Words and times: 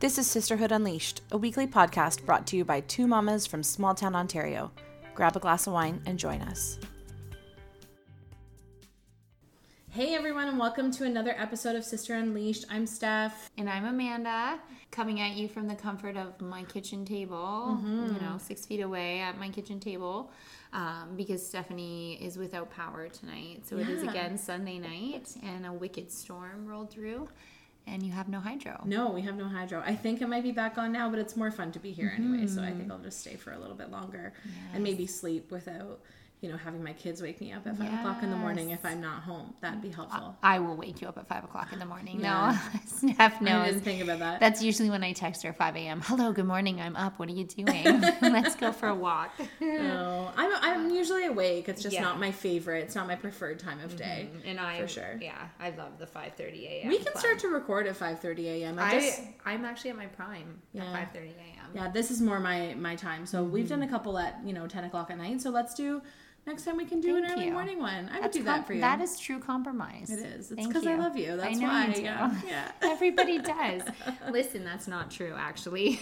This 0.00 0.16
is 0.16 0.26
Sisterhood 0.26 0.72
Unleashed, 0.72 1.20
a 1.30 1.36
weekly 1.36 1.66
podcast 1.66 2.24
brought 2.24 2.46
to 2.46 2.56
you 2.56 2.64
by 2.64 2.80
two 2.80 3.06
mamas 3.06 3.46
from 3.46 3.62
small 3.62 3.94
town 3.94 4.16
Ontario. 4.16 4.72
Grab 5.14 5.36
a 5.36 5.40
glass 5.40 5.66
of 5.66 5.74
wine 5.74 6.00
and 6.06 6.18
join 6.18 6.40
us. 6.40 6.78
Hey 9.90 10.14
everyone, 10.14 10.48
and 10.48 10.58
welcome 10.58 10.90
to 10.92 11.04
another 11.04 11.34
episode 11.36 11.76
of 11.76 11.84
Sister 11.84 12.14
Unleashed. 12.14 12.64
I'm 12.70 12.86
Steph. 12.86 13.50
And 13.58 13.68
I'm 13.68 13.84
Amanda, 13.84 14.58
coming 14.90 15.20
at 15.20 15.32
you 15.32 15.48
from 15.48 15.68
the 15.68 15.74
comfort 15.74 16.16
of 16.16 16.40
my 16.40 16.64
kitchen 16.64 17.04
table, 17.04 17.78
you 17.84 18.20
know, 18.22 18.38
six 18.38 18.64
feet 18.64 18.80
away 18.80 19.20
at 19.20 19.38
my 19.38 19.50
kitchen 19.50 19.80
table, 19.80 20.32
um, 20.72 21.10
because 21.14 21.46
Stephanie 21.46 22.14
is 22.24 22.38
without 22.38 22.70
power 22.70 23.10
tonight. 23.10 23.66
So 23.66 23.76
it 23.76 23.90
is 23.90 24.02
again 24.02 24.38
Sunday 24.38 24.78
night, 24.78 25.34
and 25.42 25.66
a 25.66 25.72
wicked 25.74 26.10
storm 26.10 26.66
rolled 26.66 26.90
through, 26.90 27.28
and 27.90 28.02
you 28.02 28.12
have 28.12 28.28
no 28.28 28.40
hydro. 28.40 28.80
No, 28.84 29.10
we 29.10 29.22
have 29.22 29.36
no 29.36 29.46
hydro. 29.48 29.82
I 29.84 29.94
think 29.94 30.22
it 30.22 30.28
might 30.28 30.42
be 30.42 30.52
back 30.52 30.78
on 30.78 30.92
now, 30.92 31.10
but 31.10 31.18
it's 31.18 31.36
more 31.36 31.50
fun 31.50 31.72
to 31.72 31.78
be 31.78 31.90
here 31.90 32.14
anyway, 32.16 32.46
so 32.46 32.62
I 32.62 32.66
think 32.66 32.82
mm-hmm. 32.82 32.92
I'll 32.92 32.98
just 32.98 33.20
stay 33.20 33.34
for 33.36 33.52
a 33.52 33.58
little 33.58 33.76
bit 33.76 33.90
longer 33.90 34.32
and 34.72 34.82
maybe 34.82 35.06
sleep 35.06 35.50
without, 35.50 36.00
you 36.40 36.50
know, 36.50 36.56
having 36.56 36.82
my 36.82 36.94
kids 36.94 37.20
wake 37.20 37.38
me 37.40 37.52
up 37.52 37.66
at 37.66 37.76
five 37.76 37.92
o'clock 37.92 38.22
in 38.22 38.30
the 38.30 38.36
morning 38.36 38.70
if 38.70 38.84
I'm 38.84 39.00
not 39.00 39.22
home. 39.22 39.52
That'd 39.60 39.82
be 39.82 39.90
helpful. 39.90 40.36
I 40.42 40.58
will 40.58 40.74
wake 40.74 41.02
you 41.02 41.08
up 41.08 41.18
at 41.18 41.28
five 41.28 41.44
o'clock 41.44 41.72
in 41.72 41.78
the 41.78 41.84
morning. 41.84 42.20
Yeah. 42.20 42.58
No, 43.02 43.12
Steph 43.14 43.40
I 43.40 43.66
didn't 43.66 43.80
think 43.80 44.02
about 44.02 44.18
that. 44.18 44.40
That's 44.40 44.62
usually 44.62 44.90
when 44.90 45.02
I 45.02 45.12
text 45.12 45.42
her 45.42 45.52
5 45.52 45.76
a.m. 45.76 46.02
Hello, 46.02 46.32
good 46.32 46.44
morning. 46.44 46.80
I'm 46.80 46.96
up. 46.96 47.18
What 47.18 47.28
are 47.30 47.32
you 47.32 47.44
doing? 47.44 48.00
Let's 48.22 48.56
go 48.56 48.72
for 48.72 48.88
a 48.88 48.94
walk. 48.94 49.32
No, 49.60 50.30
I'm 50.36 50.52
I'm 50.60 50.90
usually 50.90 51.26
awake. 51.26 51.68
It's 51.68 51.82
just 51.82 51.94
Yeah. 51.94 52.02
not 52.02 52.18
my 52.18 52.30
favorite. 52.30 52.84
It's 52.84 52.94
not 52.94 53.06
my 53.06 53.14
preferred 53.14 53.58
time 53.58 53.80
of 53.80 53.96
day. 53.96 54.28
Mm-hmm, 54.30 54.48
and 54.48 54.60
I, 54.60 54.80
For 54.80 54.88
sure. 54.88 55.18
yeah, 55.20 55.48
I 55.58 55.70
love 55.70 55.98
the 55.98 56.06
5:30 56.06 56.64
a.m. 56.64 56.88
We 56.88 56.96
can 56.96 57.06
club. 57.06 57.18
start 57.18 57.38
to 57.40 57.48
record 57.48 57.86
at 57.86 57.98
5:30 57.98 58.44
a.m. 58.46 58.78
I 58.78 58.92
just 58.92 59.20
I, 59.44 59.52
I'm 59.52 59.64
actually 59.64 59.90
at 59.90 59.96
my 59.96 60.06
prime 60.06 60.60
Yeah. 60.72 60.84
at 60.84 61.14
5:30 61.14 61.16
a.m. 61.16 61.70
yeah, 61.74 61.88
this 61.90 62.10
is 62.10 62.20
more 62.20 62.40
my 62.40 62.74
my 62.74 62.96
time. 62.96 63.26
So 63.26 63.42
we've 63.44 63.64
mm-hmm. 63.64 63.80
done 63.80 63.82
a 63.82 63.88
couple 63.88 64.18
at 64.18 64.40
you 64.44 64.52
know 64.52 64.66
10 64.66 64.84
o'clock 64.84 65.10
at 65.10 65.18
night. 65.18 65.40
So 65.40 65.50
let's 65.50 65.74
do 65.74 66.02
next 66.50 66.64
time 66.64 66.76
we 66.76 66.84
can 66.84 67.00
do 67.00 67.16
an 67.16 67.24
early 67.30 67.46
you. 67.46 67.52
morning 67.52 67.78
one. 67.78 68.08
I 68.08 68.14
would 68.14 68.24
That's 68.24 68.36
do 68.36 68.42
that 68.42 68.56
com- 68.56 68.64
for 68.64 68.72
you. 68.74 68.80
That 68.80 69.00
is 69.00 69.18
true 69.18 69.38
compromise. 69.38 70.10
it 70.10 70.18
is. 70.18 70.50
It's 70.50 70.60
Thank 70.60 70.68
because 70.68 70.86
I 70.86 70.96
love 70.96 71.16
you. 71.16 71.36
That's 71.36 71.56
I 71.56 71.60
know 71.60 71.68
why. 71.68 71.86
you 71.86 71.94
do. 71.94 72.02
Yeah. 72.02 72.40
yeah. 72.46 72.72
Everybody 72.82 73.38
does. 73.38 73.82
Listen, 74.30 74.64
that's 74.64 74.88
not 74.88 75.10
true, 75.10 75.34
actually. 75.36 76.00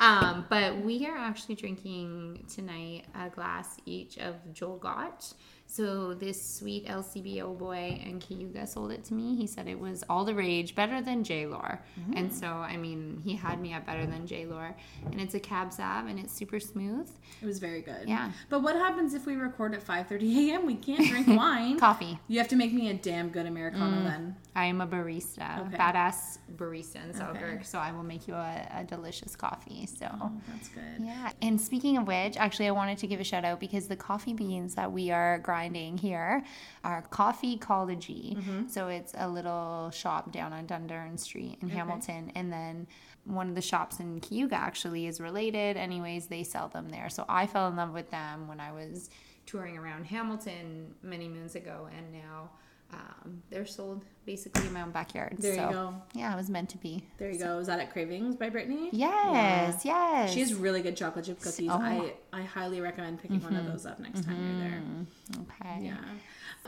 um, 0.00 0.46
but 0.48 0.78
we 0.78 1.06
are 1.06 1.16
actually 1.16 1.54
drinking 1.54 2.44
tonight 2.52 3.04
a 3.14 3.30
glass 3.30 3.76
each 3.86 4.18
of 4.18 4.34
Joel 4.52 4.78
Gott. 4.78 5.32
So 5.70 6.14
this 6.14 6.42
sweet 6.42 6.86
LCBO 6.86 7.56
boy 7.58 8.00
and 8.02 8.22
Cayuga 8.22 8.66
sold 8.66 8.90
it 8.90 9.04
to 9.04 9.14
me. 9.14 9.36
He 9.36 9.46
said 9.46 9.68
it 9.68 9.78
was 9.78 10.02
all 10.08 10.24
the 10.24 10.34
rage, 10.34 10.74
better 10.74 11.02
than 11.02 11.22
J 11.22 11.46
Lohr. 11.46 11.80
And 12.14 12.32
so, 12.32 12.46
I 12.46 12.78
mean, 12.78 13.20
he 13.22 13.36
had 13.36 13.60
me 13.60 13.74
at 13.74 13.84
better 13.84 14.06
than 14.06 14.26
J 14.26 14.46
Lohr. 14.46 14.74
And 15.04 15.20
it's 15.20 15.34
a 15.34 15.40
cab 15.40 15.70
sav 15.70 16.06
and 16.06 16.18
it's 16.18 16.32
super 16.32 16.58
smooth. 16.58 17.10
It 17.42 17.44
was 17.46 17.58
very 17.58 17.82
good. 17.82 18.08
Yeah. 18.08 18.32
But 18.48 18.62
what 18.62 18.76
happens 18.76 19.12
if 19.12 19.26
we 19.26 19.34
record 19.34 19.74
at 19.74 19.86
5:30 19.86 20.48
a.m.? 20.48 20.66
We 20.66 20.74
can't 20.74 21.06
drink 21.06 21.26
wine. 21.38 21.78
Coffee. 21.78 22.18
You 22.28 22.38
have 22.38 22.48
to 22.48 22.56
make 22.56 22.72
me 22.72 22.88
a 22.88 22.94
damn 22.94 23.28
good 23.28 23.44
americano 23.44 23.98
mm. 23.98 24.04
then. 24.04 24.36
I 24.56 24.64
am 24.64 24.80
a 24.80 24.86
barista, 24.86 25.66
Okay. 25.66 25.76
badass 25.76 26.38
barista 26.56 27.04
in 27.04 27.12
Selkirk. 27.14 27.56
Okay. 27.56 27.62
So 27.62 27.78
I 27.78 27.92
will 27.92 28.02
make 28.02 28.26
you 28.26 28.34
a, 28.34 28.66
a 28.74 28.84
delicious 28.84 29.36
coffee. 29.36 29.86
So. 29.86 30.08
Oh, 30.20 30.32
that's 30.48 30.68
good. 30.68 30.82
Yeah. 31.00 31.30
And 31.42 31.60
speaking 31.60 31.98
of 31.98 32.06
which, 32.06 32.38
actually, 32.38 32.68
I 32.68 32.72
wanted 32.72 32.98
to 32.98 33.06
give 33.06 33.20
a 33.20 33.24
shout 33.24 33.44
out 33.44 33.60
because 33.60 33.86
the 33.86 33.96
coffee 33.96 34.32
beans 34.32 34.74
that 34.74 34.90
we 34.90 35.10
are 35.10 35.38
grinding 35.38 35.57
here 35.98 36.44
are 36.84 37.02
Coffee 37.02 37.54
Ecology. 37.54 38.36
Mm-hmm. 38.38 38.68
So 38.68 38.88
it's 38.88 39.12
a 39.16 39.28
little 39.28 39.90
shop 39.90 40.32
down 40.32 40.52
on 40.52 40.66
Dundurn 40.66 41.18
Street 41.18 41.58
in 41.62 41.68
Hamilton. 41.68 42.32
And 42.34 42.52
then 42.52 42.86
one 43.24 43.48
of 43.48 43.54
the 43.54 43.62
shops 43.62 44.00
in 44.00 44.20
Cayuga 44.20 44.56
actually 44.56 45.06
is 45.06 45.20
related. 45.20 45.76
Anyways, 45.76 46.26
they 46.26 46.42
sell 46.42 46.68
them 46.68 46.88
there. 46.88 47.10
So 47.10 47.24
I 47.28 47.46
fell 47.46 47.68
in 47.68 47.76
love 47.76 47.92
with 47.92 48.10
them 48.10 48.48
when 48.48 48.60
I 48.60 48.72
was 48.72 49.10
touring 49.46 49.76
around 49.76 50.04
Hamilton 50.04 50.94
many 51.02 51.28
moons 51.28 51.54
ago. 51.54 51.88
And 51.96 52.12
now 52.12 52.50
um, 52.92 53.42
they're 53.50 53.66
sold 53.66 54.04
basically 54.24 54.66
in 54.66 54.72
my 54.72 54.82
own 54.82 54.90
backyard. 54.90 55.36
There 55.38 55.52
you 55.52 55.58
So, 55.58 55.70
go. 55.70 55.94
Yeah, 56.14 56.32
it 56.32 56.36
was 56.36 56.50
meant 56.50 56.68
to 56.70 56.78
be. 56.78 57.02
There 57.18 57.30
you 57.30 57.38
go. 57.38 57.58
Is 57.58 57.66
that 57.66 57.80
at 57.80 57.92
Cravings 57.92 58.36
by 58.36 58.50
Brittany? 58.50 58.88
Yes, 58.92 59.84
yes. 59.84 60.32
She 60.32 60.40
has 60.40 60.54
really 60.54 60.82
good 60.82 60.96
chocolate 60.96 61.24
chip 61.26 61.40
cookies. 61.40 61.70
Oh. 61.70 61.78
Mm-hmm. 61.78 62.06
I, 62.32 62.40
I 62.40 62.42
highly 62.42 62.80
recommend 62.80 63.20
picking 63.20 63.42
one 63.42 63.56
of 63.56 63.66
those 63.66 63.86
up 63.86 63.98
next 64.00 64.24
time 64.24 64.36
you're 64.36 64.68
there. 64.68 65.46
Okay. 65.70 65.86
Yeah. 65.86 65.96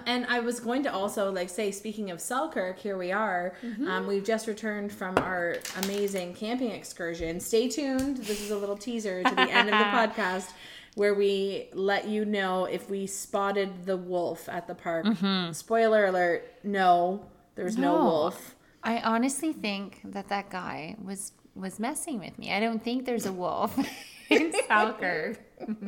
And 0.06 0.24
I 0.26 0.40
was 0.40 0.60
going 0.60 0.82
to 0.84 0.92
also 0.92 1.30
like 1.30 1.50
say, 1.50 1.70
speaking 1.70 2.10
of 2.10 2.20
Selkirk, 2.20 2.78
here 2.78 2.96
we 2.96 3.12
are. 3.12 3.54
Um, 3.86 4.06
we've 4.06 4.24
just 4.24 4.46
returned 4.46 4.92
from 4.92 5.18
our 5.18 5.56
amazing 5.82 6.34
camping 6.34 6.70
excursion. 6.70 7.40
Stay 7.40 7.68
tuned. 7.68 8.18
This 8.18 8.40
is 8.40 8.50
a 8.50 8.56
little 8.56 8.76
teaser 8.76 9.22
to 9.22 9.34
the 9.34 9.40
end 9.42 9.68
of 9.68 9.78
the 9.78 9.84
podcast 9.84 10.52
where 11.00 11.14
we 11.14 11.66
let 11.72 12.06
you 12.06 12.26
know 12.26 12.66
if 12.66 12.90
we 12.90 13.06
spotted 13.06 13.86
the 13.86 13.96
wolf 13.96 14.50
at 14.50 14.66
the 14.66 14.74
park. 14.74 15.06
Spoiler 15.52 16.04
alert, 16.04 16.44
no, 16.62 17.24
there's 17.54 17.78
no, 17.78 17.96
No. 17.96 18.04
wolf. 18.04 18.54
I 18.82 18.98
honestly 19.00 19.54
think 19.54 20.00
that 20.04 20.28
that 20.28 20.50
guy 20.50 20.96
was 21.02 21.32
was 21.54 21.80
messing 21.80 22.18
with 22.18 22.38
me. 22.38 22.52
I 22.52 22.60
don't 22.60 22.82
think 22.84 23.06
there's 23.06 23.24
a 23.24 23.32
wolf 23.32 23.72
in 24.28 24.52
Selkirk. 24.68 25.38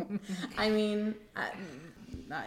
I 0.59 0.71
mean, 0.71 1.15
uh, 1.37 1.43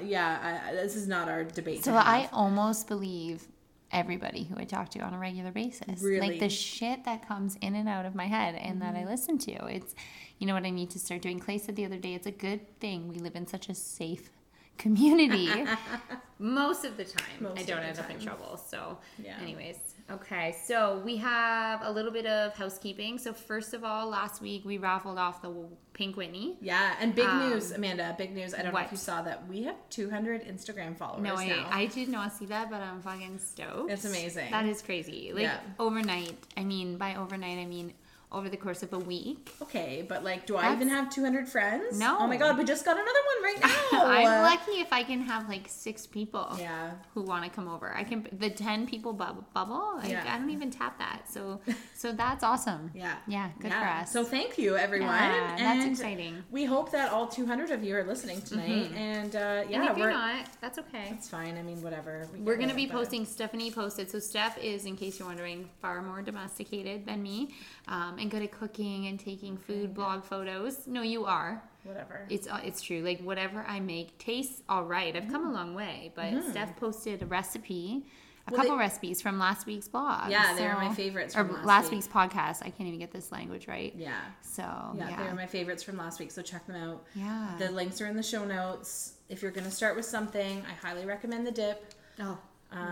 yeah, 0.03 0.61
I, 0.69 0.73
this 0.73 0.95
is 0.95 1.07
not 1.07 1.29
our 1.29 1.43
debate. 1.43 1.85
So. 1.85 1.93
I 1.93 2.29
almost 2.33 2.87
believe 2.87 3.47
everybody 3.91 4.43
who 4.43 4.57
I 4.57 4.63
talk 4.65 4.89
to 4.89 4.99
on 5.01 5.13
a 5.13 5.19
regular 5.19 5.51
basis. 5.51 6.01
Really? 6.01 6.27
Like 6.29 6.39
the 6.39 6.49
shit 6.49 7.05
that 7.05 7.27
comes 7.27 7.57
in 7.61 7.75
and 7.75 7.87
out 7.87 8.05
of 8.05 8.15
my 8.15 8.25
head 8.25 8.55
and 8.55 8.81
that 8.81 8.95
Mm-hmm. 8.95 9.07
I 9.07 9.11
listen 9.11 9.37
to. 9.49 9.65
It's 9.67 9.93
you 10.39 10.47
know 10.47 10.53
what 10.53 10.65
I 10.65 10.69
need 10.69 10.89
to 10.91 10.99
start 10.99 11.21
doing. 11.21 11.39
Clay 11.39 11.57
said 11.57 11.75
the 11.75 11.85
other 11.85 11.97
day, 11.97 12.13
it's 12.13 12.27
a 12.27 12.31
good 12.31 12.79
thing 12.79 13.07
we 13.07 13.15
live 13.19 13.35
in 13.35 13.47
such 13.47 13.69
a 13.69 13.73
safe 13.75 14.29
community. 14.77 15.49
Most 16.39 16.83
of 16.83 16.97
the 16.97 17.05
time, 17.05 17.23
Most 17.39 17.59
I 17.59 17.63
don't 17.63 17.79
the 17.79 17.85
end 17.87 17.99
up 17.99 18.09
in 18.09 18.19
trouble. 18.19 18.57
So, 18.57 18.97
Yeah. 19.23 19.37
anyways, 19.41 19.77
okay. 20.11 20.53
So 20.65 21.01
we 21.05 21.15
have 21.15 21.79
a 21.81 21.89
little 21.89 22.11
bit 22.11 22.25
of 22.25 22.53
housekeeping. 22.57 23.17
So 23.17 23.31
first 23.31 23.73
of 23.73 23.85
all, 23.85 24.09
last 24.09 24.41
week 24.41 24.65
we 24.65 24.77
raffled 24.77 25.17
off 25.17 25.41
the 25.41 25.53
Pink 25.93 26.17
Whitney. 26.17 26.57
Yeah, 26.59 26.95
and 26.99 27.15
big 27.15 27.25
Um, 27.25 27.49
news, 27.51 27.71
Amanda. 27.71 28.13
Big 28.17 28.33
news. 28.35 28.53
I 28.53 28.63
don't 28.63 28.73
know 28.73 28.79
if 28.81 28.91
you 28.91 28.97
saw 28.97 29.21
that 29.21 29.47
we 29.47 29.63
have 29.63 29.77
200 29.89 30.43
Instagram 30.43 30.97
followers 30.97 31.23
No, 31.23 31.35
I, 31.35 31.47
now. 31.47 31.69
I 31.71 31.85
did 31.85 32.09
not 32.09 32.33
see 32.33 32.45
that, 32.47 32.69
but 32.69 32.81
I'm 32.81 33.01
fucking 33.01 33.39
stoked. 33.39 33.89
It's 33.91 34.03
amazing. 34.03 34.51
That 34.51 34.65
is 34.65 34.81
crazy. 34.81 35.31
Like 35.31 35.43
Yeah. 35.43 35.59
overnight. 35.79 36.37
I 36.57 36.65
mean, 36.65 36.97
by 36.97 37.15
overnight, 37.15 37.59
I 37.59 37.65
mean 37.65 37.93
over 38.35 38.49
the 38.49 38.57
course 38.57 38.83
of 38.83 38.91
a 38.93 38.99
week. 38.99 39.49
okay, 39.61 40.05
but 40.07 40.23
like, 40.23 40.45
do 40.45 40.57
I 40.57 40.73
even 40.73 40.89
have 40.89 41.09
200 41.09 41.47
friends? 41.47 41.97
No. 41.97 42.17
Oh 42.19 42.27
my 42.27 42.35
god, 42.37 42.57
we 42.57 42.65
just 42.65 42.83
got 42.83 42.97
another 42.97 43.23
one 43.31 43.43
right 43.43 43.59
now. 43.93 44.05
I'm 44.05 44.41
lucky 44.43 44.81
if 44.81 44.91
I 44.91 45.03
can 45.03 45.21
have 45.21 45.47
like 45.47 45.65
six 45.67 46.05
people 46.05 46.47
Yeah. 46.59 46.91
who 47.13 47.21
want 47.21 47.45
to 47.45 47.49
come 47.49 47.67
over. 47.69 47.95
I 47.95 48.03
can 48.03 48.27
the 48.33 48.49
ten 48.49 48.85
people 48.85 49.13
bub- 49.13 49.45
bubble. 49.53 49.93
Like, 49.97 50.09
Yeah. 50.09 50.25
I 50.33 50.37
don't 50.37 50.49
even 50.51 50.69
tap 50.69 50.99
that. 50.99 51.29
So 51.29 51.61
so 51.95 52.11
that's 52.11 52.43
awesome. 52.43 52.91
Yeah. 53.05 53.15
Yeah. 53.27 53.49
Good 53.59 53.71
Yeah. 53.71 53.81
for 53.81 54.01
us. 54.01 54.11
So 54.11 54.23
thank 54.23 54.57
you, 54.57 54.75
everyone. 54.77 55.09
Yeah, 55.15 55.55
and 55.57 55.65
that's 55.65 55.85
exciting. 55.89 56.43
We 56.51 56.65
hope 56.65 56.91
that 56.91 57.11
all 57.11 57.27
200 57.27 57.71
of 57.71 57.83
you 57.83 57.95
are 57.95 58.03
listening 58.03 58.41
tonight. 58.41 58.91
And 58.95 59.35
uh, 59.35 59.63
yeah, 59.69 59.81
and 59.81 59.89
if 59.89 59.95
we're. 59.95 60.03
you're 60.03 60.11
not, 60.11 60.47
that's 60.61 60.77
okay. 60.79 61.07
That's 61.11 61.29
fine. 61.29 61.57
I 61.57 61.61
mean, 61.63 61.81
whatever. 61.81 62.27
We 62.33 62.39
We're 62.41 62.57
going 62.57 62.69
to 62.69 62.75
be 62.75 62.85
but- 62.85 62.95
posting, 62.97 63.25
Stephanie 63.25 63.71
posted. 63.71 64.09
So, 64.11 64.19
Steph 64.19 64.57
is, 64.57 64.85
in 64.85 64.95
case 64.95 65.19
you're 65.19 65.27
wondering, 65.27 65.69
far 65.81 66.01
more 66.01 66.21
domesticated 66.21 67.05
than 67.05 67.21
me 67.23 67.53
um, 67.87 68.17
and 68.19 68.29
good 68.31 68.41
at 68.41 68.51
cooking 68.51 69.07
and 69.07 69.19
taking 69.19 69.57
food 69.57 69.93
blog 69.93 70.23
photos. 70.23 70.87
No, 70.87 71.01
you 71.01 71.25
are. 71.25 71.61
Whatever. 71.83 72.25
It's 72.29 72.47
uh, 72.47 72.59
it's 72.63 72.81
true. 72.81 73.01
Like 73.01 73.21
whatever 73.21 73.63
I 73.67 73.79
make 73.79 74.17
tastes 74.17 74.63
all 74.67 74.83
right. 74.85 75.15
I've 75.15 75.29
come 75.31 75.45
a 75.47 75.51
long 75.53 75.75
way, 75.75 76.11
but 76.15 76.33
Steph 76.49 76.75
posted 76.77 77.21
a 77.21 77.27
recipe, 77.27 78.05
a 78.47 78.51
Well, 78.51 78.61
couple 78.61 78.75
they- 78.77 78.79
recipes 78.81 79.21
from 79.21 79.37
last 79.37 79.67
week's 79.67 79.87
blog. 79.87 80.31
Yeah, 80.31 80.55
they 80.55 80.67
were 80.67 80.73
my 80.73 80.89
so- 80.89 80.95
favorites 80.95 81.35
Or 81.35 81.45
from 81.45 81.53
last 81.57 81.65
last 81.65 81.83
week. 81.85 81.91
week's 81.91 82.07
podcast. 82.07 82.61
I 82.63 82.71
can't 82.71 82.87
even 82.87 82.97
get 82.99 83.11
this 83.11 83.31
language 83.31 83.67
right. 83.67 83.93
yeah. 83.95 84.15
So 84.41 84.63
Yeah, 84.63 85.09
yeah, 85.09 85.17
they 85.17 85.23
were 85.29 85.35
my 85.35 85.45
favorites 85.45 85.83
from 85.83 85.97
last 85.97 86.19
week, 86.19 86.31
so 86.31 86.41
check 86.41 86.65
them 86.65 86.75
out. 86.75 87.03
yeah. 87.13 87.53
The 87.59 87.69
links 87.69 88.01
are 88.01 88.07
in 88.07 88.15
the 88.15 88.23
show 88.23 88.45
notes. 88.45 89.13
If 89.29 89.41
you're 89.43 89.51
going 89.51 89.65
to 89.65 89.71
start 89.71 89.95
with 89.95 90.05
something, 90.05 90.63
I 90.67 90.73
highly 90.87 91.05
recommend 91.05 91.45
the 91.45 91.51
dip. 91.51 91.93
oh, 92.19 92.37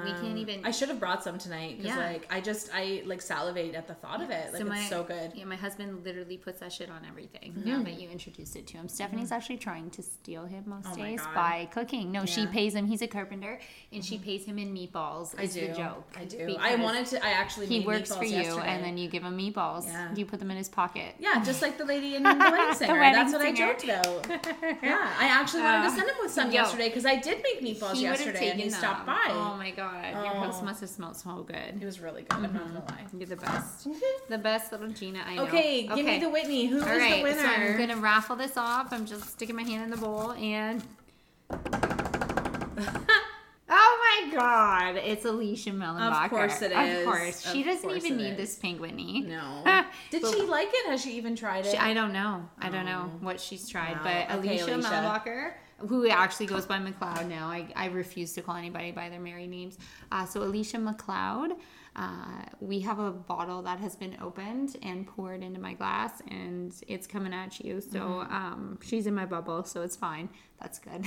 we 0.06 0.12
Um, 0.12 0.22
can't 0.22 0.38
even. 0.38 0.66
I 0.66 0.72
should 0.72 0.90
have 0.90 1.00
brought 1.00 1.24
some 1.24 1.38
tonight 1.38 1.78
because, 1.78 1.96
Yeah. 1.96 2.04
like, 2.06 2.28
I 2.32 2.40
just 2.42 2.70
I 2.74 3.04
like 3.06 3.22
salivate 3.22 3.76
at 3.76 3.88
the 3.88 3.94
thought 3.96 4.22
of 4.22 4.30
it. 4.30 4.54
Like, 4.54 4.62
So 4.62 4.68
my- 4.68 4.80
it's 4.80 4.90
so 4.90 5.04
good. 5.04 5.34
Yeah, 5.36 5.46
my 5.46 5.56
husband 5.56 6.04
literally 6.06 6.38
puts 6.38 6.60
that 6.62 6.72
shit 6.72 6.90
on 6.90 7.02
everything. 7.08 7.54
Mm-hmm. 7.54 7.70
Now 7.70 7.84
that 7.84 8.00
you 8.00 8.10
introduced 8.10 8.56
it 8.56 8.66
to 8.68 8.78
him, 8.78 8.88
Stephanie's 8.88 9.32
actually 9.32 9.58
trying 9.58 9.90
to 9.92 10.02
steal 10.02 10.46
him 10.46 10.64
most 10.68 10.88
Oh 10.92 10.96
days 10.96 11.22
by 11.36 11.68
cooking. 11.72 12.12
No, 12.12 12.26
she 12.26 12.42
Yeah. 12.42 12.46
Mm-hmm. 12.48 12.54
pays 12.54 12.76
him. 12.76 12.88
He's 12.88 13.02
a 13.02 13.08
carpenter, 13.08 13.60
and 13.92 14.04
she 14.06 14.18
pays 14.18 14.46
him 14.46 14.58
in 14.58 14.74
meatballs. 14.74 15.38
I 15.38 15.46
do. 15.48 15.68
the 15.68 15.74
joke. 15.74 16.04
I 16.18 16.26
do. 16.26 16.56
I 16.60 16.76
wanted 16.76 17.06
to. 17.08 17.24
I 17.26 17.30
actually 17.32 17.66
He 17.68 17.80
made 17.80 17.88
works 17.88 18.16
for 18.16 18.24
you, 18.24 18.38
yesterday. 18.38 18.68
and 18.68 18.84
then 18.84 18.98
you 18.98 19.10
give 19.10 19.24
him 19.24 19.38
meatballs. 19.38 19.86
Yeah. 19.88 20.14
You 20.16 20.26
put 20.26 20.40
them 20.40 20.52
in 20.52 20.58
his 20.58 20.70
pocket. 20.70 21.16
Yeah, 21.20 21.44
just 21.44 21.62
like 21.62 21.78
the 21.78 21.86
lady 21.86 22.16
in 22.16 22.24
the 22.24 22.30
wedding 22.30 22.74
singer. 22.76 23.00
wedding 23.00 23.14
That's 23.14 23.34
what 23.34 23.42
singer. 23.42 23.66
I 23.66 23.74
joked 23.74 23.84
about. 23.84 24.44
Yeah, 24.84 25.14
I 25.20 25.26
actually 25.28 25.62
wanted 25.64 25.84
to 25.84 25.88
Uh, 25.94 25.96
send 25.96 26.10
him 26.10 26.16
with 26.22 26.32
some 26.32 26.48
yo, 26.48 26.54
yesterday 26.62 26.88
because 26.90 27.06
I 27.06 27.16
did 27.16 27.42
make 27.44 27.62
meatballs 27.62 27.96
He 27.96 28.04
would 28.10 28.18
have 28.18 28.26
yesterday 28.26 28.50
and 28.52 28.60
he 28.60 28.70
stopped 28.70 29.06
by. 29.06 29.26
Oh 29.30 29.56
my 29.58 29.72
god, 29.76 30.24
your 30.24 30.36
oh. 30.36 30.40
house 30.40 30.62
must 30.62 30.82
have 30.82 30.90
smelled 30.90 31.16
so 31.16 31.44
good. 31.44 31.82
It 31.82 31.86
was 31.86 32.00
really 32.00 32.24
good. 32.24 32.34
I'm 32.34 32.44
not 32.44 32.54
gonna 32.54 32.66
mm-hmm. 32.66 32.88
lie. 32.88 33.06
You're 33.18 33.28
the 33.28 33.36
best. 33.36 33.88
the 34.30 34.38
best 34.38 34.72
little 34.72 34.90
Gina 34.90 35.24
I 35.26 35.36
know. 35.36 35.44
Okay, 35.44 35.88
give 35.88 36.06
me 36.06 36.20
the 36.20 36.30
Whitney. 36.30 36.66
Who 36.68 36.78
is 36.78 36.84
All 36.84 36.90
right, 36.90 37.18
the 37.18 37.24
winner? 37.24 37.42
so 37.42 37.48
I'm 37.48 37.78
gonna 37.78 37.98
raffle 37.98 38.36
this 38.36 38.58
off. 38.58 38.92
I'm 38.92 39.06
just 39.06 39.30
sticking 39.32 39.56
my 39.56 39.64
hand 39.64 39.84
in 39.84 39.90
the 39.90 39.98
bowl 39.98 40.32
and. 40.34 40.84
oh 43.70 44.26
my 44.30 44.32
god! 44.34 44.96
It's 44.98 45.26
Alicia 45.26 45.72
Mellenbacher. 45.72 46.26
Of 46.26 46.30
course 46.30 46.62
it 46.62 46.72
Of 46.72 47.06
course, 47.06 47.52
she 47.52 47.62
Of 47.62 47.68
doesn't 47.68 47.90
course 47.90 48.06
even 48.06 48.18
need 48.18 48.32
is. 48.32 48.38
this 48.38 48.56
pink 48.56 48.82
Whitney. 48.82 49.22
No. 49.22 49.64
Did 50.12 50.22
But- 50.22 50.34
she 50.34 50.42
like 50.42 50.70
it? 50.72 50.90
Has 50.90 51.02
she 51.02 51.18
even 51.18 51.36
tried 51.36 51.66
it? 51.66 51.72
She, 51.72 51.78
I 51.78 51.94
don't 51.94 52.14
know. 52.14 52.48
I 52.60 52.70
don't 52.70 52.86
know 52.86 53.12
oh. 53.14 53.26
what 53.26 53.40
she's 53.40 53.68
tried, 53.68 53.98
Wow. 53.98 54.04
but 54.04 54.38
Okay, 54.38 54.58
Alicia, 54.60 54.76
Alicia. 54.76 54.90
Mellenbacher, 54.90 55.54
who 55.88 56.08
actually 56.08 56.46
goes 56.48 56.66
by 56.66 56.78
McLeod 56.80 57.28
now, 57.28 57.48
I, 57.48 57.68
I 57.76 57.88
refuse 57.88 58.34
to 58.34 58.42
call 58.42 58.56
anybody 58.56 58.92
by 58.92 59.10
their 59.10 59.20
married 59.20 59.50
names. 59.50 59.78
Uh, 60.12 60.26
so 60.26 60.42
Alicia 60.44 60.78
McLeod, 60.78 61.58
uh, 61.96 62.44
we 62.60 62.80
have 62.80 62.98
a 63.00 63.12
bottle 63.12 63.62
that 63.64 63.80
has 63.80 63.96
been 63.96 64.18
opened 64.22 64.78
and 64.82 65.06
poured 65.06 65.44
into 65.44 65.60
my 65.60 65.74
glass, 65.74 66.22
and 66.30 66.74
it's 66.88 67.06
coming 67.08 67.34
at 67.34 67.60
you. 67.60 67.82
So 67.82 68.00
Mm-hmm. 68.00 68.34
um, 68.34 68.80
she's 68.82 69.06
in 69.08 69.14
my 69.14 69.26
bubble, 69.26 69.64
so 69.64 69.82
it's 69.84 69.96
fine. 69.96 70.30
That's 70.60 70.80
good. 70.80 71.06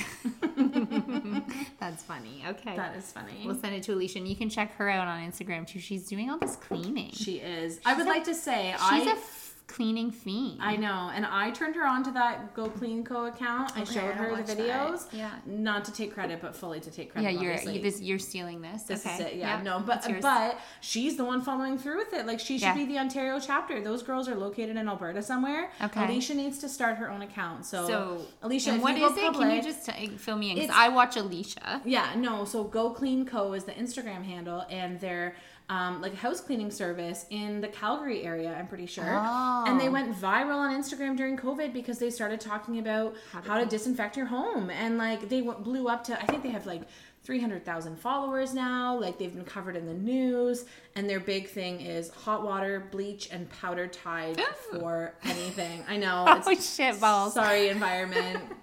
That's 1.81 2.03
funny. 2.03 2.45
Okay. 2.47 2.77
that 2.77 2.97
is 2.97 3.11
funny. 3.13 3.43
We'll 3.45 3.55
send 3.57 3.75
it 3.75 3.83
to 3.85 3.93
Alicia, 3.95 4.19
and 4.19 4.29
you 4.29 4.37
can 4.37 4.49
check 4.51 4.75
her 4.77 4.89
out 4.89 5.07
on 5.09 5.21
Instagram 5.21 5.67
too. 5.67 5.79
She's 5.81 6.07
doing 6.07 6.31
all 6.31 6.39
this 6.39 6.57
cleaning. 6.57 7.11
she 7.13 7.37
is. 7.39 7.81
I 7.85 7.95
would 7.95 8.07
like 8.07 8.25
to 8.25 8.35
say 8.35 8.73
She's 8.73 8.81
I 8.83 9.13
a 9.13 9.17
cleaning 9.67 10.11
fiend. 10.11 10.59
I 10.63 10.77
know, 10.77 11.11
and 11.13 11.27
I 11.27 11.51
turned 11.51 11.75
her 11.75 11.85
on 11.85 12.05
to 12.05 12.11
that 12.13 12.55
Go 12.55 12.69
Clean 12.69 13.05
Co 13.05 13.27
account. 13.27 13.73
I 13.77 13.85
showed 13.85 14.11
I 14.11 14.13
her 14.13 14.29
the 14.29 14.33
watch 14.35 14.47
that. 14.47 14.59
videos. 14.59 15.07
Yeah. 15.13 15.31
Not 15.45 15.85
to 15.87 15.93
take 15.93 16.15
credit, 16.15 16.41
but 16.41 16.55
fully 16.55 16.81
to 16.81 16.91
take 16.91 17.13
credit. 17.13 17.33
Yeah, 17.33 17.41
you're 17.41 17.75
you, 17.75 17.83
this, 17.83 18.01
you're 18.01 18.19
stealing 18.19 18.61
this. 18.61 18.85
This 18.85 19.05
okay. 19.05 19.15
is 19.15 19.21
it. 19.21 19.35
Yeah, 19.37 19.57
Yep, 19.57 19.65
no, 19.65 19.83
but 19.85 20.07
but 20.23 20.61
she's 20.81 21.17
the 21.17 21.25
one 21.25 21.41
following 21.43 21.79
through 21.79 21.99
with 21.99 22.13
it. 22.13 22.27
Like 22.27 22.39
she 22.41 22.59
should 22.59 22.67
Yeah. 22.67 22.75
be 22.75 22.87
the 22.87 22.99
Ontario 22.99 23.41
chapter. 23.41 23.81
Those 23.83 24.03
girls 24.03 24.29
are 24.29 24.37
located 24.37 24.77
in 24.77 24.89
Alberta 24.89 25.23
somewhere. 25.23 25.71
Okay. 25.83 26.05
Alicia 26.05 26.35
needs 26.35 26.59
to 26.59 26.69
start 26.69 26.97
her 26.99 27.11
own 27.11 27.23
account. 27.23 27.67
So, 27.67 27.87
so 27.87 28.27
Alicia, 28.43 28.71
and 28.73 28.83
what 28.83 28.97
is 28.97 29.17
it? 29.17 29.33
Can 29.35 29.51
you 29.51 29.63
just 29.63 29.89
uh, 29.89 29.93
fill 30.17 30.37
me 30.37 30.51
in? 30.51 30.57
Because 30.57 30.75
I 30.75 30.89
watch 30.89 31.17
Alicia. 31.17 31.83
Yeah, 31.85 32.15
no. 32.17 32.45
So 32.45 32.65
Go 32.65 32.91
Clean 32.91 33.27
Co 33.27 33.53
is 33.55 33.65
the 33.65 33.73
Instagram 33.73 34.25
handle, 34.25 34.65
and 34.71 35.01
they're 35.01 35.35
um, 35.69 36.01
like 36.01 36.13
a 36.13 36.17
house 36.17 36.41
cleaning 36.41 36.71
service 36.71 37.27
in 37.31 37.61
the 37.61 37.69
Calgary 37.69 38.23
area. 38.23 38.55
I'm 38.57 38.67
pretty 38.69 38.87
sure, 38.87 39.05
Oh. 39.07 39.65
and 39.67 39.81
they 39.81 39.89
went 39.89 40.15
viral 40.15 40.57
on 40.57 40.81
Instagram 40.81 41.17
during 41.17 41.37
COVID 41.37 41.73
because 41.73 41.99
they 41.99 42.11
started 42.11 42.41
talking 42.41 42.79
about 42.79 43.15
how 43.33 43.59
to, 43.59 43.67
disinfect 43.67 44.17
your 44.17 44.27
home, 44.27 44.71
and 44.71 44.97
like 44.99 45.29
they 45.29 45.43
went, 45.43 45.65
blew 45.65 45.89
up 45.89 46.05
to 46.05 46.21
I 46.23 46.27
think 46.27 46.43
they 46.43 46.51
have 46.51 46.67
like. 46.67 46.83
300,000 47.25 47.97
followers 47.99 48.55
now. 48.55 48.97
Like 49.01 49.19
they've 49.19 49.35
been 49.35 49.45
covered 49.45 49.75
in 49.75 49.85
the 49.85 49.93
news. 49.95 50.65
And 50.95 51.11
their 51.11 51.19
big 51.19 51.49
thing 51.49 51.81
is 51.81 52.09
hot 52.11 52.45
water, 52.45 52.85
bleach, 52.93 53.31
and 53.33 53.51
powder 53.51 53.89
tide 53.89 54.39
Ooh. 54.39 54.79
for 54.79 55.13
anything. 55.25 55.83
I 55.89 55.97
know. 55.97 56.25
Oh 56.47 56.51
It's, 56.53 56.77
shit 56.77 57.01
balls! 57.01 57.35
sorry, 57.35 57.69
environment. 57.69 58.45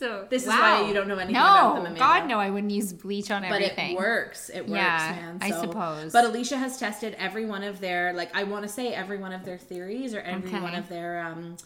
So 0.00 0.26
This 0.30 0.44
is 0.44 0.48
why 0.48 0.86
you 0.88 0.94
don't 0.94 1.08
know 1.08 1.16
anything 1.18 1.34
no, 1.34 1.40
about 1.42 1.74
them, 1.74 1.80
Amanda. 1.82 1.98
God 1.98 2.26
no, 2.26 2.38
I 2.40 2.48
wouldn't 2.48 2.72
use 2.72 2.90
bleach 2.94 3.30
on 3.30 3.42
but 3.42 3.52
everything. 3.52 3.92
it 3.92 3.98
works. 3.98 4.48
It 4.48 4.60
works, 4.62 4.70
Yeah, 4.70 5.12
man. 5.20 5.38
I 5.42 5.50
So- 5.50 5.60
suppose. 5.60 6.10
But 6.10 6.24
Alicia 6.24 6.56
has 6.56 6.78
tested 6.78 7.14
every 7.18 7.44
one 7.44 7.62
of 7.62 7.80
their, 7.80 8.14
like, 8.14 8.34
I 8.34 8.44
want 8.44 8.62
to 8.62 8.68
say 8.68 8.94
every 8.94 9.18
one 9.18 9.34
of 9.34 9.44
their 9.44 9.58
theories 9.58 10.14
or 10.14 10.20
every 10.22 10.48
Okay. 10.48 10.58
one 10.58 10.74
of 10.74 10.88
their, 10.88 11.20
um, 11.20 11.58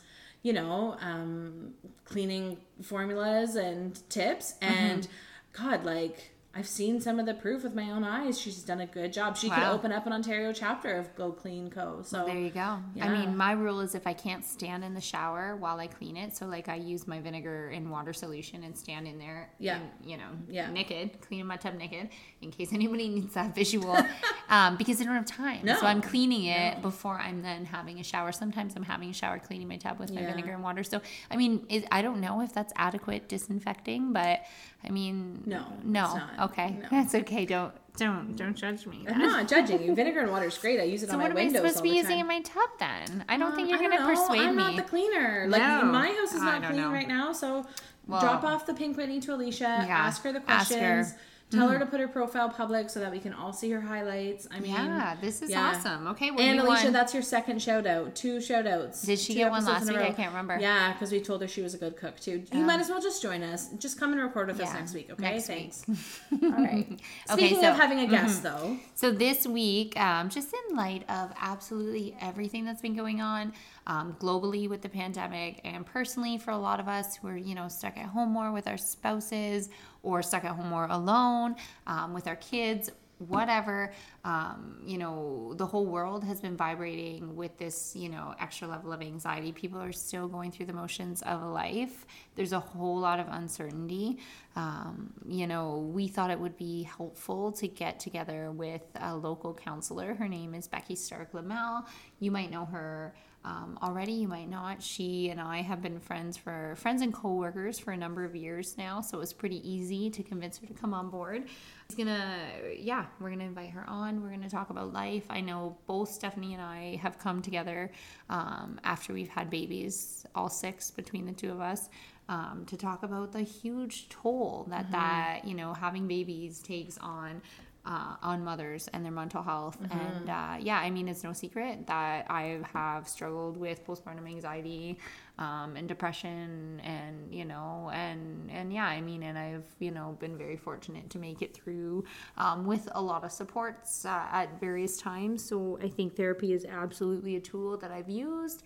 you 0.42 0.52
know, 0.52 0.96
um, 1.00 1.74
cleaning 2.06 2.58
formulas 2.82 3.54
and 3.54 4.00
tips. 4.10 4.54
Mm-hmm. 4.60 4.74
And 4.74 5.08
God, 5.52 5.84
like. 5.84 6.32
I've 6.56 6.68
seen 6.68 7.00
some 7.00 7.18
of 7.18 7.26
the 7.26 7.34
proof 7.34 7.64
with 7.64 7.74
my 7.74 7.90
own 7.90 8.04
eyes. 8.04 8.38
She's 8.38 8.62
done 8.62 8.80
a 8.80 8.86
good 8.86 9.12
job. 9.12 9.36
She 9.36 9.50
could 9.50 9.64
open 9.64 9.90
up 9.90 10.06
an 10.06 10.12
Ontario 10.12 10.52
chapter 10.52 10.94
of 10.96 11.12
Go 11.16 11.32
Clean 11.32 11.68
Co. 11.68 12.02
So 12.02 12.24
There 12.26 12.38
you 12.38 12.50
go. 12.50 12.78
I 13.00 13.08
mean, 13.08 13.36
my 13.36 13.52
rule 13.52 13.80
is 13.80 13.96
if 13.96 14.06
I 14.06 14.12
can't 14.12 14.44
stand 14.44 14.84
in 14.84 14.94
the 14.94 15.00
shower 15.00 15.56
while 15.56 15.80
I 15.80 15.88
clean 15.88 16.16
it, 16.16 16.36
so 16.36 16.46
like 16.46 16.68
I 16.68 16.76
use 16.76 17.08
my 17.08 17.18
vinegar 17.20 17.70
and 17.70 17.90
water 17.90 18.12
solution 18.12 18.62
and 18.62 18.78
stand 18.78 19.08
in 19.08 19.18
there, 19.18 19.50
Yeah. 19.58 19.78
in, 20.02 20.10
you 20.10 20.16
know, 20.16 20.28
Yeah. 20.48 20.70
naked, 20.70 21.20
cleaning 21.22 21.46
my 21.46 21.56
tub 21.56 21.74
naked, 21.74 22.10
in 22.40 22.52
case 22.52 22.72
anybody 22.72 23.08
needs 23.08 23.34
that 23.34 23.52
visual, 23.54 23.96
um, 24.48 24.76
because 24.76 25.00
I 25.00 25.04
don't 25.04 25.14
have 25.14 25.26
time. 25.26 25.64
No. 25.64 25.76
So 25.80 25.86
I'm 25.86 26.02
cleaning 26.02 26.44
it 26.44 26.80
before 26.82 27.18
I'm 27.18 27.42
then 27.42 27.64
having 27.64 27.98
a 27.98 28.04
shower. 28.04 28.30
Sometimes 28.30 28.76
I'm 28.76 28.84
having 28.84 29.10
a 29.10 29.14
shower, 29.14 29.40
cleaning 29.40 29.66
my 29.66 29.76
tub 29.76 29.98
with 29.98 30.12
my 30.12 30.20
Yeah. 30.20 30.30
vinegar 30.30 30.52
and 30.52 30.62
water. 30.62 30.84
So 30.84 31.00
I 31.32 31.36
mean, 31.36 31.66
it, 31.68 31.84
I 31.90 32.00
don't 32.02 32.20
know 32.20 32.42
if 32.42 32.52
that's 32.52 32.72
adequate 32.76 33.28
disinfecting, 33.28 34.12
but 34.12 34.42
I 34.86 34.90
mean, 34.90 35.42
No, 35.46 35.64
no, 35.82 36.04
it's 36.04 36.14
not. 36.14 36.50
okay, 36.50 36.76
No. 36.82 36.88
that's 36.90 37.14
okay. 37.14 37.44
Don't 37.46 37.72
don't 37.96 38.34
don't 38.36 38.54
judge 38.56 38.86
me. 38.86 39.06
I'm 39.08 39.18
not 39.18 39.46
judging 39.54 39.82
you. 39.82 39.94
Vinegar 39.94 40.20
and 40.20 40.30
water 40.30 40.46
is 40.46 40.58
great. 40.58 40.80
I 40.80 40.82
use 40.84 41.02
it 41.02 41.08
So 41.08 41.14
on 41.14 41.20
what 41.22 41.28
my 41.28 41.30
am 41.30 41.36
I 41.38 41.44
windows 41.44 41.60
supposed 41.62 41.76
to 41.78 41.82
be 41.84 41.90
using 41.90 42.18
in 42.18 42.26
my 42.26 42.40
tub 42.40 42.68
then? 42.78 43.24
I 43.28 43.36
don't 43.36 43.54
think 43.54 43.68
you're 43.70 43.78
Um, 43.78 43.84
I 43.84 43.88
gonna 43.96 44.00
don't 44.06 44.14
know. 44.14 44.20
persuade 44.22 44.40
I'm 44.48 44.56
me. 44.56 44.62
not 44.64 44.76
the 44.76 44.82
cleaner. 44.82 45.46
Like 45.48 45.62
No. 45.62 45.84
my 45.86 46.08
house 46.08 46.34
is 46.34 46.42
not 46.42 46.62
clean 46.64 46.76
know. 46.82 46.90
right 46.90 47.08
now, 47.08 47.32
so 47.32 47.64
Well, 48.06 48.20
drop 48.20 48.44
off 48.44 48.66
the 48.66 48.74
pink 48.74 48.96
Whitney 48.96 49.20
to 49.20 49.34
Alicia. 49.34 49.66
Ask 49.68 50.22
her 50.24 50.32
the 50.32 50.42
ask 50.50 50.72
her. 50.74 51.06
Mm-hmm. 51.54 51.62
Tell 51.62 51.72
her 51.72 51.78
to 51.78 51.86
put 51.86 52.00
her 52.00 52.08
profile 52.08 52.48
public 52.48 52.90
so 52.90 53.00
that 53.00 53.12
we 53.12 53.18
can 53.18 53.32
all 53.32 53.52
see 53.52 53.70
her 53.70 53.80
highlights. 53.80 54.48
I 54.50 54.60
mean, 54.60 54.72
yeah, 54.72 55.16
this 55.20 55.42
is 55.42 55.50
yeah. 55.50 55.70
awesome. 55.70 56.06
Okay, 56.08 56.30
well, 56.30 56.40
and 56.40 56.60
Alicia, 56.60 56.84
won. 56.84 56.92
that's 56.92 57.14
your 57.14 57.22
second 57.22 57.62
shout 57.62 57.86
out. 57.86 58.14
Two 58.14 58.40
shout 58.40 58.66
outs. 58.66 59.02
Did 59.02 59.18
she 59.18 59.34
get 59.34 59.50
one 59.50 59.64
last 59.64 59.88
week? 59.88 59.98
I 59.98 60.10
can't 60.10 60.30
remember. 60.30 60.58
Yeah, 60.60 60.92
because 60.92 61.12
we 61.12 61.20
told 61.20 61.40
her 61.42 61.48
she 61.48 61.62
was 61.62 61.74
a 61.74 61.78
good 61.78 61.96
cook 61.96 62.18
too. 62.18 62.42
You 62.52 62.64
might 62.64 62.80
as 62.80 62.88
well 62.88 63.00
just 63.00 63.22
join 63.22 63.42
us. 63.42 63.68
Just 63.78 63.98
come 63.98 64.12
and 64.12 64.20
record 64.22 64.48
with 64.48 64.60
us 64.60 64.72
next 64.72 64.94
week, 64.94 65.10
okay? 65.10 65.22
next 65.22 65.46
Thanks. 65.46 65.84
week. 65.86 66.42
All 66.42 66.50
right. 66.50 66.86
Okay, 67.30 67.46
Speaking 67.48 67.60
so- 67.60 67.70
of 67.70 67.76
having 67.76 68.00
a 68.00 68.06
guest, 68.06 68.42
though, 68.42 68.76
So 68.94 69.10
this 69.10 69.46
week, 69.46 69.98
um, 69.98 70.28
just 70.28 70.52
in 70.52 70.76
light 70.76 71.08
of 71.08 71.32
absolutely 71.40 72.16
everything 72.20 72.64
that's 72.64 72.82
been 72.82 72.96
going 72.96 73.20
on 73.20 73.52
um, 73.86 74.16
globally 74.18 74.68
with 74.68 74.82
the 74.82 74.88
pandemic, 74.88 75.60
and 75.64 75.84
personally 75.84 76.38
for 76.38 76.50
a 76.50 76.58
lot 76.58 76.80
of 76.80 76.88
us 76.88 77.16
who 77.16 77.28
are 77.28 77.36
you 77.36 77.54
know 77.54 77.68
stuck 77.68 77.96
at 77.96 78.06
home 78.06 78.30
more 78.30 78.52
with 78.52 78.66
our 78.66 78.78
spouses 78.78 79.68
or 80.04 80.22
stuck 80.22 80.44
at 80.44 80.52
home 80.52 80.68
more 80.68 80.86
alone 80.90 81.56
um, 81.86 82.14
with 82.14 82.28
our 82.28 82.36
kids. 82.36 82.90
Whatever, 83.18 83.92
um, 84.24 84.80
you 84.84 84.98
know, 84.98 85.54
the 85.56 85.64
whole 85.64 85.86
world 85.86 86.24
has 86.24 86.40
been 86.40 86.56
vibrating 86.56 87.36
with 87.36 87.56
this, 87.56 87.94
you 87.94 88.08
know, 88.08 88.34
extra 88.40 88.66
level 88.66 88.92
of 88.92 89.00
anxiety. 89.00 89.52
People 89.52 89.80
are 89.80 89.92
still 89.92 90.26
going 90.26 90.50
through 90.50 90.66
the 90.66 90.72
motions 90.72 91.22
of 91.22 91.40
life. 91.42 92.06
There's 92.34 92.52
a 92.52 92.58
whole 92.58 92.98
lot 92.98 93.20
of 93.20 93.26
uncertainty. 93.30 94.18
Um, 94.56 95.12
you 95.26 95.46
know, 95.46 95.88
we 95.94 96.08
thought 96.08 96.30
it 96.32 96.40
would 96.40 96.56
be 96.56 96.82
helpful 96.82 97.52
to 97.52 97.68
get 97.68 98.00
together 98.00 98.50
with 98.50 98.82
a 98.96 99.16
local 99.16 99.54
counselor. 99.54 100.14
Her 100.14 100.28
name 100.28 100.52
is 100.52 100.66
Becky 100.66 100.96
Stark 100.96 101.32
Lammel. 101.32 101.84
You 102.18 102.32
might 102.32 102.50
know 102.50 102.64
her 102.66 103.14
um, 103.44 103.78
already, 103.82 104.12
you 104.12 104.28
might 104.28 104.48
not. 104.48 104.82
She 104.82 105.28
and 105.28 105.40
I 105.40 105.62
have 105.62 105.82
been 105.82 106.00
friends 106.00 106.36
for 106.36 106.74
friends 106.76 107.02
and 107.02 107.12
co-workers 107.12 107.78
for 107.78 107.90
a 107.90 107.96
number 107.96 108.24
of 108.24 108.34
years 108.34 108.76
now, 108.78 109.00
so 109.00 109.18
it 109.18 109.20
was 109.20 109.32
pretty 109.32 109.68
easy 109.68 110.08
to 110.10 110.22
convince 110.22 110.58
her 110.58 110.66
to 110.66 110.72
come 110.72 110.94
on 110.94 111.10
board. 111.10 111.44
It's 111.86 111.94
gonna, 111.94 112.38
yeah, 112.78 113.04
we're 113.20 113.30
gonna 113.30 113.44
invite 113.44 113.70
her 113.70 113.84
on. 113.88 114.22
We're 114.22 114.30
gonna 114.30 114.48
talk 114.48 114.70
about 114.70 114.92
life. 114.92 115.24
I 115.28 115.42
know 115.42 115.76
both 115.86 116.10
Stephanie 116.10 116.54
and 116.54 116.62
I 116.62 116.96
have 117.02 117.18
come 117.18 117.42
together 117.42 117.90
um, 118.30 118.80
after 118.82 119.12
we've 119.12 119.28
had 119.28 119.50
babies, 119.50 120.24
all 120.34 120.48
six 120.48 120.90
between 120.90 121.26
the 121.26 121.32
two 121.32 121.50
of 121.50 121.60
us 121.60 121.90
um, 122.28 122.64
to 122.66 122.76
talk 122.76 123.02
about 123.02 123.32
the 123.32 123.42
huge 123.42 124.08
toll 124.08 124.66
that 124.70 124.90
that 124.90 125.40
you 125.44 125.54
know 125.54 125.74
having 125.74 126.08
babies 126.08 126.60
takes 126.60 126.96
on 126.98 127.42
uh, 127.86 128.16
on 128.22 128.42
mothers 128.42 128.88
and 128.92 129.04
their 129.04 129.12
mental 129.12 129.42
health. 129.42 129.78
And 129.90 130.30
uh, 130.30 130.56
yeah, 130.58 130.78
I 130.78 130.90
mean, 130.90 131.08
it's 131.08 131.22
no 131.22 131.32
secret 131.32 131.86
that 131.86 132.26
I 132.30 132.60
have 132.72 133.06
struggled 133.06 133.56
with 133.56 133.86
postpartum 133.86 134.26
anxiety 134.26 134.98
um, 135.38 135.76
and 135.76 135.86
depression, 135.86 136.80
and 136.84 137.34
you 137.34 137.44
know, 137.44 137.90
and 137.92 138.50
and 138.50 138.72
yeah, 138.72 138.86
I 138.86 139.00
mean, 139.00 139.22
and 139.22 139.36
I've 139.36 139.66
you 139.80 139.90
know 139.90 140.16
been 140.20 140.38
very 140.38 140.56
fortunate 140.56 141.10
to 141.10 141.18
make 141.18 141.42
it 141.42 141.54
through 141.54 142.04
um, 142.38 142.64
with 142.64 142.88
a 142.92 143.02
lot 143.02 143.24
of 143.24 143.32
supports 143.32 144.04
uh, 144.04 144.26
at 144.32 144.60
various 144.60 144.96
times. 144.96 145.44
So 145.44 145.78
I 145.82 145.88
think 145.88 146.16
therapy 146.16 146.52
is 146.52 146.64
absolutely 146.64 147.36
a 147.36 147.40
tool 147.40 147.76
that 147.78 147.90
I've 147.90 148.08
used 148.08 148.62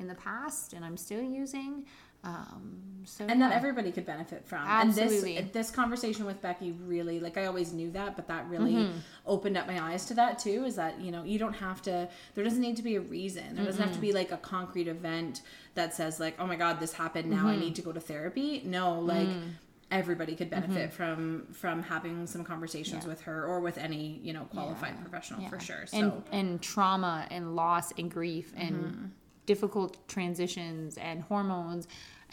in 0.00 0.08
the 0.08 0.14
past 0.14 0.72
and 0.72 0.84
I'm 0.84 0.96
still 0.96 1.22
using. 1.22 1.84
Um, 2.22 2.76
so 3.06 3.24
and 3.26 3.40
that 3.40 3.52
everybody 3.52 3.90
could 3.90 4.04
benefit 4.04 4.44
from. 4.46 4.60
Absolutely. 4.66 5.38
And 5.38 5.46
this 5.48 5.68
this 5.68 5.70
conversation 5.70 6.26
with 6.26 6.40
Becky 6.42 6.72
really 6.72 7.18
like 7.18 7.38
I 7.38 7.46
always 7.46 7.72
knew 7.72 7.90
that, 7.92 8.14
but 8.14 8.28
that 8.28 8.46
really 8.48 8.74
Mm-hmm. 8.74 8.98
opened 9.26 9.56
up 9.56 9.66
my 9.66 9.80
eyes 9.82 10.04
to 10.06 10.14
that 10.14 10.38
too. 10.38 10.64
Is 10.64 10.76
that 10.76 11.00
you 11.00 11.10
know 11.10 11.24
you 11.24 11.38
don't 11.38 11.54
have 11.54 11.80
to. 11.82 12.08
There 12.34 12.44
doesn't 12.44 12.60
need 12.60 12.76
to 12.76 12.82
be 12.82 12.96
a 12.96 13.00
reason. 13.00 13.56
There 13.56 13.64
doesn't 13.64 13.82
have 13.82 13.94
to 13.94 14.00
be 14.00 14.12
like 14.12 14.32
a 14.32 14.36
concrete 14.36 14.86
event 14.86 15.40
that 15.74 15.94
says 15.94 16.20
like, 16.20 16.34
oh 16.38 16.46
my 16.46 16.56
god, 16.56 16.78
this 16.78 16.92
happened. 16.92 17.30
Now 17.30 17.48
I 17.48 17.52
Mm-hmm. 17.52 17.60
need 17.60 17.74
to 17.76 17.82
go 17.82 17.92
to 17.92 18.00
therapy. 18.00 18.62
No, 18.64 19.00
like. 19.00 19.28
Mm. 19.28 19.52
Everybody 19.92 20.36
could 20.36 20.50
benefit 20.50 20.92
from 20.92 21.48
from 21.50 21.82
having 21.82 22.24
some 22.28 22.44
conversations 22.44 22.98
Mm-hmm. 23.00 23.08
Yeah. 23.08 23.12
with 23.12 23.20
her 23.22 23.44
or 23.44 23.58
with 23.58 23.76
any 23.76 24.20
you 24.22 24.32
know 24.32 24.44
qualified 24.44 24.94
Yeah. 24.96 25.02
professional 25.02 25.48
for 25.48 25.58
sure. 25.58 25.84
So 25.86 25.96
and 25.96 26.22
and 26.30 26.62
trauma 26.62 27.26
and 27.28 27.56
loss 27.56 27.90
and 27.98 28.08
grief 28.08 28.52
and 28.56 28.76
Mm-hmm. 28.76 29.04
Difficult 29.52 29.92
transitions 30.14 30.90
and 31.08 31.16
hormones 31.30 31.82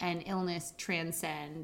and 0.06 0.16
illness 0.26 0.64
transcend 0.84 1.62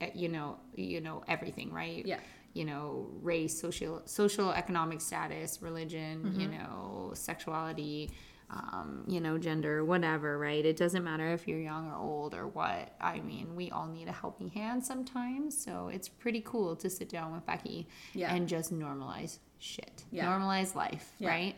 uh, 0.00 0.06
you 0.22 0.28
know 0.28 0.48
you 0.74 1.00
know 1.06 1.16
everything 1.34 1.68
right 1.72 2.04
Yeah. 2.06 2.20
you 2.58 2.64
know, 2.64 2.86
race, 3.22 3.54
social, 3.66 4.02
social, 4.06 4.48
economic 4.62 5.00
status, 5.00 5.50
religion, 5.68 6.14
mm-hmm. 6.24 6.40
you 6.40 6.48
know, 6.48 7.12
sexuality, 7.14 8.10
um, 8.50 9.04
you 9.06 9.20
know, 9.20 9.34
gender, 9.38 9.84
whatever, 9.84 10.30
right? 10.38 10.64
It 10.64 10.76
doesn't 10.76 11.04
matter 11.04 11.28
if 11.36 11.46
you're 11.46 11.60
young 11.72 11.84
or 11.90 11.96
old 11.96 12.34
or 12.34 12.46
what. 12.48 12.94
I 13.00 13.20
mean, 13.20 13.46
we 13.54 13.70
all 13.70 13.86
need 13.86 14.08
a 14.08 14.12
helping 14.12 14.48
hand 14.48 14.84
sometimes. 14.84 15.56
So 15.64 15.72
it's 15.92 16.08
pretty 16.08 16.42
cool 16.44 16.74
to 16.76 16.88
sit 16.90 17.08
down 17.08 17.28
with 17.34 17.44
Becky 17.46 17.86
yeah. 18.14 18.34
and 18.34 18.48
just 18.48 18.68
normalize 18.72 19.38
shit, 19.58 20.04
yeah. 20.10 20.26
normalize 20.26 20.74
life, 20.74 21.06
yeah. 21.18 21.28
right? 21.28 21.56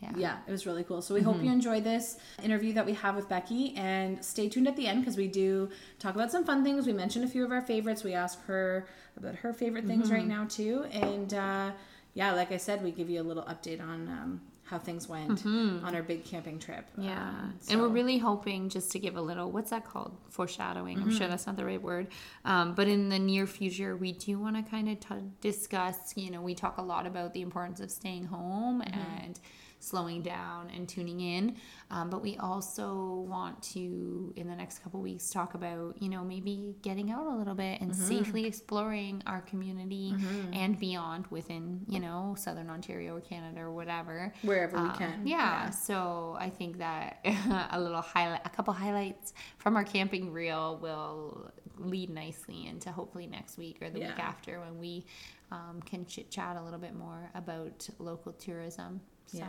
Yeah. 0.00 0.12
yeah, 0.16 0.36
it 0.46 0.50
was 0.50 0.66
really 0.66 0.84
cool. 0.84 1.00
So 1.00 1.14
we 1.14 1.20
mm-hmm. 1.20 1.30
hope 1.30 1.42
you 1.42 1.50
enjoy 1.50 1.80
this 1.80 2.18
interview 2.42 2.74
that 2.74 2.84
we 2.84 2.92
have 2.94 3.16
with 3.16 3.28
Becky 3.28 3.74
and 3.76 4.22
stay 4.22 4.48
tuned 4.50 4.68
at 4.68 4.76
the 4.76 4.86
end 4.86 5.00
because 5.00 5.16
we 5.16 5.28
do 5.28 5.70
talk 5.98 6.14
about 6.14 6.30
some 6.30 6.44
fun 6.44 6.62
things. 6.62 6.86
We 6.86 6.92
mentioned 6.92 7.24
a 7.24 7.28
few 7.28 7.44
of 7.44 7.50
our 7.50 7.62
favorites. 7.62 8.04
We 8.04 8.12
ask 8.12 8.44
her 8.44 8.86
about 9.16 9.36
her 9.36 9.54
favorite 9.54 9.86
things 9.86 10.06
mm-hmm. 10.06 10.14
right 10.14 10.26
now 10.26 10.44
too. 10.44 10.84
And 10.92 11.32
uh, 11.32 11.70
yeah, 12.12 12.32
like 12.32 12.52
I 12.52 12.58
said, 12.58 12.82
we 12.82 12.90
give 12.90 13.08
you 13.08 13.20
a 13.20 13.24
little 13.24 13.44
update 13.44 13.80
on 13.80 14.08
um, 14.08 14.40
how 14.64 14.78
things 14.78 15.08
went 15.08 15.44
mm-hmm. 15.44 15.84
on 15.84 15.94
our 15.94 16.02
big 16.02 16.24
camping 16.24 16.58
trip. 16.58 16.86
Yeah. 16.96 17.28
Um, 17.28 17.54
so. 17.60 17.72
And 17.72 17.82
we're 17.82 17.88
really 17.88 18.18
hoping 18.18 18.68
just 18.70 18.90
to 18.92 18.98
give 18.98 19.16
a 19.16 19.20
little, 19.20 19.50
what's 19.50 19.70
that 19.70 19.84
called? 19.84 20.16
Foreshadowing. 20.30 20.98
Mm-hmm. 20.98 21.08
I'm 21.08 21.10
sure 21.12 21.20
mm-hmm. 21.22 21.30
that's 21.30 21.46
not 21.46 21.56
the 21.56 21.64
right 21.64 21.82
word. 21.82 22.08
Um, 22.44 22.74
but 22.74 22.88
in 22.88 23.08
the 23.10 23.18
near 23.18 23.46
future, 23.46 23.96
we 23.96 24.12
do 24.12 24.38
want 24.38 24.56
to 24.56 24.70
kind 24.70 24.88
of 24.88 25.00
t- 25.00 25.14
discuss, 25.40 26.14
you 26.16 26.30
know, 26.30 26.40
we 26.40 26.54
talk 26.54 26.78
a 26.78 26.82
lot 26.82 27.06
about 27.06 27.34
the 27.34 27.42
importance 27.42 27.80
of 27.80 27.90
staying 27.90 28.26
home 28.26 28.80
mm-hmm. 28.80 29.00
and 29.24 29.38
slowing 29.84 30.22
down 30.22 30.70
and 30.74 30.88
tuning 30.88 31.20
in. 31.20 31.56
Um, 31.90 32.10
but 32.10 32.22
we 32.22 32.36
also 32.38 33.26
want 33.28 33.62
to, 33.74 34.32
in 34.36 34.48
the 34.48 34.56
next 34.56 34.82
couple 34.82 35.00
weeks, 35.00 35.30
talk 35.30 35.54
about, 35.54 36.00
you 36.00 36.08
know, 36.08 36.24
maybe 36.24 36.74
getting 36.82 37.10
out 37.10 37.26
a 37.26 37.36
little 37.36 37.54
bit 37.54 37.80
and 37.80 37.92
mm-hmm. 37.92 38.02
safely 38.02 38.46
exploring 38.46 39.22
our 39.26 39.42
community 39.42 40.12
mm-hmm. 40.16 40.54
and 40.54 40.78
beyond 40.78 41.26
within, 41.28 41.82
you 41.88 42.00
know, 42.00 42.34
Southern 42.38 42.70
Ontario 42.70 43.16
or 43.16 43.20
Canada 43.20 43.60
or 43.60 43.72
whatever. 43.72 44.32
Wherever 44.42 44.76
um, 44.76 44.88
we 44.88 44.98
can. 44.98 45.26
Yeah, 45.26 45.36
yeah. 45.36 45.70
So 45.70 46.36
I 46.40 46.50
think 46.50 46.78
that 46.78 47.18
a 47.70 47.80
little 47.80 48.00
highlight, 48.00 48.40
a 48.44 48.50
couple 48.50 48.74
highlights 48.74 49.34
from 49.58 49.76
our 49.76 49.84
camping 49.84 50.32
reel 50.32 50.78
will 50.80 51.52
lead 51.78 52.10
nicely 52.10 52.66
into 52.66 52.90
hopefully 52.90 53.26
next 53.26 53.58
week 53.58 53.78
or 53.82 53.90
the 53.90 53.98
yeah. 53.98 54.08
week 54.08 54.18
after 54.18 54.60
when 54.60 54.78
we 54.78 55.04
um, 55.50 55.80
can 55.84 56.06
chit 56.06 56.30
chat 56.30 56.56
a 56.56 56.62
little 56.62 56.78
bit 56.78 56.94
more 56.94 57.30
about 57.34 57.88
local 57.98 58.32
tourism. 58.32 59.00
So. 59.26 59.38
Yeah. 59.38 59.46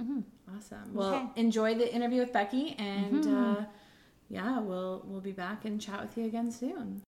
Mm-hmm. 0.00 0.20
Awesome. 0.56 0.94
Well, 0.94 1.14
okay. 1.14 1.26
enjoy 1.36 1.74
the 1.74 1.92
interview 1.92 2.20
with 2.20 2.32
Becky, 2.32 2.74
and 2.78 3.24
mm-hmm. 3.24 3.62
uh, 3.62 3.64
yeah, 4.28 4.58
we'll 4.58 5.02
we'll 5.06 5.20
be 5.20 5.32
back 5.32 5.64
and 5.64 5.80
chat 5.80 6.00
with 6.00 6.16
you 6.16 6.26
again 6.26 6.50
soon. 6.50 7.02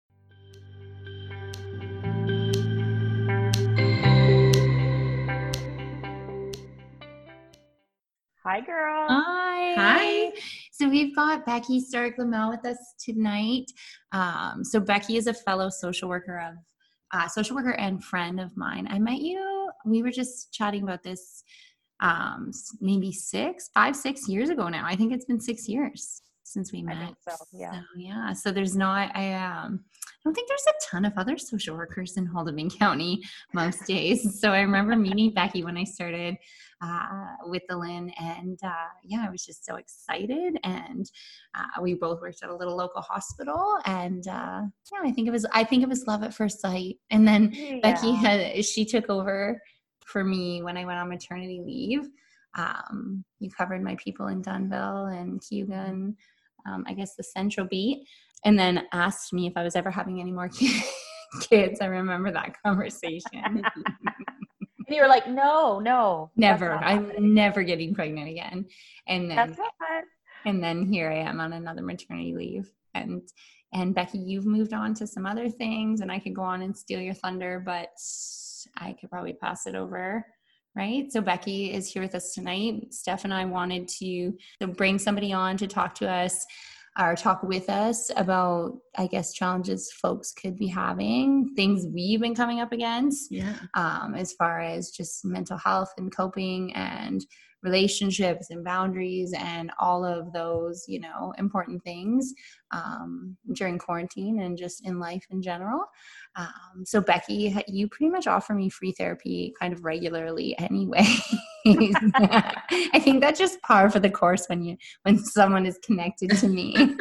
Hi, 8.46 8.60
girl. 8.60 9.08
Hi. 9.10 9.74
Hi. 9.76 10.32
So 10.74 10.90
we've 10.90 11.16
got 11.16 11.46
Becky 11.46 11.80
Stark 11.80 12.18
Lammel 12.18 12.50
with 12.50 12.66
us 12.66 12.78
tonight. 13.00 13.66
Um, 14.12 14.64
so 14.64 14.82
Becky 14.82 15.16
is 15.16 15.28
a 15.28 15.34
fellow 15.34 15.70
social 15.70 16.10
worker 16.10 16.40
of 16.40 16.58
uh, 17.14 17.28
social 17.30 17.56
worker 17.56 17.72
and 17.72 18.04
friend 18.04 18.42
of 18.42 18.56
mine. 18.58 18.88
I 18.90 19.00
met 19.00 19.22
you. 19.22 19.70
We 19.86 20.04
were 20.04 20.12
just 20.12 20.52
chatting 20.52 20.84
about 20.84 21.04
this 21.04 21.44
um, 22.04 22.52
maybe 22.82 23.12
six, 23.12 23.70
five, 23.74 23.96
six 23.96 24.28
years 24.28 24.50
ago 24.50 24.68
now. 24.68 24.86
I 24.86 24.96
think 24.96 25.14
it's 25.14 25.26
been 25.26 25.40
six 25.40 25.68
years 25.68 26.22
since 26.44 26.72
we 26.72 26.84
met. 26.84 27.16
so, 27.28 27.36
yeah. 27.54 27.72
So, 27.72 27.80
yeah. 27.98 28.34
So 28.34 28.52
there's 28.52 28.76
not, 28.76 29.10
I, 29.16 29.34
um, 29.34 29.80
I 30.06 30.20
don't 30.26 30.34
think 30.34 30.50
there's 30.50 30.68
a 30.68 30.92
ton 30.92 31.06
of 31.06 31.14
other 31.18 31.38
social 31.38 31.76
workers 31.76 32.18
in 32.18 32.28
Haldimand 32.28 32.78
County 32.80 33.24
most 33.54 33.88
days. 33.88 34.40
so 34.40 34.52
I 34.52 34.60
remember 34.60 34.96
meeting 34.98 35.34
Becky 35.34 35.64
when 35.64 35.78
I 35.78 35.86
started 35.86 36.36
uh, 36.82 37.08
with 37.46 37.62
the 37.70 37.76
LHIN, 37.76 38.12
and 38.20 38.60
uh, 38.62 38.90
yeah, 39.06 39.24
I 39.26 39.30
was 39.30 39.46
just 39.46 39.66
so 39.66 39.76
excited. 39.78 40.60
And 40.66 41.10
uh, 41.56 41.82
we 41.82 41.94
both 41.94 42.20
worked 42.20 42.44
at 42.44 42.50
a 42.50 42.56
little 42.56 42.76
local 42.76 43.02
hospital, 43.02 43.80
and 43.86 44.28
uh, 44.28 44.64
yeah, 44.92 45.00
I 45.02 45.12
think 45.12 45.30
it 45.30 45.32
was, 45.32 45.46
I 45.54 45.64
think 45.64 45.82
it 45.82 45.90
was 45.90 46.06
love 46.08 46.24
at 46.24 46.34
first 46.34 46.60
sight. 46.60 46.98
And 47.10 47.26
then 47.26 47.52
yeah. 47.54 47.80
Becky 47.82 48.12
had, 48.12 48.66
she 48.66 48.84
took 48.84 49.10
over 49.10 49.62
for 50.06 50.24
me 50.24 50.62
when 50.62 50.78
I 50.78 50.86
went 50.86 51.00
on 51.00 51.10
maternity 51.10 51.62
leave. 51.66 52.10
Um, 52.56 53.24
you 53.40 53.50
covered 53.50 53.84
my 53.84 53.96
people 53.96 54.28
in 54.28 54.44
Dunnville 54.44 55.20
and 55.20 55.42
Cayuga, 55.42 56.14
um, 56.66 56.86
I 56.88 56.94
guess 56.94 57.16
the 57.16 57.24
Central 57.24 57.66
Beat, 57.66 58.08
and 58.46 58.58
then 58.58 58.86
asked 58.94 59.34
me 59.34 59.48
if 59.48 59.54
I 59.56 59.64
was 59.64 59.76
ever 59.76 59.90
having 59.90 60.22
any 60.22 60.32
more 60.32 60.50
kids. 61.42 61.82
I 61.82 61.86
remember 61.86 62.32
that 62.32 62.56
conversation. 62.64 63.32
and 63.44 63.66
you 64.88 65.02
were 65.02 65.08
like, 65.08 65.28
no, 65.28 65.80
no. 65.80 66.32
Never. 66.36 66.74
I'm 66.74 67.34
never 67.34 67.64
getting 67.64 67.96
pregnant 67.96 68.30
again. 68.30 68.66
And 69.08 69.32
then, 69.32 69.56
and 70.46 70.64
then 70.64 70.86
here 70.86 71.10
I 71.10 71.18
am 71.18 71.40
on 71.40 71.54
another 71.54 71.82
maternity 71.82 72.36
leave. 72.36 72.72
And 72.94 73.22
and 73.74 73.96
Becky, 73.96 74.20
you've 74.20 74.46
moved 74.46 74.72
on 74.72 74.94
to 74.96 75.08
some 75.08 75.26
other 75.26 75.50
things, 75.50 76.02
and 76.02 76.12
I 76.12 76.20
could 76.20 76.36
go 76.36 76.44
on 76.44 76.62
and 76.62 76.78
steal 76.78 77.02
your 77.02 77.16
thunder, 77.16 77.60
but 77.60 77.90
I 78.78 78.94
could 78.94 79.10
probably 79.10 79.34
pass 79.34 79.68
it 79.68 79.76
over. 79.76 80.26
Right. 80.76 81.12
So 81.12 81.22
Becky 81.22 81.72
is 81.72 81.94
here 81.94 82.02
with 82.02 82.16
us 82.16 82.34
tonight. 82.34 82.92
Steph 82.92 83.26
and 83.26 83.34
I 83.34 83.46
wanted 83.46 83.88
to 84.00 84.34
bring 84.76 84.98
somebody 84.98 85.32
on 85.32 85.56
to 85.58 85.68
talk 85.68 85.94
to 85.96 86.10
us 86.10 86.44
or 87.00 87.16
talk 87.16 87.42
with 87.44 87.70
us 87.70 88.12
about, 88.16 88.74
I 88.98 89.08
guess, 89.08 89.34
challenges 89.34 89.92
folks 89.92 90.32
could 90.32 90.58
be 90.58 90.68
having, 90.68 91.54
things 91.56 91.88
we've 91.92 92.22
been 92.22 92.36
coming 92.36 92.60
up 92.60 92.72
against, 92.72 93.32
yeah. 93.32 93.56
um, 93.74 94.14
as 94.16 94.34
far 94.34 94.60
as 94.60 94.92
just 94.92 95.26
mental 95.26 95.58
health 95.58 95.92
and 95.98 96.16
coping 96.16 96.74
and 96.76 97.26
relationships 97.64 98.50
and 98.50 98.64
boundaries 98.64 99.34
and 99.38 99.72
all 99.80 100.06
of 100.06 100.32
those, 100.34 100.84
you 100.88 101.00
know, 101.00 101.34
important 101.38 101.82
things 101.84 102.34
um, 102.72 103.36
during 103.54 103.80
quarantine 103.80 104.42
and 104.42 104.58
just 104.58 104.86
in 104.86 105.00
life 105.00 105.26
in 105.32 105.42
general. 105.42 105.86
Um, 106.36 106.84
so, 106.86 107.02
Becky, 107.02 107.56
you 107.68 107.88
pretty 107.88 108.10
much 108.10 108.28
offer 108.28 108.54
me 108.54 108.70
free 108.70 108.92
therapy 108.92 109.54
kind 109.60 109.74
of 109.74 109.84
regularly 109.84 110.58
anyway. 110.60 111.06
I 111.66 113.00
think 113.00 113.22
that's 113.22 113.40
just 113.40 113.62
par 113.62 113.90
for 113.90 114.00
the 114.00 114.10
course 114.10 114.48
when 114.48 114.64
you 114.64 114.78
when 115.04 115.18
someone 115.18 115.66
is 115.66 115.80
connected 115.84 116.32
to 116.38 116.48
me. 116.48 116.76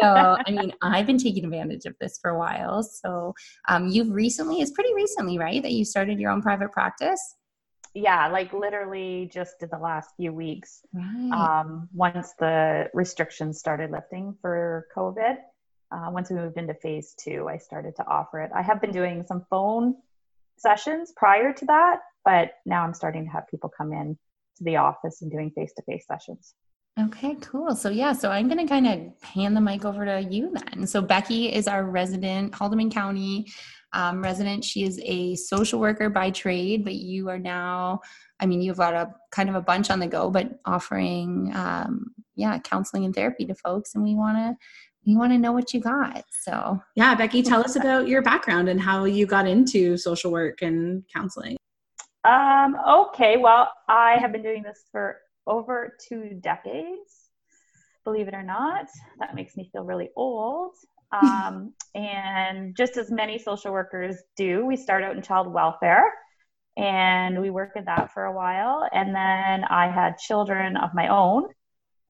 so, 0.00 0.36
I 0.46 0.50
mean, 0.50 0.72
I've 0.82 1.06
been 1.06 1.18
taking 1.18 1.44
advantage 1.44 1.86
of 1.86 1.94
this 2.00 2.18
for 2.20 2.30
a 2.30 2.38
while. 2.38 2.82
So, 2.82 3.34
um, 3.68 3.88
you've 3.88 4.10
recently, 4.10 4.60
it's 4.60 4.70
pretty 4.70 4.94
recently, 4.94 5.38
right, 5.38 5.62
that 5.62 5.72
you 5.72 5.84
started 5.84 6.18
your 6.18 6.30
own 6.30 6.42
private 6.42 6.72
practice? 6.72 7.36
yeah, 7.94 8.28
like 8.28 8.52
literally 8.52 9.28
just 9.32 9.62
in 9.62 9.68
the 9.70 9.78
last 9.78 10.10
few 10.16 10.32
weeks. 10.32 10.82
Right. 10.92 11.32
Um, 11.32 11.88
once 11.92 12.32
the 12.38 12.88
restrictions 12.94 13.58
started 13.58 13.90
lifting 13.90 14.36
for 14.40 14.86
COVID, 14.96 15.36
uh, 15.92 16.10
once 16.10 16.30
we 16.30 16.36
moved 16.36 16.56
into 16.56 16.74
phase 16.74 17.14
two, 17.18 17.48
I 17.48 17.58
started 17.58 17.96
to 17.96 18.06
offer 18.06 18.40
it. 18.40 18.50
I 18.54 18.62
have 18.62 18.80
been 18.80 18.92
doing 18.92 19.24
some 19.26 19.44
phone 19.50 19.96
sessions 20.56 21.12
prior 21.16 21.52
to 21.52 21.64
that, 21.66 22.00
but 22.24 22.52
now 22.66 22.82
I'm 22.82 22.94
starting 22.94 23.24
to 23.24 23.30
have 23.30 23.48
people 23.48 23.70
come 23.74 23.92
in 23.92 24.18
to 24.58 24.64
the 24.64 24.76
office 24.76 25.22
and 25.22 25.30
doing 25.30 25.50
face 25.50 25.72
to 25.76 25.82
face 25.82 26.06
sessions. 26.06 26.54
Okay, 26.98 27.36
cool. 27.40 27.74
So 27.76 27.88
yeah, 27.88 28.12
so 28.12 28.30
I'm 28.30 28.48
gonna 28.48 28.66
kind 28.66 28.86
of 28.86 29.22
hand 29.22 29.56
the 29.56 29.60
mic 29.60 29.84
over 29.84 30.04
to 30.04 30.22
you 30.22 30.52
then. 30.52 30.86
So 30.86 31.00
Becky 31.00 31.52
is 31.52 31.68
our 31.68 31.84
resident 31.84 32.52
Haldimand 32.52 32.92
County 32.92 33.46
um, 33.92 34.22
resident. 34.22 34.64
She 34.64 34.84
is 34.84 35.00
a 35.02 35.34
social 35.36 35.80
worker 35.80 36.08
by 36.08 36.30
trade, 36.30 36.84
but 36.84 36.94
you 36.94 37.28
are 37.28 37.38
now, 37.38 38.00
I 38.38 38.46
mean, 38.46 38.60
you've 38.62 38.76
got 38.76 38.94
a 38.94 39.12
kind 39.30 39.48
of 39.48 39.54
a 39.54 39.60
bunch 39.60 39.90
on 39.90 39.98
the 39.98 40.06
go, 40.06 40.30
but 40.30 40.60
offering, 40.64 41.52
um, 41.54 42.12
yeah, 42.36 42.58
counseling 42.58 43.04
and 43.04 43.14
therapy 43.14 43.44
to 43.46 43.54
folks, 43.54 43.94
and 43.94 44.04
we 44.04 44.14
want 44.14 44.36
to 44.36 44.56
we 45.06 45.16
want 45.16 45.32
to 45.32 45.38
know 45.38 45.52
what 45.52 45.72
you 45.72 45.80
got. 45.80 46.24
So, 46.42 46.80
yeah, 46.94 47.14
Becky, 47.14 47.42
tell 47.42 47.64
us 47.64 47.74
about 47.74 48.06
your 48.06 48.20
background 48.20 48.68
and 48.68 48.78
how 48.78 49.04
you 49.04 49.24
got 49.24 49.48
into 49.48 49.96
social 49.96 50.30
work 50.30 50.60
and 50.60 51.04
counseling. 51.12 51.56
Um, 52.24 52.76
okay, 52.86 53.36
well, 53.38 53.72
I 53.88 54.18
have 54.20 54.32
been 54.32 54.42
doing 54.42 54.62
this 54.62 54.84
for 54.92 55.18
over 55.46 55.96
two 56.08 56.38
decades, 56.40 57.30
believe 58.04 58.28
it 58.28 58.34
or 58.34 58.42
not. 58.42 58.86
That 59.18 59.34
makes 59.34 59.56
me 59.56 59.68
feel 59.72 59.84
really 59.84 60.10
old. 60.16 60.74
Um, 61.12 61.74
and 61.92 62.76
just 62.76 62.96
as 62.96 63.10
many 63.10 63.36
social 63.36 63.72
workers 63.72 64.14
do, 64.36 64.64
we 64.64 64.76
start 64.76 65.02
out 65.02 65.16
in 65.16 65.22
child 65.22 65.52
welfare 65.52 66.04
and 66.76 67.40
we 67.40 67.50
work 67.50 67.72
at 67.76 67.86
that 67.86 68.12
for 68.14 68.26
a 68.26 68.32
while. 68.32 68.88
And 68.92 69.12
then 69.12 69.64
I 69.64 69.90
had 69.90 70.18
children 70.18 70.76
of 70.76 70.90
my 70.94 71.08
own 71.08 71.48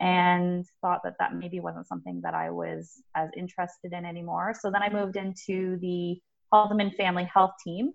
and 0.00 0.64
thought 0.81 1.00
that 1.05 1.14
that 1.19 1.35
maybe 1.35 1.61
wasn't 1.61 1.87
something 1.88 2.21
that 2.25 2.35
I 2.35 2.50
was 2.50 3.02
as 3.14 3.31
interested 3.37 3.93
in 3.93 4.05
anymore. 4.05 4.55
So 4.59 4.71
then 4.71 4.83
I 4.83 4.90
moved 4.90 5.17
into 5.17 5.79
the 5.81 6.21
Haldimand 6.52 6.97
Family 6.97 7.25
Health 7.25 7.52
Team. 7.64 7.93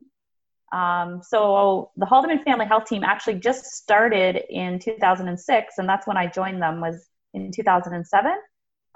Um, 0.72 1.22
so 1.22 1.92
the 1.96 2.06
Haldimand 2.06 2.44
Family 2.44 2.66
Health 2.66 2.86
Team 2.86 3.04
actually 3.04 3.36
just 3.36 3.66
started 3.66 4.44
in 4.50 4.80
2006, 4.80 5.74
and 5.78 5.88
that's 5.88 6.08
when 6.08 6.18
I 6.18 6.28
joined 6.28 6.62
them 6.62 6.82
was 6.82 7.08
in 7.34 7.52
2007. 7.52 8.32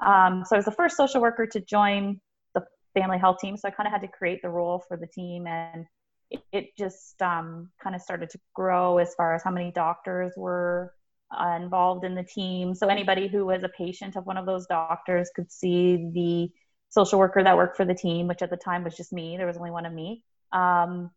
Um, 0.06 0.44
so 0.46 0.56
I 0.56 0.58
was 0.58 0.66
the 0.66 0.72
first 0.72 0.98
social 0.98 1.22
worker 1.22 1.46
to 1.48 1.60
join 1.60 2.20
the 2.54 2.64
family 2.94 3.18
health 3.18 3.38
team. 3.40 3.58
So 3.58 3.68
I 3.68 3.72
kind 3.72 3.88
of 3.88 3.92
had 3.92 4.02
to 4.02 4.08
create 4.08 4.42
the 4.42 4.50
role 4.50 4.84
for 4.88 4.98
the 4.98 5.08
team 5.08 5.46
and 5.46 5.86
it, 6.30 6.42
it 6.52 6.78
just 6.78 7.22
um, 7.22 7.70
kind 7.82 7.96
of 7.96 8.02
started 8.02 8.30
to 8.32 8.40
grow 8.54 8.98
as 8.98 9.14
far 9.16 9.36
as 9.36 9.44
how 9.44 9.52
many 9.52 9.72
doctors 9.72 10.32
were 10.38 10.94
uh, 11.38 11.58
involved 11.62 12.06
in 12.06 12.16
the 12.16 12.24
team. 12.24 12.74
So 12.76 12.88
anybody 12.88 13.28
who 13.28 13.46
was 13.46 13.64
a 13.64 13.70
patient 13.70 14.16
of 14.16 14.26
one 14.26 14.38
of 14.38 14.46
those 14.46 14.66
doctors 14.68 15.30
could 15.36 15.52
see 15.52 16.10
the 16.14 16.50
social 16.90 17.20
worker 17.20 17.44
that 17.44 17.58
worked 17.58 17.78
for 17.78 17.86
the 17.86 17.94
team, 17.94 18.28
which 18.28 18.42
at 18.42 18.50
the 18.50 18.58
time 18.58 18.84
was 18.84 18.96
just 18.96 19.14
me. 19.14 19.38
There 19.38 19.48
was 19.48 19.58
only 19.58 19.72
one 19.72 19.86
of 19.86 19.94
me. 19.94 20.24
Um, 20.52 21.12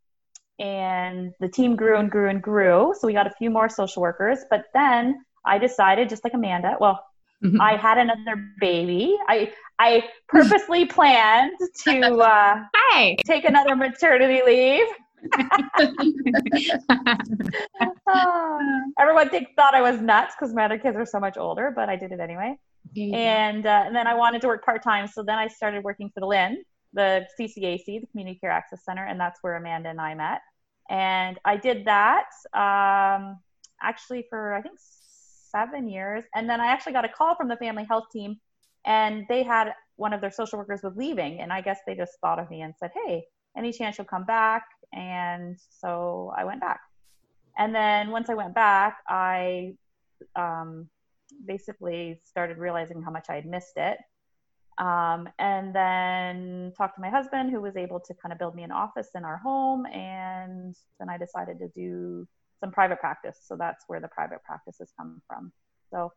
and 0.63 1.33
the 1.41 1.49
team 1.49 1.75
grew 1.75 1.99
and 1.99 2.09
grew 2.09 2.29
and 2.29 2.41
grew. 2.41 2.95
So 2.99 3.09
we 3.09 3.13
got 3.13 3.27
a 3.27 3.33
few 3.33 3.51
more 3.51 3.69
social 3.69 4.01
workers. 4.01 4.39
But 4.49 4.67
then 4.73 5.25
I 5.45 5.59
decided, 5.59 6.09
just 6.09 6.23
like 6.23 6.35
Amanda, 6.35 6.77
well, 6.81 7.05
mm-hmm. 7.45 7.61
I 7.61 7.77
had 7.77 7.99
another 7.99 8.41
baby. 8.61 9.19
I 9.29 9.53
I 9.81 10.05
purposely 10.29 10.85
planned 10.87 11.59
to 11.85 12.15
uh, 12.15 12.61
Hi. 12.75 13.17
take 13.27 13.45
another 13.45 13.75
maternity 13.75 14.43
leave. 14.47 14.87
oh, 18.09 18.83
everyone 18.99 19.29
think, 19.31 19.49
thought 19.57 19.75
I 19.75 19.83
was 19.83 20.01
nuts 20.01 20.35
because 20.39 20.55
my 20.55 20.65
other 20.65 20.79
kids 20.79 20.97
are 20.97 21.07
so 21.07 21.19
much 21.19 21.37
older, 21.37 21.73
but 21.75 21.89
I 21.89 21.97
did 21.97 22.13
it 22.13 22.21
anyway. 22.21 22.57
Yeah. 22.93 23.17
And, 23.17 23.67
uh, 23.67 23.85
and 23.87 23.95
then 23.95 24.07
I 24.07 24.15
wanted 24.15 24.43
to 24.43 24.49
work 24.49 24.65
part 24.65 24.83
time, 24.83 25.07
so 25.07 25.23
then 25.23 25.39
I 25.39 25.47
started 25.47 25.85
working 25.85 26.11
for 26.13 26.21
the 26.21 26.27
LHIN, 26.27 26.57
the 26.93 27.27
CCAC, 27.39 27.85
the 27.87 28.07
Community 28.11 28.39
Care 28.41 28.51
Access 28.51 28.85
Center, 28.85 29.05
and 29.05 29.19
that's 29.19 29.39
where 29.43 29.57
Amanda 29.57 29.91
and 29.91 30.01
I 30.01 30.15
met. 30.15 30.41
And 30.93 31.39
I 31.47 31.57
did 31.57 31.87
that 31.87 32.27
um, 32.53 33.39
actually 33.83 34.27
for 34.29 34.55
I 34.55 34.61
think 34.61 34.79
seven 34.79 35.89
years, 35.89 36.25
and 36.35 36.49
then 36.49 36.61
I 36.61 36.67
actually 36.67 36.93
got 36.93 37.07
a 37.07 37.09
call 37.09 37.35
from 37.35 37.49
the 37.49 37.57
family 37.57 37.85
health 37.85 38.05
team, 38.13 38.39
and 38.85 39.25
they 39.29 39.43
had 39.43 39.73
one 39.97 40.13
of 40.13 40.21
their 40.21 40.31
social 40.31 40.59
workers 40.59 40.83
was 40.83 40.95
leaving, 40.95 41.41
and 41.41 41.51
I 41.51 41.63
guess 41.63 41.81
they 41.87 41.95
just 41.95 42.13
thought 42.21 42.39
of 42.39 42.51
me 42.51 42.61
and 42.61 42.75
said, 42.79 42.91
"Hey, 42.95 43.25
any 43.57 43.73
chance 43.73 43.97
you'll 43.97 44.07
come 44.07 44.25
back?" 44.25 44.65
And 44.93 45.59
so 45.71 46.33
I 46.37 46.45
went 46.45 46.61
back. 46.61 46.81
And 47.59 47.75
then 47.75 48.11
once 48.11 48.29
I 48.29 48.35
went 48.35 48.55
back, 48.55 48.99
I 49.09 49.75
um, 50.37 50.89
basically 51.47 52.21
started 52.25 52.59
realizing 52.59 53.03
how 53.03 53.11
much 53.11 53.27
I 53.31 53.37
had 53.37 53.47
missed 53.47 53.77
it. 53.77 53.97
Um, 54.79 55.29
and 55.39 55.75
then 55.75 56.73
talked 56.77 56.97
to 56.97 57.01
my 57.03 57.11
husband, 57.11 57.51
who 57.51 57.61
was 57.61 57.77
able 57.77 58.01
to 58.01 58.15
kind 58.15 58.33
of 58.33 58.39
build 58.39 58.55
me 58.55 58.63
an 58.63 58.73
office 58.73 59.11
in 59.15 59.25
our 59.25 59.37
home. 59.37 59.87
And 59.87 60.75
then 60.99 61.09
I 61.09 61.19
decided 61.19 61.59
to 61.59 61.69
do 61.69 62.27
some 62.61 62.71
private 62.71 63.01
practice. 63.01 63.39
So 63.43 63.57
that's 63.57 63.85
where 63.89 64.01
the 64.01 64.09
private 64.09 64.43
practices 64.45 64.93
come 64.97 65.21
from. 65.27 65.53
So, 65.91 66.13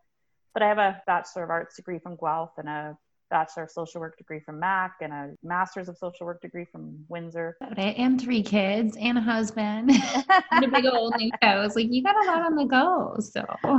but 0.54 0.64
I 0.64 0.68
have 0.68 0.78
a 0.78 1.02
Bachelor 1.06 1.44
of 1.44 1.50
Arts 1.50 1.76
degree 1.76 2.00
from 2.00 2.16
Guelph 2.16 2.52
and 2.58 2.70
a 2.70 2.98
bachelor 3.36 3.64
of 3.64 3.72
social 3.72 4.00
work 4.00 4.18
degree 4.18 4.40
from 4.40 4.58
Mac 4.62 4.94
and 5.02 5.12
a 5.12 5.34
master's 5.44 5.90
of 5.90 5.98
social 5.98 6.26
work 6.26 6.42
degree 6.42 6.64
from 6.64 6.98
Windsor. 7.10 7.58
And 7.76 8.20
three 8.22 8.42
kids 8.42 8.96
and 8.96 9.18
a 9.18 9.22
husband 9.22 9.92
and 10.52 10.64
a 10.64 10.68
big 10.70 10.86
old 10.86 11.14
new 11.18 11.30
house. 11.42 11.76
Like 11.76 11.88
you 11.92 12.02
got 12.02 12.16
a 12.16 12.32
lot 12.32 12.44
on 12.44 12.56
the 12.56 12.64
go. 12.64 13.18
So 13.20 13.44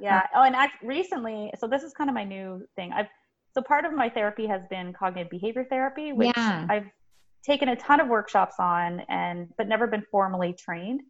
yeah. 0.00 0.26
Oh, 0.34 0.44
and 0.44 0.56
I, 0.56 0.68
recently, 0.82 1.52
so 1.58 1.66
this 1.66 1.82
is 1.82 1.92
kind 1.92 2.08
of 2.08 2.14
my 2.14 2.24
new 2.24 2.66
thing. 2.74 2.90
I've 2.94 3.08
so 3.52 3.60
part 3.60 3.84
of 3.84 3.92
my 3.92 4.08
therapy 4.08 4.46
has 4.46 4.62
been 4.70 4.94
cognitive 4.94 5.28
behavior 5.28 5.66
therapy, 5.68 6.14
which 6.14 6.32
yeah. 6.34 6.66
I've 6.70 6.86
taken 7.44 7.68
a 7.68 7.76
ton 7.76 8.00
of 8.00 8.08
workshops 8.08 8.54
on 8.58 9.00
and 9.10 9.48
but 9.58 9.68
never 9.68 9.86
been 9.86 10.04
formally 10.10 10.54
trained. 10.54 11.02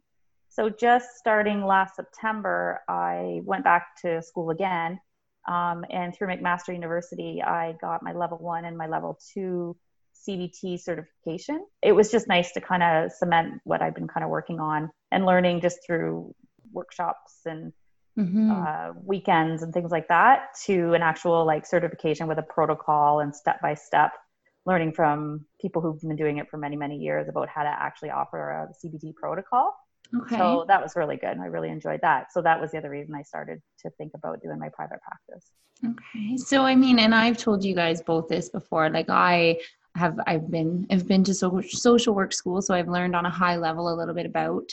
So 0.49 0.69
just 0.69 1.07
starting 1.17 1.63
last 1.63 1.95
September, 1.95 2.81
I 2.89 3.39
went 3.45 3.63
back 3.63 3.95
to 4.01 4.21
school 4.21 4.49
again 4.49 4.99
um, 5.47 5.85
and 5.89 6.15
through 6.15 6.27
McMaster 6.27 6.73
University, 6.73 7.41
I 7.41 7.75
got 7.81 8.03
my 8.03 8.13
level 8.13 8.37
one 8.37 8.65
and 8.65 8.77
my 8.77 8.87
level 8.87 9.19
two 9.33 9.75
CBT 10.27 10.79
certification. 10.79 11.65
It 11.81 11.93
was 11.93 12.11
just 12.11 12.27
nice 12.27 12.51
to 12.53 12.61
kind 12.61 12.83
of 12.83 13.11
cement 13.11 13.61
what 13.63 13.81
I've 13.81 13.95
been 13.95 14.07
kind 14.07 14.23
of 14.23 14.29
working 14.29 14.59
on 14.59 14.91
and 15.11 15.25
learning 15.25 15.61
just 15.61 15.79
through 15.85 16.35
workshops 16.71 17.39
and 17.45 17.73
mm-hmm. 18.17 18.51
uh, 18.51 18.93
weekends 19.03 19.63
and 19.63 19.73
things 19.73 19.91
like 19.91 20.07
that 20.09 20.49
to 20.65 20.93
an 20.93 21.01
actual 21.01 21.45
like 21.45 21.65
certification 21.65 22.27
with 22.27 22.37
a 22.37 22.43
protocol 22.43 23.19
and 23.19 23.35
step 23.35 23.61
by 23.61 23.73
step 23.73 24.11
learning 24.65 24.93
from 24.93 25.45
people 25.59 25.81
who've 25.81 25.99
been 26.01 26.15
doing 26.15 26.37
it 26.37 26.47
for 26.49 26.57
many, 26.57 26.75
many 26.75 26.97
years 26.97 27.27
about 27.27 27.49
how 27.49 27.63
to 27.63 27.69
actually 27.69 28.11
offer 28.11 28.51
a 28.51 28.87
CBT 28.87 29.15
protocol. 29.15 29.73
Okay. 30.15 30.37
So 30.37 30.65
that 30.67 30.81
was 30.81 30.95
really 30.95 31.17
good. 31.17 31.37
I 31.39 31.45
really 31.45 31.69
enjoyed 31.69 32.01
that. 32.01 32.31
So 32.33 32.41
that 32.41 32.59
was 32.59 32.71
the 32.71 32.77
other 32.77 32.89
reason 32.89 33.15
I 33.15 33.21
started 33.21 33.61
to 33.79 33.89
think 33.91 34.11
about 34.13 34.41
doing 34.41 34.59
my 34.59 34.69
private 34.69 34.99
practice. 35.01 35.51
Okay. 35.85 36.37
So 36.37 36.63
I 36.63 36.75
mean, 36.75 36.99
and 36.99 37.15
I've 37.15 37.37
told 37.37 37.63
you 37.63 37.73
guys 37.73 38.01
both 38.01 38.27
this 38.27 38.49
before. 38.49 38.89
Like 38.89 39.09
I 39.09 39.59
have, 39.95 40.19
I've 40.27 40.51
been, 40.51 40.85
I've 40.91 41.07
been 41.07 41.23
to 41.25 41.33
so, 41.33 41.61
social 41.61 42.13
work 42.13 42.33
school, 42.33 42.61
so 42.61 42.73
I've 42.73 42.89
learned 42.89 43.15
on 43.15 43.25
a 43.25 43.29
high 43.29 43.55
level 43.55 43.93
a 43.93 43.95
little 43.95 44.13
bit 44.13 44.25
about 44.25 44.69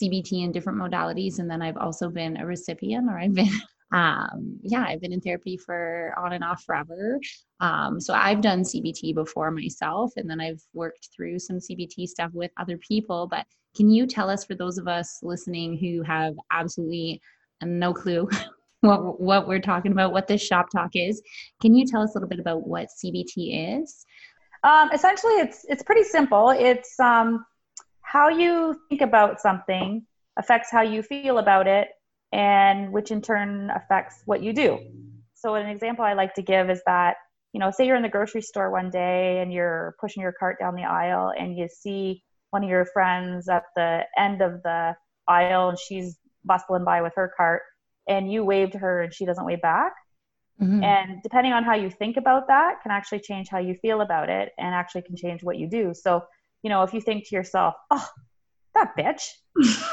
CBT 0.00 0.44
and 0.44 0.52
different 0.52 0.78
modalities. 0.78 1.38
And 1.38 1.50
then 1.50 1.62
I've 1.62 1.76
also 1.76 2.08
been 2.08 2.36
a 2.36 2.46
recipient, 2.46 3.10
or 3.10 3.18
I've 3.18 3.34
been 3.34 3.50
um, 3.92 4.58
yeah, 4.62 4.84
I've 4.86 5.00
been 5.00 5.12
in 5.12 5.20
therapy 5.20 5.56
for 5.56 6.14
on 6.16 6.32
and 6.32 6.42
off 6.42 6.64
forever. 6.64 7.20
Um, 7.60 8.00
so 8.00 8.14
I've 8.14 8.40
done 8.40 8.62
CBT 8.62 9.14
before 9.14 9.50
myself, 9.50 10.12
and 10.16 10.28
then 10.28 10.40
I've 10.40 10.62
worked 10.72 11.08
through 11.14 11.38
some 11.38 11.58
CBT 11.58 12.08
stuff 12.08 12.30
with 12.32 12.50
other 12.58 12.78
people. 12.78 13.26
But 13.26 13.46
can 13.74 13.90
you 13.90 14.06
tell 14.06 14.28
us, 14.28 14.44
for 14.44 14.54
those 14.54 14.78
of 14.78 14.88
us 14.88 15.18
listening 15.22 15.78
who 15.78 16.02
have 16.02 16.34
absolutely 16.50 17.20
no 17.62 17.94
clue 17.94 18.28
what 18.80 19.20
what 19.20 19.48
we're 19.48 19.60
talking 19.60 19.92
about, 19.92 20.12
what 20.12 20.26
this 20.26 20.42
shop 20.42 20.70
talk 20.70 20.90
is, 20.94 21.22
can 21.60 21.74
you 21.74 21.86
tell 21.86 22.02
us 22.02 22.10
a 22.10 22.18
little 22.18 22.28
bit 22.28 22.40
about 22.40 22.66
what 22.66 22.88
CBT 22.88 23.80
is? 23.80 24.04
Um, 24.64 24.90
essentially, 24.92 25.34
it's 25.34 25.64
it's 25.68 25.82
pretty 25.82 26.04
simple. 26.04 26.50
It's 26.50 26.98
um, 27.00 27.44
how 28.02 28.28
you 28.28 28.80
think 28.88 29.00
about 29.00 29.40
something 29.40 30.04
affects 30.38 30.70
how 30.70 30.82
you 30.82 31.02
feel 31.02 31.38
about 31.38 31.66
it 31.66 31.88
and 32.32 32.92
which 32.92 33.10
in 33.10 33.20
turn 33.20 33.70
affects 33.70 34.22
what 34.24 34.42
you 34.42 34.52
do. 34.52 34.78
So, 35.34 35.54
an 35.54 35.66
example 35.66 36.04
I 36.04 36.14
like 36.14 36.34
to 36.34 36.42
give 36.42 36.70
is 36.70 36.80
that, 36.86 37.16
you 37.52 37.60
know, 37.60 37.70
say 37.70 37.86
you're 37.86 37.96
in 37.96 38.02
the 38.02 38.08
grocery 38.08 38.42
store 38.42 38.70
one 38.70 38.90
day 38.90 39.40
and 39.40 39.52
you're 39.52 39.96
pushing 40.00 40.22
your 40.22 40.32
cart 40.32 40.58
down 40.60 40.74
the 40.74 40.84
aisle 40.84 41.32
and 41.36 41.56
you 41.56 41.68
see 41.68 42.22
one 42.52 42.62
of 42.62 42.70
your 42.70 42.84
friends 42.84 43.48
at 43.48 43.64
the 43.76 44.02
end 44.18 44.42
of 44.42 44.62
the 44.62 44.94
aisle 45.26 45.70
and 45.70 45.78
she's 45.78 46.18
bustling 46.44 46.84
by 46.84 47.00
with 47.02 47.12
her 47.16 47.32
cart 47.36 47.62
and 48.08 48.30
you 48.30 48.44
wave 48.44 48.70
to 48.72 48.78
her 48.78 49.02
and 49.02 49.14
she 49.14 49.24
doesn't 49.24 49.44
wave 49.44 49.62
back. 49.62 49.92
Mm-hmm. 50.60 50.82
And 50.84 51.22
depending 51.22 51.52
on 51.52 51.64
how 51.64 51.74
you 51.74 51.90
think 51.90 52.16
about 52.16 52.48
that, 52.48 52.82
can 52.82 52.92
actually 52.92 53.20
change 53.20 53.48
how 53.48 53.58
you 53.58 53.74
feel 53.74 54.00
about 54.00 54.28
it 54.28 54.52
and 54.58 54.74
actually 54.74 55.02
can 55.02 55.16
change 55.16 55.42
what 55.42 55.56
you 55.56 55.68
do. 55.68 55.92
So, 55.94 56.22
you 56.62 56.70
know, 56.70 56.82
if 56.82 56.92
you 56.92 57.00
think 57.00 57.28
to 57.28 57.34
yourself, 57.34 57.74
oh, 57.90 58.06
that 58.74 58.96
bitch. 58.96 59.28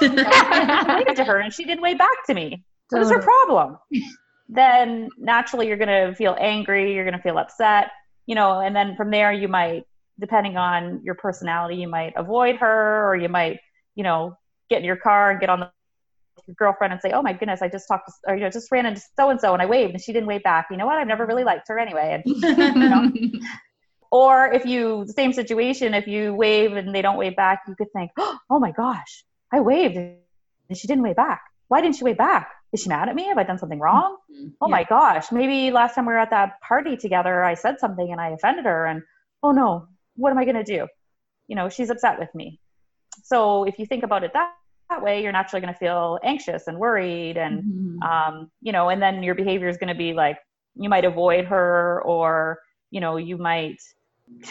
I 0.02 1.04
waved 1.06 1.18
to 1.18 1.24
her 1.24 1.40
and 1.40 1.54
she 1.54 1.64
didn't 1.64 1.82
wave 1.82 1.98
back 1.98 2.26
to 2.28 2.34
me. 2.34 2.64
What 2.90 3.02
is 3.02 3.10
her 3.10 3.22
problem? 3.22 3.78
then 4.50 5.10
naturally 5.18 5.68
you're 5.68 5.78
going 5.78 5.88
to 6.10 6.16
feel 6.16 6.36
angry. 6.40 6.94
You're 6.94 7.06
going 7.06 7.16
to 7.16 7.22
feel 7.22 7.38
upset, 7.38 7.92
you 8.26 8.34
know, 8.34 8.60
and 8.60 8.76
then 8.76 8.96
from 8.96 9.12
there 9.12 9.32
you 9.32 9.48
might, 9.48 9.84
depending 10.20 10.58
on 10.58 11.02
your 11.04 11.16
personality, 11.16 11.78
you 11.78 11.88
might 11.88 12.14
avoid 12.16 12.58
her 12.58 13.10
or 13.10 13.16
you 13.16 13.30
might, 13.30 13.60
you 13.96 14.04
know, 14.04 14.38
get 14.70 14.80
in 14.80 14.86
your 14.86 14.98
car 14.98 15.32
and 15.32 15.40
get 15.40 15.50
on 15.50 15.62
the 15.62 15.72
your 16.48 16.56
girlfriend 16.56 16.94
and 16.94 17.02
say, 17.02 17.12
"Oh 17.12 17.22
my 17.22 17.34
goodness, 17.34 17.62
I 17.62 17.68
just 17.68 17.88
talked 17.88 18.08
to, 18.08 18.14
or 18.32 18.36
you 18.36 18.42
know, 18.42 18.50
just 18.50 18.72
ran 18.72 18.86
into 18.86 19.02
so 19.18 19.30
and 19.30 19.40
so 19.40 19.54
and 19.54 19.62
I 19.62 19.66
waved 19.66 19.94
and 19.94 20.02
she 20.02 20.14
didn't 20.14 20.28
wave 20.28 20.42
back. 20.42 20.68
You 20.72 20.78
know 20.78 20.86
what? 20.86 20.98
I've 20.98 21.08
never 21.08 21.26
really 21.26 21.44
liked 21.44 21.68
her 21.68 21.78
anyway." 21.78 22.24
And, 22.24 22.24
you 22.26 22.90
know, 22.90 23.12
or 24.12 24.52
if 24.52 24.66
you 24.66 25.06
same 25.08 25.34
situation 25.34 25.94
if 25.94 26.08
you 26.08 26.34
wave 26.34 26.74
and 26.74 26.94
they 26.94 27.02
don't 27.02 27.18
wave 27.18 27.36
back 27.36 27.62
you 27.68 27.76
could 27.76 27.92
think 27.94 28.12
oh 28.18 28.60
my 28.60 28.72
gosh 28.72 29.24
i 29.52 29.60
waved 29.60 29.96
and 29.96 30.18
she 30.78 30.88
didn't 30.88 31.04
wave 31.04 31.16
back 31.16 31.42
why 31.68 31.82
didn't 31.82 31.96
she 31.96 32.04
wave 32.04 32.18
back 32.18 32.50
is 32.72 32.82
she 32.82 32.90
mad 32.90 33.10
at 33.10 33.16
me 33.16 33.26
have 33.26 33.38
i 33.38 33.44
done 33.44 33.58
something 33.58 33.80
wrong 33.80 34.18
mm-hmm. 34.32 34.50
oh 34.62 34.68
yeah. 34.68 34.72
my 34.72 34.84
gosh 34.84 35.32
maybe 35.32 35.72
last 35.72 35.96
time 35.96 36.06
we 36.06 36.14
were 36.14 36.20
at 36.20 36.32
that 36.32 36.60
party 36.62 36.98
together 36.98 37.44
i 37.44 37.54
said 37.54 37.80
something 37.80 38.12
and 38.12 38.20
i 38.20 38.30
offended 38.30 38.66
her 38.66 38.86
and 38.86 39.04
oh 39.44 39.52
no 39.52 39.88
what 40.20 40.32
am 40.32 40.38
i 40.38 40.46
going 40.46 40.56
to 40.56 40.64
do 40.64 40.88
you 41.48 41.56
know 41.56 41.70
she's 41.70 41.90
upset 41.90 42.20
with 42.20 42.34
me 42.36 42.60
so 43.24 43.64
if 43.64 43.78
you 43.80 43.86
think 43.86 44.04
about 44.04 44.24
it 44.24 44.32
that, 44.34 44.54
that 44.90 45.02
way 45.02 45.22
you're 45.22 45.32
naturally 45.32 45.62
going 45.62 45.74
to 45.74 45.80
feel 45.80 46.20
anxious 46.24 46.68
and 46.68 46.78
worried 46.78 47.38
and 47.38 47.64
mm-hmm. 47.64 48.04
um, 48.04 48.52
you 48.62 48.72
know 48.72 48.90
and 48.90 49.02
then 49.02 49.24
your 49.24 49.36
behavior 49.36 49.68
is 49.68 49.78
going 49.78 49.88
to 49.88 49.96
be 49.96 50.14
like 50.14 50.38
you 50.76 50.90
might 50.90 51.06
avoid 51.06 51.46
her 51.46 52.02
or 52.04 52.60
you 52.92 53.02
know 53.02 53.18
you 53.18 53.38
might 53.38 53.80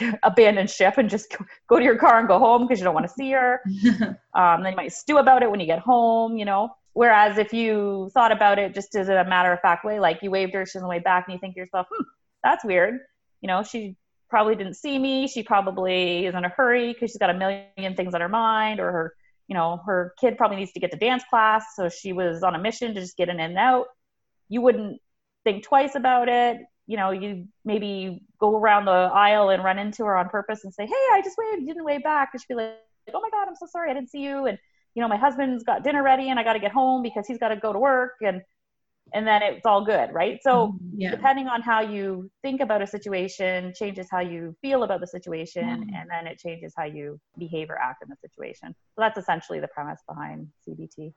abandon 0.22 0.66
ship 0.66 0.98
and 0.98 1.09
just 1.09 1.37
go 1.68 1.78
to 1.78 1.85
your 1.85 1.96
car 1.96 2.18
and 2.18 2.28
go 2.28 2.38
home 2.38 2.66
because 2.66 2.78
you 2.78 2.85
don't 2.85 2.94
want 2.94 3.07
to 3.07 3.12
see 3.12 3.31
her. 3.33 3.61
um, 4.35 4.62
then 4.62 4.72
you 4.72 4.76
might 4.76 4.92
stew 4.92 5.18
about 5.18 5.42
it 5.42 5.50
when 5.50 5.61
you 5.61 5.66
get 5.66 5.78
home, 5.78 6.37
you 6.37 6.44
know. 6.44 6.70
Whereas 6.94 7.38
if 7.38 7.52
you 7.52 8.11
thought 8.12 8.33
about 8.33 8.59
it 8.59 8.74
just 8.74 8.96
as 8.96 9.09
a 9.09 9.24
matter 9.24 9.52
of 9.52 9.61
fact 9.61 9.85
way, 9.85 10.00
like 10.00 10.18
you 10.22 10.31
waved 10.31 10.54
her, 10.54 10.66
she's 10.66 10.76
on 10.76 10.83
the 10.83 10.88
way 10.88 10.98
back, 10.98 11.26
and 11.26 11.35
you 11.35 11.38
think 11.38 11.54
to 11.54 11.61
yourself, 11.61 11.87
hmm, 11.92 12.02
that's 12.42 12.64
weird. 12.64 12.98
You 13.40 13.46
know, 13.46 13.62
she 13.62 13.96
probably 14.29 14.57
didn't 14.57 14.75
see 14.75 14.99
me. 14.99 15.27
She 15.27 15.43
probably 15.43 16.27
is 16.27 16.35
in 16.35 16.45
a 16.45 16.49
hurry 16.49 16.93
because 16.93 17.11
she's 17.11 17.19
got 17.19 17.31
a 17.31 17.35
million 17.35 17.95
things 17.97 18.14
on 18.14 18.21
her 18.21 18.29
mind, 18.29 18.81
or 18.81 18.93
her, 18.93 19.14
you 19.47 19.55
know, 19.55 19.81
her 19.87 20.14
kid 20.21 20.37
probably 20.37 20.57
needs 20.59 20.73
to 20.73 20.81
get 20.81 20.91
to 20.93 20.99
dance 20.99 21.23
class, 21.29 21.64
so 21.75 21.88
she 21.88 22.12
was 22.12 22.43
on 22.43 22.55
a 22.55 22.59
mission 22.59 22.95
to 22.95 23.01
just 23.01 23.17
get 23.17 23.29
in 23.29 23.41
and 23.41 23.57
out. 23.57 23.87
You 24.49 24.61
wouldn't 24.62 25.01
think 25.45 25.64
twice 25.64 25.95
about 25.95 26.29
it 26.29 26.59
you 26.88 26.97
know, 26.97 27.11
you 27.11 27.47
maybe 27.67 28.23
go 28.41 28.57
around 28.57 28.87
the 28.87 28.91
aisle 28.91 29.51
and 29.51 29.62
run 29.62 29.79
into 29.79 30.05
her 30.07 30.17
on 30.17 30.31
purpose 30.31 30.64
and 30.64 30.73
say, 30.73 30.87
Hey, 30.87 31.07
I 31.12 31.21
just 31.23 31.37
waved, 31.38 31.67
didn't 31.67 31.85
wave 31.85 32.03
back. 32.03 32.31
And 32.33 32.41
she'd 32.41 32.49
be 32.49 32.55
like, 32.55 32.79
Oh 33.12 33.21
my 33.21 33.29
God, 33.31 33.47
I'm 33.47 33.55
so 33.55 33.67
sorry. 33.67 33.91
I 33.91 33.95
didn't 33.95 34.11
see 34.11 34.25
you. 34.25 34.47
And, 34.47 34.59
you 34.95 35.03
know, 35.03 35.09
my 35.09 35.19
husband's 35.19 35.62
got 35.62 35.85
dinner 35.85 36.03
ready 36.03 36.31
and 36.31 36.41
I 36.41 36.45
got 36.45 36.55
to 36.55 36.59
get 36.59 36.73
home 36.73 37.03
because 37.03 37.27
he's 37.27 37.38
got 37.38 37.49
to 37.49 37.57
go 37.57 37.75
to 37.75 37.79
work. 37.79 38.14
And, 38.23 38.41
and 39.14 39.27
then 39.27 39.42
it's 39.42 39.66
all 39.66 39.85
good. 39.85 40.12
Right. 40.12 40.38
So 40.42 40.68
Mm-hmm. 40.68 41.01
Yeah. 41.01 41.11
depending 41.12 41.47
on 41.47 41.62
how 41.62 41.81
you 41.81 42.29
think 42.42 42.61
about 42.61 42.83
a 42.83 42.87
situation 42.87 43.73
changes 43.75 44.09
how 44.11 44.18
you 44.21 44.55
feel 44.61 44.83
about 44.83 45.01
the 45.01 45.07
situation. 45.07 45.62
Mm-hmm. 45.64 45.94
And 45.94 46.11
then 46.11 46.27
it 46.27 46.38
changes 46.38 46.75
how 46.77 46.85
you 46.85 47.21
behave 47.38 47.71
or 47.71 47.79
act 47.79 48.03
in 48.03 48.09
the 48.09 48.16
situation. 48.21 48.75
So 48.94 49.01
that's 49.01 49.16
essentially 49.16 49.61
the 49.61 49.68
premise 49.68 50.01
behind 50.09 50.49
CBT. 50.68 51.12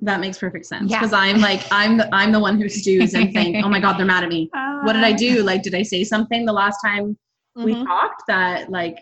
That 0.00 0.18
makes 0.20 0.38
perfect 0.38 0.64
sense 0.66 0.90
Yeah. 0.90 0.98
because 1.00 1.12
I'm 1.12 1.40
like 1.40 1.62
I'm 1.70 1.96
the 1.98 2.08
I'm 2.12 2.32
the 2.32 2.40
one 2.40 2.58
who 2.60 2.68
stews 2.68 3.14
and 3.14 3.32
think, 3.32 3.64
oh 3.64 3.68
my 3.68 3.78
god, 3.80 3.98
they're 3.98 4.06
mad 4.06 4.24
at 4.24 4.30
me. 4.30 4.50
What 4.82 4.94
did 4.94 5.04
I 5.04 5.12
do? 5.12 5.42
Like, 5.44 5.62
did 5.62 5.74
I 5.76 5.82
say 5.82 6.02
something 6.02 6.44
the 6.44 6.52
last 6.52 6.78
time 6.84 7.16
we 7.54 7.74
Mhm. 7.74 7.86
talked 7.86 8.22
that 8.26 8.68
like 8.70 8.98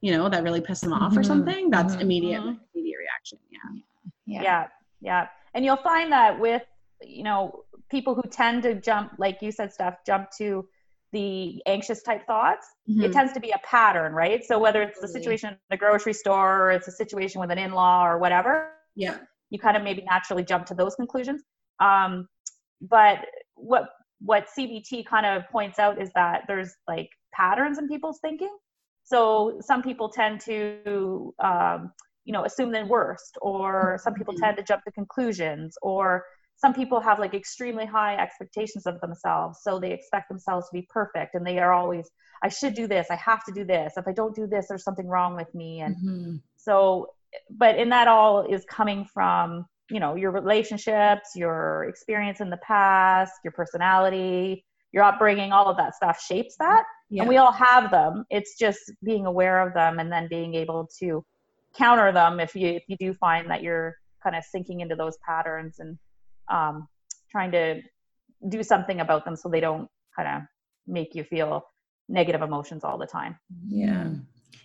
you 0.00 0.12
know 0.12 0.28
that 0.28 0.44
really 0.44 0.60
pissed 0.60 0.82
them 0.82 0.92
off 0.92 1.16
or 1.16 1.20
Mhm. 1.22 1.26
something? 1.26 1.70
That's 1.70 1.96
Mhm. 1.96 2.02
immediate 2.02 2.42
Mhm. 2.42 2.60
immediate 2.74 2.98
reaction. 2.98 3.38
Yeah. 3.50 3.70
Yeah. 4.26 4.42
yeah 4.42 4.66
yeah 5.00 5.28
and 5.54 5.64
you'll 5.64 5.84
find 5.92 6.12
that 6.12 6.38
with 6.38 6.62
you 7.02 7.24
know 7.24 7.63
people 7.90 8.14
who 8.14 8.22
tend 8.28 8.62
to 8.62 8.74
jump 8.74 9.12
like 9.18 9.38
you 9.42 9.52
said 9.52 9.72
stuff 9.72 9.94
jump 10.06 10.30
to 10.38 10.66
the 11.12 11.62
anxious 11.66 12.02
type 12.02 12.26
thoughts 12.26 12.66
Mhm. 12.88 13.04
it 13.04 13.12
tends 13.12 13.32
to 13.32 13.40
be 13.40 13.50
a 13.50 13.58
pattern 13.64 14.12
right 14.12 14.44
so 14.44 14.58
whether 14.58 14.82
it's 14.82 15.00
the 15.00 15.08
situation 15.08 15.50
in 15.50 15.58
the 15.70 15.76
grocery 15.76 16.12
store 16.12 16.62
or 16.62 16.70
it's 16.72 16.88
a 16.88 16.92
situation 16.92 17.40
with 17.40 17.50
an 17.50 17.58
in-law 17.58 18.06
or 18.06 18.18
whatever 18.18 18.72
yeah. 18.96 19.18
you 19.50 19.58
kind 19.58 19.76
of 19.76 19.82
maybe 19.82 20.02
naturally 20.02 20.44
jump 20.44 20.66
to 20.66 20.74
those 20.74 20.94
conclusions 20.96 21.42
um, 21.80 22.28
but 22.80 23.18
what 23.54 23.90
what 24.20 24.46
cbt 24.56 25.04
kind 25.06 25.26
of 25.26 25.48
points 25.50 25.78
out 25.78 26.00
is 26.00 26.10
that 26.14 26.42
there's 26.48 26.74
like 26.88 27.10
patterns 27.32 27.78
in 27.78 27.88
people's 27.88 28.18
thinking 28.20 28.54
so 29.04 29.58
some 29.60 29.82
people 29.82 30.08
tend 30.08 30.40
to 30.40 31.34
um, 31.40 31.92
you 32.24 32.32
know 32.32 32.44
assume 32.44 32.72
the 32.72 32.84
worst 32.86 33.36
or 33.42 33.98
some 34.02 34.14
people 34.14 34.34
Mhm. 34.34 34.40
tend 34.40 34.56
to 34.56 34.62
jump 34.62 34.82
to 34.84 34.90
conclusions 34.92 35.76
or 35.82 36.24
some 36.64 36.72
people 36.72 36.98
have 36.98 37.18
like 37.18 37.34
extremely 37.34 37.84
high 37.84 38.16
expectations 38.16 38.86
of 38.86 38.98
themselves 39.02 39.58
so 39.62 39.78
they 39.78 39.92
expect 39.92 40.30
themselves 40.30 40.66
to 40.68 40.72
be 40.72 40.86
perfect 40.88 41.34
and 41.34 41.46
they 41.46 41.58
are 41.58 41.72
always 41.74 42.10
i 42.42 42.48
should 42.48 42.74
do 42.74 42.86
this 42.86 43.06
i 43.10 43.16
have 43.16 43.44
to 43.44 43.52
do 43.52 43.64
this 43.64 43.92
if 43.98 44.08
i 44.08 44.12
don't 44.12 44.34
do 44.34 44.46
this 44.46 44.66
there's 44.68 44.82
something 44.82 45.06
wrong 45.06 45.36
with 45.36 45.54
me 45.54 45.80
and 45.82 45.94
Mhm. 45.96 46.40
so 46.56 47.08
but 47.50 47.76
in 47.76 47.90
that 47.90 48.08
all 48.08 48.42
is 48.54 48.64
coming 48.64 49.04
from 49.04 49.66
you 49.90 50.00
know 50.00 50.14
your 50.14 50.30
relationships 50.30 51.28
your 51.36 51.84
experience 51.84 52.40
in 52.40 52.48
the 52.48 52.62
past 52.74 53.32
your 53.44 53.52
personality 53.52 54.64
your 54.92 55.04
upbringing 55.04 55.52
all 55.52 55.68
of 55.68 55.76
that 55.76 55.94
stuff 55.94 56.18
shapes 56.20 56.56
that 56.58 56.84
Yeah. 57.10 57.22
and 57.22 57.28
we 57.28 57.36
all 57.36 57.52
have 57.52 57.90
them 57.90 58.24
it's 58.30 58.56
just 58.64 58.80
being 59.02 59.26
aware 59.26 59.58
of 59.66 59.74
them 59.74 59.98
and 59.98 60.10
then 60.10 60.28
being 60.28 60.54
able 60.54 60.88
to 61.00 61.22
counter 61.76 62.10
them 62.20 62.40
if 62.40 62.54
you 62.54 62.68
if 62.68 62.84
you 62.88 62.96
do 62.96 63.12
find 63.12 63.50
that 63.50 63.62
you're 63.62 63.96
kind 64.22 64.34
of 64.34 64.42
sinking 64.44 64.80
into 64.80 64.96
those 64.96 65.18
patterns 65.18 65.80
and 65.80 65.98
um, 66.48 66.88
trying 67.30 67.50
to 67.52 67.80
do 68.48 68.62
something 68.62 69.00
about 69.00 69.24
them 69.24 69.36
so 69.36 69.48
they 69.48 69.60
don't 69.60 69.88
kind 70.16 70.28
of 70.28 70.42
make 70.86 71.14
you 71.14 71.24
feel 71.24 71.64
negative 72.08 72.42
emotions 72.42 72.84
all 72.84 72.98
the 72.98 73.06
time 73.06 73.38
Yeah. 73.68 74.08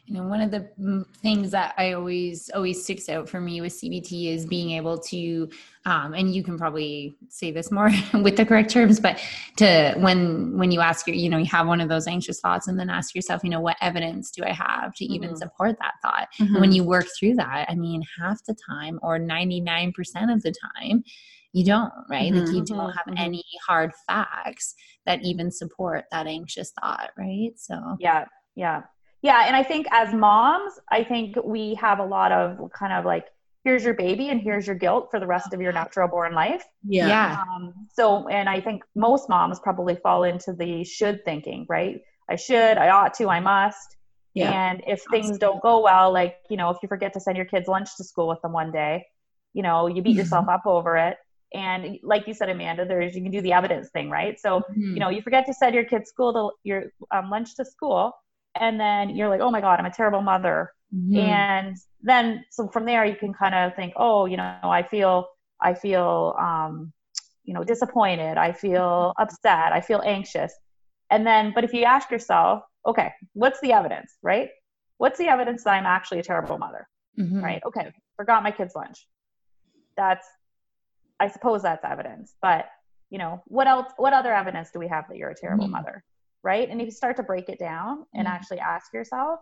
You 0.06 0.16
know, 0.16 0.24
one 0.24 0.42
of 0.42 0.50
the 0.50 0.68
mm, 0.80 1.06
things 1.18 1.52
that 1.52 1.76
I 1.78 1.94
always 1.94 2.50
always 2.56 2.82
sticks 2.84 3.10
out 3.10 3.30
for 3.30 3.40
me 3.40 3.62
with 3.62 3.74
CBT 3.74 4.34
is 4.34 4.44
being 4.44 4.72
able 4.72 4.98
to, 4.98 5.48
um, 5.86 6.16
and 6.16 6.34
you 6.34 6.44
can 6.44 6.58
probably 6.58 7.16
say 7.30 7.52
this 7.52 7.72
more 7.72 7.92
with 8.16 8.36
the 8.36 8.44
correct 8.44 8.72
terms, 8.72 9.00
but 9.00 9.22
to 9.58 9.94
when 10.00 10.58
when 10.58 10.72
you 10.72 10.80
ask 10.82 11.06
your, 11.06 11.16
you 11.16 11.30
know, 11.30 11.38
you 11.38 11.46
have 11.46 11.68
one 11.68 11.80
of 11.80 11.90
those 11.90 12.08
anxious 12.08 12.40
thoughts, 12.40 12.68
and 12.68 12.80
then 12.80 12.90
ask 12.90 13.14
yourself, 13.14 13.44
you 13.44 13.52
know, 13.52 13.62
what 13.62 13.78
evidence 13.82 14.32
do 14.32 14.44
I 14.44 14.52
have 14.52 14.96
to 14.96 15.06
even 15.06 15.34
Mhm. 15.34 15.38
support 15.38 15.78
that 15.80 15.94
thought? 16.02 16.28
Mhm. 16.40 16.46
And 16.54 16.60
when 16.62 16.72
you 16.72 16.84
work 16.84 17.06
through 17.18 17.36
that, 17.36 17.68
I 17.70 17.76
mean, 17.76 18.02
half 18.20 18.44
the 18.46 18.56
time 18.56 19.00
or 19.04 19.20
ninety 19.20 19.62
nine 19.62 19.92
percent 19.92 20.32
of 20.32 20.42
the 20.42 20.54
time, 20.76 21.04
you 21.54 21.66
don't, 21.66 21.92
right? 22.10 22.34
Like 22.34 22.52
you 22.52 22.62
Mhm, 22.62 22.68
don't 22.68 22.92
have 22.92 23.08
mhm. 23.08 23.20
any 23.20 23.44
hard 23.68 23.92
facts 24.08 24.76
that 25.06 25.24
even 25.24 25.52
support 25.52 26.06
that 26.12 26.28
anxious 26.28 26.72
thought, 26.80 27.12
right? 27.18 27.52
So 27.56 27.76
yeah 28.00 28.26
yeah 28.56 28.82
yeah 29.22 29.44
and 29.48 29.56
i 29.56 29.64
think 29.64 29.86
as 29.92 30.14
moms 30.14 30.74
i 30.92 31.04
think 31.04 31.36
we 31.44 31.74
have 31.76 32.00
a 32.00 32.06
lot 32.06 32.32
of 32.32 32.70
kind 32.72 32.94
of 32.94 33.06
like 33.06 33.26
here's 33.64 33.84
your 33.84 33.94
baby 33.94 34.30
and 34.30 34.42
here's 34.42 34.66
your 34.66 34.76
guilt 34.76 35.08
for 35.12 35.20
the 35.20 35.28
rest 35.28 35.54
of 35.54 35.62
your 35.62 35.72
natural 35.72 36.08
born 36.08 36.34
life 36.34 36.64
yeah. 36.88 37.08
yeah. 37.08 37.44
um, 37.56 37.74
so 37.94 38.28
and 38.30 38.50
i 38.50 38.60
think 38.60 38.84
most 38.96 39.30
moms 39.30 39.60
probably 39.60 39.96
fall 39.96 40.24
into 40.24 40.54
the 40.54 40.84
should 40.84 41.24
thinking 41.26 41.66
right 41.70 42.00
i 42.30 42.36
should 42.36 42.78
i 42.78 42.90
ought 42.90 43.14
to 43.14 43.30
i 43.30 43.40
must 43.40 43.98
Yeah. 44.34 44.52
and 44.52 44.84
if 44.88 45.02
things 45.12 45.38
don't 45.38 45.62
go 45.62 45.82
well 45.82 46.12
like 46.12 46.38
you 46.50 46.58
know 46.58 46.70
if 46.70 46.78
you 46.82 46.88
forget 46.88 47.14
to 47.14 47.20
send 47.20 47.36
your 47.38 47.46
kids 47.46 47.68
lunch 47.68 47.90
to 47.98 48.04
school 48.04 48.28
with 48.28 48.42
them 48.42 48.54
one 48.54 48.72
day 48.72 49.06
you 49.54 49.64
know 49.64 49.88
you 49.88 50.02
beat 50.02 50.16
yourself 50.16 50.48
up 50.48 50.62
over 50.66 50.98
it 50.98 51.18
and 51.54 51.98
like 52.04 52.28
you 52.28 52.34
said 52.34 52.50
amanda 52.50 52.86
there's 52.86 53.16
you 53.16 53.22
can 53.24 53.32
do 53.32 53.42
the 53.42 53.54
evidence 53.54 53.90
thing 53.90 54.10
right? 54.10 54.40
So 54.40 54.60
Mm-hmm. 54.60 54.94
you 54.96 55.00
know 55.00 55.10
you 55.10 55.22
forget 55.22 55.46
to 55.48 55.54
send 55.54 55.74
your 55.76 55.86
kids 55.86 56.10
school 56.10 56.32
to 56.34 56.44
your 56.70 56.84
um, 57.12 57.30
lunch 57.30 57.56
to 57.58 57.66
school 57.66 58.14
and 58.60 58.80
then 58.80 59.16
you're 59.16 59.30
like 59.30 59.42
oh 59.42 59.52
my 59.52 59.62
god 59.62 59.80
i'm 59.80 59.86
a 59.86 59.92
terrible 59.92 60.22
mother. 60.22 60.72
Mhm. 60.96 61.18
and 61.18 61.78
then 62.02 62.44
so 62.52 62.68
from 62.68 62.86
there 62.86 63.06
you 63.06 63.16
can 63.16 63.34
kind 63.34 63.56
of 63.56 63.76
think 63.76 63.94
oh 63.96 64.26
you 64.26 64.38
know 64.38 64.58
i 64.64 64.82
feel 64.84 65.28
i 65.62 65.74
feel 65.74 66.36
um 66.40 66.92
you 67.44 67.54
know 67.56 67.64
disappointed. 67.64 68.38
I 68.38 68.52
feel 68.52 69.14
upset. 69.18 69.72
I 69.74 69.82
feel 69.82 70.02
anxious. 70.06 70.54
And 71.10 71.26
then 71.26 71.52
but 71.56 71.64
if 71.64 71.74
you 71.74 71.84
ask 71.84 72.12
yourself 72.12 72.62
okay 72.86 73.10
what's 73.34 73.60
the 73.62 73.72
evidence 73.74 74.10
right? 74.22 74.50
What's 74.98 75.18
the 75.18 75.28
evidence 75.36 75.64
that 75.64 75.74
i'm 75.78 75.86
actually 75.86 76.20
a 76.20 76.24
terrible 76.24 76.58
mother 76.66 76.88
Mhm. 77.18 77.42
right? 77.42 77.62
Okay 77.70 77.86
forgot 78.18 78.44
my 78.44 78.52
kids 78.52 78.74
lunch. 78.76 79.08
That's 79.98 80.28
i 81.20 81.28
suppose 81.28 81.62
that's 81.62 81.84
evidence 81.86 82.36
but 82.42 82.66
you 83.10 83.18
know 83.18 83.42
what 83.48 83.68
else 83.68 83.92
what 83.98 84.14
other 84.14 84.34
evidence 84.34 84.70
do 84.72 84.80
we 84.80 84.88
have 84.88 85.06
that 85.10 85.18
you're 85.18 85.30
a 85.30 85.36
terrible 85.36 85.68
Mhm. 85.68 85.72
mother 85.72 86.04
right 86.44 86.70
and 86.70 86.80
if 86.82 86.86
you 86.86 86.92
start 86.92 87.16
to 87.18 87.24
break 87.24 87.50
it 87.50 87.60
down 87.60 88.06
and 88.14 88.28
Mhm. 88.28 88.32
actually 88.32 88.60
ask 88.60 88.94
yourself 88.94 89.40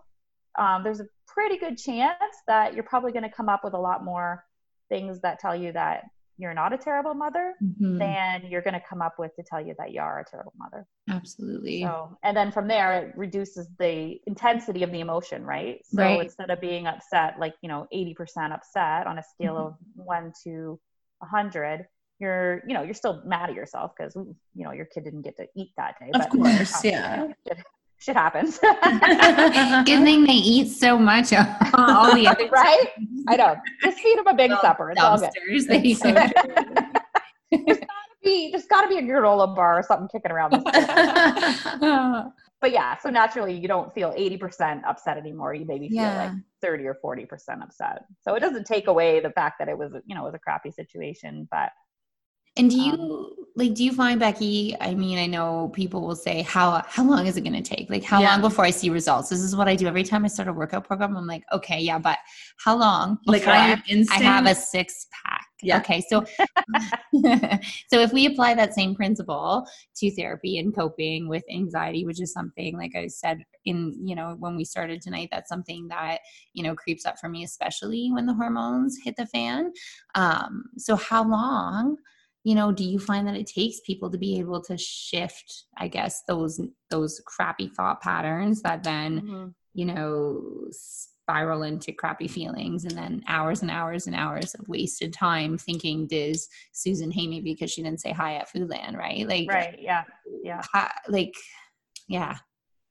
um, 0.58 0.82
there's 0.82 1.00
a 1.00 1.06
pretty 1.28 1.56
good 1.58 1.76
chance 1.78 2.34
that 2.48 2.74
you're 2.74 2.82
probably 2.84 3.12
going 3.12 3.22
to 3.22 3.30
come 3.30 3.48
up 3.48 3.62
with 3.62 3.74
a 3.74 3.78
lot 3.78 4.04
more 4.04 4.44
things 4.88 5.20
that 5.20 5.38
tell 5.38 5.54
you 5.54 5.72
that 5.72 6.04
you're 6.36 6.54
not 6.54 6.72
a 6.72 6.78
terrible 6.78 7.14
mother 7.14 7.54
Mhm. 7.62 7.98
than 7.98 8.46
you're 8.50 8.62
going 8.62 8.74
to 8.74 8.80
come 8.88 9.00
up 9.02 9.18
with 9.18 9.34
to 9.36 9.42
tell 9.44 9.60
you 9.60 9.74
that 9.78 9.92
you 9.92 10.00
are 10.00 10.18
a 10.20 10.24
terrible 10.24 10.54
mother 10.56 10.86
Absolutely. 11.10 11.82
so, 11.82 12.18
and 12.22 12.36
then 12.36 12.50
from 12.52 12.66
there, 12.68 12.92
it 13.02 13.16
reduces 13.16 13.68
the 13.78 14.20
intensity 14.26 14.82
of 14.82 14.90
the 14.90 15.00
emotion, 15.00 15.44
right? 15.44 15.80
So 15.86 15.98
Right. 16.00 16.20
instead 16.22 16.50
of 16.50 16.60
being 16.60 16.86
upset, 16.86 17.38
like, 17.38 17.54
you 17.62 17.68
know, 17.68 17.86
80% 17.94 18.52
upset 18.52 19.06
on 19.06 19.18
a 19.18 19.22
scale 19.22 19.56
Mm-hmm. 19.56 19.66
of 19.68 19.74
one 19.94 20.32
to 20.44 20.78
100, 21.18 21.86
you're, 22.20 22.62
you 22.66 22.74
know, 22.74 22.82
you're 22.82 22.94
still 22.94 23.22
mad 23.24 23.50
at 23.50 23.56
yourself 23.56 23.92
because, 23.96 24.14
you 24.16 24.64
know, 24.64 24.72
your 24.72 24.86
kid 24.86 25.04
didn't 25.04 25.22
get 25.22 25.36
to 25.36 25.46
eat 25.56 25.70
that 25.76 25.94
day. 26.00 26.10
Of 26.14 26.28
course, 26.30 26.84
yeah. 26.84 27.28
Shit, 27.46 27.58
shit 27.98 28.16
happens. 28.16 28.58
Good 28.62 30.04
thing 30.04 30.24
they 30.24 30.32
eat 30.32 30.68
so 30.68 30.98
much. 30.98 31.32
of 31.32 31.46
all 31.74 32.14
the 32.14 32.26
other 32.26 32.48
right? 32.52 32.88
I 33.28 33.36
know. 33.36 33.56
Just 33.82 33.98
feed 33.98 34.18
them 34.18 34.26
a 34.26 34.34
big 34.34 34.50
supper. 34.60 34.90
It's 34.90 35.00
all 35.00 35.18
good. 35.18 35.30
They 35.68 35.82
eat 35.82 35.98
so 35.98 36.12
There's 36.12 37.78
gotta 37.78 37.86
be, 38.22 38.50
there's 38.50 38.66
got 38.66 38.82
to 38.82 38.88
be 38.88 38.98
a 38.98 39.02
granola 39.02 39.54
bar 39.54 39.78
or 39.78 39.82
something 39.82 40.08
kicking 40.08 40.32
around. 40.32 40.52
This 40.52 40.62
but 42.60 42.72
yeah, 42.72 42.96
so 42.98 43.08
naturally 43.08 43.54
you 43.56 43.68
don't 43.68 43.94
feel 43.94 44.12
80% 44.12 44.82
upset 44.84 45.16
anymore. 45.16 45.54
You 45.54 45.64
maybe 45.64 45.88
feel 45.88 46.02
like 46.02 46.32
Yeah. 46.32 46.34
30 46.62 46.86
or 46.86 46.96
40% 47.04 47.26
upset. 47.62 48.04
So 48.20 48.34
it 48.34 48.40
doesn't 48.40 48.66
take 48.66 48.86
away 48.88 49.20
the 49.20 49.30
fact 49.30 49.56
that 49.58 49.68
it 49.68 49.76
was, 49.78 49.92
you 50.06 50.14
know, 50.14 50.22
it 50.22 50.26
was 50.26 50.34
a 50.34 50.38
crappy 50.38 50.70
situation, 50.70 51.48
but 51.50 51.70
And 52.56 52.70
do 52.70 52.76
you 52.76 52.92
Um, 52.94 53.30
like 53.56 53.74
do 53.74 53.84
you 53.84 53.92
find 53.92 54.18
Becky, 54.20 54.76
I 54.80 54.94
mean, 54.94 55.18
I 55.18 55.26
know 55.26 55.70
people 55.74 56.00
will 56.06 56.16
say 56.16 56.42
how 56.42 56.82
how 56.86 57.04
long 57.04 57.26
is 57.26 57.36
it 57.36 57.42
going 57.42 57.60
to 57.62 57.74
take? 57.76 57.88
Like 57.90 58.04
how 58.04 58.20
Yeah. 58.20 58.30
long 58.30 58.40
before 58.40 58.64
I 58.64 58.70
see 58.70 58.90
results? 58.90 59.28
This 59.30 59.40
is 59.40 59.54
what 59.56 59.68
I 59.68 59.74
do 59.76 59.86
every 59.86 60.04
time 60.04 60.24
I 60.24 60.28
start 60.28 60.48
a 60.48 60.52
workout 60.52 60.84
program. 60.84 61.16
I'm 61.16 61.26
like, 61.26 61.44
"Okay, 61.52 61.80
yeah, 61.80 61.98
but 61.98 62.18
how 62.64 62.76
long 62.76 63.18
Like 63.26 63.46
I 63.46 63.56
I, 63.56 63.58
have 63.70 63.82
instant. 63.88 64.22
have 64.22 64.46
a 64.46 64.54
six 64.54 65.06
pack?" 65.24 65.37
Yeah. 65.62 65.78
Okay, 65.78 66.02
so 66.08 66.24
so 67.88 68.00
if 68.00 68.12
we 68.12 68.26
apply 68.26 68.54
that 68.54 68.74
same 68.74 68.94
principle 68.94 69.66
to 69.96 70.10
therapy 70.14 70.58
and 70.58 70.74
coping 70.74 71.28
with 71.28 71.42
anxiety, 71.50 72.04
which 72.04 72.20
is 72.20 72.32
something 72.32 72.76
like 72.76 72.94
I 72.94 73.08
said 73.08 73.44
in, 73.64 73.94
you 74.00 74.14
know, 74.14 74.36
when 74.38 74.56
we 74.56 74.64
started 74.64 75.02
tonight, 75.02 75.30
that's 75.32 75.48
something 75.48 75.88
that, 75.88 76.18
you 76.52 76.62
know, 76.62 76.74
creeps 76.74 77.04
up 77.06 77.18
for 77.18 77.28
me 77.28 77.44
especially 77.44 78.10
when 78.12 78.26
the 78.26 78.34
hormones 78.34 78.98
hit 79.02 79.16
the 79.16 79.26
fan. 79.26 79.72
Um 80.14 80.64
so 80.76 80.96
how 80.96 81.28
long 81.28 81.96
you 82.44 82.54
know 82.54 82.72
do 82.72 82.84
you 82.84 82.98
find 82.98 83.26
that 83.26 83.36
it 83.36 83.46
takes 83.46 83.80
people 83.80 84.10
to 84.10 84.16
be 84.16 84.38
able 84.38 84.62
to 84.62 84.78
shift 84.78 85.64
i 85.76 85.88
guess 85.88 86.22
those 86.28 86.60
those 86.88 87.20
crappy 87.26 87.68
thought 87.76 88.00
patterns 88.00 88.62
that 88.62 88.84
then 88.84 89.20
you 89.74 89.84
know 89.84 90.40
spiral 91.28 91.62
into 91.62 91.92
crappy 91.92 92.26
feelings 92.26 92.84
and 92.84 92.96
then 92.96 93.22
hours 93.28 93.60
and 93.60 93.70
hours 93.70 94.06
and 94.06 94.16
hours 94.16 94.54
of 94.54 94.66
wasted 94.66 95.12
time 95.12 95.58
thinking 95.58 96.06
does 96.06 96.48
susan 96.72 97.10
hate 97.10 97.28
me 97.28 97.42
because 97.42 97.70
she 97.70 97.82
didn't 97.82 98.00
say 98.00 98.12
hi 98.12 98.36
at 98.36 98.50
foodland 98.50 98.96
right? 98.96 99.28
Like 99.28 99.46
right 99.50 99.78
yeah 99.78 100.04
yeah. 100.42 100.62
ha- 100.72 100.94
like 101.08 101.34
yeah. 102.08 102.38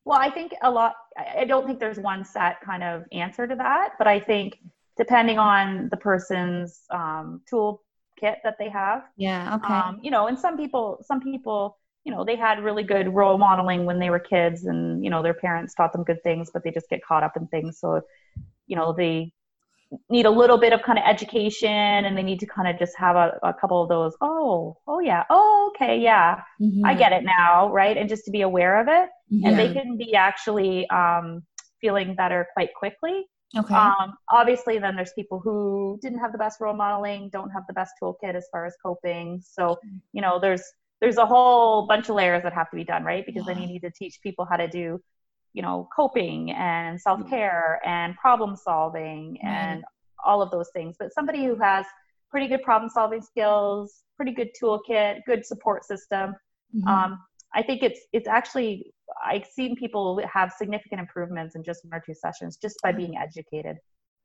Well 0.06 0.20
i 0.20 0.30
think 0.30 0.54
a 0.62 0.70
lot 0.70 0.94
i 1.36 1.46
don't 1.46 1.66
think 1.66 1.80
there's 1.80 1.98
one 1.98 2.24
set 2.24 2.62
kind 2.62 2.84
of 2.84 3.06
answer 3.12 3.48
to 3.48 3.56
that 3.56 3.94
but 3.98 4.06
i 4.08 4.20
think 4.20 4.60
depending 4.98 5.40
on 5.40 5.90
the 5.90 5.98
person's 5.98 6.82
um, 6.92 7.42
tool 7.50 7.82
kit 8.20 8.38
that 8.44 8.58
they 8.60 8.70
have 8.70 9.04
yeah 9.18 9.56
okay. 9.56 9.74
um, 9.74 10.00
you 10.04 10.12
know 10.12 10.28
and 10.28 10.38
some 10.38 10.58
people 10.58 11.04
some 11.04 11.20
people 11.22 11.78
you 12.04 12.14
know 12.14 12.24
they 12.24 12.38
had 12.38 12.64
really 12.64 12.84
good 12.84 13.14
role 13.14 13.38
modeling 13.38 13.86
when 13.86 14.00
they 14.00 14.10
were 14.10 14.20
kids 14.20 14.64
and 14.64 15.04
you 15.04 15.10
know 15.10 15.22
their 15.22 15.34
parents 15.34 15.74
taught 15.74 15.92
them 15.92 16.06
good 16.06 16.24
things 16.24 16.50
but 16.54 16.64
they 16.64 16.72
just 16.72 16.90
get 16.90 17.04
caught 17.04 17.22
up 17.22 17.36
in 17.36 17.48
things. 17.48 17.80
So 17.80 18.02
you 18.68 18.76
know 18.76 18.94
they 18.94 19.32
need 20.10 20.26
a 20.26 20.30
little 20.30 20.58
bit 20.58 20.74
of 20.74 20.82
kind 20.84 21.00
of 21.00 21.06
education 21.08 21.70
and 22.06 22.18
they 22.18 22.24
need 22.24 22.40
to 22.42 22.46
kind 22.46 22.68
of 22.68 22.78
just 22.78 22.96
have 22.98 23.16
a, 23.16 23.40
a 23.44 23.54
couple 23.54 23.82
of 23.82 23.88
those 23.90 24.14
oh 24.22 24.78
oh 24.88 25.00
yeah 25.00 25.24
oh 25.30 25.72
okay 25.74 25.98
yeah 26.00 26.42
Mhm. 26.62 26.82
i 26.86 26.94
get 26.94 27.14
it 27.14 27.24
now 27.24 27.72
right 27.72 27.96
and 27.98 28.10
just 28.10 28.26
to 28.26 28.32
be 28.32 28.42
aware 28.42 28.80
of 28.82 28.88
it 28.90 29.10
Yeah. 29.30 29.50
and 29.50 29.60
they 29.60 29.74
can 29.74 29.96
be 29.98 30.14
actually 30.16 30.90
um, 30.90 31.44
feeling 31.82 32.16
better 32.16 32.48
quite 32.54 32.72
quickly 32.78 33.26
okay 33.58 33.76
um, 33.76 34.14
obviously, 34.30 34.78
then 34.78 34.98
there's 34.98 35.14
people 35.14 35.40
who 35.40 35.98
didn't 36.02 36.20
have 36.20 36.34
the 36.34 36.38
best 36.38 36.60
role 36.60 36.74
modeling, 36.76 37.30
don't 37.32 37.50
have 37.52 37.64
the 37.66 37.74
best 37.74 37.94
toolkit 38.02 38.36
as 38.36 38.46
far 38.52 38.66
as 38.66 38.76
coping. 38.84 39.42
So, 39.42 39.78
you 40.12 40.22
know, 40.22 40.38
there's 40.38 40.64
there's 41.00 41.16
a 41.16 41.26
whole 41.26 41.88
bunch 41.88 42.10
of 42.10 42.16
layers 42.16 42.44
that 42.44 42.52
have 42.54 42.70
to 42.72 42.76
be 42.76 42.84
done, 42.84 43.04
right? 43.06 43.26
Because 43.26 43.46
then 43.46 43.58
you 43.62 43.68
need 43.74 43.84
to 43.88 43.92
teach 43.92 44.20
people 44.22 44.44
how 44.52 44.58
to 44.58 44.68
do, 44.68 45.00
you 45.58 45.64
know, 45.64 45.90
coping 45.94 46.52
and 46.52 47.02
self 47.02 47.28
care 47.28 47.82
and 47.84 48.16
problem 48.16 48.56
solving 48.56 49.40
and 49.44 49.84
all 50.24 50.40
of 50.44 50.52
those 50.52 50.70
things. 50.72 50.96
But 51.00 51.12
somebody 51.14 51.44
who 51.46 51.56
has 51.56 51.84
pretty 52.30 52.48
good 52.48 52.62
problem 52.62 52.90
solving 52.92 53.24
skills, 53.24 54.04
pretty 54.18 54.34
good 54.34 54.50
toolkit, 54.62 55.22
good 55.26 55.44
support 55.52 55.84
system, 55.84 56.36
Mhm. 56.76 56.88
um, 56.88 57.20
I 57.56 57.64
think 57.64 57.82
it's 57.82 58.02
it's 58.14 58.28
actually 58.28 58.94
I've 59.26 59.48
seen 59.48 59.76
people 59.76 60.22
have 60.32 60.52
significant 60.52 61.00
improvements 61.02 61.56
in 61.56 61.64
just 61.64 61.84
one 61.86 61.94
or 61.98 62.04
two 62.06 62.14
sessions 62.14 62.58
just 62.58 62.76
by 62.84 62.92
being 62.92 63.18
educated. 63.18 63.78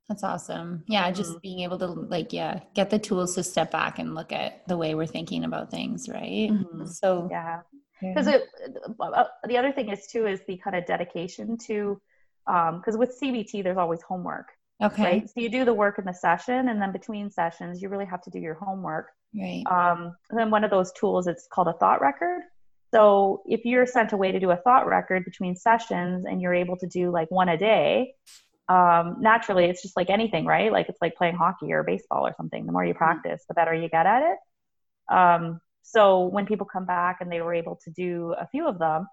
That's 0.09 0.25
awesome. 0.25 0.85
Yeah, 0.89 1.05
Mm-hmm. 1.05 1.15
just 1.23 1.41
being 1.41 1.61
able 1.61 1.79
to 1.79 1.87
like 1.87 2.33
yeah, 2.35 2.61
get 2.75 2.91
the 2.91 2.99
tools 2.99 3.35
to 3.37 3.43
step 3.43 3.71
back 3.71 3.99
and 3.99 4.15
look 4.15 4.33
at 4.33 4.69
the 4.69 4.77
way 4.77 4.95
we're 4.95 5.07
thinking 5.07 5.45
about 5.45 5.71
things, 5.71 6.09
right? 6.11 6.51
Mhm. 6.51 6.89
So 6.89 7.29
yeah. 7.31 7.63
Because 8.09 8.27
it 8.27 8.43
uh, 9.01 9.25
the 9.47 9.57
other 9.57 9.73
thing 9.73 9.89
is 9.91 10.07
too 10.07 10.27
is 10.27 10.41
the 10.47 10.59
kind 10.59 10.77
of 10.77 10.87
dedication 10.87 11.57
to 11.67 12.01
because 12.47 12.97
with 12.97 13.17
CBT 13.21 13.63
there's 13.63 13.79
always 13.79 14.03
homework, 14.03 14.49
okay, 14.83 15.03
right? 15.03 15.29
So 15.29 15.41
you 15.41 15.49
do 15.49 15.65
the 15.65 15.75
work 15.75 15.99
in 15.99 16.05
the 16.05 16.15
session, 16.15 16.69
and 16.69 16.81
then 16.81 16.93
between 16.93 17.31
sessions 17.31 17.81
you 17.81 17.89
really 17.89 18.07
have 18.07 18.23
to 18.23 18.31
do 18.31 18.39
your 18.39 18.55
homework. 18.55 19.09
right. 19.35 19.63
um, 19.67 20.15
and 20.31 20.39
then 20.39 20.51
one 20.51 20.65
of 20.65 20.71
those 20.71 20.93
tools 20.93 21.27
it's 21.27 21.47
called 21.53 21.69
a 21.69 21.75
thought 21.75 22.01
record. 22.01 22.43
So 22.93 23.43
if 23.47 23.65
you're 23.65 23.87
sent 23.87 24.13
away 24.13 24.33
to 24.33 24.41
do 24.41 24.51
a 24.51 24.57
thought 24.57 24.87
record 24.87 25.25
between 25.25 25.57
sessions 25.57 26.27
and 26.27 26.43
you're 26.43 26.53
able 26.53 26.77
to 26.77 26.87
do 26.87 27.11
like 27.11 27.31
one 27.31 27.49
a 27.49 27.57
day 27.57 28.15
um, 28.69 29.17
naturally 29.21 29.65
it's 29.65 29.83
just 29.83 29.97
like 29.97 30.09
anything 30.09 30.47
right? 30.47 30.73
Like 30.73 30.89
it's 30.89 31.01
like 31.03 31.15
playing 31.17 31.37
hockey 31.37 31.73
or 31.73 31.83
baseball 31.83 32.27
or 32.27 32.35
something. 32.37 32.65
The 32.65 32.73
more 32.73 32.85
you 32.85 32.95
practice 32.95 33.45
the 33.49 33.55
better 33.55 33.75
you 33.75 33.89
get 33.89 34.07
at 34.07 34.23
it. 34.23 35.15
Um, 35.15 35.61
so 35.83 36.27
when 36.27 36.47
people 36.47 36.67
come 36.67 36.87
back 36.87 37.19
and 37.21 37.31
they 37.31 37.41
were 37.41 37.55
able 37.55 37.79
to 37.85 37.91
do 37.91 38.35
a 38.41 38.47
few 38.47 38.67
of 38.67 38.79
them 38.79 39.07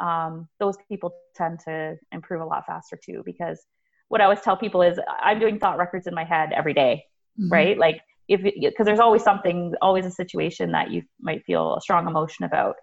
um, 0.00 0.48
those 0.58 0.76
people 0.88 1.14
tend 1.36 1.60
to 1.60 1.96
improve 2.12 2.42
a 2.42 2.44
lot 2.44 2.64
faster 2.66 2.98
too 3.02 3.22
because 3.24 3.64
what 4.08 4.20
i 4.20 4.24
always 4.24 4.40
tell 4.40 4.56
people 4.56 4.82
is 4.82 4.98
i'm 5.22 5.38
doing 5.38 5.58
thought 5.58 5.78
records 5.78 6.06
in 6.06 6.14
my 6.14 6.24
head 6.24 6.50
every 6.54 6.74
day 6.74 7.04
Mhm. 7.40 7.50
right 7.50 7.78
like 7.78 8.00
if 8.28 8.42
because 8.42 8.86
there's 8.86 9.00
always 9.00 9.22
something 9.22 9.74
always 9.82 10.06
a 10.06 10.10
situation 10.10 10.72
that 10.72 10.90
you 10.90 11.02
might 11.20 11.44
feel 11.44 11.74
a 11.76 11.80
strong 11.80 12.06
emotion 12.06 12.44
about 12.44 12.76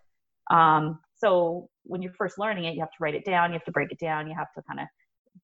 um, 0.50 1.00
so 1.18 1.70
when 1.84 2.02
you're 2.02 2.14
first 2.14 2.38
learning 2.38 2.66
it 2.66 2.74
you 2.74 2.82
have 2.82 2.90
to 2.90 2.98
write 3.00 3.16
it 3.16 3.26
down 3.26 3.50
you 3.50 3.54
have 3.54 3.64
to 3.66 3.72
break 3.72 3.92
it 3.92 4.00
down 4.00 4.28
you 4.28 4.36
have 4.36 4.52
to 4.56 4.62
kind 4.68 4.80
of 4.80 4.88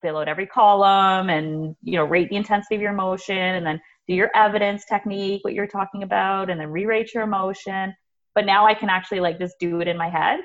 fill 0.02 0.18
out 0.18 0.28
every 0.28 0.46
column 0.46 1.30
and 1.30 1.76
you 1.84 1.98
know 1.98 2.04
rate 2.04 2.30
the 2.30 2.36
intensity 2.36 2.76
of 2.76 2.82
your 2.82 2.92
emotion 2.92 3.38
and 3.38 3.66
then 3.66 3.80
do 4.08 4.14
your 4.14 4.30
evidence 4.36 4.86
technique 4.86 5.44
what 5.44 5.54
you're 5.54 5.68
talking 5.68 6.04
about 6.04 6.50
and 6.50 6.60
then 6.60 6.70
re-rate 6.70 7.14
your 7.14 7.24
emotion. 7.24 7.94
But 8.36 8.46
now 8.46 8.66
i 8.68 8.74
can 8.74 8.90
actually 8.90 9.20
like 9.20 9.40
just 9.40 9.56
do 9.60 9.82
it 9.82 9.88
in 9.88 9.98
my 9.98 10.10
head 10.10 10.40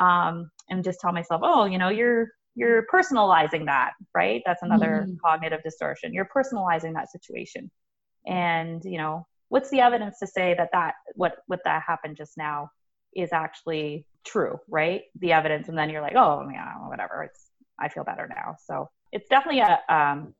um, 0.00 0.50
and 0.70 0.84
just 0.84 1.00
tell 1.00 1.12
myself 1.12 1.40
oh 1.44 1.64
you 1.64 1.78
know 1.78 1.88
you're 1.88 2.28
you're 2.54 2.86
personalizing 2.92 3.64
that 3.66 3.92
right? 4.14 4.42
That's 4.46 4.62
another 4.62 5.08
Mhm. 5.08 5.18
cognitive 5.24 5.62
distortion. 5.62 6.12
You're 6.12 6.28
personalizing 6.36 6.92
that 6.94 7.10
situation. 7.10 7.70
And 8.26 8.82
you 8.84 8.98
know 8.98 9.26
what's 9.48 9.70
the 9.70 9.80
evidence 9.80 10.18
to 10.20 10.26
say 10.26 10.54
that 10.56 10.70
that 10.72 10.94
what 11.14 11.36
what 11.46 11.60
that 11.64 11.82
happened 11.86 12.16
just 12.16 12.36
now 12.36 12.68
is 13.14 13.32
actually 13.32 14.06
true 14.24 14.58
right? 14.68 15.02
The 15.20 15.32
evidence 15.32 15.68
and 15.68 15.76
then 15.76 15.90
you're 15.90 16.02
like 16.02 16.16
oh 16.16 16.48
yeah 16.52 16.74
whatever. 16.88 17.24
It's 17.24 17.46
i 17.80 17.88
feel 17.88 18.04
better 18.04 18.28
now. 18.28 18.56
So 18.66 18.88
it's 19.12 19.28
definitely 19.28 19.60
a 19.60 19.80
um, 19.94 20.34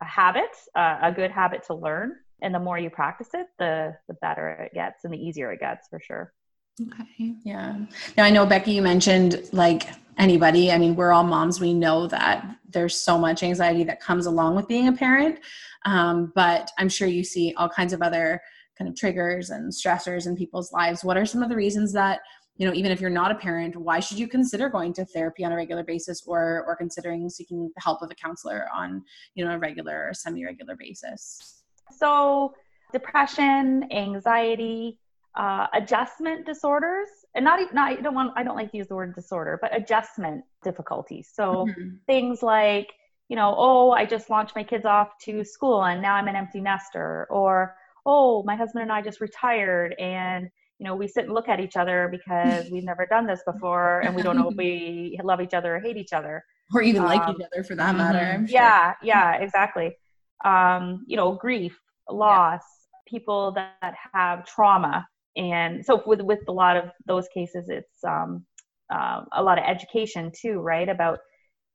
a 0.00 0.04
habit 0.04 0.50
uh, 0.74 0.98
a 1.02 1.12
good 1.12 1.30
habit 1.30 1.62
to 1.64 1.74
learn 1.74 2.14
and 2.42 2.54
the 2.54 2.58
more 2.58 2.78
you 2.78 2.90
practice 2.90 3.28
it 3.34 3.46
the 3.58 3.94
the 4.08 4.14
better 4.14 4.50
it 4.50 4.74
gets 4.74 5.04
and 5.04 5.12
the 5.12 5.18
easier 5.18 5.52
it 5.52 5.60
gets 5.60 5.88
for 5.88 6.00
sure 6.00 6.32
Okay. 6.80 7.34
Yeah. 7.44 7.76
Now 8.16 8.24
I 8.24 8.30
know 8.30 8.46
Becky, 8.46 8.72
you 8.72 8.82
mentioned 8.82 9.48
like 9.52 9.88
anybody. 10.16 10.70
I 10.70 10.78
mean, 10.78 10.94
we're 10.94 11.12
all 11.12 11.24
moms. 11.24 11.60
We 11.60 11.74
know 11.74 12.06
that 12.08 12.56
there's 12.68 12.94
so 12.94 13.18
much 13.18 13.42
anxiety 13.42 13.84
that 13.84 14.00
comes 14.00 14.26
along 14.26 14.56
with 14.56 14.68
being 14.68 14.88
a 14.88 14.92
parent. 14.92 15.40
Um, 15.84 16.32
but 16.34 16.70
I'm 16.78 16.88
sure 16.88 17.08
you 17.08 17.24
see 17.24 17.54
all 17.56 17.68
kinds 17.68 17.92
of 17.92 18.02
other 18.02 18.40
kind 18.76 18.88
of 18.88 18.96
triggers 18.96 19.50
and 19.50 19.72
stressors 19.72 20.26
in 20.26 20.36
people's 20.36 20.72
lives. 20.72 21.02
What 21.02 21.16
are 21.16 21.26
some 21.26 21.42
of 21.42 21.48
the 21.48 21.56
reasons 21.56 21.92
that 21.94 22.20
you 22.58 22.66
know, 22.66 22.74
even 22.74 22.90
if 22.92 23.00
you're 23.00 23.08
not 23.08 23.30
a 23.30 23.36
parent, 23.36 23.76
why 23.76 24.00
should 24.00 24.18
you 24.18 24.28
consider 24.28 24.68
going 24.68 24.92
to 24.94 25.04
therapy 25.04 25.44
on 25.44 25.52
a 25.52 25.56
regular 25.56 25.84
basis, 25.84 26.24
or 26.26 26.64
or 26.66 26.76
considering 26.76 27.30
seeking 27.30 27.70
the 27.74 27.80
help 27.80 28.02
of 28.02 28.10
a 28.10 28.14
counselor 28.14 28.66
on 28.74 29.02
you 29.34 29.44
know 29.44 29.52
a 29.52 29.58
regular 29.58 30.08
or 30.08 30.14
semi-regular 30.14 30.76
basis? 30.76 31.62
so 31.90 32.52
depression 32.92 33.90
anxiety 33.92 34.98
uh, 35.36 35.66
adjustment 35.72 36.44
disorders 36.44 37.08
and 37.34 37.44
not, 37.44 37.60
not 37.72 37.92
i 37.92 38.00
don't 38.00 38.14
want 38.14 38.32
i 38.36 38.42
don't 38.42 38.56
like 38.56 38.70
to 38.70 38.76
use 38.76 38.88
the 38.88 38.94
word 38.94 39.14
disorder 39.14 39.58
but 39.62 39.74
adjustment 39.74 40.44
difficulties 40.62 41.30
so 41.32 41.66
Mhm. 41.66 41.98
things 42.06 42.42
like 42.42 42.88
you 43.28 43.36
know 43.36 43.54
oh 43.56 43.90
i 43.92 44.04
just 44.04 44.28
launched 44.30 44.54
my 44.56 44.64
kids 44.64 44.84
off 44.84 45.16
to 45.22 45.44
school 45.44 45.84
and 45.84 46.02
now 46.02 46.14
i'm 46.14 46.28
an 46.28 46.36
empty 46.36 46.60
nester 46.60 47.26
or 47.30 47.74
oh 48.04 48.42
my 48.42 48.56
husband 48.56 48.82
and 48.82 48.92
i 48.92 49.00
just 49.00 49.20
retired 49.20 49.94
and 49.98 50.50
you 50.78 50.84
know 50.86 50.94
we 50.94 51.08
sit 51.08 51.24
and 51.26 51.34
look 51.34 51.48
at 51.48 51.60
each 51.60 51.76
other 51.76 52.08
because 52.10 52.70
we've 52.70 52.84
never 52.84 53.06
done 53.06 53.26
this 53.26 53.42
before 53.46 54.00
and 54.02 54.14
we 54.14 54.22
don't 54.22 54.36
know 54.36 54.48
if 54.48 54.56
we 54.58 55.18
love 55.24 55.40
each 55.40 55.54
other 55.54 55.76
or 55.76 55.80
hate 55.80 55.96
each 55.96 56.12
other 56.12 56.44
Or 56.74 56.82
even 56.82 57.04
like 57.04 57.26
Um, 57.26 57.34
each 57.36 57.42
other 57.52 57.64
for 57.64 57.74
that 57.76 57.94
matter. 57.96 58.38
mhm. 58.40 58.48
Sure. 58.48 58.54
yeah 58.54 58.94
yeah 59.02 59.34
exactly 59.36 59.96
um, 60.44 61.04
you 61.06 61.16
know 61.16 61.32
grief 61.34 61.78
loss 62.10 62.62
people 63.06 63.52
that, 63.52 63.74
that 63.82 63.94
have 64.14 64.44
trauma 64.46 65.06
and 65.36 65.84
so 65.84 66.02
with 66.06 66.20
with 66.20 66.40
a 66.48 66.52
lot 66.52 66.76
of 66.76 66.84
those 67.06 67.26
cases 67.34 67.68
it's 67.68 68.04
um, 68.04 68.44
um, 68.90 69.26
a 69.32 69.42
lot 69.42 69.58
of 69.58 69.64
education 69.64 70.30
too 70.34 70.60
right 70.60 70.88
about 70.88 71.18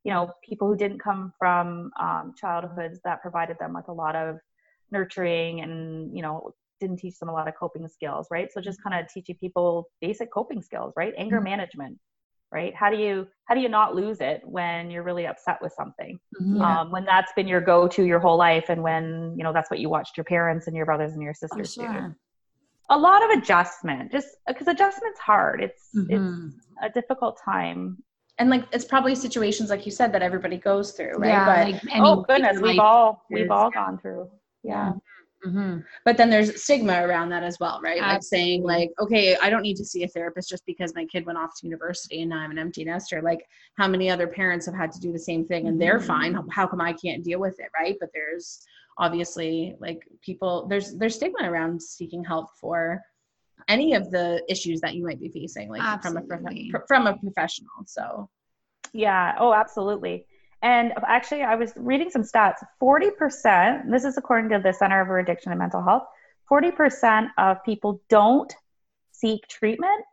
you 0.03 0.11
know 0.13 0.29
people 0.47 0.67
who 0.67 0.75
didn't 0.75 0.99
come 0.99 1.33
from 1.39 1.91
um, 1.99 2.33
childhoods 2.37 2.99
that 3.03 3.21
provided 3.21 3.57
them 3.59 3.73
with 3.73 3.87
a 3.87 3.93
lot 3.93 4.15
of 4.15 4.37
nurturing 4.91 5.61
and 5.61 6.15
you 6.15 6.21
know 6.21 6.51
didn't 6.83 6.97
teach 6.99 7.17
them 7.19 7.29
a 7.29 7.33
lot 7.33 7.47
of 7.47 7.55
coping 7.55 7.87
skills 7.87 8.27
right? 8.29 8.51
So 8.51 8.59
just 8.61 8.83
kind 8.83 8.95
of 8.99 9.07
teaching 9.11 9.37
people 9.39 9.89
basic 10.01 10.31
coping 10.31 10.61
skills 10.61 10.93
right? 10.97 11.13
Anger 11.17 11.39
Mhm. 11.39 11.43
management 11.51 11.97
right? 12.51 12.75
How 12.75 12.89
do 12.91 12.97
you 12.97 13.27
how 13.45 13.55
do 13.55 13.61
you 13.61 13.69
not 13.69 13.95
lose 13.95 14.19
it 14.21 14.41
when 14.57 14.91
you're 14.91 15.01
really 15.09 15.25
upset 15.25 15.57
with 15.63 15.73
something? 15.73 16.19
Mhm. 16.39 16.59
Yeah. 16.59 16.81
um, 16.81 16.91
when 16.91 17.05
that's 17.05 17.31
been 17.37 17.47
your 17.47 17.61
go-to 17.61 18.03
your 18.03 18.19
whole 18.19 18.37
life 18.37 18.67
and 18.69 18.83
when 18.83 19.33
you 19.37 19.43
know 19.45 19.53
that's 19.53 19.69
what 19.71 19.79
you 19.79 19.89
watched 19.89 20.17
your 20.17 20.25
parents 20.25 20.67
and 20.67 20.75
your 20.75 20.85
brothers 20.85 21.13
and 21.13 21.21
your 21.23 21.33
sisters 21.33 21.73
do. 21.75 21.83
sure. 21.83 22.15
a 22.89 22.97
lot 22.97 23.23
of 23.25 23.29
adjustment 23.39 24.11
just 24.11 24.27
because 24.47 24.67
adjustment's 24.67 25.19
hard. 25.19 25.57
It's 25.67 25.85
Mhm. 25.95 26.11
it's 26.15 26.67
a 26.81 26.89
difficult 26.99 27.39
time. 27.53 27.79
And 28.39 28.49
like 28.49 28.65
it's 28.75 28.85
probably 28.93 29.15
situations 29.15 29.69
like 29.73 29.83
you 29.87 29.91
said 29.99 30.09
that 30.13 30.21
everybody 30.29 30.57
goes 30.57 30.87
through 30.95 31.15
right? 31.23 31.29
Yeah, 31.29 31.45
but 31.51 31.61
like 31.71 31.81
any 31.97 32.05
oh 32.07 32.15
goodness 32.29 32.59
we've 32.67 32.79
all 32.91 33.07
we've 33.35 33.49
all 33.57 33.69
gone 33.71 33.97
through. 34.01 34.23
Yeah 34.63 34.93
Mhm. 35.45 35.83
but 36.05 36.15
then 36.17 36.29
there's 36.29 36.63
stigma 36.63 37.05
around 37.05 37.29
that 37.29 37.43
as 37.43 37.59
well 37.59 37.79
right? 37.83 37.99
Like 38.01 38.23
saying 38.23 38.63
like 38.63 38.89
okay 38.99 39.35
i 39.41 39.49
don't 39.49 39.61
need 39.61 39.75
to 39.77 39.85
see 39.85 40.03
a 40.03 40.07
therapist 40.07 40.49
just 40.49 40.65
because 40.65 40.95
my 40.95 41.05
kid 41.05 41.25
went 41.25 41.37
off 41.37 41.51
to 41.59 41.67
university 41.67 42.21
and 42.21 42.29
now 42.29 42.39
i'm 42.39 42.51
an 42.51 42.57
empty 42.59 42.83
nester. 42.85 43.21
Like 43.21 43.45
how 43.75 43.87
many 43.87 44.09
other 44.09 44.27
parents 44.27 44.65
have 44.65 44.75
had 44.75 44.91
to 44.93 44.99
do 44.99 45.11
the 45.11 45.19
same 45.19 45.45
thing 45.45 45.67
and 45.67 45.79
they're 45.81 45.99
Mhm. 45.99 46.05
fine. 46.07 46.33
How, 46.33 46.45
how 46.49 46.67
come 46.67 46.81
i 46.81 46.93
can't 46.93 47.23
deal 47.23 47.39
with 47.39 47.59
it 47.59 47.69
right? 47.77 47.95
But 47.99 48.09
there's 48.13 48.65
obviously 48.97 49.75
like 49.79 50.07
people 50.21 50.67
there's 50.67 50.95
there's 50.97 51.15
stigma 51.15 51.49
around 51.51 51.81
seeking 51.81 52.23
help 52.23 52.47
for 52.61 53.01
any 53.67 53.93
of 53.95 54.11
the 54.11 54.43
issues 54.49 54.79
that 54.81 54.93
you 54.95 55.03
might 55.05 55.19
be 55.19 55.29
facing 55.29 55.69
like 55.69 56.01
from 56.01 56.17
a 56.17 56.21
prof- 56.21 56.87
from 56.87 57.07
a 57.07 57.17
professional 57.17 57.71
so. 57.85 58.29
Yeah. 58.93 59.35
Oh 59.39 59.53
absolutely 59.53 60.25
and 60.63 60.93
actually, 61.05 61.43
I 61.43 61.55
was 61.55 61.73
reading 61.75 62.09
some 62.09 62.23
stats. 62.23 62.55
40%, 62.81 63.91
this 63.91 64.05
is 64.05 64.17
according 64.17 64.49
to 64.51 64.59
the 64.59 64.71
Center 64.71 65.05
for 65.05 65.19
Addiction 65.19 65.51
and 65.51 65.59
Mental 65.59 65.83
Health, 65.83 66.03
40% 66.49 67.27
of 67.37 67.57
people 67.65 68.01
don't 68.09 68.51
seek 69.11 69.45
treatment 69.47 70.05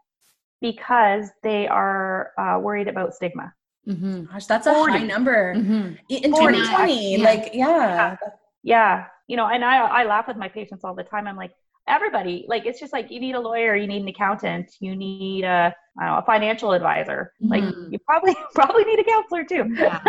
because 0.60 1.30
they 1.44 1.68
are 1.68 2.32
uh, 2.36 2.58
worried 2.58 2.88
about 2.88 3.14
stigma. 3.14 3.54
Mm-hmm. 3.88 4.24
Gosh, 4.24 4.46
that's 4.46 4.66
a 4.66 4.74
40. 4.74 4.92
high 4.92 5.04
number 5.04 5.54
mm-hmm. 5.54 5.94
in 6.08 6.30
2020. 6.32 7.16
Yeah. 7.16 7.24
Like, 7.24 7.50
yeah. 7.54 7.56
yeah. 7.64 8.16
Yeah. 8.62 9.04
You 9.28 9.36
know, 9.36 9.46
and 9.46 9.64
I, 9.64 9.78
I 9.78 10.04
laugh 10.04 10.26
with 10.26 10.36
my 10.36 10.48
patients 10.48 10.82
all 10.82 10.94
the 10.94 11.04
time. 11.04 11.28
I'm 11.28 11.36
like, 11.36 11.52
everybody, 11.88 12.44
like, 12.48 12.66
it's 12.66 12.80
just 12.80 12.92
like 12.92 13.10
you 13.10 13.20
need 13.20 13.36
a 13.36 13.40
lawyer, 13.40 13.76
you 13.76 13.86
need 13.86 14.02
an 14.02 14.08
accountant, 14.08 14.72
you 14.80 14.96
need 14.96 15.44
a, 15.44 15.48
I 15.48 15.70
don't 15.70 15.89
know, 15.98 16.16
a 16.18 16.22
financial 16.22 16.72
advisor. 16.72 17.32
Like 17.40 17.62
mm-hmm. 17.62 17.92
you 17.92 17.98
probably 18.00 18.36
probably 18.54 18.84
need 18.84 18.98
a 19.00 19.04
counselor 19.04 19.44
too. 19.44 19.64
yeah, 19.74 20.00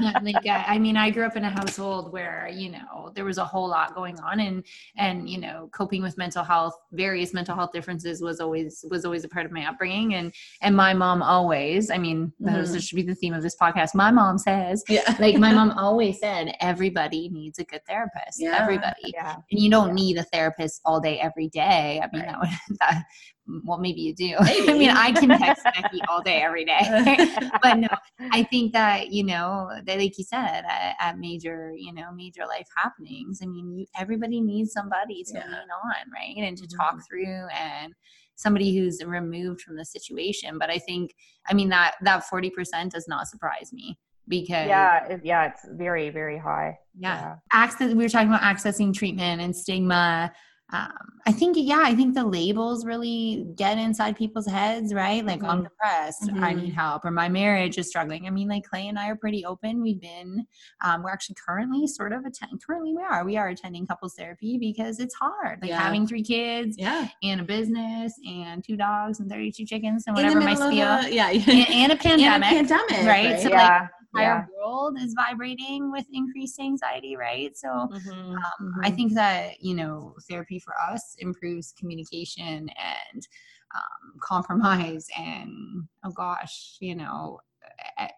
yeah. 0.00 0.18
like 0.22 0.36
I 0.46 0.78
mean, 0.78 0.96
I 0.96 1.10
grew 1.10 1.24
up 1.24 1.36
in 1.36 1.44
a 1.44 1.50
household 1.50 2.12
where 2.12 2.48
you 2.52 2.70
know 2.70 3.12
there 3.14 3.24
was 3.24 3.38
a 3.38 3.44
whole 3.44 3.68
lot 3.68 3.94
going 3.94 4.18
on, 4.20 4.40
and 4.40 4.64
and 4.96 5.28
you 5.28 5.38
know 5.38 5.68
coping 5.72 6.02
with 6.02 6.16
mental 6.16 6.44
health, 6.44 6.74
various 6.92 7.32
mental 7.34 7.54
health 7.54 7.72
differences 7.72 8.22
was 8.22 8.40
always 8.40 8.84
was 8.90 9.04
always 9.04 9.24
a 9.24 9.28
part 9.28 9.46
of 9.46 9.52
my 9.52 9.66
upbringing, 9.68 10.14
and 10.14 10.32
and 10.60 10.76
my 10.76 10.94
mom 10.94 11.22
always, 11.22 11.90
I 11.90 11.98
mean, 11.98 12.32
mm-hmm. 12.40 12.72
that 12.72 12.82
should 12.82 12.96
be 12.96 13.02
the 13.02 13.14
theme 13.14 13.34
of 13.34 13.42
this 13.42 13.56
podcast. 13.56 13.94
My 13.94 14.10
mom 14.10 14.38
says, 14.38 14.82
yeah. 14.88 15.16
like 15.20 15.36
my 15.36 15.52
mom 15.52 15.72
always 15.72 16.18
said, 16.18 16.54
everybody 16.60 17.28
needs 17.28 17.58
a 17.58 17.64
good 17.64 17.84
therapist. 17.86 18.38
Yeah. 18.40 18.58
Everybody, 18.60 19.12
yeah. 19.12 19.36
and 19.50 19.60
you 19.60 19.70
don't 19.70 19.94
need 19.94 20.18
a 20.18 20.22
therapist 20.24 20.80
all 20.84 21.00
day 21.00 21.20
every 21.20 21.48
day. 21.48 22.00
I 22.02 22.08
mean, 22.14 22.24
right. 22.24 22.32
that 22.32 22.40
would 22.40 22.78
that 22.80 23.04
well 23.64 23.78
maybe 23.78 24.00
you 24.00 24.14
do 24.14 24.34
maybe. 24.40 24.68
i 24.70 24.74
mean 24.74 24.90
i 24.90 25.12
can 25.12 25.28
text 25.28 25.64
becky 25.74 26.00
all 26.08 26.22
day 26.22 26.42
every 26.42 26.64
day 26.64 26.80
but 27.62 27.78
no 27.78 27.88
i 28.32 28.42
think 28.44 28.72
that 28.72 29.10
you 29.10 29.24
know 29.24 29.68
that 29.86 29.98
like 29.98 30.16
you 30.16 30.24
said 30.24 30.62
at, 30.68 30.96
at 31.00 31.18
major 31.18 31.72
you 31.76 31.92
know 31.92 32.10
major 32.14 32.46
life 32.46 32.66
happenings 32.76 33.40
i 33.42 33.46
mean 33.46 33.70
you, 33.70 33.86
everybody 33.98 34.40
needs 34.40 34.72
somebody 34.72 35.22
to 35.22 35.34
yeah. 35.34 35.46
lean 35.46 35.54
on 35.54 36.10
right 36.12 36.36
and 36.36 36.56
to 36.56 36.64
mm-hmm. 36.64 36.76
talk 36.76 36.98
through 37.08 37.46
and 37.58 37.92
somebody 38.36 38.76
who's 38.76 39.04
removed 39.04 39.60
from 39.60 39.76
the 39.76 39.84
situation 39.84 40.58
but 40.58 40.70
i 40.70 40.78
think 40.78 41.14
i 41.48 41.54
mean 41.54 41.68
that 41.68 41.94
that 42.02 42.24
40% 42.32 42.90
does 42.90 43.06
not 43.06 43.28
surprise 43.28 43.72
me 43.72 43.98
because 44.26 44.66
yeah 44.66 45.06
it, 45.06 45.20
yeah 45.22 45.44
it's 45.46 45.66
very 45.72 46.08
very 46.10 46.38
high 46.38 46.78
yeah. 46.98 47.20
yeah 47.20 47.34
access 47.52 47.92
we 47.92 48.02
were 48.02 48.08
talking 48.08 48.28
about 48.28 48.40
accessing 48.40 48.92
treatment 48.92 49.40
and 49.42 49.54
stigma 49.54 50.32
um, 50.72 50.90
I 51.26 51.32
think, 51.32 51.56
yeah, 51.58 51.82
I 51.82 51.94
think 51.94 52.14
the 52.14 52.24
labels 52.24 52.84
really 52.84 53.46
get 53.54 53.78
inside 53.78 54.16
people's 54.16 54.46
heads, 54.46 54.92
right? 54.92 55.24
Like, 55.24 55.40
mm-hmm. 55.40 55.50
I'm 55.50 55.62
depressed, 55.62 56.22
mm-hmm. 56.22 56.42
I 56.42 56.52
need 56.52 56.72
help, 56.72 57.04
or 57.04 57.10
my 57.10 57.28
marriage 57.28 57.78
is 57.78 57.88
struggling. 57.88 58.26
I 58.26 58.30
mean, 58.30 58.48
like 58.48 58.64
Clay 58.64 58.88
and 58.88 58.98
I 58.98 59.08
are 59.08 59.16
pretty 59.16 59.44
open. 59.44 59.82
We've 59.82 60.00
been, 60.00 60.46
um, 60.84 61.02
we're 61.02 61.10
actually 61.10 61.36
currently 61.46 61.86
sort 61.86 62.12
of 62.12 62.24
attending, 62.24 62.58
currently 62.66 62.94
we 62.94 63.02
are, 63.02 63.24
we 63.24 63.36
are 63.36 63.48
attending 63.48 63.86
couples 63.86 64.14
therapy 64.18 64.58
because 64.58 65.00
it's 65.00 65.14
hard. 65.14 65.60
Like 65.62 65.70
yeah. 65.70 65.80
having 65.80 66.06
three 66.06 66.22
kids, 66.22 66.76
yeah, 66.78 67.08
and 67.22 67.40
a 67.40 67.44
business, 67.44 68.14
and 68.26 68.64
two 68.64 68.76
dogs, 68.76 69.20
and 69.20 69.30
32 69.30 69.66
chickens, 69.66 70.04
and 70.06 70.16
whatever 70.16 70.40
my 70.40 70.54
spiel, 70.54 70.68
a, 70.68 71.08
yeah, 71.10 71.28
and, 71.30 71.48
and, 71.48 71.92
a 71.92 71.96
pandemic, 71.96 72.52
and 72.52 72.66
a 72.66 72.68
pandemic, 72.68 73.06
right? 73.06 73.32
right? 73.32 73.40
So, 73.40 73.48
yeah. 73.50 73.80
like, 73.80 73.90
entire 74.14 74.48
yeah. 74.48 74.64
world 74.64 74.98
is 75.00 75.14
vibrating 75.14 75.90
with 75.90 76.06
increased 76.12 76.60
anxiety, 76.60 77.16
right? 77.16 77.56
So 77.56 77.68
mm-hmm. 77.68 78.10
Um, 78.10 78.36
mm-hmm. 78.36 78.80
I 78.82 78.90
think 78.90 79.14
that, 79.14 79.60
you 79.60 79.74
know, 79.74 80.14
therapy 80.28 80.58
for 80.58 80.74
us 80.90 81.16
improves 81.18 81.74
communication 81.78 82.68
and 82.68 83.28
um, 83.74 84.18
compromise 84.20 85.06
and, 85.18 85.84
oh 86.04 86.10
gosh, 86.10 86.76
you 86.80 86.94
know, 86.94 87.40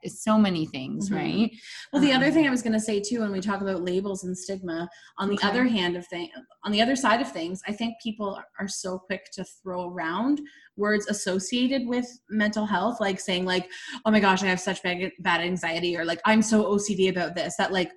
so 0.07 0.39
many 0.39 0.67
things, 0.67 1.07
mm-hmm. 1.09 1.17
right? 1.17 1.51
Well, 1.93 2.03
the 2.03 2.13
um, 2.13 2.23
other 2.23 2.31
thing 2.31 2.47
I 2.47 2.51
was 2.51 2.63
going 2.63 2.73
to 2.73 2.81
say 2.81 3.01
too, 3.01 3.21
when 3.21 3.33
we 3.33 3.41
talk 3.41 3.61
about 3.61 3.83
labels 3.83 4.25
and 4.25 4.37
stigma, 4.37 4.89
on 5.19 5.29
the 5.29 5.35
okay. 5.35 5.49
other 5.49 5.65
hand 5.65 5.97
of 5.97 6.07
thing, 6.07 6.31
on 6.65 6.73
the 6.73 6.81
other 6.81 6.97
side 6.97 7.21
of 7.21 7.31
things, 7.31 7.61
I 7.67 7.73
think 7.73 7.95
people 8.03 8.41
are 8.59 8.69
so 8.69 8.99
quick 8.99 9.31
to 9.33 9.45
throw 9.45 9.91
around 9.91 10.41
words 10.77 11.07
associated 11.09 11.87
with 11.87 12.07
mental 12.31 12.67
health, 12.67 13.01
like 13.01 13.21
saying 13.21 13.45
like, 13.45 13.71
"Oh 14.05 14.11
my 14.11 14.21
gosh, 14.21 14.43
I 14.43 14.47
have 14.47 14.61
such 14.61 14.83
bad 14.83 15.11
bad 15.21 15.41
anxiety," 15.41 15.97
or 15.97 16.05
like, 16.05 16.21
"I'm 16.25 16.43
so 16.43 16.65
OCD 16.65 17.09
about 17.11 17.35
this," 17.35 17.57
that 17.57 17.73
like 17.73 17.91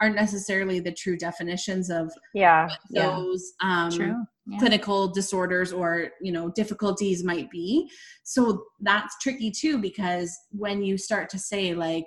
aren't 0.00 0.16
necessarily 0.16 0.80
the 0.80 0.92
true 0.92 1.16
definitions 1.16 1.90
of 1.90 2.12
yeah 2.34 2.68
those 2.90 3.52
yeah. 3.62 3.84
Um, 3.84 3.90
true. 3.90 4.24
Yeah. 4.50 4.58
clinical 4.60 5.08
disorders 5.08 5.74
or 5.74 6.08
you 6.22 6.32
know 6.32 6.48
difficulties 6.48 7.22
might 7.22 7.50
be 7.50 7.90
so 8.22 8.64
that's 8.80 9.18
tricky 9.20 9.50
too 9.50 9.76
because 9.76 10.34
when 10.52 10.82
you 10.82 10.96
start 10.96 11.28
to 11.30 11.38
say 11.38 11.74
like 11.74 12.06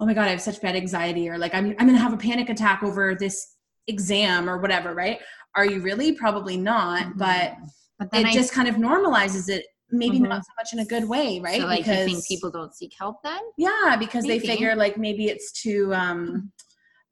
oh 0.00 0.06
my 0.06 0.12
god 0.12 0.26
i 0.26 0.30
have 0.30 0.40
such 0.40 0.60
bad 0.60 0.74
anxiety 0.74 1.28
or 1.28 1.38
like 1.38 1.54
i'm, 1.54 1.76
I'm 1.78 1.86
gonna 1.86 1.98
have 1.98 2.12
a 2.12 2.16
panic 2.16 2.48
attack 2.48 2.82
over 2.82 3.14
this 3.14 3.54
exam 3.86 4.50
or 4.50 4.58
whatever 4.58 4.94
right 4.94 5.20
are 5.54 5.64
you 5.64 5.80
really 5.80 6.12
probably 6.12 6.56
not 6.56 7.04
mm-hmm. 7.04 7.18
but, 7.18 7.54
but 8.00 8.08
it 8.12 8.26
I, 8.26 8.32
just 8.32 8.52
kind 8.52 8.66
of 8.66 8.74
normalizes 8.76 9.48
it 9.48 9.64
maybe 9.92 10.16
mm-hmm. 10.16 10.28
not 10.28 10.44
so 10.44 10.52
much 10.58 10.72
in 10.72 10.80
a 10.80 10.84
good 10.84 11.08
way 11.08 11.38
right 11.38 11.60
so 11.60 11.66
like 11.68 11.84
because, 11.84 12.08
you 12.08 12.14
think 12.14 12.26
people 12.26 12.50
don't 12.50 12.74
seek 12.74 12.92
help 12.98 13.22
then 13.22 13.40
yeah 13.58 13.94
because 13.96 14.26
maybe. 14.26 14.40
they 14.40 14.54
figure 14.54 14.74
like 14.74 14.98
maybe 14.98 15.26
it's 15.26 15.52
too 15.52 15.94
um 15.94 16.50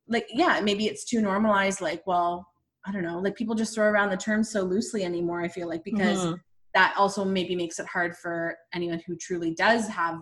like 0.08 0.26
yeah 0.30 0.60
maybe 0.60 0.86
it's 0.86 1.04
too 1.04 1.20
normalized 1.20 1.80
like 1.80 2.02
well 2.06 2.44
i 2.86 2.92
don't 2.92 3.02
know 3.02 3.18
like 3.18 3.34
people 3.34 3.54
just 3.54 3.74
throw 3.74 3.86
around 3.86 4.10
the 4.10 4.16
term 4.16 4.42
so 4.42 4.62
loosely 4.62 5.04
anymore 5.04 5.40
i 5.40 5.48
feel 5.48 5.68
like 5.68 5.82
because 5.84 6.18
mm-hmm. 6.18 6.34
that 6.74 6.94
also 6.96 7.24
maybe 7.24 7.54
makes 7.54 7.78
it 7.78 7.86
hard 7.86 8.16
for 8.16 8.56
anyone 8.72 9.00
who 9.06 9.16
truly 9.16 9.54
does 9.54 9.88
have 9.88 10.18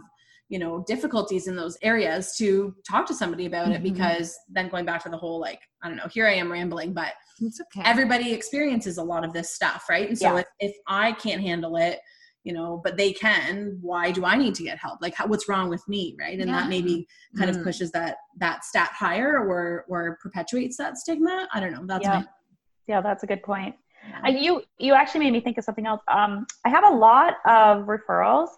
you 0.48 0.58
know 0.58 0.84
difficulties 0.86 1.48
in 1.48 1.56
those 1.56 1.78
areas 1.82 2.36
to 2.36 2.74
talk 2.88 3.06
to 3.06 3.14
somebody 3.14 3.46
about 3.46 3.66
mm-hmm. 3.66 3.74
it 3.74 3.82
because 3.82 4.36
then 4.50 4.68
going 4.68 4.84
back 4.84 5.02
to 5.02 5.08
the 5.08 5.16
whole 5.16 5.40
like 5.40 5.60
i 5.82 5.88
don't 5.88 5.96
know 5.96 6.08
here 6.12 6.26
i 6.26 6.32
am 6.34 6.52
rambling 6.52 6.92
but 6.92 7.14
it's 7.40 7.60
okay 7.60 7.88
everybody 7.88 8.32
experiences 8.32 8.98
a 8.98 9.02
lot 9.02 9.24
of 9.24 9.32
this 9.32 9.54
stuff 9.54 9.86
right 9.88 10.08
and 10.08 10.18
so 10.18 10.34
yeah. 10.34 10.40
if, 10.40 10.46
if 10.60 10.76
i 10.86 11.12
can't 11.12 11.40
handle 11.40 11.76
it 11.76 12.00
you 12.44 12.52
know 12.52 12.80
but 12.84 12.98
they 12.98 13.12
can 13.12 13.78
why 13.80 14.10
do 14.10 14.24
i 14.24 14.36
need 14.36 14.54
to 14.54 14.62
get 14.62 14.76
help 14.78 15.00
like 15.00 15.14
how, 15.14 15.26
what's 15.26 15.48
wrong 15.48 15.70
with 15.70 15.86
me 15.88 16.14
right 16.20 16.38
and 16.38 16.50
yeah. 16.50 16.60
that 16.60 16.68
maybe 16.68 17.06
kind 17.38 17.50
mm. 17.50 17.56
of 17.56 17.62
pushes 17.62 17.90
that 17.92 18.16
that 18.36 18.64
stat 18.64 18.90
higher 18.92 19.38
or 19.38 19.86
or 19.88 20.18
perpetuates 20.22 20.76
that 20.76 20.98
stigma 20.98 21.48
i 21.54 21.60
don't 21.60 21.72
know 21.72 21.86
that's 21.86 22.04
yeah, 22.04 22.18
my- 22.18 22.26
yeah 22.86 23.00
that's 23.00 23.22
a 23.22 23.26
good 23.26 23.42
point 23.42 23.74
uh, 24.26 24.30
you 24.30 24.62
you 24.78 24.94
actually 24.94 25.20
made 25.20 25.32
me 25.32 25.40
think 25.40 25.58
of 25.58 25.64
something 25.64 25.86
else 25.86 26.00
um 26.08 26.46
i 26.64 26.68
have 26.68 26.84
a 26.84 26.94
lot 26.94 27.34
of 27.46 27.86
referrals 27.86 28.48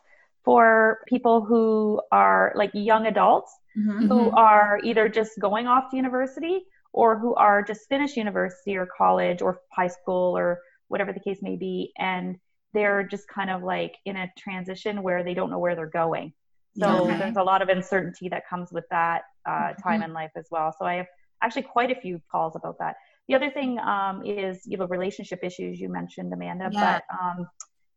for 0.45 1.01
people 1.07 1.45
who 1.45 2.01
are 2.13 2.53
like 2.55 2.71
young 2.75 3.07
adults 3.07 3.53
mm-hmm. 3.77 4.07
who 4.09 4.27
mm-hmm. 4.27 4.37
are 4.37 4.81
either 4.85 5.09
just 5.09 5.33
going 5.41 5.67
off 5.67 5.91
to 5.91 5.97
university 5.97 6.65
or 6.93 7.19
who 7.19 7.35
are 7.35 7.63
just 7.63 7.89
finished 7.89 8.17
university 8.17 8.77
or 8.77 8.87
college 8.97 9.43
or 9.43 9.61
high 9.73 9.89
school 9.89 10.37
or 10.37 10.61
whatever 10.89 11.13
the 11.13 11.21
case 11.21 11.39
may 11.43 11.57
be 11.57 11.93
and 11.99 12.37
they're 12.75 13.05
just 13.05 13.27
kind 13.29 13.49
of 13.49 13.63
like 13.63 13.97
in 14.05 14.17
a 14.17 14.31
transition 14.37 15.03
where 15.03 15.23
they 15.25 15.33
don't 15.33 15.49
know 15.49 15.59
where 15.59 15.75
they're 15.77 15.87
going. 15.87 16.33
So 16.77 17.07
okay. 17.07 17.17
there's 17.19 17.37
a 17.37 17.43
lot 17.43 17.63
of 17.63 17.69
uncertainty 17.69 18.29
that 18.31 18.49
comes 18.51 18.73
with 18.73 18.85
that 18.91 19.23
uh, 19.47 19.51
mm-hmm. 19.51 19.83
time 19.83 20.01
mm-hmm. 20.01 20.11
in 20.11 20.13
life 20.13 20.33
as 20.37 20.47
well. 20.51 20.75
So 20.79 20.85
I 20.85 20.95
have 20.95 21.07
actually 21.41 21.63
quite 21.63 21.93
a 21.93 22.01
few 22.01 22.21
calls 22.31 22.57
about 22.57 22.79
that. 22.81 22.97
The 23.29 23.35
other 23.35 23.51
thing 23.51 23.79
um, 23.79 24.25
is 24.25 24.61
you 24.67 24.77
know 24.77 24.87
relationship 24.87 25.41
issues 25.43 25.81
you 25.81 25.89
mentioned, 25.89 26.33
Amanda, 26.33 26.69
yeah. 26.73 27.01
but 27.09 27.17
um, 27.19 27.49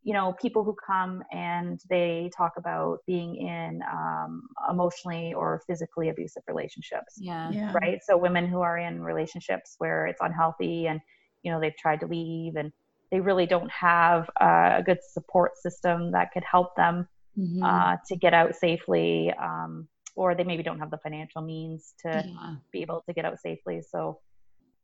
you 0.04 0.14
know 0.14 0.34
people 0.42 0.64
who 0.64 0.76
come 0.86 1.24
and 1.32 1.80
they 1.90 2.30
talk 2.36 2.54
about 2.58 3.00
being 3.06 3.36
in 3.36 3.82
um, 3.92 4.48
emotionally 4.70 5.34
or 5.34 5.62
physically 5.68 6.10
abusive 6.10 6.44
relationships. 6.48 7.16
Yeah. 7.18 7.52
yeah. 7.52 7.72
Right. 7.74 8.00
So 8.04 8.18
women 8.18 8.48
who 8.48 8.62
are 8.62 8.78
in 8.78 9.04
relationships 9.04 9.76
where 9.80 10.08
it's 10.08 10.22
unhealthy 10.22 10.88
and 10.88 11.02
you 11.44 11.52
know 11.52 11.60
they've 11.60 11.76
tried 11.76 12.00
to 12.02 12.08
leave 12.08 12.56
and 12.56 12.72
they 13.12 13.20
really 13.20 13.46
don't 13.46 13.72
have 13.72 14.30
a 14.40 14.84
good 14.86 15.00
support 15.02 15.58
system 15.58 16.12
that 16.12 16.32
could 16.32 16.44
help 16.50 16.76
them 16.76 17.08
mm-hmm. 17.38 17.64
uh, 17.64 17.96
to 18.08 18.16
get 18.16 18.34
out 18.34 18.56
safely, 18.56 19.34
um, 19.42 19.88
or 20.16 20.36
they 20.36 20.44
maybe 20.44 20.64
don't 20.64 20.80
have 20.80 20.92
the 20.92 20.98
financial 20.98 21.42
means 21.42 21.94
to 22.02 22.10
yeah. 22.10 22.56
be 22.72 22.82
able 22.82 23.04
to 23.08 23.14
get 23.14 23.26
out 23.26 23.40
safely. 23.40 23.82
So 23.82 24.20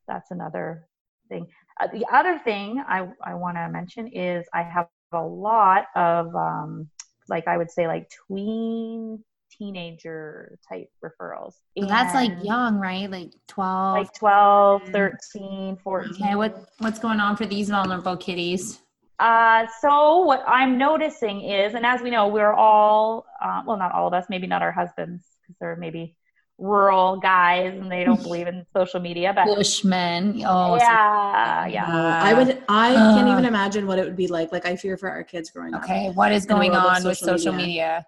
that's 0.07 0.31
another 0.31 0.87
thing. 1.29 1.47
Uh, 1.79 1.87
the 1.91 2.05
other 2.11 2.39
thing 2.39 2.83
I, 2.87 3.07
I 3.23 3.33
want 3.35 3.57
to 3.57 3.69
mention 3.69 4.07
is 4.07 4.45
I 4.53 4.63
have 4.63 4.87
a 5.11 5.21
lot 5.21 5.85
of, 5.95 6.35
um, 6.35 6.89
like 7.29 7.47
I 7.47 7.57
would 7.57 7.71
say, 7.71 7.87
like 7.87 8.09
tween 8.27 9.23
teenager 9.57 10.57
type 10.67 10.89
referrals. 11.03 11.53
Well, 11.75 11.87
that's 11.87 12.13
like 12.13 12.31
young, 12.43 12.77
right? 12.77 13.09
Like 13.09 13.31
12. 13.47 13.97
Like 13.97 14.13
12, 14.13 14.89
13, 14.89 15.77
14. 15.83 16.11
Okay, 16.11 16.35
what 16.35 16.65
what's 16.79 16.99
going 16.99 17.19
on 17.19 17.35
for 17.35 17.45
these 17.45 17.69
vulnerable 17.69 18.17
kitties? 18.17 18.79
Uh, 19.19 19.67
so 19.79 20.19
what 20.19 20.43
I'm 20.47 20.77
noticing 20.77 21.41
is, 21.41 21.75
and 21.75 21.85
as 21.85 22.01
we 22.01 22.09
know, 22.09 22.27
we're 22.27 22.53
all, 22.53 23.25
uh, 23.41 23.61
well, 23.65 23.77
not 23.77 23.91
all 23.93 24.07
of 24.07 24.13
us, 24.13 24.25
maybe 24.29 24.47
not 24.47 24.61
our 24.61 24.71
husbands, 24.71 25.23
because 25.41 25.55
they're 25.59 25.75
maybe 25.75 26.15
rural 26.57 27.17
guys 27.17 27.73
and 27.73 27.91
they 27.91 28.03
don't 28.03 28.21
believe 28.27 28.47
in 28.47 28.65
social 28.75 28.99
media 28.99 29.33
but 29.33 29.45
bushmen. 29.45 30.41
Oh 30.45 30.75
yeah 30.75 31.65
yeah. 31.67 32.19
i 32.23 32.33
would 32.33 32.63
i 32.69 32.93
uh, 32.93 33.15
can't 33.15 33.27
even 33.27 33.45
imagine 33.45 33.87
what 33.87 33.97
it 33.97 34.05
would 34.05 34.15
be 34.15 34.27
like 34.27 34.51
like 34.51 34.65
i 34.65 34.75
fear 34.75 34.95
for 34.97 35.09
our 35.09 35.23
kids 35.23 35.49
growing 35.49 35.73
okay, 35.75 35.83
up 35.83 35.83
okay 35.89 36.09
what 36.11 36.31
is 36.31 36.45
going 36.45 36.73
on 36.75 36.97
social 36.97 37.09
with 37.09 37.17
social 37.17 37.51
media. 37.53 37.67
media? 37.67 38.05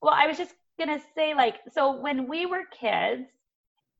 Well 0.00 0.14
i 0.16 0.26
was 0.26 0.38
just 0.38 0.54
gonna 0.78 1.00
say 1.14 1.34
like 1.34 1.56
so 1.70 2.00
when 2.00 2.26
we 2.26 2.46
were 2.46 2.62
kids 2.78 3.28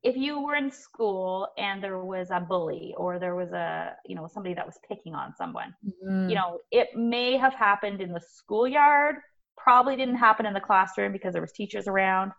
if 0.03 0.17
you 0.17 0.41
were 0.41 0.57
in 0.57 0.71
school 0.71 1.49
and 1.59 1.85
there 1.85 2.03
was 2.03 2.31
a 2.31 2.41
bully 2.41 2.95
or 2.97 3.19
there 3.19 3.37
was 3.37 3.53
a 3.53 3.93
you 4.07 4.15
know 4.17 4.27
somebody 4.27 4.55
that 4.55 4.67
was 4.67 4.79
picking 4.89 5.15
on 5.15 5.35
someone 5.37 5.75
Mm. 6.05 6.29
you 6.31 6.35
know 6.35 6.59
it 6.71 6.89
may 6.97 7.37
have 7.37 7.55
happened 7.55 8.01
in 8.01 8.13
the 8.13 8.21
schoolyard 8.27 9.17
probably 9.57 9.97
didn't 9.97 10.17
happen 10.17 10.47
in 10.47 10.55
the 10.55 10.61
classroom 10.61 11.13
because 11.13 11.35
there 11.35 11.43
was 11.43 11.53
teachers 11.53 11.87
around 11.87 12.33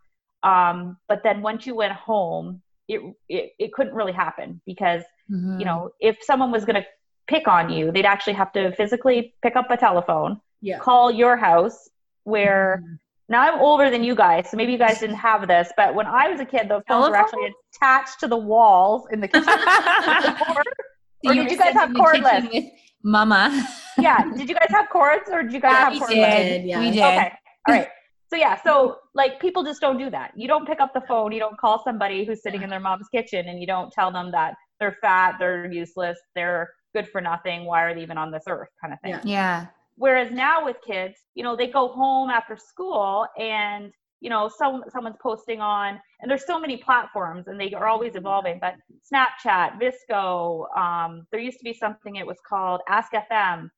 um, 0.43 0.97
but 1.07 1.21
then 1.23 1.41
once 1.41 1.65
you 1.65 1.75
went 1.75 1.93
home 1.93 2.61
it, 2.87 2.99
it 3.29 3.51
it 3.59 3.73
couldn't 3.73 3.93
really 3.93 4.11
happen 4.11 4.61
because 4.65 5.03
Mhm. 5.31 5.57
you 5.59 5.65
know 5.65 5.89
if 6.01 6.17
someone 6.21 6.51
was 6.51 6.65
going 6.65 6.75
to 6.81 6.85
pick 7.27 7.47
on 7.47 7.69
you 7.69 7.91
they'd 7.93 8.05
actually 8.05 8.33
have 8.33 8.51
to 8.51 8.71
physically 8.75 9.33
pick 9.41 9.55
up 9.55 9.71
a 9.71 9.77
telephone 9.77 10.41
Yeah. 10.61 10.79
call 10.79 11.09
your 11.09 11.37
house 11.37 11.89
where 12.25 12.83
now 13.29 13.41
I'm 13.41 13.59
older 13.61 13.89
than 13.89 14.03
you 14.03 14.15
guys, 14.15 14.49
so 14.51 14.57
maybe 14.57 14.73
you 14.73 14.77
guys 14.77 14.99
didn't 14.99 15.15
have 15.15 15.47
this, 15.47 15.71
but 15.77 15.95
when 15.95 16.05
I 16.05 16.27
was 16.29 16.41
a 16.41 16.45
kid, 16.45 16.67
those 16.67 16.83
phones 16.89 17.09
were 17.09 17.15
actually 17.15 17.47
attached 17.73 18.19
to 18.19 18.27
the 18.27 18.35
walls 18.37 19.07
in 19.13 19.21
the 19.21 19.29
kitchen. 19.29 19.47
or 19.47 20.63
So 21.25 21.33
did 21.33 21.49
you 21.49 21.57
guys 21.57 21.73
have 21.73 21.89
in 21.89 21.93
the 21.93 21.99
kitchen 22.03 22.23
cordless? 22.23 22.53
with 22.53 22.65
Mama. 23.01 23.65
yeah, 23.97 24.25
did 24.37 24.49
you 24.49 24.55
guys 24.55 24.67
have 24.71 24.89
cords 24.89 25.29
or 25.31 25.41
did 25.43 25.53
you 25.53 25.61
guys 25.61 25.71
Yeah, 25.71 25.83
have 25.85 25.93
we 25.93 25.99
cordless? 26.01 26.49
did. 26.49 26.65
Yeah. 26.65 26.79
We 26.81 26.91
did. 26.91 27.03
Okay, 27.03 27.31
all 27.67 27.73
right. 27.75 27.87
So 28.33 28.39
yeah, 28.39 28.59
so 28.63 28.97
like 29.13 29.39
people 29.39 29.63
just 29.63 29.79
don't 29.79 29.99
do 29.99 30.09
that. 30.09 30.31
You 30.35 30.47
don't 30.47 30.65
pick 30.65 30.79
up 30.79 30.91
the 30.91 31.01
phone, 31.01 31.31
you 31.31 31.39
don't 31.39 31.55
call 31.59 31.83
somebody 31.83 32.25
who's 32.25 32.41
sitting 32.41 32.63
in 32.63 32.69
their 32.71 32.79
mom's 32.79 33.07
kitchen 33.13 33.47
and 33.47 33.59
you 33.59 33.67
don't 33.67 33.91
tell 33.91 34.11
them 34.11 34.31
that 34.31 34.55
they're 34.79 34.97
fat, 35.01 35.35
they're 35.37 35.71
useless, 35.71 36.17
they're 36.33 36.67
good 36.95 37.07
for 37.09 37.21
nothing, 37.21 37.65
why 37.65 37.83
are 37.83 37.93
they 37.93 38.01
even 38.01 38.17
on 38.17 38.31
this 38.31 38.41
earth 38.49 38.69
kind 38.81 38.91
of 38.91 38.99
thing. 39.01 39.11
Yeah. 39.11 39.21
Yeah. 39.23 39.65
Whereas 39.97 40.31
now 40.31 40.65
with 40.65 40.77
kids, 40.83 41.13
you 41.35 41.43
know, 41.43 41.55
they 41.55 41.67
go 41.67 41.89
home 41.89 42.31
after 42.31 42.57
school 42.57 43.27
and 43.37 43.91
you 44.19 44.29
know, 44.31 44.49
some 44.57 44.83
someone's 44.89 45.17
posting 45.21 45.59
on, 45.59 45.99
and 46.21 46.31
there's 46.31 46.45
so 46.47 46.57
many 46.57 46.77
platforms, 46.77 47.47
and 47.47 47.59
they 47.59 47.73
are 47.73 47.87
always 47.87 48.15
evolving. 48.15 48.57
But 48.61 48.75
Snapchat, 49.13 49.77
VSCO, 49.81 50.77
um, 50.77 51.27
there 51.29 51.41
used 51.41 51.57
to 51.57 51.65
be 51.65 51.73
something 51.73 52.15
it 52.15 52.25
was 52.25 52.37
called 52.47 52.79
Ask 52.87 53.11
FM, 53.11 53.69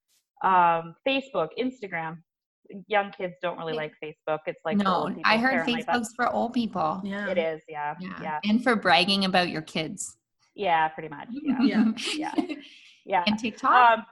um, 0.44 0.96
Facebook, 1.08 1.48
Instagram. 1.60 2.18
Young 2.88 3.12
kids 3.12 3.36
don't 3.42 3.58
really 3.58 3.74
like 3.74 3.94
Facebook. 4.04 4.40
It's 4.48 4.60
like 4.66 4.78
no, 4.78 4.94
old 4.96 5.08
people, 5.16 5.24
I 5.26 5.38
heard 5.38 5.66
Facebook's 5.68 6.14
for 6.16 6.32
old 6.32 6.54
people. 6.54 7.02
Yeah. 7.04 7.30
It 7.30 7.38
is, 7.38 7.62
yeah, 7.70 7.96
Yeah. 8.00 8.20
yeah, 8.22 8.40
And 8.44 8.64
for 8.64 8.76
bragging 8.76 9.26
about 9.26 9.50
your 9.50 9.62
kids. 9.62 10.18
yeah, 10.56 10.88
pretty 10.90 11.10
much, 11.10 11.28
yeah, 11.32 11.58
Yeah. 11.62 12.34
yeah, 12.38 12.56
yeah. 13.06 13.24
and 13.28 13.38
TikTok. 13.38 13.72
Um, 14.00 14.06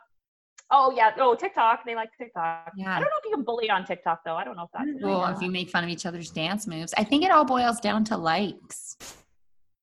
oh 0.71 0.93
yeah, 0.95 1.11
oh 1.17 1.35
TikTok, 1.35 1.85
they 1.85 1.95
like 1.95 2.09
TikTok. 2.17 2.71
Yeah. 2.75 2.91
I 2.91 2.99
don't 2.99 3.03
know 3.03 3.17
if 3.19 3.25
you 3.25 3.31
can 3.35 3.43
bully 3.43 3.69
on 3.69 3.85
TikTok 3.85 4.21
though. 4.25 4.35
I 4.35 4.43
don't 4.43 4.55
know 4.55 4.63
if 4.63 4.69
that's 4.73 4.85
don't 4.99 5.01
well, 5.09 5.27
know. 5.27 5.35
if 5.35 5.41
you 5.41 5.49
make 5.51 5.69
fun 5.69 5.83
of 5.83 5.89
each 5.89 6.05
other's 6.05 6.29
dance 6.31 6.67
moves, 6.67 6.93
I 6.97 7.03
think 7.03 7.23
it 7.23 7.31
all 7.31 7.45
boils 7.45 7.79
down 7.79 8.03
to 8.05 8.17
likes. 8.17 8.97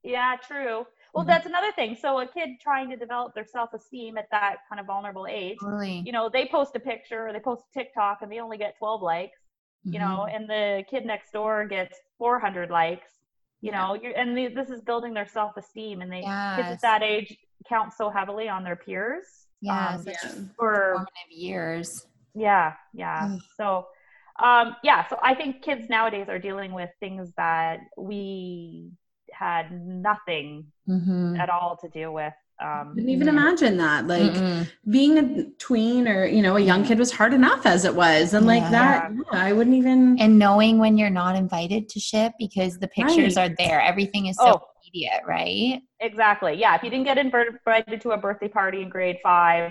Yeah, 0.03 0.37
true. 0.47 0.87
Well, 1.14 1.24
Mhm. 1.24 1.28
that's 1.28 1.46
another 1.46 1.72
thing. 1.72 1.96
So 1.96 2.18
a 2.20 2.26
kid 2.26 2.61
trying 2.61 2.88
to 2.90 2.96
develop 2.96 3.34
their 3.34 3.44
self-esteem 3.44 4.16
at 4.18 4.30
that 4.30 4.58
kind 4.68 4.80
of 4.80 4.86
vulnerable 4.86 5.26
age, 5.26 5.58
Totally. 5.61 6.02
you 6.06 6.12
know, 6.12 6.28
they 6.28 6.46
post 6.46 6.76
a 6.76 6.80
picture 6.80 7.26
or 7.28 7.32
they 7.32 7.40
post 7.40 7.64
a 7.70 7.78
TikTok 7.78 8.22
and 8.22 8.30
they 8.30 8.38
only 8.40 8.58
get 8.58 8.76
12 8.78 9.02
likes, 9.02 9.38
you 9.84 9.98
know, 9.98 10.26
and 10.26 10.48
the 10.48 10.84
kid 10.88 11.04
next 11.04 11.32
door 11.32 11.66
gets 11.66 11.98
400 12.18 12.70
likes, 12.70 13.11
you 13.61 13.72
Yeah. 13.72 13.86
know, 13.88 13.94
you're, 13.94 14.12
and 14.12 14.36
the, 14.36 14.48
this 14.48 14.70
is 14.70 14.80
building 14.82 15.14
their 15.14 15.26
self-esteem 15.26 16.00
and 16.00 16.12
they 16.12 16.22
kids 16.56 16.70
at 16.70 16.80
that 16.82 17.02
age 17.02 17.36
count 17.68 17.92
so 17.92 18.08
heavily 18.11 18.48
on 18.48 18.62
their 18.64 18.76
peers. 18.76 19.46
Yeah, 19.62 19.88
um, 19.96 20.04
Yeah. 20.06 20.14
for 20.56 20.92
formative 20.92 21.30
years. 21.30 22.06
yeah, 22.34 22.74
yeah. 22.94 23.28
So, 23.56 23.88
um, 24.38 24.76
yeah. 24.82 25.06
So 25.08 25.18
I 25.22 25.34
think 25.34 25.62
kids 25.62 25.88
nowadays 25.90 26.28
are 26.30 26.38
dealing 26.38 26.72
with 26.72 26.88
things 27.00 27.30
that 27.36 27.80
we 27.98 28.92
had 29.33 29.70
nothing 29.87 30.66
Mm-hmm. 30.89 31.37
at 31.37 31.49
all 31.49 31.76
to 31.83 31.89
deal 31.89 32.12
with. 32.12 32.33
Um, 32.61 32.95
Couldn't 32.95 33.11
even 33.11 33.28
imagine 33.28 33.76
that. 33.76 34.09
Like 34.09 34.33
Mm-mm. 34.33 34.68
being 34.91 35.18
a 35.18 35.45
tween 35.59 36.09
or 36.09 36.26
you 36.26 36.43
know 36.43 36.57
a 36.57 36.61
young 36.61 36.85
kid 36.85 36.99
was 36.99 37.12
hard 37.12 37.33
enough 37.33 37.64
as 37.64 37.85
it 37.85 37.95
was, 37.95 38.35
and 38.35 38.45
like 38.45 38.62
Yeah. 38.62 38.70
that, 38.70 39.12
yeah, 39.33 39.39
I 39.41 39.53
wouldn't 39.53 39.76
even. 39.76 40.18
and 40.20 40.37
knowing 40.39 40.78
when 40.78 40.99
you're 40.99 41.09
not 41.11 41.37
invited 41.37 41.89
to 41.91 42.01
ship 42.01 42.33
because 42.41 42.78
the 42.81 42.89
pictures 42.89 43.37
Right. 43.37 43.53
are 43.53 43.55
there. 43.57 43.81
Everything 43.81 44.26
is 44.26 44.37
so 44.37 44.61
Oh. 44.61 44.62
immediate, 44.83 45.22
right? 45.26 45.81
Exactly. 46.01 46.55
Yeah. 46.55 46.74
If 46.74 46.83
you 46.83 46.91
didn't 46.91 47.05
get 47.07 47.18
invited 47.18 48.01
to 48.01 48.11
a 48.11 48.16
birthday 48.18 48.49
party 48.49 48.83
in 48.83 48.89
grade 48.89 49.18
five, 49.22 49.70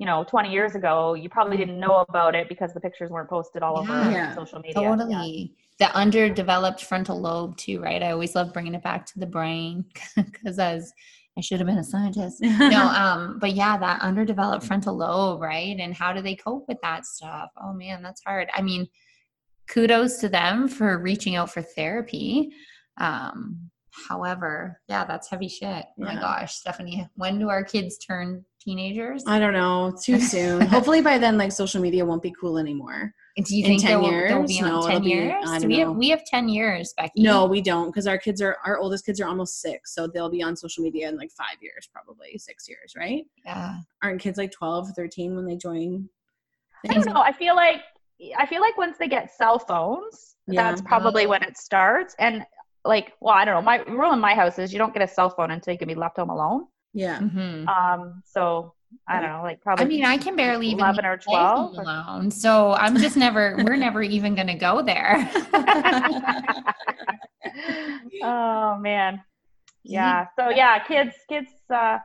you 0.00 0.06
know, 0.06 0.24
20 0.24 0.50
years 0.50 0.74
ago, 0.74 1.12
you 1.12 1.28
probably 1.28 1.58
didn't 1.58 1.78
know 1.78 2.06
about 2.08 2.34
it 2.34 2.48
because 2.48 2.72
the 2.72 2.80
pictures 2.80 3.10
weren't 3.10 3.28
posted 3.28 3.62
all 3.62 3.78
over 3.78 3.92
Yeah. 3.92 4.10
Yeah. 4.10 4.34
social 4.34 4.58
media. 4.58 4.82
Totally. 4.82 5.54
The 5.78 5.94
underdeveloped 5.94 6.82
frontal 6.82 7.20
lobe 7.20 7.58
too, 7.58 7.80
right? 7.80 8.02
I 8.02 8.12
always 8.12 8.34
love 8.34 8.54
bringing 8.54 8.74
it 8.74 8.82
back 8.82 9.04
to 9.06 9.18
the 9.18 9.26
brain 9.26 9.84
because 10.16 10.58
as 10.58 10.90
I 11.36 11.42
should 11.42 11.58
have 11.60 11.66
been 11.66 11.76
a 11.76 11.84
scientist. 11.84 12.38
no, 12.40 12.80
um, 12.96 13.38
but 13.38 13.52
yeah, 13.52 13.76
that 13.76 14.00
underdeveloped 14.00 14.64
frontal 14.64 14.96
lobe, 14.96 15.42
right? 15.42 15.76
And 15.78 15.94
how 15.94 16.14
do 16.14 16.22
they 16.22 16.34
cope 16.34 16.64
with 16.66 16.78
that 16.82 17.04
stuff? 17.04 17.50
Oh 17.62 17.74
man, 17.74 18.02
that's 18.02 18.22
hard. 18.24 18.48
I 18.54 18.62
mean, 18.62 18.86
kudos 19.68 20.16
to 20.20 20.30
them 20.30 20.66
for 20.66 20.98
reaching 20.98 21.36
out 21.36 21.50
for 21.50 21.60
therapy. 21.60 22.52
Um, 22.96 23.70
however, 24.08 24.80
yeah, 24.88 25.04
that's 25.04 25.28
heavy 25.28 25.48
shit. 25.48 25.84
Oh 25.84 26.04
my 26.04 26.14
gosh, 26.14 26.54
Stephanie, 26.54 27.06
when 27.16 27.38
do 27.38 27.50
our 27.50 27.64
kids 27.64 27.98
turn 27.98 28.46
teenagers? 28.60 29.24
I 29.26 29.38
don't 29.38 29.52
know. 29.52 29.96
Too 30.02 30.20
soon. 30.32 30.60
Hopefully 30.62 31.00
by 31.02 31.18
then, 31.18 31.36
like 31.38 31.52
social 31.52 31.80
media 31.80 32.04
won't 32.04 32.22
be 32.22 32.32
cool 32.40 32.58
anymore. 32.58 33.12
Do 33.36 33.56
you 33.56 33.64
in 33.64 33.70
think 33.70 33.82
10 33.82 33.90
they'll, 33.90 34.00
they'll 34.02 34.10
years? 34.12 34.48
be 34.48 34.60
No, 34.60 34.82
10 34.82 34.90
it'll 34.90 35.00
be- 35.04 35.08
years? 35.10 35.44
I 35.46 35.58
Do 35.58 35.60
don't 35.62 35.68
we, 35.70 35.78
have, 35.78 35.96
we 35.96 36.08
have 36.10 36.24
10 36.26 36.48
years, 36.48 36.92
Becky. 36.96 37.22
No, 37.22 37.46
we 37.46 37.60
don't, 37.62 37.86
because 37.86 38.06
our 38.06 38.18
kids 38.18 38.42
are 38.42 38.58
our 38.66 38.78
oldest 38.78 39.06
kids 39.06 39.20
are 39.20 39.26
almost 39.28 39.60
six, 39.60 39.94
so 39.94 40.06
they'll 40.06 40.28
be 40.30 40.42
on 40.42 40.56
social 40.56 40.82
media 40.84 41.08
in 41.08 41.16
like 41.16 41.30
five 41.32 41.56
years, 41.62 41.88
probably 41.92 42.36
six 42.38 42.68
years, 42.68 42.92
right? 42.96 43.24
Yeah. 43.44 43.76
Aren't 44.02 44.20
kids 44.20 44.36
like 44.36 44.52
12, 44.52 44.90
13 44.94 45.34
when 45.36 45.46
they 45.46 45.56
join? 45.56 46.08
I 46.88 46.94
don't 46.94 47.06
know. 47.06 47.20
I 47.22 47.32
feel 47.32 47.54
like 47.56 47.80
I 48.38 48.44
feel 48.46 48.60
like 48.60 48.76
once 48.76 48.98
they 48.98 49.08
get 49.08 49.34
cell 49.34 49.58
phones, 49.58 50.36
Yeah. 50.46 50.62
that's 50.64 50.82
probably 50.82 51.26
when 51.26 51.42
it 51.42 51.56
starts. 51.56 52.14
And 52.18 52.44
like, 52.84 53.12
well, 53.20 53.34
I 53.34 53.44
don't 53.46 53.54
know. 53.54 53.62
My 53.62 53.78
rule 53.84 54.12
in 54.12 54.20
my 54.20 54.34
house 54.34 54.58
is 54.58 54.72
you 54.72 54.78
don't 54.78 54.92
get 54.92 55.02
a 55.02 55.08
cell 55.08 55.30
phone 55.30 55.50
until 55.52 55.72
you 55.72 55.78
can 55.78 55.88
be 55.88 55.94
left 55.94 56.16
home 56.18 56.28
alone. 56.30 56.66
Yeah. 56.92 57.18
Mhm. 57.20 57.66
Um, 57.68 58.22
so 58.26 58.74
I 59.06 59.20
don't 59.20 59.30
know, 59.30 59.42
like 59.42 59.60
probably. 59.60 59.84
I 59.84 59.88
mean, 59.88 60.04
I 60.04 60.16
can 60.18 60.34
barely 60.36 60.66
even 60.68 60.80
11 60.80 61.04
or 61.06 61.12
leave 61.12 61.20
my 61.28 61.32
12 61.32 61.78
or- 61.78 61.82
alone. 61.82 62.30
So 62.30 62.72
I'm 62.72 62.96
just 62.96 63.16
never, 63.16 63.54
we're 63.64 63.76
never 63.76 64.02
even 64.02 64.34
going 64.34 64.48
to 64.48 64.54
go 64.54 64.82
there. 64.82 65.30
oh 68.22 68.76
man, 68.78 69.22
yeah. 69.84 70.26
So 70.38 70.50
yeah, 70.50 70.78
kids, 70.84 71.14
kids. 71.28 71.48
Uh, 71.72 71.98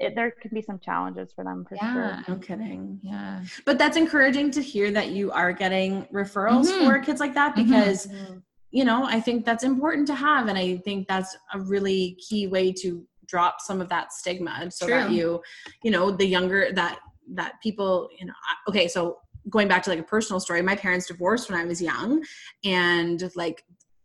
it, 0.00 0.14
there 0.16 0.32
can 0.32 0.50
be 0.52 0.60
some 0.60 0.78
challenges 0.80 1.32
for 1.32 1.44
them 1.44 1.64
for 1.68 1.76
sure. 1.76 1.88
yeah. 2.04 2.22
No 2.26 2.34
kidding. 2.36 2.98
Yeah. 3.02 3.42
But 3.64 3.78
that's 3.78 3.96
encouraging 3.96 4.50
to 4.52 4.60
hear 4.60 4.90
that 4.90 5.10
you 5.10 5.30
are 5.30 5.52
getting 5.52 6.02
referrals 6.06 6.66
Mhm. 6.66 6.84
for 6.84 6.98
kids 6.98 7.20
like 7.20 7.32
that 7.34 7.54
Mhm. 7.54 7.64
because 7.64 8.08
Mhm. 8.08 8.42
you 8.72 8.84
know, 8.84 9.04
I 9.04 9.20
think 9.20 9.44
that's 9.44 9.62
important 9.62 10.08
to 10.08 10.16
have. 10.16 10.48
And 10.48 10.58
I 10.58 10.78
think 10.78 11.06
that's 11.06 11.36
a 11.52 11.60
really 11.60 12.18
key 12.28 12.48
way 12.48 12.72
to 12.72 13.06
drop 13.26 13.60
some 13.60 13.80
of 13.80 13.88
that 13.88 14.12
stigma 14.12 14.70
so 14.70 14.86
that 14.86 15.10
you, 15.10 15.42
you 15.82 15.90
know, 15.90 16.10
the 16.10 16.26
younger 16.26 16.70
that, 16.72 16.98
that 17.32 17.54
people, 17.62 18.08
you 18.18 18.26
know, 18.26 18.32
I- 18.48 18.70
okay, 18.70 18.88
so 18.88 19.18
going 19.50 19.68
back 19.68 19.82
to 19.84 19.90
like 19.90 19.98
a 19.98 20.04
personal 20.04 20.40
story, 20.40 20.62
my 20.62 20.76
parents 20.76 21.06
divorced 21.06 21.50
when 21.50 21.58
I 21.58 21.64
was 21.64 21.80
young 21.80 22.24
and 22.64 23.30
like 23.34 23.64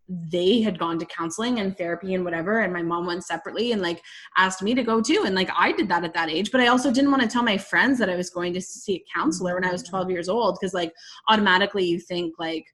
they 0.10 0.62
had 0.62 0.80
gone 0.80 0.98
to 0.98 1.06
counseling 1.06 1.60
and 1.60 1.78
therapy 1.78 2.16
and 2.16 2.26
whatever 2.26 2.62
and 2.62 2.74
my 2.74 2.82
mom 2.82 3.06
went 3.06 3.24
separately 3.24 3.74
and 3.74 3.82
like 3.82 4.02
asked 4.38 4.64
me 4.64 4.74
to 4.74 4.82
go 4.82 5.02
too 5.02 5.24
and 5.26 5.36
like 5.36 5.52
I 5.56 5.72
did 5.72 5.88
that 5.90 6.04
at 6.04 6.16
that 6.16 6.30
age 6.30 6.52
but 6.52 6.62
I 6.62 6.68
also 6.68 6.92
didn't 6.92 7.12
want 7.12 7.22
to 7.22 7.28
tell 7.28 7.44
my 7.44 7.60
friends 7.60 8.00
that 8.00 8.10
I 8.10 8.16
was 8.16 8.32
going 8.32 8.52
to 8.54 8.62
see 8.62 8.96
a 8.96 9.04
counselor 9.16 9.54
when 9.54 9.64
I 9.64 9.72
was 9.72 9.84
12 9.84 10.10
years 10.10 10.28
old 10.28 10.58
because 10.60 10.74
like 10.74 10.92
automatically 11.30 11.86
you 11.86 12.00
think 12.00 12.34
like 12.40 12.66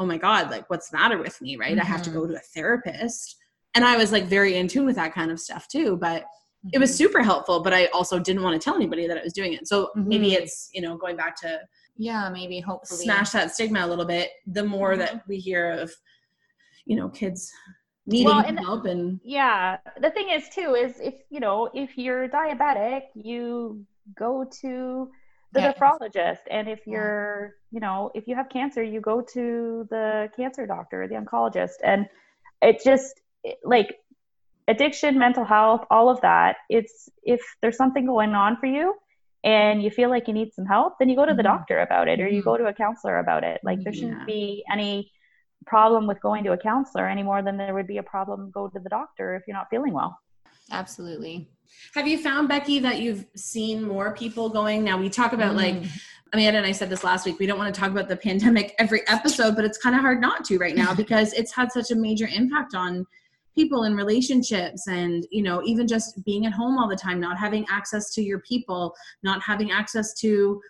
oh 0.00 0.06
my 0.06 0.18
god 0.18 0.50
like 0.50 0.68
what's 0.68 0.90
the 0.90 0.96
matter 0.96 1.18
with 1.18 1.40
me? 1.40 1.56
Right? 1.56 1.78
I 1.78 1.84
have 1.84 2.02
to 2.02 2.10
go 2.10 2.22
mm-hmm. 2.22 2.32
to 2.32 2.38
a 2.38 2.42
therapist 2.52 3.36
and 3.76 3.84
i 3.84 3.96
was 3.96 4.10
like 4.10 4.24
very 4.24 4.56
in 4.56 4.66
tune 4.66 4.86
with 4.86 4.96
that 4.96 5.14
kind 5.14 5.30
of 5.30 5.38
stuff 5.38 5.68
too 5.68 5.96
but 5.96 6.24
it 6.72 6.78
was 6.78 6.90
Mhm. 6.90 6.94
super 6.96 7.22
helpful 7.22 7.62
but 7.62 7.72
i 7.72 7.86
also 7.86 8.18
didn't 8.18 8.42
want 8.42 8.60
to 8.60 8.64
tell 8.64 8.74
anybody 8.74 9.06
that 9.06 9.18
i 9.18 9.22
was 9.22 9.32
doing 9.32 9.52
it 9.52 9.68
so 9.68 9.90
maybe 9.94 10.30
Mhm. 10.30 10.38
it's 10.40 10.68
you 10.74 10.80
know 10.80 10.96
going 10.96 11.16
back 11.16 11.36
to 11.42 11.60
Yeah, 11.98 12.28
maybe 12.28 12.60
hopefully. 12.60 13.04
smash 13.04 13.30
that 13.30 13.52
stigma 13.52 13.80
a 13.86 13.88
little 13.92 14.04
bit 14.04 14.30
the 14.46 14.64
more 14.64 14.94
Mhm. 14.94 14.98
that 14.98 15.12
we 15.28 15.36
hear 15.38 15.70
of 15.70 15.90
you 16.86 16.96
know 16.96 17.08
kids 17.08 17.50
needing 18.06 18.26
Well, 18.26 18.44
and- 18.46 18.58
help 18.60 18.84
and 18.86 19.20
Yeah. 19.24 19.78
The 20.04 20.10
thing 20.10 20.28
is 20.30 20.48
too 20.56 20.74
is 20.84 21.00
if 21.00 21.14
you 21.30 21.40
know 21.40 21.70
if 21.74 21.96
you're 21.98 22.28
diabetic, 22.28 23.02
you 23.14 23.84
go 24.14 24.44
to 24.62 25.10
the 25.52 25.60
Yeah. 25.60 25.72
nephrologist, 25.72 26.42
and 26.50 26.68
if 26.68 26.86
you're 26.86 27.56
you 27.74 27.80
know 27.80 28.10
if 28.14 28.28
you 28.28 28.34
have 28.36 28.48
cancer, 28.48 28.82
you 28.82 29.00
go 29.00 29.16
to 29.36 29.86
the 29.90 30.30
cancer 30.36 30.64
doctor, 30.66 31.08
the 31.08 31.16
oncologist, 31.22 31.78
and 31.82 32.00
it 32.62 32.76
just 32.84 33.14
like 33.64 33.96
addiction, 34.68 35.18
mental 35.18 35.44
health, 35.44 35.84
all 35.90 36.08
of 36.08 36.20
that. 36.22 36.56
It's 36.68 37.08
if 37.22 37.40
there's 37.62 37.76
something 37.76 38.06
going 38.06 38.34
on 38.34 38.56
for 38.56 38.66
you. 38.66 38.94
And 39.44 39.80
you 39.80 39.90
feel 39.90 40.10
like 40.10 40.26
you 40.26 40.34
need 40.34 40.52
some 40.54 40.66
help, 40.66 40.94
then 40.98 41.08
you 41.08 41.14
go 41.14 41.24
to 41.24 41.32
the 41.32 41.42
Mhm. 41.42 41.44
doctor 41.44 41.78
about 41.80 42.08
it, 42.08 42.20
or 42.20 42.26
you 42.26 42.42
go 42.42 42.56
to 42.56 42.66
a 42.66 42.72
counselor 42.72 43.18
about 43.18 43.44
it. 43.44 43.60
Like 43.62 43.80
there 43.84 43.92
shouldn't 43.92 44.26
be 44.26 44.64
any 44.72 45.12
problem 45.66 46.08
with 46.08 46.20
going 46.20 46.42
to 46.44 46.52
a 46.52 46.58
counselor 46.58 47.06
any 47.08 47.22
more 47.22 47.42
than 47.42 47.56
there 47.56 47.72
would 47.72 47.86
be 47.86 47.98
a 47.98 48.02
problem 48.02 48.50
go 48.50 48.66
to 48.68 48.78
the 48.80 48.88
doctor 48.88 49.36
if 49.36 49.42
you're 49.46 49.56
not 49.56 49.68
feeling 49.70 49.92
well. 49.92 50.18
Absolutely. 50.72 51.48
Have 51.94 52.08
you 52.08 52.18
found, 52.18 52.48
Becky, 52.48 52.80
that 52.80 52.98
you've 53.00 53.24
seen 53.36 53.82
more 53.86 54.14
people 54.14 54.48
going? 54.48 54.82
Now, 54.82 54.98
we 54.98 55.08
talk 55.08 55.32
about 55.32 55.54
like, 55.54 55.74
Mm. 55.76 55.88
Amanda 56.32 56.58
and 56.58 56.66
I 56.66 56.72
said 56.72 56.90
this 56.90 57.04
last 57.04 57.24
week. 57.24 57.38
We 57.38 57.46
don't 57.46 57.58
want 57.58 57.72
to 57.72 57.80
talk 57.80 57.90
about 57.92 58.08
the 58.08 58.16
pandemic 58.28 58.74
every 58.80 59.06
episode, 59.06 59.54
but 59.54 59.64
it's 59.64 59.78
kind 59.78 59.94
of 59.94 60.00
hard 60.00 60.20
not 60.20 60.44
to 60.46 60.58
right 60.58 60.74
now 60.74 60.92
because 61.02 61.32
it's 61.34 61.54
had 61.54 61.70
such 61.70 61.92
a 61.92 61.94
major 61.94 62.26
impact 62.26 62.74
on 62.74 63.06
people 63.56 63.84
and 63.84 63.96
relationships 63.96 64.86
and 64.86 65.26
you 65.30 65.42
know 65.42 65.62
even 65.64 65.88
just 65.88 66.22
being 66.24 66.46
at 66.46 66.52
home 66.52 66.78
all 66.78 66.88
the 66.88 66.94
time 66.96 67.18
not 67.18 67.38
having 67.38 67.64
access 67.70 68.12
to 68.14 68.22
your 68.22 68.38
people 68.40 68.94
not 69.22 69.40
having 69.42 69.70
access 69.70 70.12
to 70.14 70.60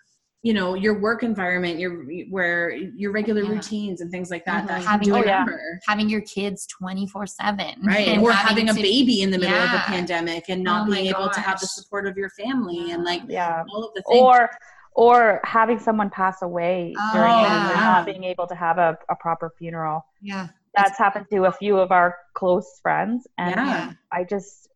you 0.42 0.54
know 0.54 0.74
your 0.74 1.00
work 1.00 1.22
environment 1.24 1.78
your 1.80 2.04
where 2.30 2.70
your 2.70 3.10
regular 3.10 3.42
Yeah. 3.42 3.50
routines 3.50 4.00
and 4.00 4.10
things 4.10 4.30
like 4.30 4.44
that 4.44 4.68
that 4.68 4.78
Mhm. 4.78 4.82
you 4.82 4.88
Having 4.88 5.04
do 5.04 5.10
your- 5.10 5.20
remember 5.20 5.60
Having 5.88 6.08
your 6.10 6.20
kids 6.20 6.66
24 6.66 7.26
7. 7.26 7.80
right 7.82 8.18
or 8.22 8.30
having 8.32 8.68
a 8.68 8.74
baby 8.74 9.22
in 9.22 9.30
the 9.32 9.38
middle 9.38 9.56
of 9.56 9.64
Yeah. 9.64 9.72
the 9.72 9.82
pandemic 9.94 10.44
and 10.48 10.62
not 10.62 10.82
Oh 10.82 10.90
my 10.90 10.96
being 10.96 11.06
able 11.08 11.30
to 11.30 11.40
have 11.40 11.58
the 11.58 11.66
support 11.66 12.06
of 12.06 12.16
your 12.16 12.30
family 12.30 12.92
and 12.92 13.02
like 13.02 13.22
Yeah. 13.26 13.64
all 13.72 13.82
of 13.84 13.94
the 13.94 14.02
things 14.02 14.22
Or 14.22 14.50
or 14.94 15.40
having 15.44 15.78
someone 15.78 16.08
pass 16.08 16.40
away 16.40 16.94
during 17.12 17.30
Oh, 17.30 17.42
it 17.42 17.48
and 17.48 17.74
not 17.80 18.06
being 18.06 18.24
able 18.24 18.46
to 18.46 18.54
have 18.54 18.78
a, 18.78 18.96
a 19.10 19.16
proper 19.16 19.52
funeral. 19.58 20.06
Yeah. 20.22 20.48
That's 20.76 20.98
happened 20.98 21.26
to 21.32 21.44
a 21.46 21.52
few 21.52 21.78
of 21.78 21.90
our 21.90 22.14
close 22.34 22.78
friends. 22.82 23.26
And 23.38 23.50
Yeah. 23.56 23.92
I 24.12 24.24
just 24.24 24.68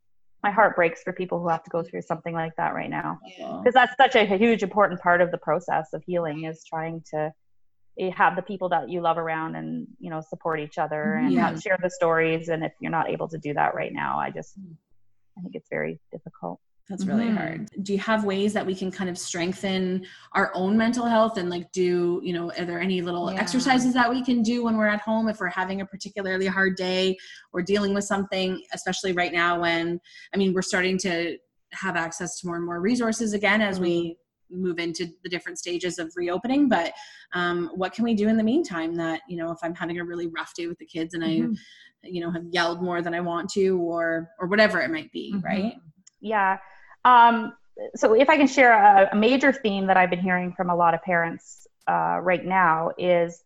my 0.42 0.51
heart 0.51 0.74
breaks 0.74 1.03
for 1.03 1.12
people 1.12 1.38
who 1.38 1.48
have 1.48 1.62
to 1.64 1.70
go 1.70 1.82
through 1.82 2.01
something 2.01 2.32
like 2.34 2.57
that 2.57 2.74
right 2.74 2.88
now. 2.88 3.18
Yeah. 3.38 3.59
because 3.62 3.74
that's 3.74 3.94
such 3.98 4.14
a 4.16 4.24
huge 4.24 4.62
important 4.62 4.98
part 5.01 5.20
of 5.20 5.30
the 5.30 5.36
process 5.38 5.92
of 5.92 6.03
healing 6.07 6.44
is 6.44 6.64
trying 6.64 7.03
to 7.12 7.30
eh, 7.98 8.11
have 8.16 8.36
the 8.36 8.42
people 8.42 8.68
that 8.70 8.88
you 8.88 9.03
love 9.03 9.18
around 9.18 9.55
and 9.57 9.86
you 9.98 10.09
know 10.11 10.22
support 10.22 10.59
each 10.61 10.78
other 10.78 11.16
and 11.16 11.32
Yeah. 11.34 11.55
share 11.59 11.78
the 11.82 11.90
stories 11.90 12.48
and 12.48 12.64
if 12.64 12.72
you're 12.80 12.90
not 12.90 13.11
able 13.11 13.28
to 13.28 13.36
do 13.38 13.53
that 13.55 13.74
right 13.74 13.92
now 13.92 14.18
i 14.18 14.30
just 14.30 14.57
i 15.36 15.40
think 15.42 15.55
it's 15.55 15.68
very 15.68 16.01
difficult 16.11 16.59
That's 16.89 17.07
really 17.07 17.26
Mhm. 17.26 17.37
hard. 17.37 17.68
Do 17.85 17.93
you 17.93 18.01
have 18.01 18.24
ways 18.24 18.53
that 18.53 18.66
we 18.66 18.74
can 18.74 18.91
kind 18.91 19.09
of 19.09 19.16
strengthen 19.16 20.05
our 20.33 20.51
own 20.55 20.76
mental 20.76 21.07
health 21.07 21.37
and 21.39 21.49
like 21.49 21.70
do, 21.70 22.20
you 22.24 22.33
know, 22.33 22.51
are 22.59 22.64
there 22.64 22.81
any 22.81 23.01
little 23.01 23.33
Yeah. 23.33 23.41
exercises 23.41 23.95
that 23.95 24.11
we 24.11 24.24
can 24.24 24.43
do 24.43 24.64
when 24.64 24.76
we're 24.76 24.89
at 24.89 25.01
home 25.01 25.28
if 25.28 25.39
we're 25.39 25.49
having 25.49 25.81
a 25.81 25.87
particularly 25.87 26.47
hard 26.47 26.74
day 26.76 27.16
or 27.53 27.62
dealing 27.62 27.95
with 27.95 28.05
something, 28.05 28.61
especially 28.72 29.12
right 29.12 29.33
now 29.33 29.61
when, 29.61 30.01
I 30.35 30.37
mean, 30.37 30.53
we're 30.53 30.62
starting 30.62 30.99
to 30.99 31.39
have 31.72 31.95
access 31.95 32.41
to 32.41 32.47
more 32.49 32.57
and 32.57 32.66
more 32.66 32.81
resources 32.81 33.33
again 33.35 33.62
as 33.62 33.78
we 33.78 34.16
move 34.51 34.81
into 34.81 35.07
the 35.22 35.28
different 35.28 35.59
stages 35.59 36.01
of 36.01 36.12
reopening. 36.16 36.68
But 36.68 36.93
um, 37.35 37.70
what 37.76 37.93
can 37.93 38.03
we 38.03 38.14
do 38.14 38.26
in 38.26 38.37
the 38.37 38.43
meantime 38.43 38.97
that, 38.97 39.20
you 39.28 39.37
know, 39.37 39.53
if 39.53 39.59
I'm 39.62 39.76
having 39.76 40.01
a 40.01 40.05
really 40.05 40.26
rough 40.26 40.53
day 40.55 40.66
with 40.66 40.78
the 40.78 40.87
kids 40.87 41.14
and 41.14 41.22
Mhm. 41.22 41.57
I, 42.03 42.09
you 42.09 42.20
know, 42.20 42.33
have 42.33 42.47
yelled 42.51 42.83
more 42.83 43.01
than 43.01 43.14
I 43.14 43.20
want 43.20 43.49
to 43.51 43.78
or, 43.78 44.31
or 44.41 44.49
whatever 44.49 44.81
it 44.81 44.91
might 44.91 45.12
be, 45.12 45.35
Mhm. 45.37 45.45
right? 45.45 45.74
Yeah 46.21 46.59
um, 47.05 47.53
so 47.95 48.14
if 48.14 48.29
i 48.29 48.37
can 48.37 48.47
share 48.47 48.73
a, 48.73 49.09
a 49.12 49.16
major 49.16 49.53
theme 49.53 49.87
that 49.87 49.97
i've 49.97 50.11
been 50.11 50.21
hearing 50.21 50.53
from 50.53 50.71
a 50.71 50.75
lot 50.77 50.95
of 50.95 51.03
parents 51.03 51.66
uh, 51.89 52.18
right 52.21 52.45
now 52.45 52.91
is 52.99 53.43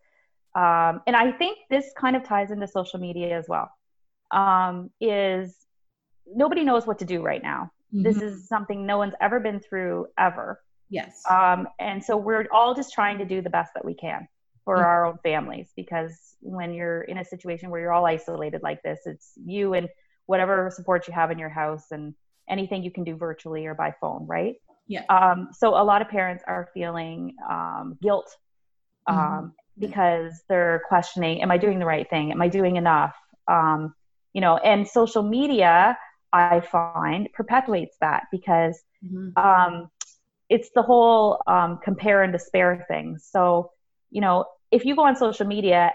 um, 0.55 1.01
and 1.07 1.17
i 1.17 1.33
think 1.33 1.59
this 1.71 1.87
kind 1.97 2.17
of 2.17 2.25
ties 2.25 2.51
into 2.51 2.67
social 2.67 2.99
media 2.99 3.37
as 3.39 3.47
well 3.49 3.71
um, 4.31 4.91
is 5.01 5.57
nobody 6.27 6.65
knows 6.65 6.87
what 6.87 6.99
to 6.99 7.05
do 7.05 7.23
right 7.23 7.43
now 7.43 7.71
this 7.93 8.17
Mhm. 8.17 8.23
is 8.23 8.49
something 8.49 8.87
no 8.87 8.99
one's 8.99 9.15
ever 9.21 9.41
been 9.41 9.61
through 9.61 10.07
ever 10.19 10.61
Yes. 10.91 11.23
Um, 11.29 11.67
and 11.81 12.05
so 12.05 12.17
we're 12.17 12.47
all 12.53 12.75
just 12.75 12.93
trying 12.93 13.19
to 13.19 13.25
do 13.25 13.41
the 13.41 13.51
best 13.51 13.73
that 13.75 13.85
we 13.85 13.95
can 13.95 14.29
for 14.65 14.77
Mhm. 14.77 14.85
our 14.85 15.07
own 15.07 15.19
families 15.23 15.73
because 15.77 16.37
when 16.41 16.73
you're 16.73 17.03
in 17.03 17.19
a 17.19 17.25
situation 17.25 17.71
where 17.71 17.81
you're 17.81 17.93
all 17.93 18.07
isolated 18.07 18.63
like 18.63 18.83
this, 18.83 19.01
it's 19.07 19.33
you 19.45 19.75
and 19.75 19.89
whatever 20.27 20.71
support 20.71 21.09
you 21.09 21.15
have 21.15 21.31
in 21.31 21.39
your 21.39 21.49
house 21.49 21.91
and 21.91 22.15
anything 22.49 22.83
you 22.83 22.91
can 22.91 23.05
do 23.05 23.17
virtually 23.17 23.67
or 23.67 23.75
by 23.75 23.95
phone, 24.01 24.27
right? 24.27 24.55
Yeah. 24.87 25.05
Um, 25.09 25.49
so 25.53 25.71
a 25.71 25.85
lot 25.85 26.03
of 26.03 26.09
parents 26.09 26.45
are 26.47 26.69
feeling 26.75 27.35
um, 27.49 27.99
guilt 28.03 28.31
um, 29.07 29.53
because 29.79 30.43
they're 30.49 30.83
questioning, 30.89 31.43
am 31.43 31.51
I 31.51 31.59
doing 31.59 31.79
the 31.79 31.87
right 31.87 32.09
thing? 32.09 32.33
Am 32.33 32.41
I 32.43 32.49
doing 32.49 32.77
enough? 32.77 33.15
Um, 33.49 33.95
you 34.33 34.41
know, 34.41 34.57
and 34.59 34.87
social 34.87 35.23
media, 35.23 35.97
I 36.33 36.61
find, 36.61 37.29
perpetuates 37.33 37.97
that 38.01 38.25
because 38.33 38.83
Mhm. 39.05 39.37
um, 39.37 39.91
it's 40.49 40.71
the 40.75 40.83
whole 40.83 41.41
um, 41.47 41.79
compare 41.83 42.23
and 42.23 42.33
despair 42.33 42.85
thing. 42.89 43.19
So, 43.19 43.71
you 44.11 44.21
know, 44.21 44.45
if 44.71 44.85
you 44.85 44.97
go 44.97 45.03
on 45.03 45.17
social 45.17 45.47
media 45.47 45.93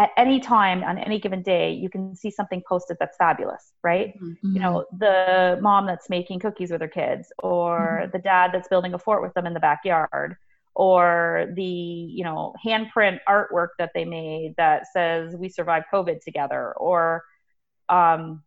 at 0.00 0.12
any 0.16 0.40
time 0.40 0.82
on 0.82 0.96
any 0.96 1.20
given 1.20 1.42
day, 1.42 1.72
you 1.72 1.90
can 1.90 2.16
see 2.16 2.30
something 2.30 2.62
posted 2.66 2.96
that's 2.98 3.18
fabulous, 3.18 3.74
right? 3.84 4.18
Mm-hmm. 4.18 4.54
You 4.54 4.60
know, 4.60 4.86
the 4.96 5.58
mom 5.60 5.84
that's 5.84 6.08
making 6.08 6.38
cookies 6.38 6.70
with 6.70 6.80
her 6.80 6.88
kids, 6.88 7.30
or 7.38 8.08
the 8.10 8.18
dad 8.18 8.50
that's 8.54 8.66
building 8.68 8.94
a 8.94 8.98
fort 8.98 9.20
with 9.20 9.34
them 9.34 9.46
in 9.46 9.52
the 9.52 9.60
backyard, 9.60 10.36
or 10.74 11.52
the, 11.54 11.62
you 11.62 12.24
know, 12.24 12.54
handprint 12.64 13.18
artwork 13.28 13.68
that 13.78 13.90
they 13.94 14.06
made 14.06 14.54
that 14.56 14.86
says 14.90 15.36
we 15.36 15.50
survived 15.50 15.84
COVID 15.92 16.24
together, 16.24 16.72
or, 16.78 17.22
um, 17.90 18.42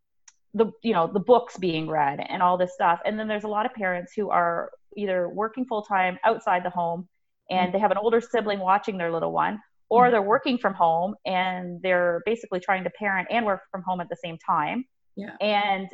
the 0.55 0.71
you 0.83 0.93
know 0.93 1.07
the 1.07 1.19
books 1.19 1.57
being 1.57 1.87
read 1.87 2.23
and 2.29 2.43
all 2.43 2.59
this 2.59 2.75
stuff 2.75 2.99
and 3.05 3.17
then 3.19 3.27
there's 3.27 3.43
a 3.43 3.47
lot 3.47 3.65
of 3.65 3.73
parents 3.73 4.13
who 4.13 4.29
are 4.29 4.69
either 4.95 5.27
working 5.27 5.65
full 5.65 5.81
time 5.81 6.19
outside 6.23 6.63
the 6.63 6.69
home 6.69 7.09
and 7.49 7.73
they 7.73 7.79
have 7.79 7.89
an 7.89 7.97
older 7.97 8.21
sibling 8.21 8.59
watching 8.59 8.95
their 8.95 9.11
little 9.11 9.31
one 9.31 9.59
or 9.89 10.09
they're 10.11 10.21
working 10.21 10.57
from 10.57 10.73
home 10.73 11.15
and 11.25 11.81
they're 11.81 12.21
basically 12.25 12.59
trying 12.59 12.83
to 12.83 12.89
parent 12.91 13.27
and 13.31 13.45
work 13.45 13.61
from 13.71 13.83
home 13.85 14.01
at 14.01 14.09
the 14.09 14.17
same 14.23 14.37
time. 14.45 14.85
Yeah. 15.15 15.35
and 15.41 15.87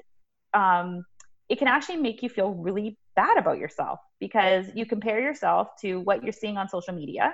um, 0.54 1.04
it 1.50 1.58
can 1.60 1.68
actually 1.68 1.98
make 1.98 2.24
you 2.24 2.30
feel 2.30 2.52
really 2.54 2.98
bad 3.16 3.38
about 3.38 3.58
yourself 3.58 4.00
because 4.20 4.68
you 4.76 4.86
compare 4.86 5.20
yourself 5.20 5.68
to 5.82 6.00
what 6.00 6.24
you're 6.24 6.32
seeing 6.32 6.58
on 6.58 6.70
social 6.70 6.94
media 6.94 7.34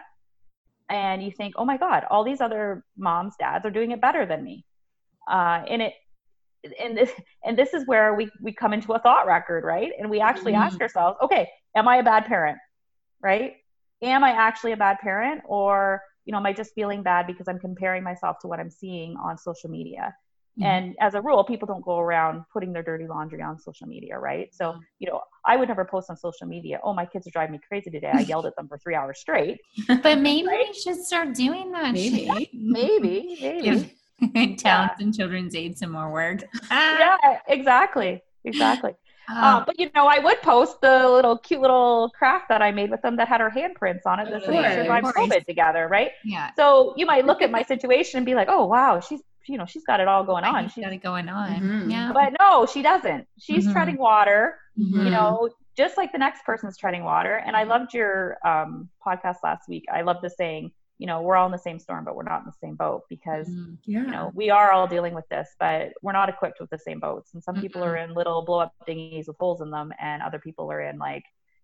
and 0.89 1.23
you 1.23 1.31
think 1.31 1.53
oh 1.57 1.65
my 1.65 1.77
god 1.77 2.03
all 2.09 2.23
these 2.23 2.41
other 2.41 2.83
moms 2.97 3.35
dads 3.39 3.65
are 3.65 3.71
doing 3.71 3.91
it 3.91 4.01
better 4.01 4.25
than 4.25 4.43
me. 4.43 4.65
Uh, 5.29 5.63
and 5.67 5.81
it 5.81 5.93
and 6.81 6.97
this 6.97 7.11
and 7.43 7.55
this 7.57 7.73
is 7.75 7.85
where 7.85 8.15
we 8.15 8.29
we 8.41 8.51
come 8.51 8.73
into 8.73 8.93
a 8.93 8.99
thought 8.99 9.27
record 9.27 9.63
right? 9.63 9.91
And 9.99 10.09
we 10.09 10.19
actually 10.21 10.53
Mhm. 10.53 10.65
ask 10.65 10.81
ourselves 10.81 11.17
okay 11.21 11.47
am 11.75 11.87
i 11.87 11.97
a 11.97 12.03
bad 12.03 12.25
parent? 12.25 12.57
Right? 13.21 13.57
Am 14.01 14.23
i 14.23 14.31
actually 14.31 14.71
a 14.71 14.77
bad 14.77 14.97
parent 14.99 15.41
or 15.45 16.01
you 16.25 16.31
know 16.31 16.37
am 16.39 16.45
i 16.45 16.53
just 16.53 16.73
feeling 16.73 17.01
bad 17.03 17.27
because 17.27 17.47
i'm 17.47 17.59
comparing 17.59 18.03
myself 18.03 18.37
to 18.39 18.47
what 18.47 18.59
i'm 18.59 18.69
seeing 18.69 19.15
on 19.17 19.37
social 19.37 19.69
media? 19.69 20.13
Mhm. 20.59 20.65
and 20.65 20.95
as 21.01 21.15
a 21.15 21.21
rule 21.21 21.43
people 21.43 21.65
don't 21.67 21.83
go 21.83 21.97
around 21.99 22.43
putting 22.53 22.71
their 22.71 22.81
dirty 22.81 23.07
laundry 23.07 23.41
on 23.41 23.59
social 23.59 23.87
media 23.87 24.17
right? 24.17 24.47
So 24.59 24.75
you 24.99 25.07
know 25.09 25.19
i 25.45 25.57
would 25.57 25.67
never 25.67 25.83
post 25.83 26.09
on 26.09 26.15
social 26.17 26.47
media 26.47 26.79
oh 26.83 26.93
my 26.93 27.05
kids 27.05 27.27
are 27.27 27.31
driving 27.31 27.53
me 27.53 27.59
crazy 27.67 27.89
today. 27.89 28.11
I 28.13 28.21
yelled 28.21 28.45
at 28.45 28.55
them 28.55 28.67
for 28.69 28.77
three 28.77 28.95
hours 28.95 29.19
straight. 29.19 29.57
But 30.05 30.17
maybe 30.29 30.47
Right? 30.47 30.65
we 30.69 30.73
should 30.73 30.99
start 31.09 31.33
doing 31.45 31.71
that. 31.73 31.91
Maybe. 31.93 32.49
maybe. 32.53 33.37
Maybe. 33.41 33.61
Give 34.33 34.57
Towns 34.57 34.91
and 35.01 35.13
Children's 35.13 35.53
Aid 35.61 35.77
some 35.77 35.91
more 35.91 36.09
work. 36.19 36.39
yeah 36.71 37.17
exactly. 37.49 38.21
Exactly 38.45 38.93
Um, 39.29 39.37
Um, 39.43 39.63
but 39.65 39.79
you 39.79 39.89
know, 39.95 40.07
I 40.07 40.19
would 40.19 40.41
post 40.41 40.81
the 40.81 41.09
little 41.09 41.37
cute 41.37 41.61
little 41.61 42.11
craft 42.17 42.45
that 42.49 42.61
I 42.61 42.71
made 42.71 42.91
with 42.91 43.01
them 43.01 43.15
that 43.17 43.27
had 43.27 43.41
her 43.41 43.49
handprints 43.49 44.05
on 44.05 44.19
it 44.19 44.29
that 44.31 44.41
said 44.43 44.49
we 44.49 44.61
Sure, 44.63 44.83
survived 44.83 45.05
of. 45.07 45.15
COVID 45.15 45.45
together, 45.45 45.87
right? 45.87 46.11
yeah. 46.23 46.51
So 46.55 46.93
you 46.97 47.05
might 47.05 47.25
look 47.25 47.41
at 47.41 47.51
my 47.51 47.63
situation 47.63 48.17
and 48.17 48.25
be 48.25 48.35
like, 48.35 48.47
"Oh, 48.49 48.65
wow, 48.65 48.99
she's 48.99 49.21
you 49.47 49.57
know 49.57 49.65
she's 49.65 49.83
got 49.85 49.99
it 49.99 50.07
all 50.07 50.23
going 50.23 50.43
on." 50.43 50.69
She's 50.69 50.83
got 50.83 50.93
it 50.93 51.03
going 51.03 51.29
on. 51.29 51.61
Mhm. 51.61 51.91
Yeah. 51.91 52.11
but 52.13 52.33
no, 52.39 52.65
she 52.65 52.81
doesn't. 52.81 53.27
She's 53.39 53.67
Mhm. 53.67 53.71
treading 53.73 53.97
water, 53.97 54.57
Mhm. 54.77 55.05
you 55.05 55.11
know, 55.11 55.49
just 55.77 55.97
like 55.97 56.11
the 56.11 56.17
next 56.17 56.43
person's 56.45 56.77
treading 56.77 57.03
water. 57.03 57.35
And 57.35 57.55
I 57.55 57.63
loved 57.63 57.93
your 57.93 58.37
um, 58.45 58.89
podcast 59.05 59.37
last 59.43 59.67
week. 59.67 59.85
I 59.91 60.01
love 60.01 60.21
the 60.21 60.29
saying, 60.29 60.71
you 60.97 61.07
know, 61.07 61.21
we're 61.21 61.35
all 61.35 61.45
in 61.45 61.51
the 61.51 61.57
same 61.57 61.79
storm, 61.79 62.05
but 62.05 62.15
we're 62.15 62.23
not 62.23 62.41
in 62.41 62.45
the 62.45 62.53
same 62.67 62.75
boat 62.75 63.03
because 63.09 63.47
Mhm. 63.49 63.77
Yeah. 63.85 64.03
you 64.03 64.11
know 64.11 64.31
we 64.35 64.49
are 64.49 64.71
all 64.71 64.87
dealing 64.87 65.13
with 65.13 65.27
this 65.29 65.55
but 65.59 65.93
we're 66.01 66.11
not 66.11 66.29
equipped 66.29 66.59
with 66.59 66.69
the 66.69 66.77
same 66.77 66.99
boats 66.99 67.33
and 67.33 67.43
some 67.43 67.55
people 67.57 67.81
Mhm. 67.81 67.85
are 67.85 67.95
in 67.97 68.13
little 68.13 68.43
blow 68.45 68.59
up 68.59 68.73
dinghies 68.85 69.27
with 69.27 69.37
holes 69.39 69.61
in 69.61 69.69
them 69.71 69.91
and 69.99 70.21
other 70.21 70.39
people 70.39 70.71
are 70.71 70.81
in 70.81 70.97
like 70.97 71.23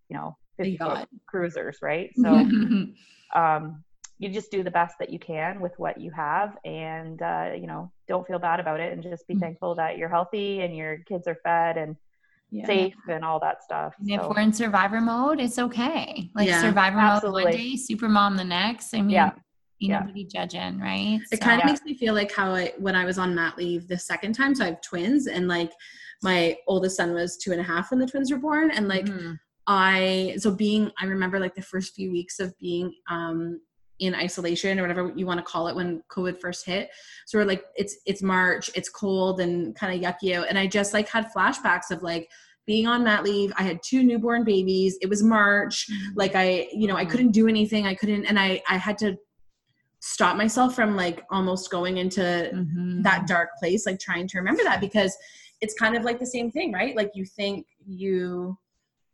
you 0.09 0.15
know 0.17 0.37
50 0.57 0.77
foot 0.77 0.99
cruisers 1.27 1.77
right 1.81 2.11
so 2.15 2.29
Mhm. 2.29 2.95
um 3.35 3.83
you 4.19 4.29
just 4.29 4.51
do 4.51 4.63
the 4.63 4.71
best 4.71 4.95
that 4.99 5.09
you 5.09 5.17
can 5.19 5.59
with 5.61 5.73
what 5.77 5.99
you 5.99 6.11
have 6.11 6.57
and 6.63 7.21
uh, 7.21 7.51
you 7.55 7.65
know 7.67 7.91
don't 8.07 8.27
feel 8.27 8.37
bad 8.39 8.59
about 8.59 8.79
it 8.79 8.93
and 8.93 9.01
just 9.03 9.27
be 9.27 9.33
Mhm. 9.33 9.39
thankful 9.39 9.75
that 9.75 9.97
you're 9.97 10.09
healthy 10.09 10.61
and 10.61 10.75
your 10.75 10.99
kids 11.07 11.27
are 11.27 11.37
fed 11.43 11.77
and 11.77 11.95
Yeah. 12.53 12.65
safe 12.65 12.95
and 13.07 13.23
all 13.23 13.39
that 13.39 13.63
stuff 13.63 13.93
And 13.99 14.09
if 14.11 14.21
we're 14.27 14.39
in 14.41 14.51
survivor 14.51 14.99
mode, 14.99 15.39
it's 15.39 15.57
okay. 15.57 16.29
Like 16.35 16.47
Yeah. 16.49 16.61
survivor 16.61 16.97
mode 16.97 17.05
Absolutely. 17.05 17.43
one 17.45 17.51
day, 17.53 17.75
super 17.77 18.09
mom 18.09 18.35
the 18.35 18.43
next. 18.43 18.93
I 18.93 18.97
mean, 19.01 19.09
Yeah. 19.11 19.27
ain't 19.27 19.35
Yeah. 19.79 19.99
nobody 20.01 20.25
judging, 20.25 20.77
right? 20.79 21.21
It 21.31 21.39
So- 21.39 21.45
kind 21.45 21.61
of 21.61 21.65
Yeah. 21.65 21.71
makes 21.71 21.85
me 21.85 21.93
feel 21.93 22.13
like 22.13 22.31
how 22.35 22.53
I 22.53 22.73
when 22.77 22.95
I 22.95 23.05
was 23.05 23.17
on 23.17 23.33
mat 23.33 23.57
leave 23.57 23.87
the 23.87 23.97
second 23.97 24.33
time. 24.33 24.53
So 24.53 24.63
I 24.65 24.67
have 24.67 24.81
twins, 24.81 25.27
and 25.27 25.47
like 25.47 25.71
my 26.23 26.57
oldest 26.67 26.97
son 26.97 27.13
was 27.13 27.37
two 27.37 27.51
and 27.53 27.61
a 27.61 27.63
half 27.63 27.89
when 27.89 27.99
the 27.99 28.05
twins 28.05 28.31
were 28.31 28.37
born, 28.37 28.69
and 28.69 28.87
like 28.89 29.05
Mhm. 29.05 29.37
I 29.67 30.35
so 30.37 30.51
being 30.53 30.91
I 30.99 31.05
remember 31.05 31.39
like 31.39 31.55
the 31.55 31.61
first 31.61 31.95
few 31.95 32.11
weeks 32.11 32.39
of 32.39 32.53
being 32.59 32.93
um 33.09 33.61
in 34.01 34.15
isolation 34.15 34.79
or 34.79 34.81
whatever 34.81 35.13
you 35.15 35.25
want 35.25 35.39
to 35.39 35.43
call 35.43 35.67
it 35.67 35.75
when 35.75 36.03
COVID 36.09 36.41
first 36.41 36.65
hit. 36.65 36.89
So 37.27 37.37
we're 37.37 37.45
like, 37.45 37.63
it's 37.75 37.97
it's 38.05 38.21
March, 38.21 38.69
it's 38.75 38.89
cold 38.89 39.39
and 39.39 39.73
kind 39.75 39.93
of 39.93 40.01
yucky 40.01 40.35
out. 40.35 40.47
And 40.49 40.59
I 40.59 40.67
just 40.67 40.93
like 40.93 41.07
had 41.07 41.31
flashbacks 41.35 41.91
of 41.91 42.01
like 42.01 42.27
being 42.65 42.87
on 42.87 43.03
mat 43.03 43.23
leave. 43.23 43.53
I 43.57 43.63
had 43.63 43.79
two 43.83 44.03
newborn 44.03 44.43
babies. 44.43 44.97
It 45.01 45.09
was 45.09 45.23
March. 45.23 45.87
Mm-hmm. 45.87 46.17
Like 46.17 46.35
I, 46.35 46.67
you 46.73 46.87
know, 46.87 46.95
I 46.95 47.03
mm-hmm. 47.03 47.11
couldn't 47.11 47.31
do 47.31 47.47
anything. 47.47 47.85
I 47.85 47.93
couldn't, 47.93 48.25
and 48.25 48.39
I 48.39 48.61
I 48.67 48.77
had 48.77 48.97
to 48.99 49.15
stop 49.99 50.35
myself 50.35 50.75
from 50.75 50.95
like 50.95 51.23
almost 51.29 51.69
going 51.69 51.97
into 51.97 52.21
mm-hmm. 52.21 53.03
that 53.03 53.27
dark 53.27 53.49
place, 53.59 53.85
like 53.85 53.99
trying 53.99 54.27
to 54.29 54.39
remember 54.39 54.63
that 54.63 54.81
because 54.81 55.15
it's 55.61 55.75
kind 55.75 55.95
of 55.95 56.03
like 56.03 56.19
the 56.19 56.25
same 56.25 56.49
thing, 56.49 56.71
right? 56.73 56.95
Like 56.95 57.11
you 57.13 57.23
think 57.23 57.67
you 57.85 58.57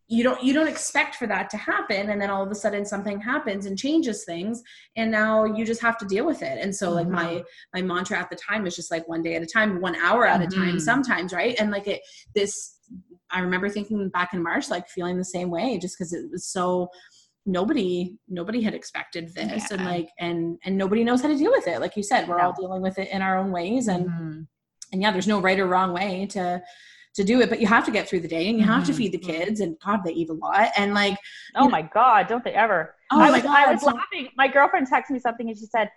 you 0.09 0.23
don't 0.23 0.41
you 0.41 0.53
don't 0.53 0.67
expect 0.67 1.15
for 1.15 1.27
that 1.27 1.49
to 1.49 1.57
happen 1.57 2.09
and 2.09 2.21
then 2.21 2.29
all 2.29 2.41
of 2.41 2.49
a 2.49 2.55
sudden 2.55 2.85
something 2.85 3.19
happens 3.19 3.65
and 3.65 3.77
changes 3.77 4.23
things 4.23 4.63
and 4.95 5.11
now 5.11 5.43
you 5.43 5.65
just 5.65 5.81
have 5.81 5.97
to 5.97 6.05
deal 6.05 6.25
with 6.25 6.41
it 6.41 6.59
and 6.61 6.73
so 6.73 6.91
like 6.91 7.07
mm-hmm. 7.07 7.15
my 7.15 7.43
my 7.73 7.81
mantra 7.81 8.17
at 8.17 8.29
the 8.29 8.35
time 8.35 8.65
is 8.65 8.75
just 8.75 8.89
like 8.89 9.07
one 9.07 9.21
day 9.21 9.35
at 9.35 9.43
a 9.43 9.45
time 9.45 9.81
one 9.81 9.95
hour 9.97 10.25
at 10.25 10.39
mm-hmm. 10.39 10.51
a 10.51 10.55
time 10.55 10.69
mm-hmm. 10.69 10.79
sometimes 10.79 11.33
right 11.33 11.55
and 11.59 11.71
like 11.71 11.87
it 11.87 12.01
this 12.33 12.77
i 13.31 13.41
remember 13.41 13.67
thinking 13.67 14.07
back 14.09 14.33
in 14.33 14.41
march 14.41 14.69
like 14.69 14.87
feeling 14.87 15.17
the 15.17 15.25
same 15.25 15.49
way 15.49 15.77
just 15.77 15.97
because 15.97 16.13
it 16.13 16.31
was 16.31 16.45
so 16.45 16.89
nobody 17.45 18.15
nobody 18.29 18.61
had 18.61 18.73
expected 18.73 19.33
this 19.33 19.67
yeah. 19.69 19.77
and 19.77 19.85
like 19.85 20.09
and 20.19 20.57
and 20.63 20.77
nobody 20.77 21.03
knows 21.03 21.21
how 21.21 21.27
to 21.27 21.37
deal 21.37 21.51
with 21.51 21.67
it 21.67 21.79
like 21.79 21.97
you 21.97 22.03
said 22.03 22.27
we're 22.27 22.39
all 22.39 22.53
dealing 22.53 22.81
with 22.81 22.97
it 22.97 23.09
in 23.09 23.21
our 23.21 23.37
own 23.37 23.51
ways 23.51 23.87
and 23.87 24.05
mm-hmm. 24.05 24.41
and 24.93 25.01
yeah 25.01 25.11
there's 25.11 25.27
no 25.27 25.41
right 25.41 25.59
or 25.59 25.67
wrong 25.67 25.91
way 25.93 26.25
to 26.29 26.61
to 27.17 27.23
do 27.23 27.41
it 27.41 27.49
but 27.49 27.59
you 27.59 27.67
have 27.67 27.83
to 27.83 27.91
get 27.91 28.07
through 28.07 28.19
the 28.19 28.27
day 28.27 28.47
and 28.47 28.57
you 28.57 28.63
have 28.63 28.83
mm-hmm. 28.83 28.91
to 28.91 28.93
feed 28.93 29.11
the 29.11 29.17
kids 29.17 29.59
and 29.59 29.75
god 29.83 30.03
they 30.05 30.13
eat 30.13 30.29
a 30.29 30.33
lot 30.33 30.69
and 30.77 30.93
like 30.93 31.17
oh 31.55 31.65
know, 31.65 31.69
my 31.69 31.81
god 31.81 32.27
don't 32.27 32.43
they 32.43 32.53
ever 32.53 32.95
oh 33.11 33.19
I 33.19 33.31
was, 33.31 33.41
god, 33.41 33.67
I 33.67 33.73
was 33.73 33.81
so- 33.81 33.87
laughing 33.87 34.29
my 34.37 34.47
girlfriend 34.47 34.87
texted 34.89 35.09
me 35.09 35.19
something 35.19 35.49
and 35.49 35.57
she 35.57 35.65
said 35.65 35.89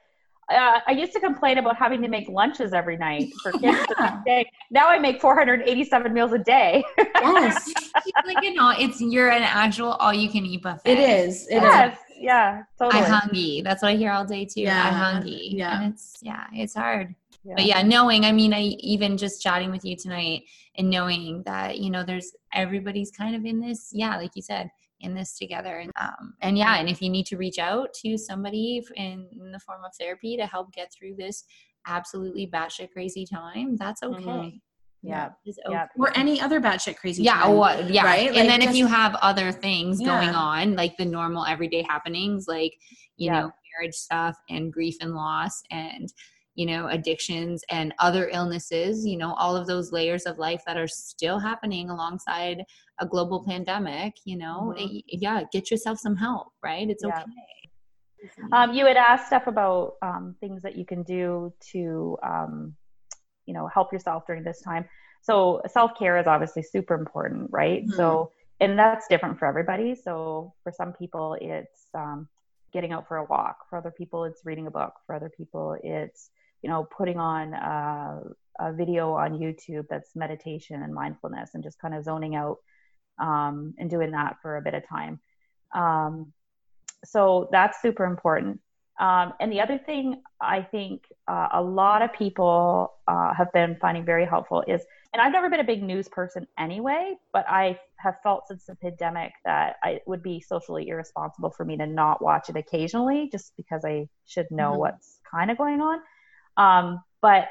uh, 0.50 0.80
I 0.84 0.92
used 0.92 1.12
to 1.12 1.20
complain 1.20 1.58
about 1.58 1.76
having 1.76 2.02
to 2.02 2.08
make 2.08 2.28
lunches 2.28 2.72
every 2.72 2.96
night 2.96 3.32
for 3.40 3.52
kids 3.52 3.78
yeah. 3.98 4.20
day. 4.26 4.50
Now 4.70 4.88
I 4.88 4.98
make 4.98 5.20
487 5.20 6.12
meals 6.12 6.32
a 6.32 6.38
day. 6.38 6.82
yes. 6.98 7.72
like, 8.26 8.42
you 8.42 8.54
know, 8.54 8.74
it's 8.76 9.00
you're 9.00 9.30
an 9.30 9.44
actual 9.44 9.92
all 9.92 10.12
you 10.12 10.28
can 10.28 10.44
eat 10.44 10.62
buffet. 10.62 10.90
It 10.90 10.98
is. 10.98 11.46
It 11.46 11.62
yes. 11.62 11.96
Is. 11.96 12.16
Yeah. 12.18 12.62
Totally. 12.78 13.02
I 13.02 13.08
hungry. 13.08 13.62
That's 13.62 13.82
what 13.82 13.92
I 13.92 13.96
hear 13.96 14.10
all 14.10 14.24
day 14.24 14.44
too. 14.44 14.62
Yeah. 14.62 14.86
I 14.86 14.90
hungry. 14.90 15.50
Yeah. 15.52 15.82
And 15.82 15.94
it's 15.94 16.18
yeah, 16.20 16.46
it's 16.52 16.74
hard. 16.74 17.14
Yeah. 17.42 17.54
But 17.56 17.64
yeah, 17.64 17.82
knowing, 17.82 18.24
I 18.26 18.32
mean, 18.32 18.52
I 18.52 18.60
even 18.80 19.16
just 19.16 19.40
chatting 19.40 19.70
with 19.70 19.84
you 19.84 19.96
tonight 19.96 20.42
and 20.76 20.90
knowing 20.90 21.42
that, 21.46 21.78
you 21.78 21.90
know, 21.90 22.04
there's 22.04 22.32
everybody's 22.52 23.10
kind 23.10 23.34
of 23.34 23.46
in 23.46 23.60
this, 23.60 23.88
yeah, 23.92 24.16
like 24.16 24.32
you 24.34 24.42
said, 24.42 24.68
in 25.00 25.14
this 25.14 25.38
together. 25.38 25.78
And, 25.78 25.90
um, 25.98 26.34
and 26.42 26.58
yeah, 26.58 26.76
and 26.76 26.88
if 26.88 27.00
you 27.00 27.08
need 27.08 27.24
to 27.26 27.38
reach 27.38 27.58
out 27.58 27.94
to 28.02 28.18
somebody 28.18 28.84
in, 28.96 29.26
in 29.40 29.52
the 29.52 29.58
form 29.58 29.80
of 29.86 29.92
therapy 29.98 30.36
to 30.36 30.46
help 30.46 30.70
get 30.72 30.92
through 30.92 31.14
this 31.16 31.44
absolutely 31.86 32.46
batshit 32.46 32.90
crazy 32.90 33.24
time, 33.24 33.76
that's 33.76 34.02
okay. 34.02 34.22
Mm-hmm. 34.22 34.56
Yeah. 35.02 35.30
yeah. 35.70 35.86
Or 35.98 36.14
any 36.14 36.42
other 36.42 36.60
batshit 36.60 36.96
crazy. 36.96 37.22
Yeah. 37.22 37.40
Time, 37.40 37.56
well, 37.56 37.90
yeah. 37.90 38.04
Right. 38.04 38.26
And 38.26 38.36
like 38.36 38.48
then 38.48 38.60
just, 38.60 38.72
if 38.72 38.76
you 38.76 38.86
have 38.86 39.14
other 39.22 39.50
things 39.50 39.98
yeah. 39.98 40.08
going 40.08 40.34
on, 40.34 40.76
like 40.76 40.98
the 40.98 41.06
normal 41.06 41.46
everyday 41.46 41.80
happenings, 41.80 42.46
like, 42.46 42.74
you 43.16 43.28
yeah. 43.28 43.40
know, 43.40 43.50
marriage 43.78 43.94
stuff 43.94 44.36
and 44.50 44.70
grief 44.70 44.96
and 45.00 45.14
loss 45.14 45.62
and, 45.70 46.12
you 46.60 46.66
know, 46.66 46.88
addictions 46.88 47.64
and 47.70 47.94
other 48.00 48.28
illnesses, 48.34 49.06
you 49.06 49.16
know, 49.16 49.32
all 49.38 49.56
of 49.56 49.66
those 49.66 49.92
layers 49.92 50.26
of 50.26 50.36
life 50.36 50.60
that 50.66 50.76
are 50.76 50.86
still 50.86 51.38
happening 51.38 51.88
alongside 51.88 52.62
a 52.98 53.06
global 53.06 53.42
pandemic, 53.48 54.12
you 54.26 54.36
know, 54.36 54.74
mm-hmm. 54.76 54.98
yeah, 55.08 55.40
get 55.54 55.70
yourself 55.70 55.98
some 55.98 56.14
help, 56.14 56.48
right? 56.62 56.90
It's 56.90 57.02
yeah. 57.02 57.22
okay. 57.22 58.42
Um, 58.52 58.74
you 58.74 58.84
had 58.84 58.98
asked 58.98 59.28
stuff 59.28 59.46
about 59.46 59.94
um, 60.02 60.36
things 60.38 60.60
that 60.60 60.76
you 60.76 60.84
can 60.84 61.02
do 61.02 61.50
to, 61.72 62.18
um, 62.22 62.74
you 63.46 63.54
know, 63.54 63.66
help 63.66 63.90
yourself 63.90 64.24
during 64.26 64.44
this 64.44 64.60
time. 64.60 64.84
So 65.22 65.62
self 65.66 65.92
care 65.98 66.18
is 66.18 66.26
obviously 66.26 66.62
super 66.62 66.92
important, 66.92 67.48
right? 67.50 67.84
Mm-hmm. 67.84 67.96
So, 67.96 68.32
and 68.60 68.78
that's 68.78 69.08
different 69.08 69.38
for 69.38 69.46
everybody. 69.46 69.94
So 69.94 70.52
for 70.62 70.72
some 70.76 70.92
people, 70.92 71.38
it's 71.40 71.86
um, 71.94 72.28
getting 72.70 72.92
out 72.92 73.08
for 73.08 73.16
a 73.16 73.24
walk. 73.24 73.60
For 73.70 73.78
other 73.78 73.90
people, 73.90 74.24
it's 74.24 74.42
reading 74.44 74.66
a 74.66 74.70
book. 74.70 74.92
For 75.06 75.14
other 75.14 75.30
people, 75.34 75.78
it's 75.82 76.28
you 76.62 76.70
know, 76.70 76.84
putting 76.84 77.18
on 77.18 77.54
a, 77.54 78.20
a 78.58 78.72
video 78.72 79.12
on 79.12 79.38
YouTube 79.38 79.86
that's 79.88 80.14
meditation 80.14 80.82
and 80.82 80.94
mindfulness 80.94 81.50
and 81.54 81.62
just 81.62 81.78
kind 81.80 81.94
of 81.94 82.04
zoning 82.04 82.34
out 82.34 82.58
um, 83.18 83.74
and 83.78 83.90
doing 83.90 84.12
that 84.12 84.36
for 84.42 84.56
a 84.56 84.62
bit 84.62 84.74
of 84.74 84.86
time. 84.88 85.20
Um, 85.74 86.32
so 87.04 87.48
that's 87.50 87.80
super 87.80 88.04
important. 88.04 88.60
Um, 89.00 89.32
and 89.40 89.50
the 89.50 89.62
other 89.62 89.78
thing 89.78 90.20
I 90.42 90.60
think 90.60 91.04
uh, 91.26 91.48
a 91.54 91.62
lot 91.62 92.02
of 92.02 92.12
people 92.12 92.92
uh, 93.08 93.32
have 93.32 93.50
been 93.52 93.76
finding 93.80 94.04
very 94.04 94.26
helpful 94.26 94.62
is, 94.68 94.82
and 95.14 95.22
I've 95.22 95.32
never 95.32 95.48
been 95.48 95.60
a 95.60 95.64
big 95.64 95.82
news 95.82 96.06
person 96.06 96.46
anyway, 96.58 97.14
but 97.32 97.46
I 97.48 97.78
have 97.96 98.16
felt 98.22 98.48
since 98.48 98.66
the 98.66 98.74
pandemic 98.74 99.32
that 99.46 99.76
I, 99.82 99.90
it 99.92 100.02
would 100.06 100.22
be 100.22 100.40
socially 100.40 100.88
irresponsible 100.88 101.50
for 101.50 101.64
me 101.64 101.78
to 101.78 101.86
not 101.86 102.22
watch 102.22 102.50
it 102.50 102.56
occasionally 102.56 103.30
just 103.32 103.54
because 103.56 103.86
I 103.86 104.06
should 104.26 104.50
know 104.50 104.72
mm-hmm. 104.72 104.80
what's 104.80 105.18
kind 105.30 105.50
of 105.50 105.56
going 105.56 105.80
on. 105.80 106.00
Um, 106.60 107.02
but 107.22 107.48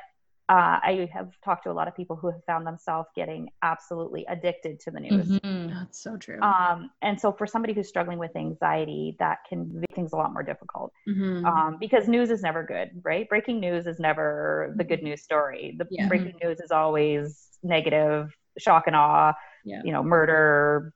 uh, 0.50 0.80
I 0.82 1.08
have 1.14 1.30
talked 1.46 1.66
to 1.66 1.72
a 1.72 1.74
lot 1.74 1.88
of 1.88 1.96
people 1.96 2.16
who 2.16 2.32
have 2.32 2.44
found 2.46 2.66
themselves 2.66 3.08
getting 3.16 3.50
absolutely 3.62 4.26
addicted 4.28 4.80
to 4.80 4.92
the 4.92 5.00
news. 5.00 5.28
Mm-hmm. 5.28 5.68
That's 5.70 6.02
so 6.02 6.18
true. 6.18 6.42
Um, 6.42 6.90
and 7.04 7.22
so, 7.22 7.32
for 7.32 7.46
somebody 7.46 7.74
who's 7.74 7.88
struggling 7.88 8.18
with 8.18 8.36
anxiety, 8.36 9.16
that 9.20 9.40
can 9.48 9.70
make 9.72 9.94
things 9.94 10.12
a 10.12 10.16
lot 10.16 10.34
more 10.34 10.42
difficult 10.42 10.92
mm-hmm. 11.08 11.46
um, 11.46 11.78
because 11.80 12.08
news 12.08 12.32
is 12.32 12.42
never 12.42 12.64
good, 12.64 12.90
right? 13.04 13.30
Breaking 13.30 13.60
news 13.60 13.86
is 13.86 14.00
never 14.00 14.74
the 14.76 14.84
good 14.84 15.04
news 15.04 15.22
story. 15.22 15.76
The 15.78 15.86
yeah. 15.92 16.08
breaking 16.08 16.34
news 16.44 16.60
is 16.60 16.72
always 16.72 17.48
negative, 17.62 18.32
shock 18.58 18.88
and 18.88 18.96
awe, 18.96 19.34
yeah. 19.64 19.82
you 19.86 19.92
know, 19.92 20.02
murder, 20.02 20.94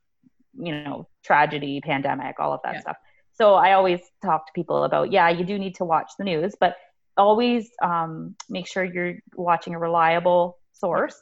you 0.55 0.83
know, 0.83 1.07
tragedy, 1.23 1.79
pandemic, 1.79 2.39
all 2.39 2.53
of 2.53 2.61
that 2.63 2.73
yeah. 2.73 2.81
stuff. 2.81 2.97
So, 3.33 3.53
I 3.53 3.73
always 3.73 3.99
talk 4.23 4.47
to 4.47 4.51
people 4.55 4.83
about, 4.83 5.11
yeah, 5.11 5.29
you 5.29 5.45
do 5.45 5.59
need 5.59 5.75
to 5.75 5.85
watch 5.85 6.13
the 6.17 6.23
news, 6.23 6.55
but 6.59 6.75
always 7.17 7.69
um, 7.81 8.35
make 8.49 8.67
sure 8.67 8.83
you're 8.83 9.15
watching 9.35 9.75
a 9.75 9.79
reliable 9.79 10.57
source 10.71 11.15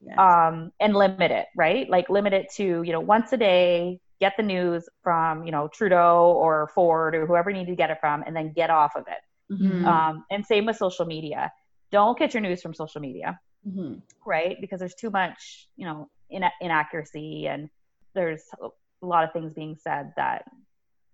yes. 0.00 0.18
um, 0.18 0.72
and 0.80 0.94
limit 0.94 1.30
it, 1.30 1.46
right? 1.56 1.88
Like 1.88 2.08
limit 2.10 2.32
it 2.32 2.46
to, 2.56 2.82
you 2.82 2.92
know, 2.92 3.00
once 3.00 3.32
a 3.32 3.36
day, 3.36 4.00
get 4.20 4.34
the 4.36 4.42
news 4.42 4.88
from, 5.02 5.44
you 5.44 5.52
know, 5.52 5.68
Trudeau 5.68 6.32
or 6.36 6.70
Ford 6.74 7.14
or 7.14 7.26
whoever 7.26 7.50
you 7.50 7.58
need 7.58 7.66
to 7.66 7.76
get 7.76 7.90
it 7.90 7.98
from, 8.00 8.22
and 8.26 8.34
then 8.34 8.52
get 8.52 8.70
off 8.70 8.96
of 8.96 9.04
it. 9.08 9.52
Mm-hmm. 9.52 9.86
Um, 9.86 10.24
and 10.30 10.44
same 10.44 10.66
with 10.66 10.76
social 10.76 11.06
media. 11.06 11.52
Don't 11.92 12.18
get 12.18 12.34
your 12.34 12.40
news 12.40 12.62
from 12.62 12.74
social 12.74 13.00
media, 13.00 13.38
mm-hmm. 13.66 13.96
right? 14.24 14.56
Because 14.60 14.80
there's 14.80 14.94
too 14.94 15.10
much, 15.10 15.68
you 15.76 15.86
know, 15.86 16.08
in- 16.30 16.42
inaccuracy 16.60 17.46
and 17.46 17.68
there's 18.14 18.42
a 18.62 19.06
lot 19.06 19.24
of 19.24 19.32
things 19.32 19.52
being 19.52 19.76
said 19.76 20.12
that, 20.16 20.44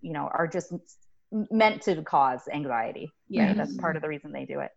you 0.01 0.13
know, 0.13 0.31
are 0.33 0.47
just 0.47 0.73
meant 1.51 1.83
to 1.83 2.03
cause 2.03 2.43
anxiety. 2.53 3.11
Yeah, 3.29 3.49
right? 3.49 3.57
that's 3.57 3.77
part 3.77 3.97
of 3.97 4.03
the 4.03 4.09
reason 4.09 4.33
they 4.33 4.45
do 4.45 4.61
it. 4.61 4.71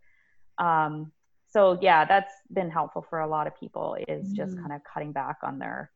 Um, 0.58 1.12
so 1.47 1.78
yeah, 1.82 2.06
that's 2.06 2.34
been 2.51 2.70
helpful 2.70 3.06
for 3.10 3.20
a 3.20 3.28
lot 3.28 3.47
of 3.47 3.58
people. 3.60 3.97
Is 4.08 4.26
mm-hmm. 4.26 4.36
just 4.36 4.58
kind 4.58 4.74
of 4.74 4.82
cutting 4.91 5.12
back 5.12 5.38
on 5.43 5.60
their 5.60 5.91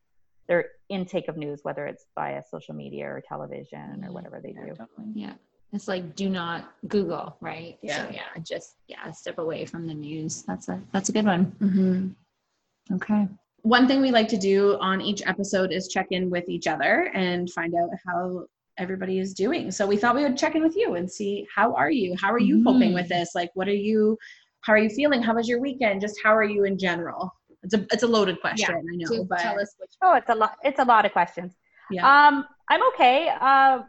their 0.47 0.65
intake 0.89 1.27
of 1.27 1.37
news, 1.37 1.59
whether 1.63 1.85
it's 1.85 2.05
via 2.15 2.41
social 2.49 2.73
media 2.73 3.05
or 3.05 3.21
television 3.25 4.03
or 4.03 4.11
whatever 4.11 4.41
they 4.43 4.51
do. 4.51 4.75
Yeah. 5.13 5.33
It's 5.71 5.87
like 5.87 6.15
do 6.15 6.29
not 6.29 6.73
Google, 6.87 7.37
right? 7.39 7.77
Yeah. 7.83 8.07
So, 8.07 8.11
yeah, 8.11 8.41
just 8.41 8.75
yeah, 8.87 9.11
step 9.11 9.37
away 9.37 9.65
from 9.65 9.85
the 9.85 9.93
news. 9.93 10.41
That's 10.41 10.67
a 10.67 10.81
that's 10.91 11.09
a 11.09 11.11
good 11.11 11.25
one. 11.25 11.55
Mm-hmm. 11.61 12.95
Okay. 12.95 13.27
One 13.61 13.87
thing 13.87 14.01
we 14.01 14.09
like 14.09 14.27
to 14.29 14.37
do 14.37 14.77
on 14.79 14.99
each 14.99 15.21
episode 15.27 15.71
is 15.71 15.87
check 15.87 16.07
in 16.09 16.31
with 16.31 16.49
each 16.49 16.65
other 16.65 17.11
and 17.13 17.51
find 17.51 17.75
out 17.75 17.89
how 18.07 18.45
everybody 18.79 19.19
is 19.19 19.33
doing. 19.33 19.71
So 19.71 19.85
we 19.85 19.97
thought 19.97 20.15
we 20.15 20.23
would 20.23 20.37
check 20.37 20.55
in 20.55 20.63
with 20.63 20.75
you 20.75 20.95
and 20.95 21.09
see 21.09 21.47
how 21.53 21.73
are 21.75 21.91
you? 21.91 22.15
How 22.19 22.31
are 22.31 22.39
you 22.39 22.57
mm-hmm. 22.57 22.65
coping 22.65 22.93
with 22.93 23.09
this? 23.09 23.31
Like 23.35 23.51
what 23.53 23.67
are 23.67 23.73
you 23.73 24.17
how 24.61 24.73
are 24.73 24.77
you 24.77 24.89
feeling? 24.89 25.21
How 25.21 25.35
was 25.35 25.47
your 25.47 25.59
weekend? 25.59 26.01
Just 26.01 26.19
how 26.23 26.35
are 26.35 26.43
you 26.43 26.65
in 26.65 26.77
general? 26.77 27.33
It's 27.63 27.73
a 27.73 27.85
it's 27.91 28.03
a 28.03 28.07
loaded 28.07 28.39
question, 28.41 28.69
yeah. 28.69 28.93
I 28.93 28.95
know, 28.95 29.17
so 29.17 29.23
but 29.25 29.39
tell 29.39 29.59
us 29.59 29.75
which 29.79 29.91
Oh, 30.01 30.15
it's 30.15 30.29
a 30.29 30.35
lot 30.35 30.57
it's 30.63 30.79
a 30.79 30.85
lot 30.85 31.05
of 31.05 31.11
questions. 31.11 31.55
Yeah. 31.91 32.05
Um 32.07 32.45
I'm 32.69 32.85
okay. 32.93 33.31
Uh 33.39 33.79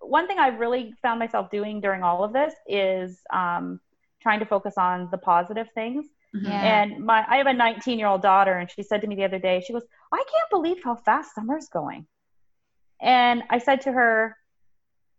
one 0.00 0.26
thing 0.26 0.38
I've 0.38 0.58
really 0.58 0.94
found 1.02 1.18
myself 1.18 1.50
doing 1.50 1.80
during 1.80 2.02
all 2.02 2.24
of 2.24 2.32
this 2.32 2.54
is 2.66 3.20
um 3.32 3.80
trying 4.22 4.40
to 4.40 4.46
focus 4.46 4.74
on 4.76 5.08
the 5.10 5.18
positive 5.18 5.68
things. 5.74 6.06
Mm-hmm. 6.34 6.46
Yeah. 6.46 6.82
And 6.82 7.04
my 7.04 7.24
I 7.28 7.36
have 7.36 7.46
a 7.46 7.52
19 7.52 7.98
year 7.98 8.08
old 8.08 8.22
daughter 8.22 8.54
and 8.54 8.70
she 8.70 8.82
said 8.82 9.00
to 9.02 9.06
me 9.06 9.14
the 9.14 9.24
other 9.24 9.38
day, 9.38 9.62
she 9.66 9.72
goes, 9.72 9.84
I 10.12 10.16
can't 10.16 10.50
believe 10.50 10.78
how 10.82 10.96
fast 10.96 11.34
summer's 11.34 11.68
going. 11.68 12.06
And 13.00 13.42
I 13.50 13.58
said 13.58 13.82
to 13.82 13.92
her, 13.92 14.36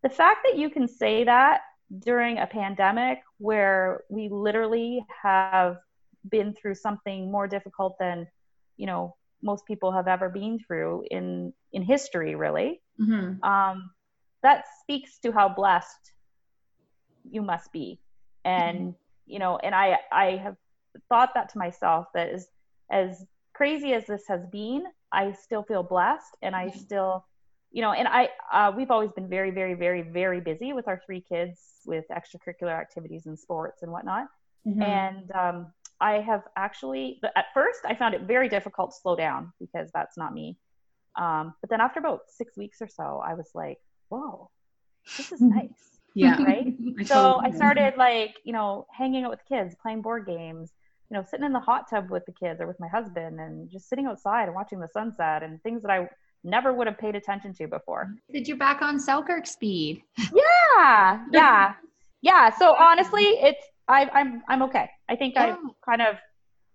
the 0.03 0.09
fact 0.09 0.41
that 0.45 0.57
you 0.57 0.69
can 0.69 0.87
say 0.87 1.23
that 1.25 1.61
during 1.99 2.37
a 2.37 2.47
pandemic 2.47 3.19
where 3.37 4.03
we 4.09 4.29
literally 4.29 5.05
have 5.21 5.77
been 6.29 6.53
through 6.53 6.75
something 6.75 7.31
more 7.31 7.47
difficult 7.47 7.97
than, 7.99 8.27
you 8.77 8.85
know, 8.85 9.15
most 9.41 9.65
people 9.65 9.91
have 9.91 10.07
ever 10.07 10.29
been 10.29 10.59
through 10.59 11.05
in 11.09 11.53
in 11.71 11.81
history, 11.81 12.35
really. 12.35 12.81
Mm-hmm. 12.99 13.41
Um, 13.43 13.91
that 14.43 14.65
speaks 14.81 15.19
to 15.19 15.31
how 15.31 15.49
blessed 15.49 16.11
you 17.29 17.41
must 17.41 17.71
be 17.71 17.99
and 18.45 18.95
you 19.25 19.39
know 19.39 19.57
and 19.57 19.75
i 19.75 19.97
i 20.11 20.37
have 20.37 20.55
thought 21.09 21.31
that 21.35 21.49
to 21.49 21.57
myself 21.57 22.07
that 22.13 22.29
as 22.29 22.47
as 22.89 23.25
crazy 23.53 23.93
as 23.93 24.05
this 24.05 24.23
has 24.27 24.45
been 24.47 24.83
i 25.11 25.31
still 25.31 25.63
feel 25.63 25.83
blessed 25.83 26.35
and 26.41 26.55
i 26.55 26.69
still 26.69 27.25
you 27.71 27.81
know 27.81 27.91
and 27.91 28.07
i 28.07 28.29
uh, 28.51 28.71
we've 28.75 28.91
always 28.91 29.11
been 29.11 29.29
very 29.29 29.51
very 29.51 29.73
very 29.73 30.01
very 30.01 30.41
busy 30.41 30.73
with 30.73 30.87
our 30.87 31.01
three 31.05 31.21
kids 31.21 31.59
with 31.85 32.05
extracurricular 32.11 32.77
activities 32.77 33.25
and 33.25 33.37
sports 33.37 33.83
and 33.83 33.91
whatnot. 33.91 34.27
Mhm. 34.67 34.83
and 34.83 35.31
um, 35.31 35.73
i 36.01 36.13
have 36.13 36.43
actually 36.57 37.19
at 37.35 37.45
first 37.53 37.79
i 37.85 37.95
found 37.95 38.13
it 38.13 38.21
very 38.21 38.49
difficult 38.49 38.91
to 38.91 38.97
slow 39.01 39.15
down 39.15 39.53
because 39.59 39.89
that's 39.93 40.17
not 40.17 40.33
me. 40.33 40.57
Um, 41.15 41.53
but 41.59 41.69
then 41.69 41.81
after 41.81 41.99
about 41.99 42.21
six 42.29 42.55
weeks 42.57 42.81
or 42.81 42.87
so 42.87 43.21
i 43.25 43.33
was 43.33 43.49
like 43.53 43.79
whoa 44.09 44.49
this 45.17 45.31
is 45.31 45.41
nice 45.41 45.99
yeah. 46.15 46.41
right? 46.43 46.73
I 46.99 47.03
so 47.03 47.39
I 47.43 47.51
started 47.51 47.93
like, 47.97 48.35
you 48.43 48.53
know, 48.53 48.87
hanging 48.91 49.23
out 49.23 49.31
with 49.31 49.45
kids, 49.47 49.75
playing 49.81 50.01
board 50.01 50.25
games, 50.25 50.71
you 51.09 51.17
know, 51.17 51.23
sitting 51.23 51.45
in 51.45 51.53
the 51.53 51.59
hot 51.59 51.89
tub 51.89 52.09
with 52.09 52.25
the 52.25 52.31
kids 52.31 52.61
or 52.61 52.67
with 52.67 52.79
my 52.79 52.87
husband 52.87 53.39
and 53.39 53.69
just 53.69 53.89
sitting 53.89 54.05
outside 54.05 54.45
and 54.45 54.55
watching 54.55 54.79
the 54.79 54.87
sunset 54.87 55.43
and 55.43 55.61
things 55.63 55.81
that 55.81 55.91
I 55.91 56.09
never 56.43 56.73
would 56.73 56.87
have 56.87 56.97
paid 56.97 57.15
attention 57.15 57.53
to 57.55 57.67
before. 57.67 58.13
Did 58.31 58.47
you're 58.47 58.57
back 58.57 58.81
on 58.81 58.99
Selkirk 58.99 59.45
speed. 59.47 60.03
Yeah. 60.33 61.25
Yeah. 61.31 61.73
Yeah. 62.21 62.49
So 62.51 62.75
honestly, 62.75 63.23
it's 63.23 63.63
I 63.87 64.09
I'm 64.13 64.43
I'm 64.47 64.61
okay. 64.63 64.89
I 65.07 65.15
think 65.15 65.37
I've 65.37 65.57
kind 65.83 66.01
of 66.01 66.15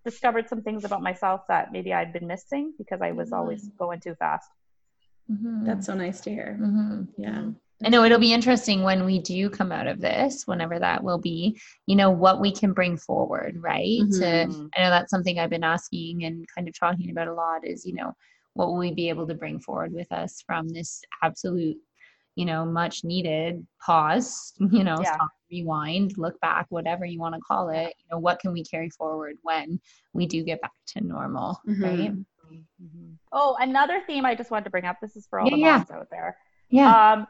discovered 0.03 0.47
some 0.49 0.61
things 0.61 0.83
about 0.85 1.01
myself 1.01 1.41
that 1.49 1.71
maybe 1.71 1.93
I'd 1.93 2.13
been 2.13 2.27
missing 2.27 2.73
because 2.77 3.01
I 3.01 3.11
was 3.11 3.31
always 3.31 3.69
going 3.79 3.99
too 3.99 4.15
fast. 4.15 4.47
Mhm. 5.31 5.65
That's 5.65 5.85
so 5.87 5.95
nice 5.95 6.21
to 6.21 6.29
hear. 6.29 6.57
Mhm. 6.59 7.07
Yeah. 7.17 7.49
I 7.83 7.89
know 7.89 8.03
it'll 8.05 8.19
be 8.19 8.33
interesting 8.33 8.83
when 8.83 9.03
we 9.05 9.19
do 9.19 9.49
come 9.49 9.71
out 9.71 9.87
of 9.87 9.99
this, 9.99 10.47
whenever 10.47 10.79
that 10.79 11.03
will 11.03 11.17
be, 11.17 11.59
you 11.87 11.95
know, 11.95 12.09
what 12.09 12.39
we 12.39 12.51
can 12.51 12.71
bring 12.73 12.95
forward, 12.97 13.57
right? 13.61 13.99
Mhm. 14.01 14.09
Mm-hmm. 14.11 14.51
To 14.51 14.69
I 14.77 14.83
know 14.83 14.89
that's 14.91 15.09
something 15.09 15.39
I've 15.39 15.49
been 15.49 15.63
asking 15.63 16.23
and 16.23 16.47
kind 16.55 16.67
of 16.67 16.77
talking 16.77 17.09
about 17.09 17.27
a 17.27 17.33
lot 17.33 17.65
is, 17.65 17.85
you 17.85 17.93
know, 17.93 18.15
what 18.55 18.67
will 18.69 18.77
we 18.77 18.93
be 18.93 19.09
able 19.09 19.27
to 19.27 19.35
bring 19.35 19.59
forward 19.59 19.93
with 19.93 20.11
us 20.11 20.41
from 20.47 20.67
this 20.69 21.01
absolute, 21.21 21.77
you 22.35 22.45
know, 22.45 22.65
much 22.65 23.03
needed 23.03 23.65
pause, 23.85 24.53
you 24.71 24.83
know, 24.83 24.97
Yeah. 25.01 25.13
stop, 25.13 25.29
rewind, 25.51 26.17
look 26.17 26.39
back, 26.39 26.65
whatever 26.69 27.05
you 27.05 27.19
want 27.19 27.35
to 27.35 27.41
call 27.41 27.69
it. 27.69 27.93
You 27.99 28.05
know, 28.11 28.19
what 28.19 28.39
can 28.39 28.51
we 28.53 28.63
carry 28.63 28.89
forward 28.89 29.35
when 29.43 29.79
we 30.13 30.25
do 30.25 30.41
get 30.43 30.61
back 30.61 30.71
to 30.87 31.01
normal, 31.01 31.59
Mhm. 31.67 31.83
right? 31.83 32.13
Oh, 33.31 33.57
another 33.59 34.01
theme 34.07 34.25
I 34.25 34.33
just 34.35 34.49
wanted 34.51 34.63
to 34.63 34.69
bring 34.69 34.85
up. 34.85 34.97
This 35.01 35.15
is 35.17 35.27
for 35.27 35.39
all 35.39 35.49
the 35.49 35.57
Yeah, 35.57 35.65
yeah. 35.65 35.77
moms 35.77 35.91
out 35.91 36.07
there. 36.09 36.37
Yeah. 36.69 37.11
Um, 37.13 37.27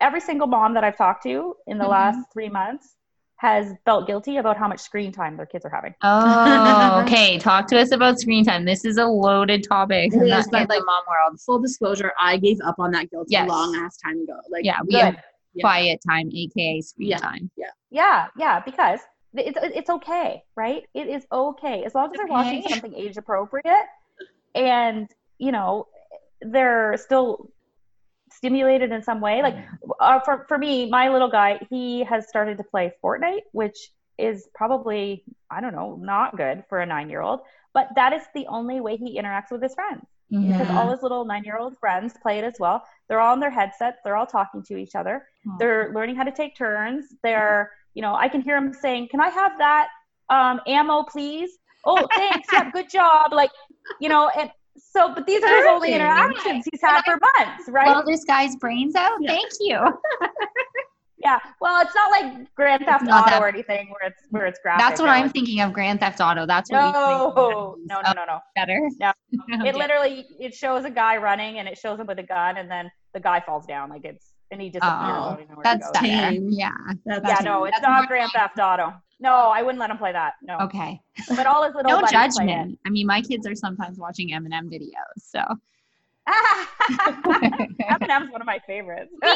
every 0.00 0.20
single 0.20 0.46
mom 0.46 0.74
that 0.74 0.84
I've 0.84 0.96
talked 0.98 1.22
to 1.22 1.56
in 1.66 1.78
the 1.78 1.84
Mhm. 1.84 1.90
last 1.90 2.32
three 2.32 2.50
months 2.50 2.97
has 3.38 3.72
felt 3.84 4.06
guilty 4.06 4.36
about 4.36 4.56
how 4.56 4.66
much 4.68 4.80
screen 4.80 5.12
time 5.12 5.36
their 5.36 5.46
kids 5.46 5.64
are 5.64 5.70
having. 5.70 5.94
Oh, 6.02 7.02
okay. 7.06 7.38
Talk 7.38 7.68
to 7.68 7.78
us 7.80 7.92
about 7.92 8.18
screen 8.18 8.44
time. 8.44 8.64
This 8.64 8.84
is 8.84 8.98
a 8.98 9.04
loaded 9.06 9.64
topic 9.66 10.12
It 10.12 10.16
in, 10.16 10.22
is, 10.26 10.48
but, 10.48 10.68
like, 10.68 10.82
mom 10.84 11.04
world. 11.08 11.40
Full 11.40 11.60
disclosure, 11.60 12.12
I 12.20 12.36
gave 12.36 12.58
up 12.64 12.76
on 12.78 12.90
that 12.92 13.10
guilt 13.10 13.28
Yes. 13.30 13.48
a 13.48 13.52
long 13.52 13.76
ass 13.76 13.96
time 13.98 14.20
ago. 14.22 14.38
Like, 14.50 14.64
Yeah, 14.64 14.80
we 14.82 14.94
Good. 14.94 15.04
have 15.04 15.16
Yeah. 15.54 15.62
quiet 15.62 16.00
time, 16.06 16.30
aka 16.34 16.80
screen 16.80 17.08
Yeah. 17.10 17.18
time. 17.18 17.50
Yeah, 17.56 17.66
yeah, 17.90 18.26
yeah. 18.36 18.60
because 18.60 19.00
it's 19.34 19.58
it's 19.62 19.90
okay, 19.90 20.42
right? 20.56 20.82
It 20.94 21.06
is 21.06 21.24
okay 21.30 21.84
as 21.84 21.94
long 21.94 22.10
as 22.10 22.16
they're 22.16 22.26
watching 22.26 22.62
something 22.68 22.92
age 22.94 23.16
appropriate, 23.16 23.86
and 24.56 25.08
you 25.38 25.52
know 25.52 25.86
they're 26.40 26.96
still 26.96 27.50
stimulated 28.38 28.90
in 28.92 29.02
some 29.02 29.20
way. 29.20 29.42
Like 29.42 29.56
uh, 30.00 30.20
for 30.20 30.44
for 30.48 30.58
me, 30.58 30.88
my 30.88 31.08
little 31.08 31.30
guy, 31.40 31.60
he 31.70 32.04
has 32.04 32.28
started 32.28 32.56
to 32.58 32.64
play 32.64 32.92
Fortnite, 33.02 33.46
which 33.52 33.90
is 34.16 34.48
probably 34.54 35.24
I 35.50 35.60
don't 35.60 35.74
know, 35.74 35.98
not 36.00 36.36
good 36.36 36.64
for 36.68 36.80
a 36.80 36.86
nine 36.86 37.10
year 37.10 37.20
old, 37.20 37.40
but 37.74 37.88
that 37.96 38.12
is 38.12 38.22
the 38.34 38.46
only 38.46 38.80
way 38.80 38.96
he 38.96 39.18
interacts 39.20 39.50
with 39.50 39.62
his 39.62 39.74
friends 39.74 40.06
because 40.30 40.68
all 40.76 40.90
his 40.90 41.02
little 41.02 41.24
nine 41.24 41.44
year 41.44 41.58
old 41.58 41.76
friends 41.78 42.14
play 42.22 42.38
it 42.38 42.44
as 42.44 42.54
well. 42.60 42.84
They're 43.08 43.20
all 43.20 43.32
on 43.32 43.40
their 43.40 43.50
headsets, 43.50 43.98
they're 44.04 44.16
all 44.16 44.26
talking 44.26 44.62
to 44.64 44.76
each 44.76 44.94
other, 44.94 45.26
they're 45.58 45.92
learning 45.94 46.16
how 46.16 46.24
to 46.24 46.32
take 46.32 46.56
turns. 46.56 47.06
They're, 47.22 47.70
you 47.94 48.02
know, 48.02 48.14
I 48.14 48.28
can 48.28 48.42
hear 48.42 48.56
him 48.56 48.72
saying, 48.72 49.08
Can 49.10 49.20
I 49.20 49.30
have 49.30 49.58
that 49.58 49.88
um, 50.28 50.60
ammo, 50.66 51.04
please? 51.04 51.50
Oh, 51.84 52.06
thanks. 52.14 52.48
Yeah, 52.52 52.70
good 52.70 52.90
job. 52.90 53.32
Like, 53.32 53.50
you 54.00 54.08
know, 54.08 54.28
and 54.36 54.50
so, 54.78 55.14
but 55.14 55.26
these 55.26 55.42
are 55.42 55.56
his 55.56 55.66
only 55.66 55.92
interactions 55.92 56.64
he's 56.70 56.80
had 56.80 57.02
for 57.04 57.18
months, 57.38 57.68
right? 57.68 57.86
Well, 57.88 58.04
this 58.06 58.24
guy's 58.24 58.56
brains 58.56 58.94
out. 58.94 59.18
Yeah. 59.20 59.30
Thank 59.30 59.50
you. 59.60 59.78
yeah. 61.18 61.38
Well, 61.60 61.82
it's 61.82 61.94
not 61.94 62.10
like 62.10 62.54
Grand 62.54 62.84
Theft 62.84 63.04
Auto 63.04 63.30
that- 63.30 63.42
or 63.42 63.48
anything 63.48 63.88
where 63.90 64.10
it's 64.10 64.22
where 64.30 64.46
it's 64.46 64.58
graphic. 64.62 64.80
That's 64.86 65.00
what 65.00 65.08
or 65.08 65.12
I'm 65.12 65.22
like- 65.24 65.32
thinking 65.32 65.60
of 65.60 65.72
Grand 65.72 66.00
Theft 66.00 66.20
Auto. 66.20 66.46
That's 66.46 66.70
what 66.70 66.78
No, 66.92 67.76
no, 67.86 68.00
no, 68.02 68.12
no, 68.12 68.24
no. 68.24 68.38
better. 68.54 68.80
No. 69.00 69.12
Okay. 69.60 69.68
It 69.70 69.74
literally 69.76 70.26
it 70.38 70.54
shows 70.54 70.84
a 70.84 70.90
guy 70.90 71.16
running 71.16 71.58
and 71.58 71.66
it 71.68 71.76
shows 71.78 71.98
him 71.98 72.06
with 72.06 72.18
a 72.18 72.22
gun 72.22 72.56
and 72.58 72.70
then 72.70 72.90
the 73.14 73.20
guy 73.20 73.40
falls 73.40 73.66
down 73.66 73.88
like 73.90 74.04
it's 74.04 74.32
and 74.50 74.60
he 74.60 74.68
disappears. 74.70 74.92
Oh, 74.92 75.04
I 75.04 75.28
don't 75.30 75.34
even 75.42 75.48
know 75.48 75.54
where 75.56 75.64
That's 75.64 75.90
better. 75.90 76.06
Tame. 76.06 76.48
Yeah. 76.50 76.70
That's 77.04 77.28
Yeah, 77.28 77.38
no, 77.44 77.64
it's 77.64 77.76
That's 77.76 77.86
not 77.86 78.08
Grand 78.08 78.30
Theft 78.32 78.58
Auto. 78.58 78.92
No, 79.20 79.32
I 79.34 79.62
wouldn't 79.62 79.80
let 79.80 79.90
him 79.90 79.98
play 79.98 80.12
that. 80.12 80.34
No. 80.42 80.58
Okay. 80.58 81.00
But 81.30 81.46
all 81.46 81.64
his 81.64 81.74
little 81.74 81.90
No 81.90 82.00
buddies 82.00 82.10
play 82.12 82.22
it. 82.24 82.48
judgment. 82.48 82.78
I 82.86 82.90
mean, 82.90 83.06
my 83.06 83.20
kids 83.20 83.46
are 83.46 83.54
sometimes 83.54 83.98
watching 83.98 84.28
Eminem 84.30 84.70
videos, 84.72 85.18
so. 85.18 85.42
Eminem's 87.90 88.30
one 88.30 88.40
of 88.40 88.46
my 88.46 88.58
favorites. 88.66 89.10
Me 89.22 89.28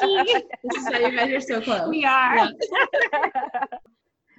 too, 0.00 0.24
Becky. 0.24 0.44
This 0.64 0.82
is 0.82 0.84
why 0.90 0.98
you 1.00 1.16
guys 1.16 1.32
are 1.32 1.40
so 1.40 1.60
close. 1.60 1.88
we 1.88 2.04
are. 2.04 2.36
Yeah. 2.36 2.48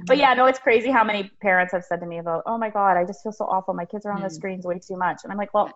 but 0.08 0.18
yeah, 0.18 0.34
no, 0.34 0.46
it's 0.46 0.60
crazy 0.60 0.90
how 0.92 1.04
many 1.04 1.30
parents 1.42 1.74
have 1.74 1.84
said 1.84 2.00
to 2.02 2.06
me 2.06 2.18
about, 2.20 2.44
"Oh 2.46 2.58
my 2.58 2.70
god, 2.70 2.98
I 2.98 3.06
just 3.06 3.22
feel 3.24 3.32
so 3.32 3.46
awful. 3.46 3.74
My 3.74 3.86
kids 3.86 4.06
are 4.06 4.12
on 4.14 4.22
the 4.22 4.28
Mm. 4.28 4.32
screens 4.32 4.66
way 4.66 4.80
too 4.80 4.98
much." 4.98 5.20
And 5.24 5.32
I'm 5.32 5.38
like, 5.38 5.54
"Well, 5.54 5.70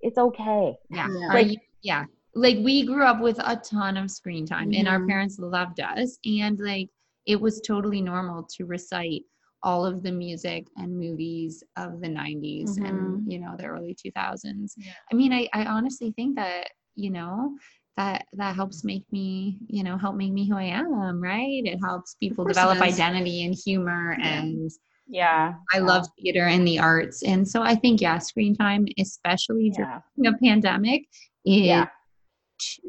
it's 0.00 0.18
okay." 0.18 0.74
Yeah. 0.90 1.08
Yeah. 1.10 1.28
Are 1.30 1.40
you- 1.40 1.58
yeah. 1.82 2.04
Like 2.34 2.58
we 2.62 2.84
grew 2.84 3.04
up 3.04 3.20
with 3.20 3.38
a 3.38 3.56
ton 3.56 3.96
of 3.96 4.10
screen 4.10 4.44
time 4.46 4.72
and 4.74 4.88
our 4.88 4.98
Mhm. 4.98 5.08
parents 5.08 5.38
loved 5.38 5.78
us. 5.80 6.18
And 6.24 6.58
like 6.58 6.90
it 7.26 7.40
was 7.40 7.60
totally 7.60 8.00
normal 8.00 8.46
to 8.56 8.64
recite 8.66 9.22
all 9.62 9.86
of 9.86 10.02
the 10.02 10.12
music 10.12 10.66
and 10.76 10.96
movies 10.96 11.62
of 11.76 12.00
the 12.02 12.06
90s 12.08 12.76
and 12.76 12.86
mm-hmm. 12.86 13.30
you 13.30 13.38
know 13.38 13.54
the 13.58 13.64
early 13.64 13.96
2000s. 14.06 14.72
Yeah. 14.76 14.92
I 15.10 15.14
mean, 15.14 15.32
I, 15.32 15.48
I 15.54 15.64
honestly 15.64 16.12
think 16.12 16.36
that, 16.36 16.68
you 16.96 17.10
know, 17.10 17.56
that 17.96 18.26
that 18.34 18.54
helps 18.54 18.84
make 18.84 19.04
me, 19.10 19.58
you 19.66 19.82
know, 19.82 19.96
help 19.96 20.16
make 20.16 20.32
me 20.32 20.46
who 20.48 20.56
I 20.56 20.64
am, 20.64 21.22
right? 21.22 21.62
It 21.64 21.78
helps 21.78 22.16
people 22.20 22.44
develop 22.44 22.80
identity 22.80 23.44
and 23.44 23.54
humor 23.54 24.16
Yeah. 24.18 24.42
and 24.42 24.70
Yeah. 25.06 25.54
I 25.72 25.78
love 25.78 26.06
theater 26.20 26.46
and 26.46 26.66
the 26.66 26.78
arts. 26.78 27.22
And 27.22 27.48
so 27.48 27.62
I 27.62 27.74
think 27.74 28.00
yeah, 28.02 28.18
screen 28.18 28.54
time, 28.54 28.86
especially 28.98 29.72
Yeah. 29.78 30.00
during 30.16 30.34
a 30.34 30.38
pandemic, 30.38 31.02
is 31.46 31.62
Yeah. 31.62 31.86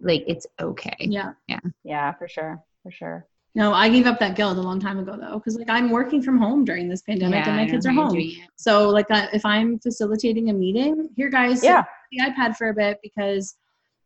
like 0.01 0.25
it's 0.27 0.45
okay. 0.59 0.97
Yeah 0.99 1.33
yeah. 1.47 1.59
Yeah, 1.85 2.11
for 2.13 2.27
sure. 2.27 2.61
For 2.83 2.91
sure. 2.91 3.27
No, 3.55 3.73
I 3.73 3.87
gave 3.87 4.05
up 4.05 4.19
that 4.19 4.35
guilt 4.35 4.57
a 4.57 4.61
long 4.61 4.81
time 4.81 4.99
ago 4.99 5.17
though, 5.19 5.39
because 5.39 5.57
like 5.57 5.69
I'm 5.69 5.89
working 5.89 6.21
from 6.21 6.37
home 6.37 6.65
during 6.65 6.89
this 6.89 7.01
pandemic 7.01 7.45
Yeah, 7.45 7.53
and 7.53 7.57
my 7.57 7.71
kids 7.71 7.85
are 7.85 7.91
home. 7.91 8.21
So 8.57 8.89
like 8.89 9.09
I, 9.09 9.29
if 9.31 9.45
I'm 9.45 9.79
facilitating 9.79 10.49
a 10.49 10.53
meeting, 10.53 11.09
here 11.15 11.29
guys, 11.29 11.63
Yeah. 11.63 11.83
the 12.11 12.19
iPad 12.19 12.57
for 12.57 12.69
a 12.69 12.73
bit 12.73 12.99
because 13.01 13.55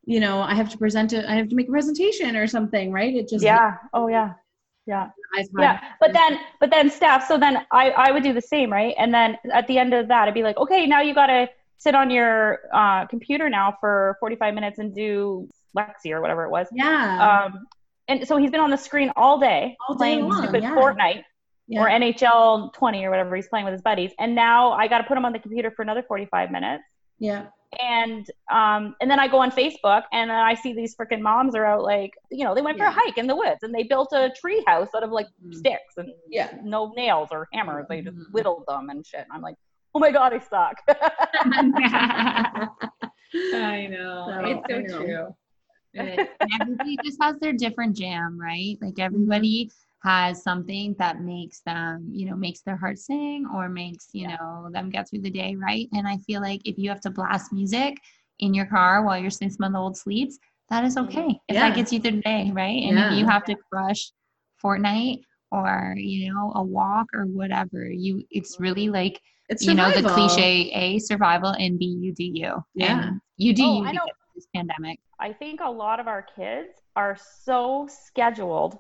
you 0.06 0.20
know 0.20 0.40
I 0.42 0.54
have 0.54 0.70
to 0.70 0.78
present 0.78 1.14
it. 1.14 1.26
I 1.26 1.34
have 1.34 1.50
to 1.50 1.56
make 1.56 1.68
a 1.68 1.72
presentation 1.72 2.36
or 2.36 2.46
something, 2.46 2.92
right? 2.92 3.14
It 3.14 3.28
just 3.28 3.44
Yeah. 3.44 3.78
Oh 3.94 4.08
yeah. 4.08 4.34
Yeah. 4.86 5.10
Yeah 5.58 5.80
but 6.00 6.14
then 6.14 6.40
but 6.60 6.72
then 6.72 6.90
staff 6.90 7.28
so 7.28 7.38
then 7.38 7.66
i 7.72 7.92
i 7.92 8.12
would 8.12 8.24
do 8.24 8.34
the 8.34 8.42
same 8.42 8.72
right 8.72 8.96
and 8.98 9.14
then 9.14 9.38
at 9.54 9.68
the 9.68 9.78
end 9.78 9.94
of 9.94 10.08
that 10.08 10.28
i'd 10.28 10.34
be 10.34 10.42
like 10.42 10.58
okay 10.58 10.88
now 10.88 11.02
you 11.02 11.14
got 11.14 11.28
to 11.28 11.48
sit 11.78 11.96
on 11.96 12.10
your 12.10 12.60
uh, 12.74 13.06
computer 13.06 13.50
now 13.50 13.78
for 13.80 14.18
45 14.20 14.54
minutes 14.54 14.80
and 14.80 14.94
do 14.96 15.48
lexi 15.78 16.12
or 16.12 16.22
whatever 16.22 16.44
it 16.46 16.50
was 16.50 16.68
yeah, 16.74 17.46
um 17.46 17.66
and 18.10 18.28
so 18.28 18.36
he's 18.38 18.52
been 18.52 18.60
on 18.60 18.70
the 18.70 18.78
screen 18.78 19.10
all 19.16 19.40
day 19.40 19.76
All 19.88 19.96
day 19.96 20.00
playing 20.00 20.28
long, 20.28 20.42
stupid 20.44 20.64
yeah. 20.64 20.76
fortnite 20.76 21.24
yeah. 21.68 21.82
or 21.82 21.88
nhl 21.88 22.74
20 22.74 23.06
or 23.06 23.10
whatever 23.10 23.36
he's 23.36 23.48
playing 23.48 23.66
with 23.66 23.72
his 23.74 23.82
buddies 23.82 24.12
and 24.20 24.36
now 24.36 24.72
i 24.74 24.88
got 24.88 24.98
to 24.98 25.04
put 25.06 25.16
him 25.18 25.24
on 25.26 25.32
the 25.32 25.40
computer 25.40 25.72
for 25.76 25.84
another 25.84 26.04
45 26.04 26.52
minutes 26.52 26.84
yeah. 27.20 27.46
and 27.82 28.26
um 28.52 28.96
and 29.02 29.12
then 29.12 29.20
I 29.20 29.28
go 29.28 29.40
on 29.40 29.52
Facebook 29.52 30.04
and 30.14 30.32
I 30.32 30.54
see 30.56 30.72
these 30.74 30.96
freaking 30.96 31.20
moms 31.22 31.54
are 31.54 31.66
out 31.66 31.84
like 31.84 32.12
you 32.32 32.44
know 32.46 32.56
they 32.56 32.62
went 32.62 32.78
for 32.78 32.86
Yeah. 32.86 32.92
a 32.92 33.00
hike 33.02 33.18
in 33.18 33.28
the 33.28 33.36
woods 33.36 33.62
and 33.64 33.72
they 33.76 33.84
built 33.84 34.10
a 34.14 34.32
tree 34.42 34.64
house 34.66 34.88
out 34.96 35.04
of 35.04 35.12
like 35.12 35.28
Mhm. 35.46 35.54
sticks 35.54 35.94
and 35.98 36.10
Yeah. 36.30 36.50
no 36.64 36.94
nails 36.96 37.28
or 37.32 37.48
hammers 37.54 37.86
they 37.90 38.02
just 38.02 38.18
Mhm. 38.18 38.32
whittled 38.32 38.64
them 38.70 38.90
and 38.90 39.06
shit 39.06 39.20
and 39.26 39.32
I'm 39.34 39.42
like 39.42 39.56
oh 39.94 40.00
my 40.00 40.12
god 40.12 40.34
I 40.34 40.40
suck 40.40 40.78
I 43.54 43.88
know. 43.88 44.26
So, 44.28 44.46
it's 44.46 44.68
so 44.70 44.76
I 44.76 44.82
know. 44.82 45.06
true. 45.06 45.36
Everybody 45.96 46.98
just 47.04 47.18
has 47.22 47.38
their 47.40 47.54
different 47.54 47.96
jam, 47.96 48.40
right? 48.40 48.78
Like 48.82 49.00
mm-hmm. 49.12 49.30
everybody 49.30 49.72
has 50.04 50.44
something 50.44 50.96
that 51.00 51.22
makes 51.22 51.62
them, 51.62 52.08
you 52.12 52.26
know, 52.30 52.36
makes 52.36 52.62
their 52.62 52.78
heart 52.78 52.98
sing 52.98 53.46
or 53.54 53.70
makes, 53.70 54.10
you 54.14 54.28
Yeah. 54.28 54.38
know, 54.38 54.70
them 54.72 54.90
get 54.90 55.10
through 55.10 55.22
the 55.22 55.30
day, 55.30 55.56
right? 55.56 55.88
And 55.94 56.08
I 56.08 56.18
feel 56.18 56.42
like 56.42 56.62
if 56.66 56.78
you 56.78 56.90
have 56.90 57.02
to 57.02 57.10
blast 57.10 57.52
music 57.52 57.98
in 58.40 58.54
your 58.54 58.66
car 58.66 59.04
while 59.04 59.18
you're 59.20 59.30
six 59.30 59.60
month 59.60 59.76
old 59.76 59.98
sleeps, 59.98 60.38
that 60.70 60.84
is 60.84 60.96
mm-hmm. 60.96 61.20
okay. 61.20 61.40
If 61.48 61.56
Yeah. 61.56 61.70
that 61.70 61.76
gets 61.76 61.92
you 61.92 62.00
through 62.00 62.18
the 62.18 62.22
day, 62.22 62.52
right? 62.54 62.82
And 62.84 62.98
Yeah. 62.98 63.12
if 63.12 63.20
you 63.20 63.26
have 63.26 63.44
to 63.46 63.56
crush 63.72 64.12
Fortnite 64.64 65.22
or 65.52 65.96
you 65.98 66.32
know 66.32 66.52
a 66.56 66.64
walk 66.64 67.08
or 67.14 67.26
whatever, 67.26 67.90
you 67.90 68.24
it's 68.30 68.60
really 68.60 68.86
mm-hmm. 68.86 68.96
like 68.96 69.22
It's 69.50 69.64
you 69.66 69.74
know 69.74 69.92
the 69.92 70.04
cliche 70.08 70.70
a 70.74 71.00
survival 71.00 71.50
and 71.52 71.78
b 71.80 71.86
you 72.00 72.14
do 72.14 72.24
you 72.24 72.64
Yeah. 72.76 73.10
and 73.10 73.22
you 73.38 73.54
do 73.54 73.64
Oh, 73.64 73.84
you 73.84 73.88
I 73.88 73.92
know. 73.94 74.08
Because 74.40 74.62
of 74.62 74.68
this 74.68 74.78
pandemic. 74.78 75.00
I 75.20 75.34
think 75.34 75.60
a 75.64 75.70
lot 75.70 76.00
of 76.00 76.08
our 76.08 76.26
kids 76.36 76.70
are 76.96 77.18
so 77.44 77.88
scheduled 77.90 78.80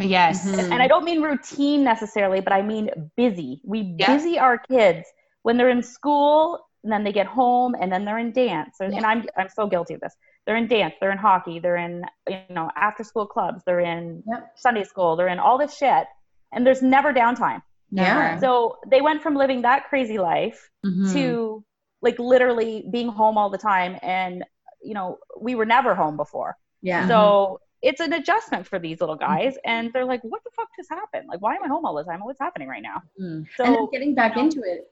Yes. 0.00 0.44
Mhm. 0.50 0.72
and 0.72 0.82
I 0.82 0.88
don't 0.88 1.04
mean 1.04 1.22
routine 1.22 1.84
necessarily, 1.84 2.40
but 2.40 2.52
I 2.52 2.62
mean 2.62 2.90
busy. 3.16 3.60
We 3.64 3.94
Yeah. 3.96 4.08
busy 4.16 4.38
our 4.40 4.58
kids 4.58 5.06
when 5.42 5.56
they're 5.56 5.70
in 5.70 5.82
school, 5.84 6.66
and 6.82 6.92
then 6.92 7.04
they 7.04 7.12
get 7.12 7.26
home, 7.26 7.76
and 7.80 7.92
then 7.92 8.04
they're 8.04 8.18
in 8.18 8.32
dance. 8.32 8.80
And 8.80 8.92
and 8.92 9.06
I'm 9.06 9.24
I'm 9.36 9.48
so 9.48 9.68
guilty 9.68 9.94
of 9.94 10.00
this. 10.00 10.16
They're 10.46 10.56
in 10.56 10.66
dance, 10.66 10.94
they're 11.00 11.12
in 11.12 11.18
hockey, 11.18 11.60
they're 11.60 11.76
in 11.76 12.04
you 12.28 12.40
know 12.50 12.70
after 12.76 13.04
school 13.04 13.26
clubs, 13.26 13.62
they're 13.64 13.80
in 13.80 14.24
Yep. 14.26 14.52
Sunday 14.56 14.82
school, 14.84 15.14
they're 15.14 15.28
in 15.28 15.38
all 15.38 15.58
this 15.58 15.76
shit, 15.76 16.08
and 16.52 16.66
there's 16.66 16.82
never 16.82 17.12
downtime. 17.14 17.62
Yeah. 17.92 18.38
So 18.38 18.78
they 18.88 19.00
went 19.00 19.22
from 19.22 19.36
living 19.36 19.62
that 19.62 19.84
crazy 19.88 20.18
life 20.18 20.70
Mhm. 20.84 21.12
to 21.12 21.64
like 22.02 22.18
literally 22.18 22.84
being 22.90 23.08
home 23.08 23.38
all 23.38 23.48
the 23.48 23.58
time, 23.58 23.96
and 24.02 24.44
you 24.84 24.94
know 24.94 25.18
we 25.40 25.54
were 25.54 25.66
never 25.66 25.94
home 25.94 26.16
before. 26.16 26.56
Yeah. 26.82 27.08
So 27.08 27.60
it's 27.82 28.00
an 28.00 28.12
adjustment 28.14 28.66
for 28.66 28.78
these 28.78 29.00
little 29.00 29.16
guys, 29.16 29.56
and 29.64 29.92
they're 29.92 30.04
like, 30.04 30.22
"What 30.22 30.42
the 30.44 30.50
fuck 30.56 30.68
just 30.76 30.90
happened? 30.90 31.28
Like, 31.28 31.40
why 31.40 31.54
am 31.54 31.64
I 31.64 31.68
home 31.68 31.84
all 31.84 31.94
the 31.94 32.04
time? 32.04 32.20
What's 32.20 32.40
happening 32.40 32.68
right 32.68 32.82
now?" 32.82 33.02
Mm. 33.20 33.46
So 33.56 33.64
and 33.64 33.90
getting 33.90 34.14
back 34.14 34.36
you 34.36 34.42
know, 34.42 34.48
into 34.48 34.60
it. 34.60 34.90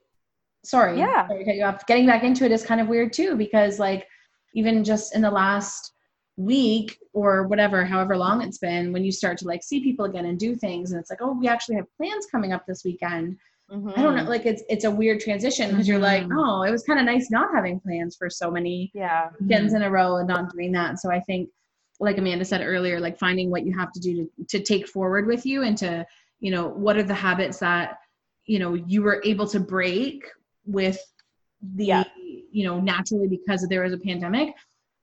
Sorry. 0.63 0.97
Yeah. 0.97 1.27
Sorry 1.27 1.57
you 1.57 1.63
off. 1.63 1.85
Getting 1.87 2.05
back 2.05 2.23
into 2.23 2.45
it 2.45 2.51
is 2.51 2.63
kind 2.65 2.79
of 2.79 2.87
weird 2.87 3.13
too, 3.13 3.35
because 3.35 3.79
like 3.79 4.07
even 4.53 4.83
just 4.83 5.15
in 5.15 5.21
the 5.21 5.31
last 5.31 5.93
week 6.37 6.97
or 7.13 7.47
whatever, 7.47 7.85
however 7.85 8.17
long 8.17 8.41
it's 8.41 8.57
been, 8.57 8.91
when 8.91 9.03
you 9.03 9.11
start 9.11 9.37
to 9.39 9.45
like 9.45 9.63
see 9.63 9.83
people 9.83 10.05
again 10.05 10.25
and 10.25 10.39
do 10.39 10.55
things, 10.55 10.91
and 10.91 10.99
it's 10.99 11.09
like, 11.09 11.19
oh, 11.21 11.37
we 11.39 11.47
actually 11.47 11.75
have 11.75 11.85
plans 11.97 12.25
coming 12.27 12.53
up 12.53 12.65
this 12.65 12.83
weekend. 12.83 13.37
I 13.73 13.75
Mm-hmm. 13.75 14.01
don't 14.03 14.15
know, 14.15 14.23
like 14.25 14.45
it's 14.45 14.61
it's 14.69 14.85
a 14.85 14.91
weird 14.91 15.19
transition 15.19 15.71
because 15.71 15.87
you're 15.87 15.97
like, 15.97 16.23
Mhm. 16.23 16.37
oh, 16.37 16.61
it 16.61 16.69
was 16.69 16.83
kind 16.83 16.99
of 16.99 17.05
nice 17.07 17.31
not 17.31 17.49
having 17.53 17.79
plans 17.79 18.15
for 18.15 18.29
so 18.29 18.51
many 18.51 18.91
Yeah, 18.93 19.29
weekends 19.39 19.73
in 19.73 19.81
a 19.81 19.89
row 19.89 20.17
and 20.17 20.27
not 20.27 20.51
doing 20.53 20.71
that. 20.73 20.99
So 20.99 21.09
I 21.11 21.19
think, 21.21 21.49
like 21.99 22.19
Amanda 22.19 22.45
said 22.45 22.61
earlier, 22.61 22.99
like 22.99 23.17
finding 23.17 23.49
what 23.49 23.65
you 23.65 23.75
have 23.77 23.91
to 23.93 23.99
do 23.99 24.29
to, 24.37 24.45
to 24.57 24.63
take 24.63 24.87
forward 24.87 25.25
with 25.25 25.43
you 25.45 25.63
and 25.63 25.75
to, 25.79 26.05
you 26.39 26.51
know, 26.51 26.67
what 26.67 26.97
are 26.97 27.03
the 27.03 27.13
habits 27.15 27.57
that, 27.59 27.97
you 28.45 28.59
know, 28.59 28.75
you 28.75 29.01
were 29.01 29.21
able 29.25 29.47
to 29.47 29.59
break 29.59 30.23
with 30.65 30.99
the, 31.75 31.85
Yeah. 31.85 32.03
you 32.51 32.65
know, 32.65 32.79
naturally 32.79 33.27
because 33.27 33.65
there 33.69 33.81
was 33.83 33.93
a 33.93 33.97
pandemic. 33.97 34.53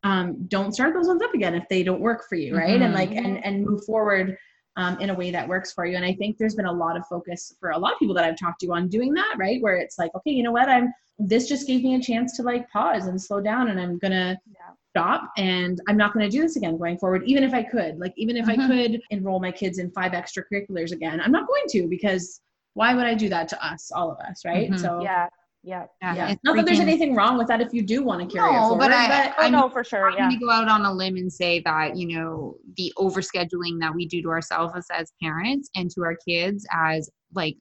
Um, 0.04 0.44
don't 0.46 0.72
start 0.72 0.94
those 0.94 1.08
ones 1.08 1.22
up 1.22 1.34
again 1.34 1.54
if 1.54 1.68
they 1.68 1.82
don't 1.82 2.00
work 2.00 2.22
for 2.28 2.36
you, 2.36 2.56
right? 2.56 2.80
And 2.80 2.92
Mhm. 2.92 2.94
like, 2.94 3.10
and 3.16 3.44
and 3.44 3.64
move 3.66 3.84
forward 3.84 4.36
um, 4.76 4.98
in 5.00 5.10
a 5.10 5.14
way 5.14 5.30
that 5.30 5.48
works 5.48 5.72
for 5.72 5.84
you. 5.86 5.96
And 5.96 6.04
I 6.04 6.14
think 6.14 6.38
there's 6.38 6.54
been 6.54 6.66
a 6.66 6.72
lot 6.72 6.96
of 6.96 7.06
focus 7.06 7.54
for 7.60 7.70
a 7.70 7.78
lot 7.78 7.92
of 7.92 7.98
people 7.98 8.14
that 8.14 8.24
I've 8.24 8.38
talked 8.38 8.60
to 8.60 8.72
on 8.72 8.88
doing 8.88 9.12
that, 9.14 9.34
right? 9.38 9.60
Where 9.62 9.76
it's 9.76 9.98
like, 9.98 10.14
okay, 10.14 10.30
you 10.30 10.42
know 10.42 10.52
what, 10.52 10.68
I'm 10.68 10.92
this 11.18 11.48
just 11.48 11.66
gave 11.66 11.82
me 11.82 11.96
a 11.96 12.00
chance 12.00 12.34
to 12.36 12.42
like 12.42 12.70
pause 12.70 13.06
and 13.06 13.20
slow 13.20 13.40
down, 13.40 13.68
and 13.68 13.78
I'm 13.80 13.98
gonna 13.98 14.38
Yeah. 14.46 14.70
stop 14.90 15.30
and 15.36 15.80
I'm 15.86 15.96
not 15.96 16.12
going 16.12 16.28
to 16.28 16.30
do 16.36 16.42
this 16.42 16.56
again 16.56 16.76
going 16.76 16.98
forward, 16.98 17.22
even 17.24 17.44
if 17.44 17.54
I 17.54 17.62
could. 17.62 17.98
Like, 18.00 18.12
even 18.16 18.36
if 18.36 18.46
Mhm. 18.46 18.58
I 18.58 18.66
could 18.66 19.02
enroll 19.10 19.38
my 19.38 19.52
kids 19.52 19.78
in 19.78 19.90
five 19.92 20.12
extracurriculars 20.12 20.90
again, 20.92 21.20
I'm 21.20 21.30
not 21.30 21.46
going 21.46 21.62
to 21.68 21.86
because 21.86 22.40
why 22.74 22.94
would 22.94 23.06
I 23.06 23.14
do 23.14 23.28
that 23.28 23.46
to 23.48 23.64
us, 23.64 23.92
all 23.92 24.10
of 24.10 24.18
us, 24.18 24.44
right? 24.44 24.70
Mhm. 24.70 24.80
So, 24.80 25.02
yeah, 25.02 25.28
yeah. 25.62 25.84
Yeah. 26.00 26.14
yeah. 26.14 26.28
it's 26.30 26.40
Not 26.44 26.56
that 26.56 26.66
there's 26.66 26.78
freaking- 26.78 26.82
anything 26.82 27.14
wrong 27.14 27.36
with 27.36 27.46
that 27.48 27.60
if 27.60 27.72
you 27.74 27.82
do 27.82 28.02
want 28.02 28.20
to 28.28 28.34
carry 28.34 28.48
it 28.50 28.52
No, 28.54 28.68
forward, 28.70 28.78
but 28.78 28.92
I- 28.92 29.28
Oh 29.38 29.42
I'm- 29.42 29.52
no, 29.52 29.68
for 29.68 29.84
sure. 29.84 30.08
I'm 30.10 30.14
Yeah, 30.16 30.28
going 30.28 30.38
to 30.40 30.44
go 30.46 30.50
out 30.50 30.68
on 30.68 30.84
a 30.84 30.92
limb 30.92 31.16
and 31.16 31.30
say 31.32 31.60
that, 31.66 31.96
you 31.96 32.16
know, 32.18 32.56
the 32.76 32.92
overscheduling 32.98 33.78
that 33.80 33.94
we 33.94 34.06
do 34.06 34.22
to 34.22 34.28
ourselves 34.30 34.74
as 34.90 35.12
parents 35.22 35.68
and 35.76 35.90
to 35.90 36.02
our 36.02 36.16
kids 36.26 36.66
as 36.72 37.10
like 37.34 37.56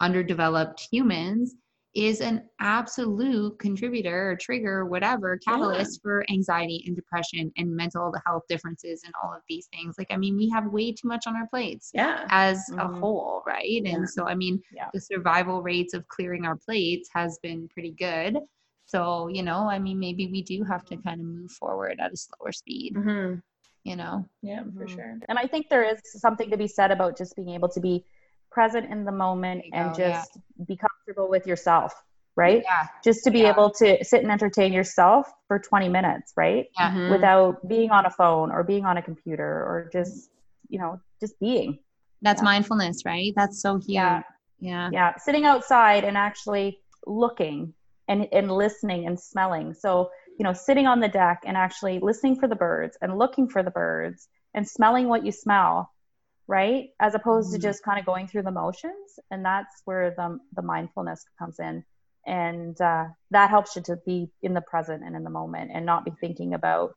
underdeveloped 0.00 0.86
humans 0.90 1.54
is 1.94 2.20
an 2.20 2.42
absolute 2.60 3.58
contributor 3.58 4.32
or 4.32 4.36
trigger, 4.36 4.84
whatever, 4.84 5.38
catalyst 5.38 6.02
for 6.02 6.24
anxiety 6.30 6.82
and 6.86 6.96
depression 6.96 7.52
and 7.56 7.74
mental 7.74 8.12
health 8.26 8.42
differences 8.48 9.02
and 9.04 9.14
all 9.22 9.32
of 9.32 9.42
these 9.48 9.68
things. 9.72 9.94
Like, 9.96 10.08
I 10.10 10.16
mean, 10.16 10.36
we 10.36 10.48
have 10.50 10.66
way 10.66 10.92
too 10.92 11.06
much 11.08 11.26
on 11.26 11.36
our 11.36 11.46
plates 11.48 11.90
yeah. 11.94 12.26
as 12.30 12.64
a 12.78 12.88
Mhm. 12.88 13.00
whole, 13.00 13.42
right? 13.46 13.64
Yeah. 13.84 13.94
And 13.94 14.10
so, 14.10 14.26
I 14.26 14.34
mean, 14.34 14.60
Yeah. 14.72 14.90
the 14.92 15.00
survival 15.00 15.62
rates 15.62 15.94
of 15.94 16.06
clearing 16.08 16.44
our 16.46 16.56
plates 16.56 17.08
has 17.14 17.38
been 17.42 17.68
pretty 17.68 17.92
good. 17.92 18.38
So, 18.86 19.28
you 19.28 19.42
know, 19.42 19.68
I 19.68 19.78
mean, 19.78 19.98
maybe 19.98 20.26
we 20.28 20.42
do 20.42 20.62
have 20.64 20.84
to 20.86 20.96
kind 20.96 21.20
of 21.20 21.26
move 21.26 21.50
forward 21.52 22.00
at 22.00 22.12
a 22.12 22.16
slower 22.16 22.52
speed, 22.52 22.94
hmm 22.94 23.34
you 23.84 23.96
know? 23.96 24.28
Yeah, 24.42 24.62
for 24.76 24.86
Mhm. 24.86 24.88
sure. 24.88 25.18
and 25.28 25.38
I 25.38 25.46
think 25.46 25.68
there 25.68 25.84
is 25.84 26.00
something 26.04 26.50
to 26.50 26.56
be 26.56 26.66
said 26.68 26.90
about 26.90 27.16
just 27.16 27.36
being 27.36 27.50
able 27.50 27.68
to 27.68 27.80
be 27.80 28.04
present 28.54 28.90
in 28.90 29.04
the 29.04 29.12
moment 29.12 29.64
and 29.72 29.92
go, 29.94 29.98
yeah. 30.02 30.12
just 30.12 30.38
be 30.66 30.76
comfortable 30.76 31.28
with 31.28 31.46
yourself, 31.46 31.92
right? 32.36 32.62
Yeah. 32.64 32.86
Just 33.02 33.24
to 33.24 33.30
be 33.30 33.40
Yeah. 33.40 33.50
able 33.52 33.70
to 33.80 34.02
sit 34.04 34.22
and 34.22 34.30
entertain 34.30 34.72
yourself 34.72 35.30
for 35.48 35.58
20 35.58 35.88
minutes, 35.88 36.32
right? 36.36 36.66
Yeah. 36.78 36.90
Mhm. 36.92 37.10
Without 37.10 37.68
being 37.68 37.90
on 37.90 38.06
a 38.06 38.10
phone 38.10 38.50
or 38.52 38.62
being 38.62 38.84
on 38.86 38.96
a 38.96 39.02
computer 39.02 39.44
or 39.68 39.90
just, 39.92 40.30
you 40.68 40.78
know, 40.78 41.00
just 41.20 41.38
being. 41.40 41.78
That's 42.22 42.40
Yeah. 42.40 42.44
mindfulness, 42.52 43.04
right? 43.04 43.32
That's 43.36 43.60
so 43.60 43.76
huge. 43.76 43.88
Yeah. 43.96 44.22
Yeah. 44.60 44.88
yeah 44.92 45.10
sitting 45.18 45.44
outside 45.44 46.04
and 46.04 46.16
actually 46.16 46.78
looking 47.06 47.74
and, 48.08 48.28
and 48.32 48.50
listening 48.50 49.06
and 49.06 49.18
smelling 49.18 49.74
so 49.74 50.10
you 50.38 50.44
know 50.44 50.52
sitting 50.52 50.86
on 50.86 51.00
the 51.00 51.08
deck 51.08 51.38
and 51.44 51.56
actually 51.56 51.98
listening 52.00 52.36
for 52.40 52.48
the 52.48 52.56
birds 52.56 52.96
and 53.02 53.18
looking 53.18 53.46
for 53.48 53.62
the 53.62 53.70
birds 53.70 54.28
and 54.54 54.66
smelling 54.66 55.08
what 55.08 55.24
you 55.26 55.32
smell 55.32 55.90
right 56.46 56.90
as 57.00 57.14
opposed 57.14 57.48
Mhm. 57.48 57.54
to 57.54 57.58
just 57.58 57.82
kind 57.82 57.98
of 57.98 58.06
going 58.06 58.26
through 58.28 58.42
the 58.42 58.50
motions 58.50 59.18
and 59.30 59.44
that's 59.44 59.82
where 59.84 60.10
the, 60.10 60.38
the 60.54 60.62
mindfulness 60.62 61.24
comes 61.38 61.58
in 61.58 61.84
and 62.26 62.78
uh, 62.80 63.06
that 63.30 63.50
helps 63.50 63.76
you 63.76 63.82
to 63.82 63.96
be 64.06 64.30
in 64.42 64.54
the 64.54 64.60
present 64.62 65.02
and 65.04 65.14
in 65.16 65.24
the 65.24 65.30
moment 65.30 65.70
and 65.74 65.84
not 65.86 66.04
be 66.04 66.12
thinking 66.20 66.54
about 66.54 66.92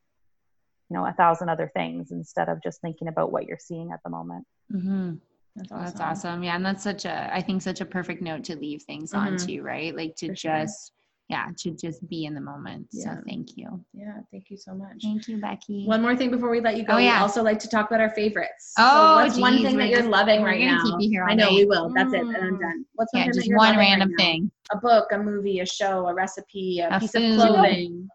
you 0.90 0.96
know 0.98 1.06
a 1.06 1.14
thousand 1.14 1.50
other 1.50 1.72
things 1.74 2.12
instead 2.12 2.50
of 2.50 2.62
just 2.62 2.82
thinking 2.82 3.08
about 3.08 3.32
what 3.32 3.46
you're 3.46 3.58
seeing 3.60 3.92
at 3.92 4.00
the 4.04 4.10
moment 4.10 4.46
hmm 4.72 5.14
That's 5.56 5.72
awesome. 5.72 5.86
That's 5.86 6.02
awesome. 6.02 6.44
Yeah. 6.44 6.56
And 6.56 6.66
that's 6.66 6.84
such 6.84 7.06
a, 7.06 7.34
I 7.34 7.42
think, 7.42 7.62
such 7.64 7.82
a 7.82 7.86
perfect 7.86 8.22
note 8.22 8.44
to 8.46 8.56
leave 8.56 8.84
things 8.84 9.14
on 9.14 9.34
Mhm. 9.34 9.46
to, 9.48 9.62
right? 9.62 9.96
Like 9.96 10.16
to 10.18 10.28
For 10.28 10.36
sure. 10.36 10.52
just, 10.52 10.92
yeah, 11.30 11.48
to 11.58 11.72
just 11.72 12.08
be 12.08 12.24
in 12.26 12.34
the 12.34 12.40
moment. 12.42 12.88
Yeah. 12.92 13.16
So 13.16 13.22
thank 13.28 13.58
you. 13.58 13.84
Yeah, 13.94 14.20
thank 14.32 14.50
you 14.50 14.56
so 14.58 14.74
much. 14.74 15.00
Thank 15.04 15.28
you, 15.28 15.38
Becky. 15.42 15.86
One 15.86 16.02
more 16.02 16.16
thing 16.16 16.32
before 16.32 16.50
we 16.50 16.62
let 16.62 16.78
you 16.78 16.84
go. 16.84 16.94
Oh, 16.94 16.98
We 16.98 17.04
yeah. 17.06 17.22
also 17.22 17.44
like 17.44 17.60
to 17.60 17.68
talk 17.68 17.88
about 17.90 18.00
our 18.00 18.12
favorites. 18.12 18.74
Oh, 18.78 19.18
so 19.20 19.24
what's 19.26 19.38
one 19.38 19.54
geez, 19.58 19.66
thing 19.68 19.78
that 19.78 19.90
you're 19.90 20.00
just- 20.00 20.10
loving 20.10 20.42
we're 20.42 20.48
right 20.48 20.62
now? 20.62 20.82
keep 20.84 20.96
you 21.00 21.10
here 21.10 21.24
all 21.24 21.32
I 21.32 21.36
know 21.36 21.46
night. 21.46 21.54
we 21.56 21.66
will. 21.66 21.90
That's 21.94 22.14
it. 22.14 22.22
And 22.22 22.36
I'm 22.38 22.56
Mm. 22.56 22.60
done. 22.62 22.86
What's 22.96 23.14
one 23.14 23.20
yeah, 23.20 23.24
thing 23.26 23.32
that 23.32 23.36
just 23.36 23.48
you're 23.48 23.58
one 23.58 23.66
loving 23.68 23.80
right 23.80 23.90
random 23.90 24.14
thing. 24.18 24.52
A 24.72 24.78
book, 24.78 25.08
a 25.12 25.18
movie, 25.18 25.60
a 25.60 25.66
show, 25.66 26.08
a 26.08 26.14
recipe, 26.14 26.80
a, 26.80 26.96
A 26.96 27.00
piece 27.00 27.12
food. 27.12 27.40
of 27.40 27.48
clothing. 27.50 28.10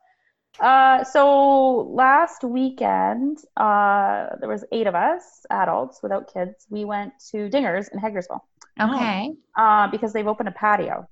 Uh, 0.61 1.03
so 1.05 1.81
last 1.95 2.45
weekend, 2.45 3.39
uh, 3.57 4.27
there 4.41 4.49
was 4.49 4.65
eight 4.73 4.87
of 4.87 4.95
us, 4.95 5.45
adults 5.51 6.03
without 6.03 6.33
kids. 6.33 6.67
We 6.71 6.85
went 6.85 7.13
to 7.31 7.49
Dingers 7.49 7.89
in 7.93 7.99
Hagersville 8.01 8.41
Okay. 8.81 9.33
uh, 9.57 9.89
because 9.89 10.13
they've 10.13 10.27
opened 10.27 10.49
a 10.51 10.53
patio. 10.53 11.09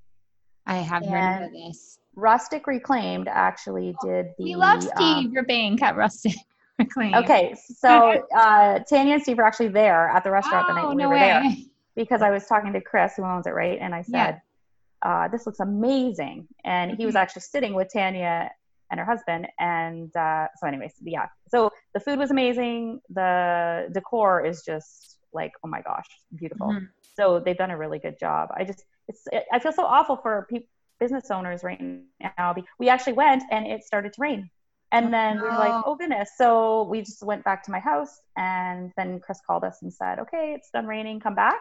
I 0.65 0.75
have 0.75 1.05
heard 1.05 1.13
And- 1.17 1.45
of 1.45 1.51
this. 1.51 1.97
Rustic 2.15 2.67
Reclaimed 2.67 3.29
actually 3.29 3.95
did 4.03 4.27
the. 4.37 4.43
We 4.43 4.55
love 4.55 4.83
um, 4.83 4.89
Steve 4.95 5.33
Burbank 5.33 5.81
at 5.81 5.95
Rustic 5.95 6.33
Reclaim. 6.79 7.15
okay, 7.15 7.55
so 7.55 8.21
uh, 8.35 8.79
Tanya 8.79 9.13
and 9.13 9.23
Steve 9.23 9.37
were 9.37 9.45
actually 9.45 9.69
there 9.69 10.09
at 10.09 10.23
the 10.25 10.31
restaurant 10.31 10.67
the 10.67 10.73
night 10.73 10.83
Oh, 10.85 10.89
we 10.89 11.03
no 11.03 11.07
were 11.09 11.15
way. 11.15 11.19
there 11.21 11.43
because 11.95 12.21
I 12.21 12.29
was 12.29 12.45
talking 12.47 12.73
to 12.73 12.81
Chris, 12.81 13.13
who 13.15 13.23
owns 13.23 13.47
it, 13.47 13.51
right? 13.51 13.79
And 13.79 13.95
I 13.95 14.03
Yeah. 14.09 14.25
said, 14.25 14.41
uh, 15.03 15.27
"This 15.29 15.45
looks 15.45 15.61
amazing," 15.61 16.49
and 16.65 16.91
he 16.91 17.05
was 17.05 17.15
Mhm. 17.15 17.19
actually 17.19 17.43
sitting 17.43 17.73
with 17.75 17.87
Tanya 17.93 18.51
and 18.91 18.99
her 18.99 19.05
husband. 19.05 19.47
And 19.57 20.13
uh, 20.17 20.47
so, 20.57 20.67
anyways, 20.67 20.95
yeah. 21.01 21.27
So 21.47 21.69
the 21.93 22.01
food 22.01 22.19
was 22.19 22.29
amazing. 22.29 22.99
The 23.09 23.87
decor 23.93 24.45
is 24.45 24.63
just 24.63 25.17
like, 25.31 25.53
oh 25.63 25.69
my 25.69 25.81
gosh, 25.81 26.07
beautiful. 26.35 26.67
Mhm. 26.73 26.89
So 27.15 27.39
they've 27.39 27.57
done 27.57 27.71
a 27.71 27.77
really 27.77 27.99
good 27.99 28.19
job. 28.19 28.49
I 28.53 28.65
just, 28.65 28.83
it's, 29.07 29.27
I 29.51 29.59
feel 29.59 29.71
so 29.71 29.85
awful 29.85 30.17
for 30.17 30.47
people, 30.49 30.67
business 30.99 31.31
owners 31.31 31.63
right 31.63 31.81
now. 32.37 32.55
We 32.79 32.89
actually 32.89 33.13
went 33.13 33.43
and 33.51 33.65
it 33.65 33.83
started 33.83 34.13
to 34.13 34.21
rain. 34.21 34.49
And 34.91 35.11
then 35.13 35.41
we 35.41 35.49
were 35.49 35.57
like, 35.57 35.73
oh 35.85 35.95
goodness. 35.95 36.31
So 36.37 36.83
we 36.83 36.99
just 37.01 37.23
went 37.23 37.43
back 37.43 37.63
to 37.63 37.71
my 37.71 37.79
house 37.79 38.19
and 38.37 38.91
then 38.97 39.19
Chris 39.19 39.39
called 39.47 39.63
us 39.63 39.79
and 39.81 39.91
said, 39.91 40.19
okay, 40.19 40.53
it's 40.55 40.69
done 40.69 40.85
raining, 40.85 41.19
come 41.19 41.33
back. 41.33 41.59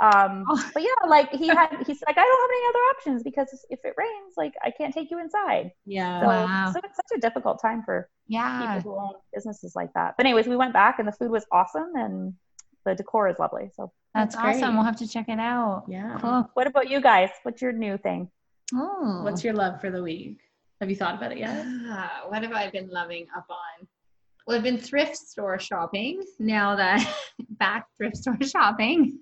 Um, 0.00 0.44
Oh. 0.48 0.70
but 0.72 0.82
yeah, 0.82 1.08
like 1.08 1.28
he 1.32 1.48
had, 1.48 1.68
he's 1.86 2.00
like, 2.06 2.16
I 2.16 2.22
don't 2.22 2.40
have 2.40 2.50
any 2.50 2.68
other 2.68 2.78
options 2.96 3.22
because 3.24 3.48
if 3.68 3.80
it 3.84 3.94
rains, 3.98 4.34
like 4.36 4.54
I 4.62 4.70
can't 4.70 4.94
take 4.94 5.10
you 5.10 5.18
inside. 5.20 5.72
Yeah. 5.86 6.20
So, 6.20 6.26
Wow. 6.28 6.72
so 6.72 6.80
it's 6.84 6.96
such 6.96 7.18
a 7.18 7.20
difficult 7.20 7.60
time 7.60 7.82
for 7.84 8.08
Yeah. 8.28 8.58
people 8.60 8.80
who 8.80 8.98
own 8.98 9.14
businesses 9.34 9.74
like 9.74 9.92
that. 9.94 10.14
But 10.16 10.26
anyways, 10.26 10.46
we 10.46 10.56
went 10.56 10.72
back 10.72 11.00
and 11.00 11.08
the 11.08 11.12
food 11.12 11.30
was 11.32 11.44
awesome 11.50 11.90
and 11.96 12.34
the 12.86 12.94
decor 12.94 13.28
is 13.28 13.38
lovely. 13.40 13.70
So 13.74 13.92
That's, 14.14 14.34
That's 14.34 14.42
great. 14.44 14.56
awesome. 14.62 14.74
We'll 14.76 14.84
have 14.84 14.96
to 14.98 15.08
check 15.08 15.28
it 15.28 15.38
out. 15.38 15.84
yeah. 15.88 16.18
Cool. 16.20 16.50
what 16.54 16.66
about 16.66 16.88
you 16.90 17.00
guys? 17.00 17.30
What's 17.42 17.60
your 17.62 17.72
new 17.72 17.98
thing? 17.98 18.30
Oh. 18.74 19.20
What's 19.22 19.44
your 19.44 19.54
love 19.54 19.80
for 19.80 19.90
the 19.90 20.02
week? 20.02 20.38
Have 20.80 20.90
you 20.90 20.96
thought 20.96 21.14
about 21.16 21.32
it 21.32 21.38
yet? 21.38 21.64
Ah, 21.86 22.22
what 22.28 22.42
have 22.42 22.52
I 22.52 22.70
been 22.70 22.88
loving 22.88 23.26
up 23.36 23.46
on? 23.50 23.86
Well, 24.46 24.56
I've 24.56 24.62
been 24.62 24.78
thrift 24.78 25.16
store 25.16 25.58
shopping 25.58 26.22
now 26.38 26.74
that 26.76 27.06
back 27.50 27.86
thrift 27.96 28.16
store 28.16 28.38
shopping. 28.42 29.18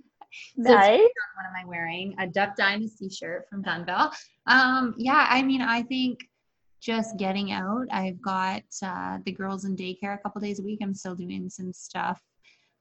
So 0.62 0.72
Nice. 0.74 1.00
what 1.00 1.46
am 1.46 1.52
I 1.60 1.66
wearing? 1.66 2.14
A 2.18 2.26
Duck 2.26 2.56
Dynasty 2.56 3.08
shirt 3.08 3.46
from 3.48 3.62
Dunnville. 3.64 4.12
Um, 4.46 4.94
yeah, 4.98 5.26
I 5.30 5.42
mean, 5.42 5.62
I 5.62 5.82
think 5.82 6.20
just 6.80 7.16
getting 7.16 7.52
out. 7.52 7.86
I've 7.90 8.20
got 8.20 8.62
uh, 8.82 9.18
the 9.24 9.32
girls 9.32 9.64
in 9.64 9.74
daycare 9.76 10.14
a 10.14 10.18
couple 10.18 10.40
days 10.40 10.60
a 10.60 10.62
week. 10.62 10.78
I'm 10.82 10.94
still 10.94 11.14
doing 11.14 11.48
some 11.48 11.72
stuff, 11.72 12.20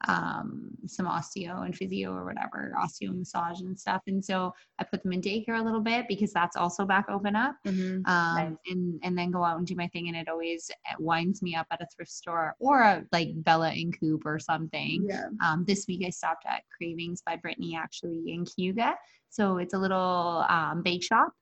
um, 0.08 0.70
some 0.88 1.06
osteo 1.08 1.66
and 1.66 1.76
physio 1.76 2.14
or 2.14 2.26
whatever, 2.26 2.74
osteo 2.78 3.16
massage 3.16 3.62
and 3.62 3.80
stuff. 3.80 4.02
And 4.08 4.24
so 4.24 4.54
I 4.80 4.84
put 4.84 5.04
them 5.04 5.14
in 5.14 5.22
daycare 5.22 5.60
a 5.60 5.64
little 5.64 5.82
bit 5.82 6.08
because 6.08 6.32
that's 6.32 6.56
also 6.56 6.86
back 6.86 7.06
open 7.10 7.36
up. 7.36 7.56
Mhm. 7.66 8.08
Um, 8.08 8.36
Nice. 8.36 8.58
and 8.68 9.00
and 9.04 9.18
then 9.18 9.32
go 9.32 9.44
out 9.44 9.58
and 9.58 9.68
do 9.68 9.76
my 9.76 9.88
thing, 9.88 10.08
and 10.08 10.18
it 10.18 10.28
always 10.30 10.70
winds 11.00 11.42
me 11.42 11.56
up 11.56 11.68
at 11.72 11.82
a 11.82 11.88
thrift 11.96 12.12
store 12.12 12.56
or 12.60 12.82
a, 12.82 13.04
like 13.12 13.30
Bella 13.44 13.70
and 13.70 13.98
Coop 14.00 14.26
or 14.26 14.40
something. 14.40 15.06
Yeah. 15.10 15.28
Um, 15.44 15.66
this 15.66 15.86
week 15.88 16.04
I 16.06 16.10
stopped 16.10 16.46
at 16.48 16.64
Cravings 16.78 17.22
by 17.26 17.36
Brittany 17.36 17.76
actually 17.76 18.24
in 18.32 18.46
Cayuga. 18.46 18.96
So 19.30 19.58
it's 19.58 19.74
a 19.74 19.78
little 19.78 20.46
um, 20.50 20.82
bake 20.84 21.04
shop 21.04 21.34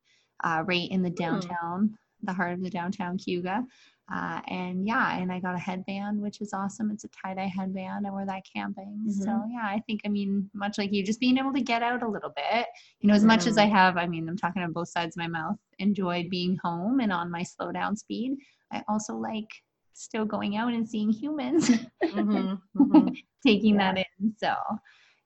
uh, 0.43 0.64
right 0.66 0.89
in 0.89 1.03
the 1.03 1.09
downtown, 1.11 1.97
the 2.24 2.34
heart 2.34 2.53
of 2.53 2.61
the 2.61 2.70
downtown 2.70 3.18
Cayuga. 3.18 3.64
Uh, 4.12 4.41
and 4.47 4.86
yeah, 4.86 5.18
and 5.18 5.32
I 5.32 5.39
got 5.39 5.56
a 5.56 5.60
headband, 5.60 6.20
which 6.22 6.41
is 6.41 6.54
awesome. 6.54 6.91
It's 6.91 7.06
a 7.06 7.08
tie 7.10 7.34
dye 7.34 7.45
headband. 7.47 8.06
I 8.06 8.12
wear 8.12 8.26
that 8.26 8.43
camping. 8.54 9.06
So 9.08 9.43
yeah, 9.49 9.64
I 9.64 9.82
think, 9.88 10.01
I 10.06 10.10
mean, 10.10 10.49
much 10.54 10.78
like 10.78 10.91
you, 10.91 11.04
just 11.04 11.20
being 11.20 11.38
able 11.38 11.54
to 11.54 11.62
get 11.62 11.82
out 11.82 12.04
a 12.04 12.08
little 12.08 12.34
bit, 12.36 12.68
you 12.99 13.08
know, 13.08 13.14
as 13.16 13.24
much 13.24 13.47
as 13.47 13.58
I 13.58 13.66
have, 13.66 13.95
I 13.97 14.06
mean, 14.08 14.28
I'm 14.28 14.38
talking 14.38 14.62
on 14.62 14.74
both 14.74 14.89
sides 14.89 15.16
of 15.16 15.22
my 15.22 15.28
mouth, 15.28 15.58
enjoyed 15.80 16.30
being 16.30 16.58
home 16.64 16.99
and 16.99 17.14
on 17.14 17.32
my 17.32 17.43
slow 17.43 17.72
down 17.72 17.95
speed. 17.95 18.38
I 18.72 18.84
also 18.89 19.16
like 19.16 19.49
still 19.93 20.26
going 20.26 20.58
out 20.58 20.74
and 20.74 20.88
seeing 20.88 21.10
humans. 21.12 21.70
Mhm. 22.04 22.60
Mhm. 22.76 23.16
taking 23.45 23.76
Yeah. 23.76 23.93
that 23.93 24.06
in. 24.20 24.34
So 24.38 24.54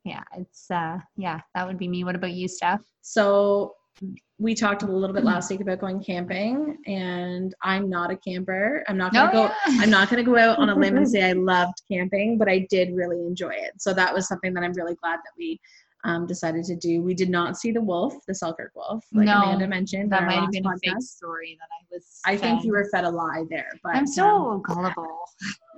yeah, 0.03 0.23
it's 0.37 0.69
uh 0.69 0.99
yeah, 1.17 1.41
that 1.55 1.65
would 1.65 1.77
be 1.77 1.87
me. 1.87 2.03
What 2.03 2.15
about 2.15 2.33
you, 2.33 2.47
Stef? 2.47 2.79
So 3.01 3.73
we 4.39 4.53
talked 4.53 4.83
a 4.83 4.85
little 4.85 5.15
bit 5.15 5.23
last 5.23 5.49
week 5.49 5.61
about 5.61 5.79
going 5.79 6.03
camping, 6.03 6.77
and 6.85 7.55
I'm 7.63 7.89
not 7.89 8.11
a 8.11 8.17
camper. 8.17 8.83
I'm 8.87 8.97
not 8.97 9.13
gonna 9.13 9.31
go. 9.31 9.51
I'm 9.65 9.89
not 9.89 10.09
gonna 10.09 10.23
go 10.23 10.37
out 10.37 10.59
on 10.59 10.69
a 10.69 10.75
limb 10.75 10.97
and 10.97 11.09
say 11.09 11.27
I 11.27 11.31
loved 11.33 11.81
camping, 11.91 12.37
but 12.37 12.47
I 12.47 12.67
did 12.69 12.93
really 12.93 13.19
enjoy 13.25 13.53
it. 13.53 13.71
So 13.79 13.93
that 13.93 14.13
was 14.13 14.27
something 14.27 14.53
that 14.53 14.63
I'm 14.63 14.73
really 14.73 14.95
glad 14.95 15.17
that 15.17 15.31
we 15.37 15.59
um, 16.03 16.27
decided 16.27 16.63
to 16.65 16.75
do. 16.75 17.01
We 17.01 17.15
did 17.15 17.29
not 17.29 17.57
see 17.57 17.71
the 17.71 17.81
wolf, 17.81 18.13
the 18.27 18.35
Selkirk 18.35 18.71
wolf, 18.75 19.03
like 19.11 19.25
No, 19.25 19.41
Amanda 19.41 19.67
mentioned. 19.67 20.11
that 20.11 20.23
might 20.23 20.35
have 20.35 20.43
last 20.43 20.51
been 20.51 20.65
a 20.65 20.77
fake 20.83 21.01
story 21.01 21.57
that 21.59 21.67
I 21.71 21.83
was. 21.91 22.19
I 22.25 22.37
think 22.37 22.63
you 22.63 22.71
were 22.71 22.87
fed 22.91 23.05
a 23.05 23.09
lie 23.09 23.43
there, 23.49 23.71
but 23.83 23.95
I'm 23.95 24.01
um, 24.01 24.07
so 24.07 24.63
gullible. 24.65 25.19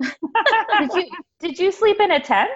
did 0.00 0.92
you 0.94 1.10
did 1.40 1.58
you 1.58 1.72
sleep 1.72 1.98
in 2.00 2.10
a 2.12 2.20
tent? 2.20 2.50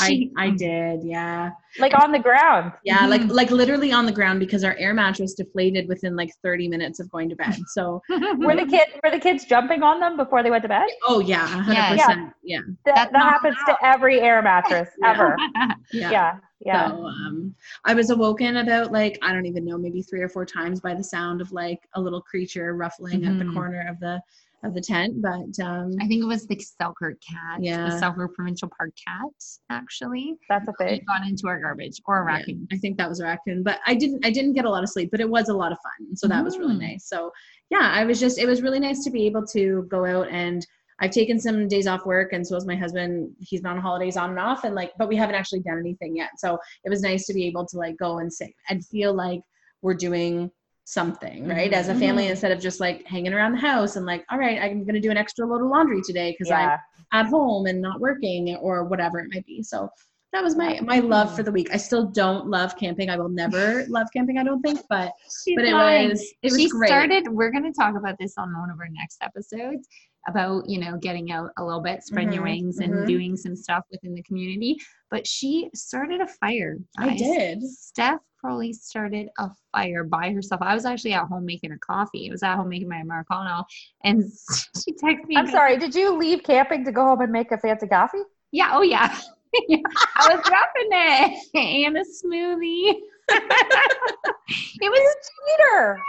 I 0.00 0.06
She- 0.08 0.32
I 0.36 0.50
did, 0.50 1.00
yeah. 1.04 1.50
Like 1.78 1.92
on 2.00 2.12
the 2.12 2.18
ground? 2.18 2.72
Yeah, 2.84 3.06
like 3.06 3.22
Mhm. 3.22 3.30
like 3.32 3.50
literally 3.50 3.90
on 3.92 4.06
the 4.06 4.12
ground 4.12 4.38
because 4.40 4.62
our 4.64 4.74
air 4.76 4.94
mattress 4.94 5.34
deflated 5.34 5.88
within 5.88 6.14
like 6.16 6.30
30 6.42 6.68
minutes 6.68 7.00
of 7.00 7.10
going 7.10 7.28
to 7.28 7.36
bed. 7.36 7.56
So 7.68 8.00
Were 8.38 8.54
the 8.56 8.66
kid 8.66 8.88
were 9.02 9.10
the 9.10 9.18
kids 9.18 9.44
jumping 9.44 9.82
on 9.82 10.00
them 10.00 10.16
before 10.16 10.42
they 10.42 10.50
went 10.50 10.62
to 10.62 10.68
bed? 10.68 10.88
oh 11.06 11.20
yeah, 11.20 11.46
100%. 11.64 11.96
Yeah. 11.96 12.28
Yeah. 12.42 12.60
That, 12.84 12.94
that 12.94 13.12
not 13.12 13.32
happens 13.32 13.56
to 13.66 13.76
every 13.84 14.20
air 14.20 14.42
mattress 14.42 14.88
ever. 15.04 15.36
Yeah. 15.92 16.10
Yeah, 16.10 16.36
yeah. 16.60 16.88
So 16.88 17.06
um 17.06 17.54
I 17.84 17.94
was 17.94 18.10
awoken 18.10 18.56
about 18.58 18.90
like 18.92 19.18
I 19.22 19.32
don't 19.32 19.46
even 19.46 19.64
know, 19.64 19.78
maybe 19.78 20.02
three 20.02 20.22
or 20.22 20.28
four 20.28 20.44
times 20.46 20.80
by 20.80 20.94
the 20.94 21.04
sound 21.04 21.40
of 21.40 21.52
like 21.52 21.80
a 21.94 22.00
little 22.00 22.20
creature 22.20 22.74
ruffling 22.74 23.24
at 23.24 23.38
the 23.38 23.44
Mhm. 23.44 23.54
corner 23.54 23.86
of 23.88 23.98
the 24.00 24.20
of 24.64 24.74
the 24.74 24.80
tent. 24.80 25.20
But 25.22 25.62
um 25.64 25.92
I 26.00 26.06
think 26.08 26.22
it 26.22 26.26
was 26.26 26.46
the 26.46 26.58
Selkirk 26.58 27.18
cat, 27.28 27.62
Yeah. 27.62 27.84
the 27.90 27.98
Selkirk 27.98 28.34
Provincial 28.34 28.70
Park 28.76 28.92
cat, 29.06 29.30
actually. 29.70 30.34
That's 30.48 30.68
a 30.68 30.72
thing. 30.78 30.94
It 31.00 31.06
got 31.06 31.26
into 31.26 31.46
our 31.48 31.60
garbage 31.60 32.00
or 32.06 32.22
a 32.26 32.30
yeah, 32.32 32.38
raccoon. 32.38 32.68
I 32.72 32.76
think 32.78 32.96
that 32.98 33.08
was 33.08 33.20
a 33.20 33.24
raccoon. 33.24 33.62
But 33.62 33.80
I 33.86 33.94
didn't 33.94 34.24
I 34.26 34.30
didn't 34.30 34.54
get 34.54 34.64
a 34.64 34.70
lot 34.70 34.82
of 34.82 34.88
sleep, 34.90 35.10
but 35.10 35.20
it 35.20 35.28
was 35.28 35.48
a 35.48 35.54
lot 35.54 35.72
of 35.72 35.78
fun. 35.78 36.16
So 36.16 36.26
that 36.28 36.42
was 36.44 36.58
really 36.58 36.76
Mm. 36.76 36.80
nice. 36.92 37.08
So 37.08 37.30
yeah, 37.70 37.90
I 37.92 38.04
was 38.04 38.18
just 38.20 38.38
it 38.38 38.46
was 38.46 38.62
really 38.62 38.80
nice 38.80 39.04
to 39.04 39.10
be 39.10 39.26
able 39.26 39.46
to 39.48 39.86
go 39.90 40.04
out 40.04 40.28
and 40.30 40.66
I've 41.00 41.10
taken 41.10 41.40
some 41.40 41.66
days 41.66 41.88
off 41.88 42.06
work 42.06 42.32
and 42.32 42.46
so 42.46 42.54
has 42.54 42.66
my 42.66 42.76
husband. 42.76 43.34
He's 43.40 43.60
been 43.62 43.72
on 43.72 43.78
holidays 43.80 44.16
on 44.16 44.30
and 44.30 44.38
off 44.38 44.64
and 44.64 44.74
like 44.74 44.92
but 44.98 45.08
we 45.08 45.16
haven't 45.16 45.34
actually 45.34 45.60
done 45.60 45.78
anything 45.78 46.16
yet. 46.16 46.30
So 46.38 46.58
it 46.84 46.90
was 46.90 47.02
nice 47.02 47.26
to 47.26 47.34
be 47.34 47.46
able 47.46 47.66
to 47.66 47.76
like 47.78 47.96
go 47.98 48.18
and 48.18 48.32
sit 48.32 48.50
and 48.70 48.84
feel 48.86 49.12
like 49.12 49.40
we're 49.82 49.94
doing 49.94 50.50
something, 50.84 51.48
right? 51.48 51.70
Mm-hmm, 51.70 51.80
As 51.80 51.88
a 51.88 51.94
family 51.94 52.24
mm-hmm. 52.24 52.32
instead 52.32 52.52
of 52.52 52.60
just 52.60 52.80
like 52.80 53.06
hanging 53.06 53.32
around 53.32 53.52
the 53.52 53.58
house 53.58 53.96
and 53.96 54.06
like, 54.06 54.24
all 54.30 54.38
right, 54.38 54.60
I'm 54.60 54.84
gonna 54.84 55.00
do 55.00 55.10
an 55.10 55.16
extra 55.16 55.46
load 55.46 55.62
of 55.62 55.68
laundry 55.68 56.02
today 56.02 56.32
because 56.32 56.50
I'm 56.50 56.78
at 57.12 57.26
home 57.26 57.66
and 57.66 57.80
not 57.80 58.00
working 58.00 58.54
or 58.56 58.84
whatever 58.84 59.18
it 59.18 59.28
might 59.32 59.46
be. 59.46 59.62
So 59.62 59.88
that 60.32 60.42
was 60.42 60.56
my 60.56 60.80
my 60.82 60.98
mm-hmm. 60.98 61.08
love 61.08 61.34
for 61.34 61.42
the 61.42 61.52
week. 61.52 61.68
I 61.72 61.76
still 61.76 62.06
don't 62.06 62.48
love 62.48 62.76
camping. 62.76 63.08
I 63.08 63.16
will 63.16 63.28
never 63.28 63.84
love 63.88 64.08
camping. 64.12 64.36
I 64.36 64.42
don't 64.42 64.60
think, 64.62 64.80
but 64.90 65.12
She's 65.44 65.56
but 65.56 65.64
it 65.64 65.72
lying. 65.72 66.10
was 66.10 66.20
it 66.42 66.52
was 66.52 66.60
she 66.60 66.68
great. 66.68 66.88
started 66.88 67.28
we're 67.28 67.52
going 67.52 67.64
to 67.64 67.72
talk 67.72 67.96
about 67.96 68.16
this 68.18 68.34
on 68.36 68.52
one 68.58 68.70
of 68.70 68.78
our 68.80 68.88
next 68.90 69.18
episodes 69.22 69.86
about 70.28 70.68
you 70.68 70.78
know 70.78 70.96
getting 70.98 71.30
out 71.32 71.50
a 71.58 71.64
little 71.64 71.80
bit 71.82 72.02
spreading 72.02 72.32
your 72.32 72.42
Mhm, 72.44 72.50
wings 72.50 72.78
and 72.78 72.92
mhm. 72.92 73.06
doing 73.06 73.36
some 73.36 73.54
stuff 73.56 73.84
within 73.90 74.14
the 74.14 74.22
community 74.22 74.76
but 75.10 75.26
she 75.26 75.70
started 75.74 76.20
a 76.20 76.26
fire 76.26 76.78
I 76.98 77.14
did. 77.16 77.62
stef 77.62 78.18
crowley 78.40 78.72
started 78.72 79.28
a 79.38 79.50
fire 79.72 80.04
by 80.04 80.32
herself 80.32 80.60
i 80.62 80.74
was 80.74 80.84
actually 80.84 81.12
at 81.14 81.26
home 81.26 81.44
making 81.46 81.72
a 81.72 81.78
coffee 81.78 82.28
i 82.28 82.32
was 82.32 82.42
at 82.42 82.56
home 82.56 82.68
making 82.68 82.88
my 82.88 82.98
americano 83.00 83.64
and 84.04 84.22
she 84.84 84.92
texted 84.92 85.26
me 85.26 85.36
I'm 85.36 85.46
sorry, 85.46 85.78
did 85.78 85.94
you 85.94 86.16
leave 86.16 86.42
camping 86.42 86.84
to 86.84 86.92
go 86.92 87.02
home 87.04 87.20
and 87.22 87.32
make 87.32 87.52
a 87.52 87.58
fancy 87.58 87.86
coffee? 87.86 88.22
yeah 88.52 88.70
oh 88.72 88.82
yeah 88.82 89.14
i 89.70 90.34
was 90.34 90.42
dropping 90.44 90.90
it 90.90 91.48
and 91.54 91.96
a 91.96 92.00
smoothie 92.02 93.00
it 93.28 94.90
was 94.90 95.16
Peter! 95.46 96.00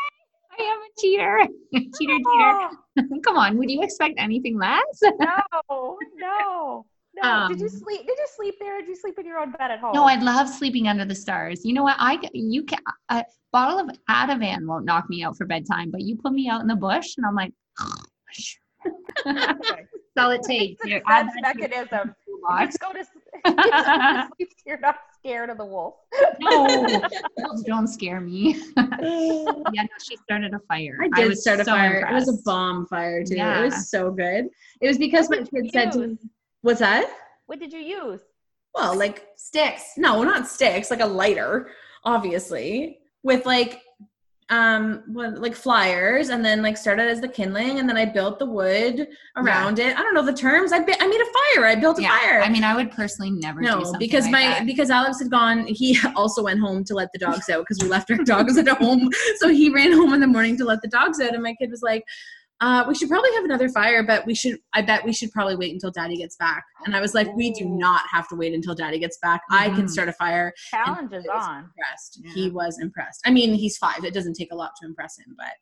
I 0.57 0.63
am 0.63 0.79
a 0.79 1.01
cheater. 1.01 1.47
cheater, 1.73 2.17
cheater. 2.17 3.19
Come 3.25 3.37
on, 3.37 3.57
would 3.57 3.69
you 3.69 3.81
expect 3.81 4.15
anything 4.17 4.57
less? 4.57 4.81
no, 5.03 5.97
no. 6.17 6.85
No. 7.21 7.47
did 7.47 7.59
you 7.59 7.67
Um, 7.67 7.71
sleep 7.71 8.01
did 8.05 8.17
you 8.17 8.27
sleep 8.35 8.55
there? 8.59 8.79
Did 8.79 8.89
you 8.89 8.95
sleep 8.95 9.17
in 9.17 9.25
your 9.25 9.39
own 9.39 9.51
bed 9.53 9.71
at 9.71 9.79
home? 9.79 9.93
No, 9.93 10.03
I 10.03 10.19
love 10.19 10.49
sleeping 10.49 10.89
under 10.89 11.05
the 11.05 11.15
stars. 11.15 11.63
You 11.63 11.73
know 11.73 11.83
what? 11.83 11.95
I 11.97 12.19
you 12.33 12.63
can 12.63 12.79
a 13.09 13.23
bottle 13.53 13.79
of 13.79 13.89
Ativan 14.09 14.65
won't 14.65 14.83
knock 14.83 15.09
me 15.09 15.23
out 15.23 15.37
for 15.37 15.45
bedtime, 15.45 15.91
but 15.91 16.01
you 16.01 16.17
put 16.17 16.33
me 16.33 16.49
out 16.49 16.59
in 16.59 16.67
the 16.67 16.75
bush, 16.75 17.15
and 17.15 17.25
I'm 17.25 17.35
like, 17.35 17.53
that's 19.23 19.95
all 20.17 20.31
it 20.31 20.41
takes. 20.43 20.81
It's 20.81 20.85
a 20.85 20.89
You 20.89 21.01
add 21.07 21.27
defense 21.27 21.41
that 21.43 21.53
to 21.53 21.59
your 21.59 21.69
mechanism. 21.69 22.15
You 22.27 22.65
just 22.65 22.79
go 22.79 22.91
to, 22.91 22.97
you 22.99 23.03
just 23.03 23.85
go 23.85 23.97
to 23.97 24.27
sleep 24.35 24.49
so 24.51 24.63
you're 24.65 24.79
not 24.79 24.97
scared 25.25 25.49
of 25.49 25.57
the 25.57 25.65
wolf. 25.65 25.95
No, 26.39 26.87
don't 27.65 27.87
scare 27.87 28.21
me. 28.21 28.61
yeah, 28.77 28.83
no, 28.93 29.87
she 30.03 30.15
started 30.17 30.53
a 30.53 30.59
fire. 30.67 30.99
I 31.01 31.19
did 31.19 31.29
was 31.29 31.41
start 31.41 31.59
a 31.59 31.65
so 31.65 31.71
fire. 31.71 32.07
It 32.07 32.13
was 32.13 32.29
a 32.29 32.41
bomb 32.43 32.85
fire 32.85 33.23
too. 33.23 33.35
It 33.35 33.65
was 33.65 33.89
so 33.89 34.11
good. 34.11 34.49
It 34.81 34.87
was 34.87 34.97
because 34.97 35.27
What 35.27 35.39
my 35.39 35.45
did 35.45 35.63
kid 35.63 35.71
said 35.71 35.91
to 35.93 36.07
me, 36.07 36.17
"What's 36.61 36.79
that?" 36.79 37.09
What 37.47 37.59
did 37.59 37.73
you 37.73 37.79
use? 37.79 38.21
Well, 38.75 38.95
like 38.95 39.25
sticks. 39.35 39.93
No, 39.97 40.23
not 40.23 40.47
sticks. 40.47 40.91
Like 40.91 41.01
a 41.01 41.05
lighter, 41.05 41.71
obviously, 42.03 42.99
with 43.23 43.45
like 43.45 43.81
um 44.51 45.01
what 45.07 45.41
like 45.41 45.55
flyers 45.55 46.29
and 46.29 46.45
then 46.45 46.61
like 46.61 46.77
started 46.77 47.07
as 47.07 47.19
the 47.19 47.27
kindling 47.27 47.79
and 47.79 47.89
then 47.89 47.97
I 47.97 48.05
built 48.05 48.37
the 48.37 48.45
wood 48.45 49.07
around 49.37 49.79
it. 49.79 49.97
I 49.97 50.03
don't 50.03 50.13
know 50.13 50.23
the 50.23 50.33
terms. 50.33 50.71
I 50.71 50.81
bi- 50.81 50.95
I 50.99 51.07
made 51.07 51.19
a 51.19 51.57
fire. 51.57 51.65
I 51.65 51.75
built 51.75 51.97
a 51.97 52.03
Yeah, 52.03 52.15
fire. 52.15 52.41
I 52.41 52.49
mean, 52.49 52.63
I 52.63 52.75
would 52.75 52.91
personally 52.91 53.31
never 53.31 53.59
do 53.61 53.65
no, 53.65 53.93
because 53.97 54.25
like 54.25 54.31
my 54.31 54.41
that. 54.41 54.65
because 54.67 54.91
Alex 54.91 55.17
had 55.19 55.31
gone. 55.31 55.65
He 55.65 55.97
also 56.15 56.43
went 56.43 56.59
home 56.59 56.83
to 56.83 56.93
let 56.93 57.11
the 57.11 57.17
dogs 57.17 57.49
out 57.49 57.61
because 57.67 57.79
we 57.81 57.89
left 57.89 58.11
our 58.11 58.17
dogs 58.23 58.55
at 58.57 58.67
home. 58.67 59.09
So 59.37 59.49
he 59.49 59.71
ran 59.71 59.91
home 59.93 60.13
in 60.13 60.19
the 60.19 60.27
morning 60.27 60.57
to 60.59 60.63
let 60.65 60.83
the 60.83 60.89
dogs 60.89 61.19
out, 61.19 61.33
and 61.33 61.41
my 61.41 61.55
kid 61.55 61.71
was 61.71 61.81
like, 61.81 62.03
uh, 62.61 62.85
"We 62.87 62.95
should 62.95 63.09
probably 63.09 63.31
have 63.35 63.43
another 63.45 63.69
fire, 63.69 64.03
but 64.03 64.25
we 64.25 64.33
should. 64.35 64.57
I 64.73 64.81
bet 64.81 65.03
we 65.05 65.13
should 65.13 65.31
probably 65.31 65.55
wait 65.55 65.73
until 65.73 65.91
Daddy 65.91 66.17
gets 66.17 66.35
back." 66.37 66.63
And 66.85 66.95
I 66.95 67.01
was 67.01 67.13
like, 67.13 67.27
"We 67.35 67.51
do 67.51 67.65
not 67.65 68.01
have 68.11 68.27
to 68.29 68.35
wait 68.35 68.53
until 68.53 68.75
Daddy 68.75 68.99
gets 68.99 69.17
back. 69.21 69.41
I 69.51 69.69
can 69.69 69.85
Mhm. 69.85 69.89
start 69.89 70.09
a 70.09 70.13
fire." 70.13 70.53
Challenge 70.69 71.13
is 71.13 71.25
on. 71.27 71.65
Impressed. 71.65 72.21
Yeah. 72.23 72.31
He 72.33 72.49
was 72.49 72.79
impressed. 72.79 73.21
I 73.25 73.31
mean, 73.31 73.53
he's 73.53 73.77
five. 73.77 74.03
It 74.03 74.13
doesn't 74.13 74.33
take 74.35 74.51
a 74.51 74.55
lot 74.55 74.71
to 74.81 74.87
impress 74.87 75.17
him, 75.17 75.35
but 75.37 75.53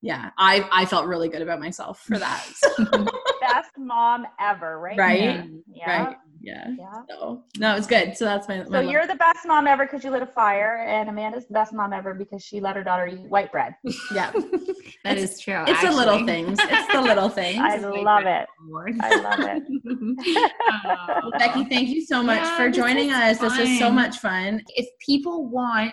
yeah, 0.00 0.30
I 0.38 0.68
I 0.72 0.84
felt 0.84 1.06
really 1.06 1.28
good 1.28 1.42
about 1.42 1.60
myself 1.60 2.00
for 2.00 2.18
that. 2.18 2.44
Best 3.40 3.70
mom 3.78 4.26
ever, 4.40 4.78
right? 4.80 4.98
Right? 4.98 5.20
Yeah. 5.20 5.44
Yeah. 5.72 6.04
Right? 6.06 6.16
Yeah. 6.44 6.66
Yeah. 6.76 7.02
So 7.08 7.44
no, 7.58 7.76
it's 7.76 7.86
good. 7.86 8.16
So 8.16 8.24
that's 8.24 8.48
my. 8.48 8.58
my 8.58 8.64
So 8.64 8.70
love. 8.70 8.84
you're 8.86 9.06
the 9.06 9.14
best 9.14 9.46
mom 9.46 9.68
ever 9.68 9.84
because 9.86 10.02
you 10.02 10.10
lit 10.10 10.22
a 10.22 10.26
fire, 10.26 10.84
and 10.88 11.08
Amanda's 11.08 11.46
the 11.46 11.52
best 11.54 11.72
mom 11.72 11.92
ever 11.92 12.14
because 12.14 12.42
she 12.42 12.60
let 12.60 12.74
her 12.74 12.82
daughter 12.82 13.06
eat 13.06 13.20
white 13.28 13.52
bread. 13.52 13.74
yeah. 14.12 14.32
that 14.32 15.16
It's- 15.18 15.34
is 15.34 15.40
true. 15.40 15.62
It's 15.68 15.80
the 15.82 15.92
little 15.92 16.26
things. 16.26 16.58
It's 16.60 16.92
the 16.92 17.00
little 17.00 17.28
things. 17.40 17.60
I 17.62 17.76
love 17.76 18.26
it. 18.26 18.46
Award. 18.66 18.96
I 19.00 19.16
love 19.20 19.40
it. 19.40 19.62
Oh. 21.24 21.30
Becky, 21.38 21.64
thank 21.64 21.88
you 21.88 22.04
so 22.04 22.22
much 22.22 22.38
Yeah, 22.40 22.56
for 22.56 22.70
joining 22.70 23.10
is 23.10 23.14
us. 23.16 23.38
This 23.38 23.58
was 23.58 23.78
so 23.78 23.90
much 23.90 24.18
fun. 24.18 24.62
if 24.76 24.86
people 25.04 25.46
want 25.48 25.92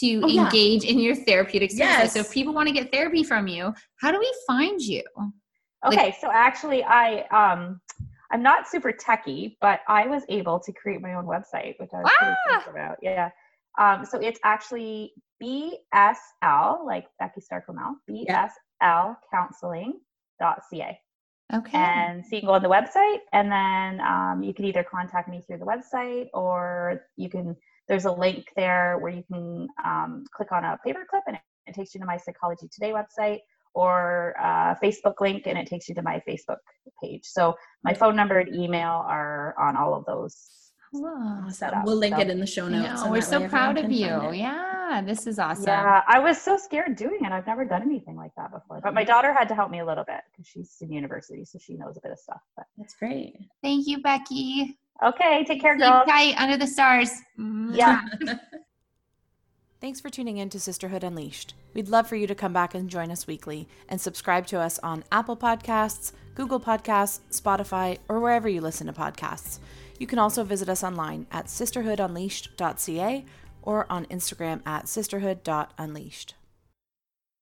to 0.00 0.20
Oh, 0.24 0.26
yeah. 0.26 0.44
engage 0.44 0.84
in 0.84 0.98
your 0.98 1.14
therapeutic 1.14 1.70
services, 1.70 1.98
Yes. 1.98 2.12
so 2.14 2.20
if 2.20 2.30
people 2.30 2.54
want 2.54 2.68
to 2.68 2.72
get 2.74 2.90
therapy 2.92 3.22
from 3.22 3.46
you, 3.46 3.74
how 4.00 4.10
do 4.10 4.18
we 4.18 4.32
find 4.46 4.80
you? 4.80 5.02
Okay, 5.86 6.14
so 6.20 6.30
actually, 6.32 6.82
I 6.84 7.22
um, 7.28 7.80
I'm 8.32 8.42
not 8.42 8.66
super 8.66 8.92
techy, 8.92 9.58
but 9.60 9.80
I 9.86 10.06
was 10.06 10.22
able 10.28 10.58
to 10.60 10.72
create 10.72 11.02
my 11.02 11.14
own 11.14 11.26
website, 11.26 11.78
which 11.78 11.90
I 11.92 11.98
was 11.98 12.10
pretty 12.18 12.34
Ah! 12.34 12.48
pleased 12.48 12.68
about. 12.68 12.96
Yeah. 13.02 13.30
Um, 13.78 14.04
so 14.04 14.18
it's 14.18 14.40
actually 14.42 15.12
BSL, 15.42 16.84
like 16.86 17.06
Becky 17.18 17.40
Stark 17.40 17.66
Lammel, 17.68 17.94
BSL 18.08 19.16
counseling.ca. 19.30 20.98
Okay. 21.54 21.78
And 21.78 22.24
so 22.24 22.36
you 22.36 22.40
can 22.40 22.46
go 22.46 22.54
on 22.54 22.62
the 22.62 22.68
website 22.68 23.18
and 23.34 23.52
then 23.52 24.00
um, 24.00 24.42
you 24.42 24.54
can 24.54 24.64
either 24.64 24.82
contact 24.82 25.28
me 25.28 25.42
through 25.46 25.58
the 25.58 25.66
website 25.66 26.28
or 26.32 27.02
you 27.16 27.28
can, 27.28 27.54
there's 27.88 28.06
a 28.06 28.12
link 28.12 28.46
there 28.56 28.96
where 28.98 29.12
you 29.12 29.22
can 29.30 29.68
um, 29.84 30.24
click 30.34 30.50
on 30.52 30.64
a 30.64 30.78
paperclip 30.86 31.20
and 31.26 31.36
it, 31.36 31.42
it 31.66 31.74
takes 31.74 31.94
you 31.94 32.00
to 32.00 32.06
my 32.06 32.16
Psychology 32.16 32.68
Today 32.72 32.92
website 32.92 33.40
or 33.74 34.34
a 34.38 34.76
Facebook 34.82 35.20
link 35.20 35.46
and 35.46 35.58
it 35.58 35.66
takes 35.66 35.88
you 35.88 35.94
to 35.94 36.02
my 36.02 36.22
Facebook 36.28 36.58
page. 37.02 37.24
So 37.24 37.56
my 37.84 37.94
phone 37.94 38.16
number 38.16 38.38
and 38.38 38.54
email 38.54 39.04
are 39.06 39.54
on 39.58 39.76
all 39.76 39.94
of 39.94 40.04
those. 40.04 40.48
Cool. 40.94 41.46
set 41.48 41.72
up, 41.72 41.86
We'll 41.86 41.96
link 41.96 42.16
so- 42.16 42.20
it 42.20 42.28
in 42.28 42.38
the 42.38 42.46
show 42.46 42.68
notes. 42.68 43.00
know, 43.00 43.04
and 43.04 43.12
we're 43.12 43.22
so 43.22 43.48
proud 43.48 43.78
of 43.78 43.90
you. 43.90 44.30
Yeah, 44.32 45.00
this 45.02 45.26
is 45.26 45.38
awesome. 45.38 45.64
Yeah, 45.68 46.02
I 46.06 46.18
was 46.18 46.38
so 46.38 46.58
scared 46.58 46.96
doing 46.96 47.20
it. 47.22 47.32
I've 47.32 47.46
never 47.46 47.64
done 47.64 47.80
anything 47.80 48.14
like 48.14 48.32
that 48.36 48.52
before. 48.52 48.80
But 48.82 48.92
my 48.92 49.00
mm-hmm. 49.00 49.08
daughter 49.08 49.32
had 49.32 49.48
to 49.48 49.54
help 49.54 49.70
me 49.70 49.80
a 49.80 49.86
little 49.86 50.04
bit 50.04 50.20
because 50.30 50.46
she's 50.46 50.76
in 50.82 50.92
university, 50.92 51.46
so 51.46 51.58
she 51.58 51.78
knows 51.78 51.96
a 51.96 52.00
bit 52.02 52.12
of 52.12 52.18
stuff. 52.18 52.42
But 52.58 52.66
That's 52.76 52.94
great. 52.94 53.38
Thank 53.62 53.86
you, 53.86 54.02
Becky. 54.02 54.78
okay, 55.02 55.44
take 55.44 55.62
care, 55.62 55.76
Keep 55.76 55.86
girls. 55.86 56.06
tight 56.06 56.34
under 56.38 56.58
the 56.58 56.66
stars. 56.66 57.10
Yeah. 57.38 58.02
Thanks 59.82 60.00
for 60.00 60.10
tuning 60.10 60.38
in 60.38 60.48
to 60.50 60.60
Sisterhood 60.60 61.02
Unleashed. 61.02 61.54
We'd 61.74 61.88
love 61.88 62.06
for 62.06 62.14
you 62.14 62.28
to 62.28 62.36
come 62.36 62.52
back 62.52 62.72
and 62.72 62.88
join 62.88 63.10
us 63.10 63.26
weekly 63.26 63.66
and 63.88 64.00
subscribe 64.00 64.46
to 64.46 64.60
us 64.60 64.78
on 64.78 65.02
Apple 65.10 65.36
Podcasts, 65.36 66.12
Google 66.36 66.60
Podcasts, 66.60 67.18
Spotify, 67.32 67.98
or 68.08 68.20
wherever 68.20 68.48
you 68.48 68.60
listen 68.60 68.86
to 68.86 68.92
podcasts. 68.92 69.58
You 69.98 70.06
can 70.06 70.20
also 70.20 70.44
visit 70.44 70.68
us 70.68 70.84
online 70.84 71.26
at 71.32 71.46
sisterhoodunleashed.ca 71.46 73.24
or 73.62 73.86
on 73.90 74.06
Instagram 74.06 74.64
at 74.64 74.86
sisterhood.unleashed. 74.86 76.34